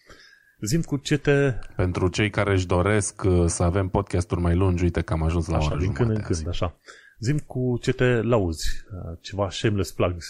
Zim 0.61 0.83
cu 0.83 0.97
ce 0.97 1.17
te... 1.17 1.53
Pentru 1.77 2.09
cei 2.09 2.31
care 2.31 2.53
își 2.53 2.67
doresc 2.67 3.23
uh, 3.27 3.45
să 3.47 3.63
avem 3.63 3.89
podcasturi 3.89 4.41
mai 4.41 4.55
lungi, 4.55 4.83
uite 4.83 5.01
că 5.01 5.13
am 5.13 5.23
ajuns 5.23 5.47
la 5.47 5.57
așa, 5.57 5.77
din 5.77 5.93
când 5.93 6.11
în 6.11 6.21
când, 6.21 6.49
așa. 6.49 6.77
Zim 7.19 7.39
cu 7.39 7.79
ce 7.81 7.93
te 7.93 8.05
lauzi, 8.05 8.67
uh, 8.91 9.19
ceva 9.21 9.51
shameless 9.51 9.93
plugs. 9.93 10.27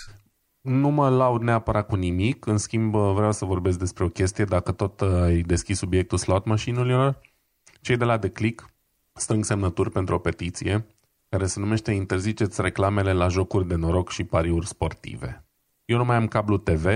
Nu 0.61 0.89
mă 0.89 1.09
laud 1.09 1.43
neapărat 1.43 1.87
cu 1.87 1.95
nimic, 1.95 2.47
în 2.47 2.59
schimb 2.59 2.95
uh, 2.95 3.13
vreau 3.15 3.33
să 3.33 3.45
vorbesc 3.45 3.79
despre 3.79 4.05
o 4.05 4.09
chestie, 4.09 4.45
dacă 4.45 4.73
tot 4.73 5.01
ai 5.01 5.41
deschis 5.41 5.79
subiectul 5.79 6.19
slot 6.19 6.45
machine 6.45 7.17
cei 7.81 7.97
de 7.97 8.05
la 8.05 8.19
The 8.19 8.29
Click 8.29 8.71
strâng 9.13 9.45
semnături 9.45 9.91
pentru 9.91 10.15
o 10.15 10.19
petiție 10.19 10.87
care 11.35 11.47
se 11.47 11.61
numește 11.61 11.93
Interziceți 11.93 12.62
reclamele 12.62 13.12
la 13.12 13.28
jocuri 13.28 13.69
de 13.69 13.74
noroc 13.74 14.11
și 14.11 14.24
pariuri 14.24 14.66
sportive. 14.66 15.44
Eu 15.85 15.97
nu 15.97 16.05
mai 16.05 16.16
am 16.16 16.28
cablu 16.28 16.56
TV, 16.56 16.86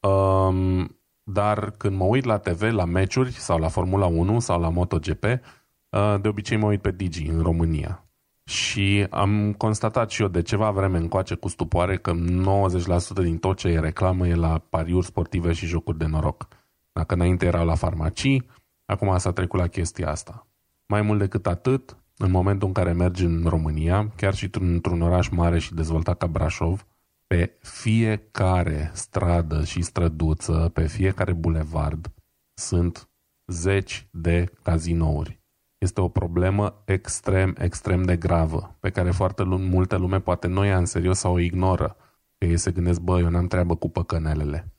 um, 0.00 0.98
dar 1.22 1.70
când 1.70 1.96
mă 1.96 2.04
uit 2.04 2.24
la 2.24 2.38
TV, 2.38 2.62
la 2.62 2.84
meciuri 2.84 3.32
sau 3.32 3.58
la 3.58 3.68
Formula 3.68 4.06
1 4.06 4.40
sau 4.40 4.60
la 4.60 4.68
MotoGP, 4.68 5.24
uh, 5.24 6.14
de 6.20 6.28
obicei 6.28 6.56
mă 6.56 6.66
uit 6.66 6.80
pe 6.80 6.90
Digi 6.90 7.26
în 7.26 7.42
România. 7.42 8.06
Și 8.44 9.06
am 9.10 9.52
constatat 9.52 10.10
și 10.10 10.22
eu 10.22 10.28
de 10.28 10.42
ceva 10.42 10.70
vreme 10.70 10.98
încoace 10.98 11.34
cu 11.34 11.48
stupoare 11.48 11.96
că 11.96 12.12
90% 12.12 13.22
din 13.22 13.38
tot 13.38 13.56
ce 13.56 13.68
e 13.68 13.78
reclamă 13.78 14.26
e 14.26 14.34
la 14.34 14.58
pariuri 14.58 15.06
sportive 15.06 15.52
și 15.52 15.66
jocuri 15.66 15.98
de 15.98 16.06
noroc. 16.06 16.48
Dacă 16.92 17.14
înainte 17.14 17.46
era 17.46 17.62
la 17.62 17.74
farmacii, 17.74 18.46
acum 18.84 19.18
s-a 19.18 19.32
trecut 19.32 19.60
la 19.60 19.66
chestia 19.66 20.10
asta. 20.10 20.46
Mai 20.86 21.02
mult 21.02 21.18
decât 21.18 21.46
atât, 21.46 21.96
în 22.16 22.30
momentul 22.30 22.66
în 22.68 22.74
care 22.74 22.92
mergi 22.92 23.24
în 23.24 23.44
România, 23.46 24.12
chiar 24.16 24.34
și 24.34 24.48
într-un 24.52 25.00
oraș 25.00 25.28
mare 25.28 25.58
și 25.58 25.74
dezvoltat 25.74 26.18
ca 26.18 26.26
Brașov, 26.26 26.86
pe 27.26 27.58
fiecare 27.60 28.90
stradă 28.94 29.64
și 29.64 29.82
străduță, 29.82 30.70
pe 30.74 30.86
fiecare 30.86 31.32
bulevard, 31.32 32.14
sunt 32.54 33.08
zeci 33.46 34.08
de 34.10 34.52
cazinouri. 34.62 35.42
Este 35.78 36.00
o 36.00 36.08
problemă 36.08 36.82
extrem, 36.84 37.54
extrem 37.58 38.02
de 38.02 38.16
gravă, 38.16 38.76
pe 38.80 38.90
care 38.90 39.10
foarte 39.10 39.42
multe 39.44 39.96
lume 39.96 40.20
poate 40.20 40.46
nu 40.46 40.64
ia 40.64 40.78
în 40.78 40.84
serios 40.84 41.18
sau 41.18 41.32
o 41.32 41.38
ignoră. 41.38 41.96
Că 42.38 42.46
ei 42.46 42.56
se 42.56 42.70
gândesc, 42.70 43.00
bă, 43.00 43.18
eu 43.18 43.28
n-am 43.28 43.46
treabă 43.46 43.76
cu 43.76 43.88
păcănelele. 43.88 44.72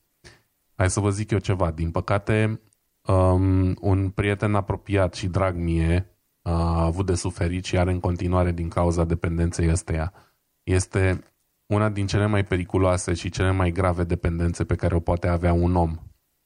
hai 0.74 0.90
să 0.90 1.00
vă 1.00 1.10
zic 1.10 1.30
eu 1.30 1.38
ceva. 1.38 1.70
Din 1.70 1.90
păcate, 1.90 2.60
um, 3.06 3.76
un 3.80 4.10
prieten 4.10 4.54
apropiat 4.54 5.14
și 5.14 5.26
drag 5.26 5.56
mie 5.56 6.15
a 6.48 6.84
avut 6.84 7.06
de 7.06 7.14
suferit 7.14 7.64
și 7.64 7.78
are 7.78 7.90
în 7.90 8.00
continuare 8.00 8.52
din 8.52 8.68
cauza 8.68 9.04
dependenței 9.04 9.70
ăsteia. 9.70 10.12
Este 10.62 11.24
una 11.66 11.88
din 11.88 12.06
cele 12.06 12.26
mai 12.26 12.44
periculoase 12.44 13.14
și 13.14 13.30
cele 13.30 13.50
mai 13.50 13.70
grave 13.70 14.04
dependențe 14.04 14.64
pe 14.64 14.74
care 14.74 14.94
o 14.94 15.00
poate 15.00 15.28
avea 15.28 15.52
un 15.52 15.76
om. 15.76 15.96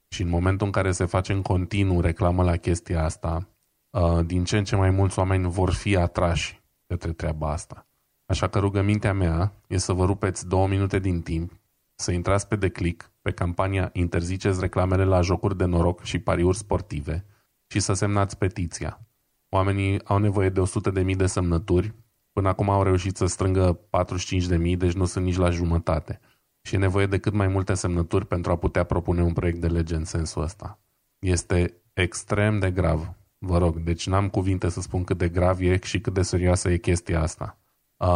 Și 0.09 0.22
în 0.22 0.28
momentul 0.28 0.66
în 0.66 0.72
care 0.72 0.93
se 0.93 1.05
face 1.05 1.32
în 1.32 1.43
continuu 1.43 2.01
reclamă 2.01 2.43
la 2.43 2.56
chestia 2.56 3.05
asta, 3.05 3.48
uh, 3.90 4.27
din 4.27 4.44
ce 4.44 4.59
în 4.59 4.64
ce 4.64 4.77
mai 4.77 4.90
mulți 4.90 5.18
oameni 5.18 5.48
vor 5.48 5.72
fi 5.72 5.97
atrași 5.97 6.60
către 6.86 7.12
treaba 7.12 7.51
asta. 7.51 7.86
Așa 8.27 8.48
că 8.48 8.59
rugămintea 8.59 9.12
mea 9.12 9.52
e 9.66 9.77
să 9.77 9.93
vă 9.93 10.05
rupeți 10.05 10.48
două 10.48 10.68
minute 10.68 10.98
din 10.98 11.22
timp, 11.22 11.60
să 11.94 12.12
intrați 12.12 12.48
pe 12.48 12.56
declic 12.56 13.12
pe 13.22 13.31
campania 13.31 13.90
Interziceți 13.93 14.60
reclamele 14.60 15.05
la 15.05 15.20
jocuri 15.20 15.56
de 15.56 15.64
noroc 15.64 16.02
și 16.02 16.18
pariuri 16.18 16.56
sportive 16.56 17.24
și 17.66 17.81
să 17.81 17.93
semnați 17.93 18.39
petiția. 18.39 19.01
Oamenii 19.52 20.05
au 20.05 20.18
nevoie 20.18 20.48
de 20.48 20.62
100.000 21.05 21.16
de 21.16 21.27
semnături, 21.27 21.94
până 22.32 22.48
acum 22.48 22.70
au 22.70 22.82
reușit 22.82 23.16
să 23.16 23.27
strângă 23.27 23.81
45.000, 24.60 24.77
deci 24.77 24.93
nu 24.93 25.05
sunt 25.05 25.24
nici 25.24 25.36
la 25.36 25.51
jumătate. 25.51 26.20
Și 26.62 26.74
e 26.74 26.78
nevoie 26.78 27.06
de 27.06 27.18
cât 27.18 27.32
mai 27.32 27.47
multe 27.47 27.74
semnături 27.74 28.27
pentru 28.27 28.51
a 28.51 28.56
putea 28.56 28.85
propune 28.85 29.22
un 29.22 29.32
proiect 29.32 29.60
de 29.60 29.66
lege 29.66 29.94
în 29.94 30.05
sensul 30.05 30.43
ăsta. 30.43 30.81
Este 31.18 31.74
extrem 31.93 32.59
de 32.59 32.70
grav, 32.70 33.14
vă 33.39 33.59
rog, 33.59 33.78
deci 33.78 34.06
n-am 34.06 34.28
cuvinte 34.28 34.68
să 34.68 34.81
spun 34.81 35.05
cât 35.05 35.18
de 35.18 35.28
grav 35.28 35.60
e 35.60 35.78
și 35.82 36.01
cât 36.01 36.14
de 36.14 36.22
serioasă 36.22 36.70
e 36.70 36.77
chestia 36.77 37.20
asta. 37.20 37.59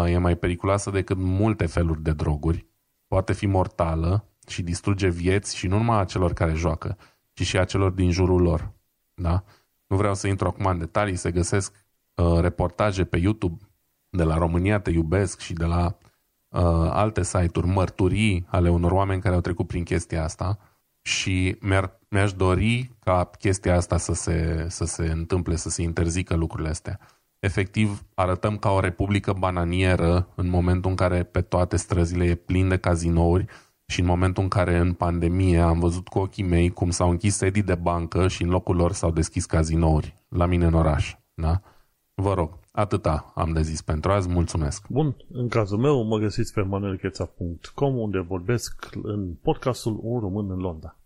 E 0.06 0.18
mai 0.18 0.36
periculoasă 0.36 0.90
decât 0.90 1.16
multe 1.16 1.66
feluri 1.66 2.02
de 2.02 2.12
droguri, 2.12 2.66
poate 3.06 3.32
fi 3.32 3.46
mortală 3.46 4.28
și 4.46 4.62
distruge 4.62 5.08
vieți 5.08 5.56
și 5.56 5.66
nu 5.66 5.76
numai 5.76 6.00
a 6.00 6.04
celor 6.04 6.32
care 6.32 6.52
joacă, 6.52 6.96
ci 7.32 7.42
și 7.42 7.58
a 7.58 7.64
celor 7.64 7.90
din 7.90 8.10
jurul 8.10 8.42
lor. 8.42 8.72
Da? 9.14 9.44
Nu 9.86 9.96
vreau 9.96 10.14
să 10.14 10.26
intru 10.26 10.46
acum 10.46 10.66
în 10.66 10.78
detalii, 10.78 11.16
se 11.16 11.30
găsesc 11.30 11.86
uh, 12.14 12.40
reportaje 12.40 13.04
pe 13.04 13.16
YouTube 13.16 13.64
de 14.08 14.22
la 14.22 14.36
România 14.36 14.80
Te 14.80 14.90
Iubesc 14.90 15.40
și 15.40 15.52
de 15.52 15.64
la 15.64 15.96
uh, 16.48 16.60
alte 16.90 17.22
site-uri, 17.22 17.66
mărturii 17.66 18.46
ale 18.48 18.70
unor 18.70 18.92
oameni 18.92 19.20
care 19.20 19.34
au 19.34 19.40
trecut 19.40 19.66
prin 19.66 19.84
chestia 19.84 20.24
asta 20.24 20.58
și 21.02 21.56
mi-ar, 21.60 22.00
mi-aș 22.08 22.32
dori 22.32 22.90
ca 23.00 23.30
chestia 23.38 23.76
asta 23.76 23.96
să 23.96 24.12
se, 24.12 24.66
să 24.68 24.84
se 24.84 25.10
întâmple, 25.10 25.56
să 25.56 25.68
se 25.68 25.82
interzică 25.82 26.34
lucrurile 26.34 26.68
astea. 26.68 27.00
Efectiv, 27.38 28.04
arătăm 28.14 28.58
ca 28.58 28.70
o 28.70 28.80
republică 28.80 29.32
bananieră 29.32 30.28
în 30.34 30.48
momentul 30.48 30.90
în 30.90 30.96
care 30.96 31.22
pe 31.22 31.40
toate 31.40 31.76
străzile 31.76 32.24
e 32.24 32.34
plin 32.34 32.68
de 32.68 32.76
cazinouri 32.76 33.46
și 33.86 34.00
în 34.00 34.06
momentul 34.06 34.42
în 34.42 34.48
care 34.48 34.76
în 34.76 34.92
pandemie 34.92 35.60
am 35.60 35.78
văzut 35.78 36.08
cu 36.08 36.18
ochii 36.18 36.44
mei 36.44 36.70
cum 36.70 36.90
s-au 36.90 37.10
închis 37.10 37.36
sedii 37.36 37.62
de 37.62 37.74
bancă 37.74 38.28
și 38.28 38.42
în 38.42 38.48
locul 38.48 38.76
lor 38.76 38.92
s-au 38.92 39.10
deschis 39.10 39.46
cazinouri 39.46 40.14
la 40.28 40.46
mine 40.46 40.66
în 40.66 40.74
oraș. 40.74 41.14
Da? 41.34 41.60
Vă 42.14 42.34
rog, 42.34 42.58
atâta 42.72 43.32
am 43.34 43.52
de 43.52 43.62
zis 43.62 43.82
pentru 43.82 44.12
azi, 44.12 44.28
mulțumesc. 44.28 44.88
Bun, 44.88 45.16
în 45.28 45.48
cazul 45.48 45.78
meu 45.78 46.02
mă 46.02 46.18
găsiți 46.18 46.52
pe 46.52 46.60
manuelcheța.com 46.60 47.96
unde 47.96 48.18
vorbesc 48.18 48.88
în 49.02 49.34
podcastul 49.34 49.98
Un 50.02 50.20
Român 50.20 50.50
în 50.50 50.58
Londra. 50.58 50.98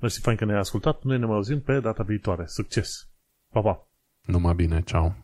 Mersi 0.00 0.20
fain 0.20 0.36
că 0.36 0.44
ne-ai 0.44 0.58
ascultat, 0.58 1.02
noi 1.02 1.18
ne 1.18 1.26
mai 1.26 1.34
auzim 1.34 1.60
pe 1.60 1.80
data 1.80 2.02
viitoare. 2.02 2.44
Succes! 2.46 3.08
Pa, 3.52 3.60
pa! 3.60 3.88
Numai 4.22 4.54
bine, 4.54 4.82
ceau! 4.82 5.23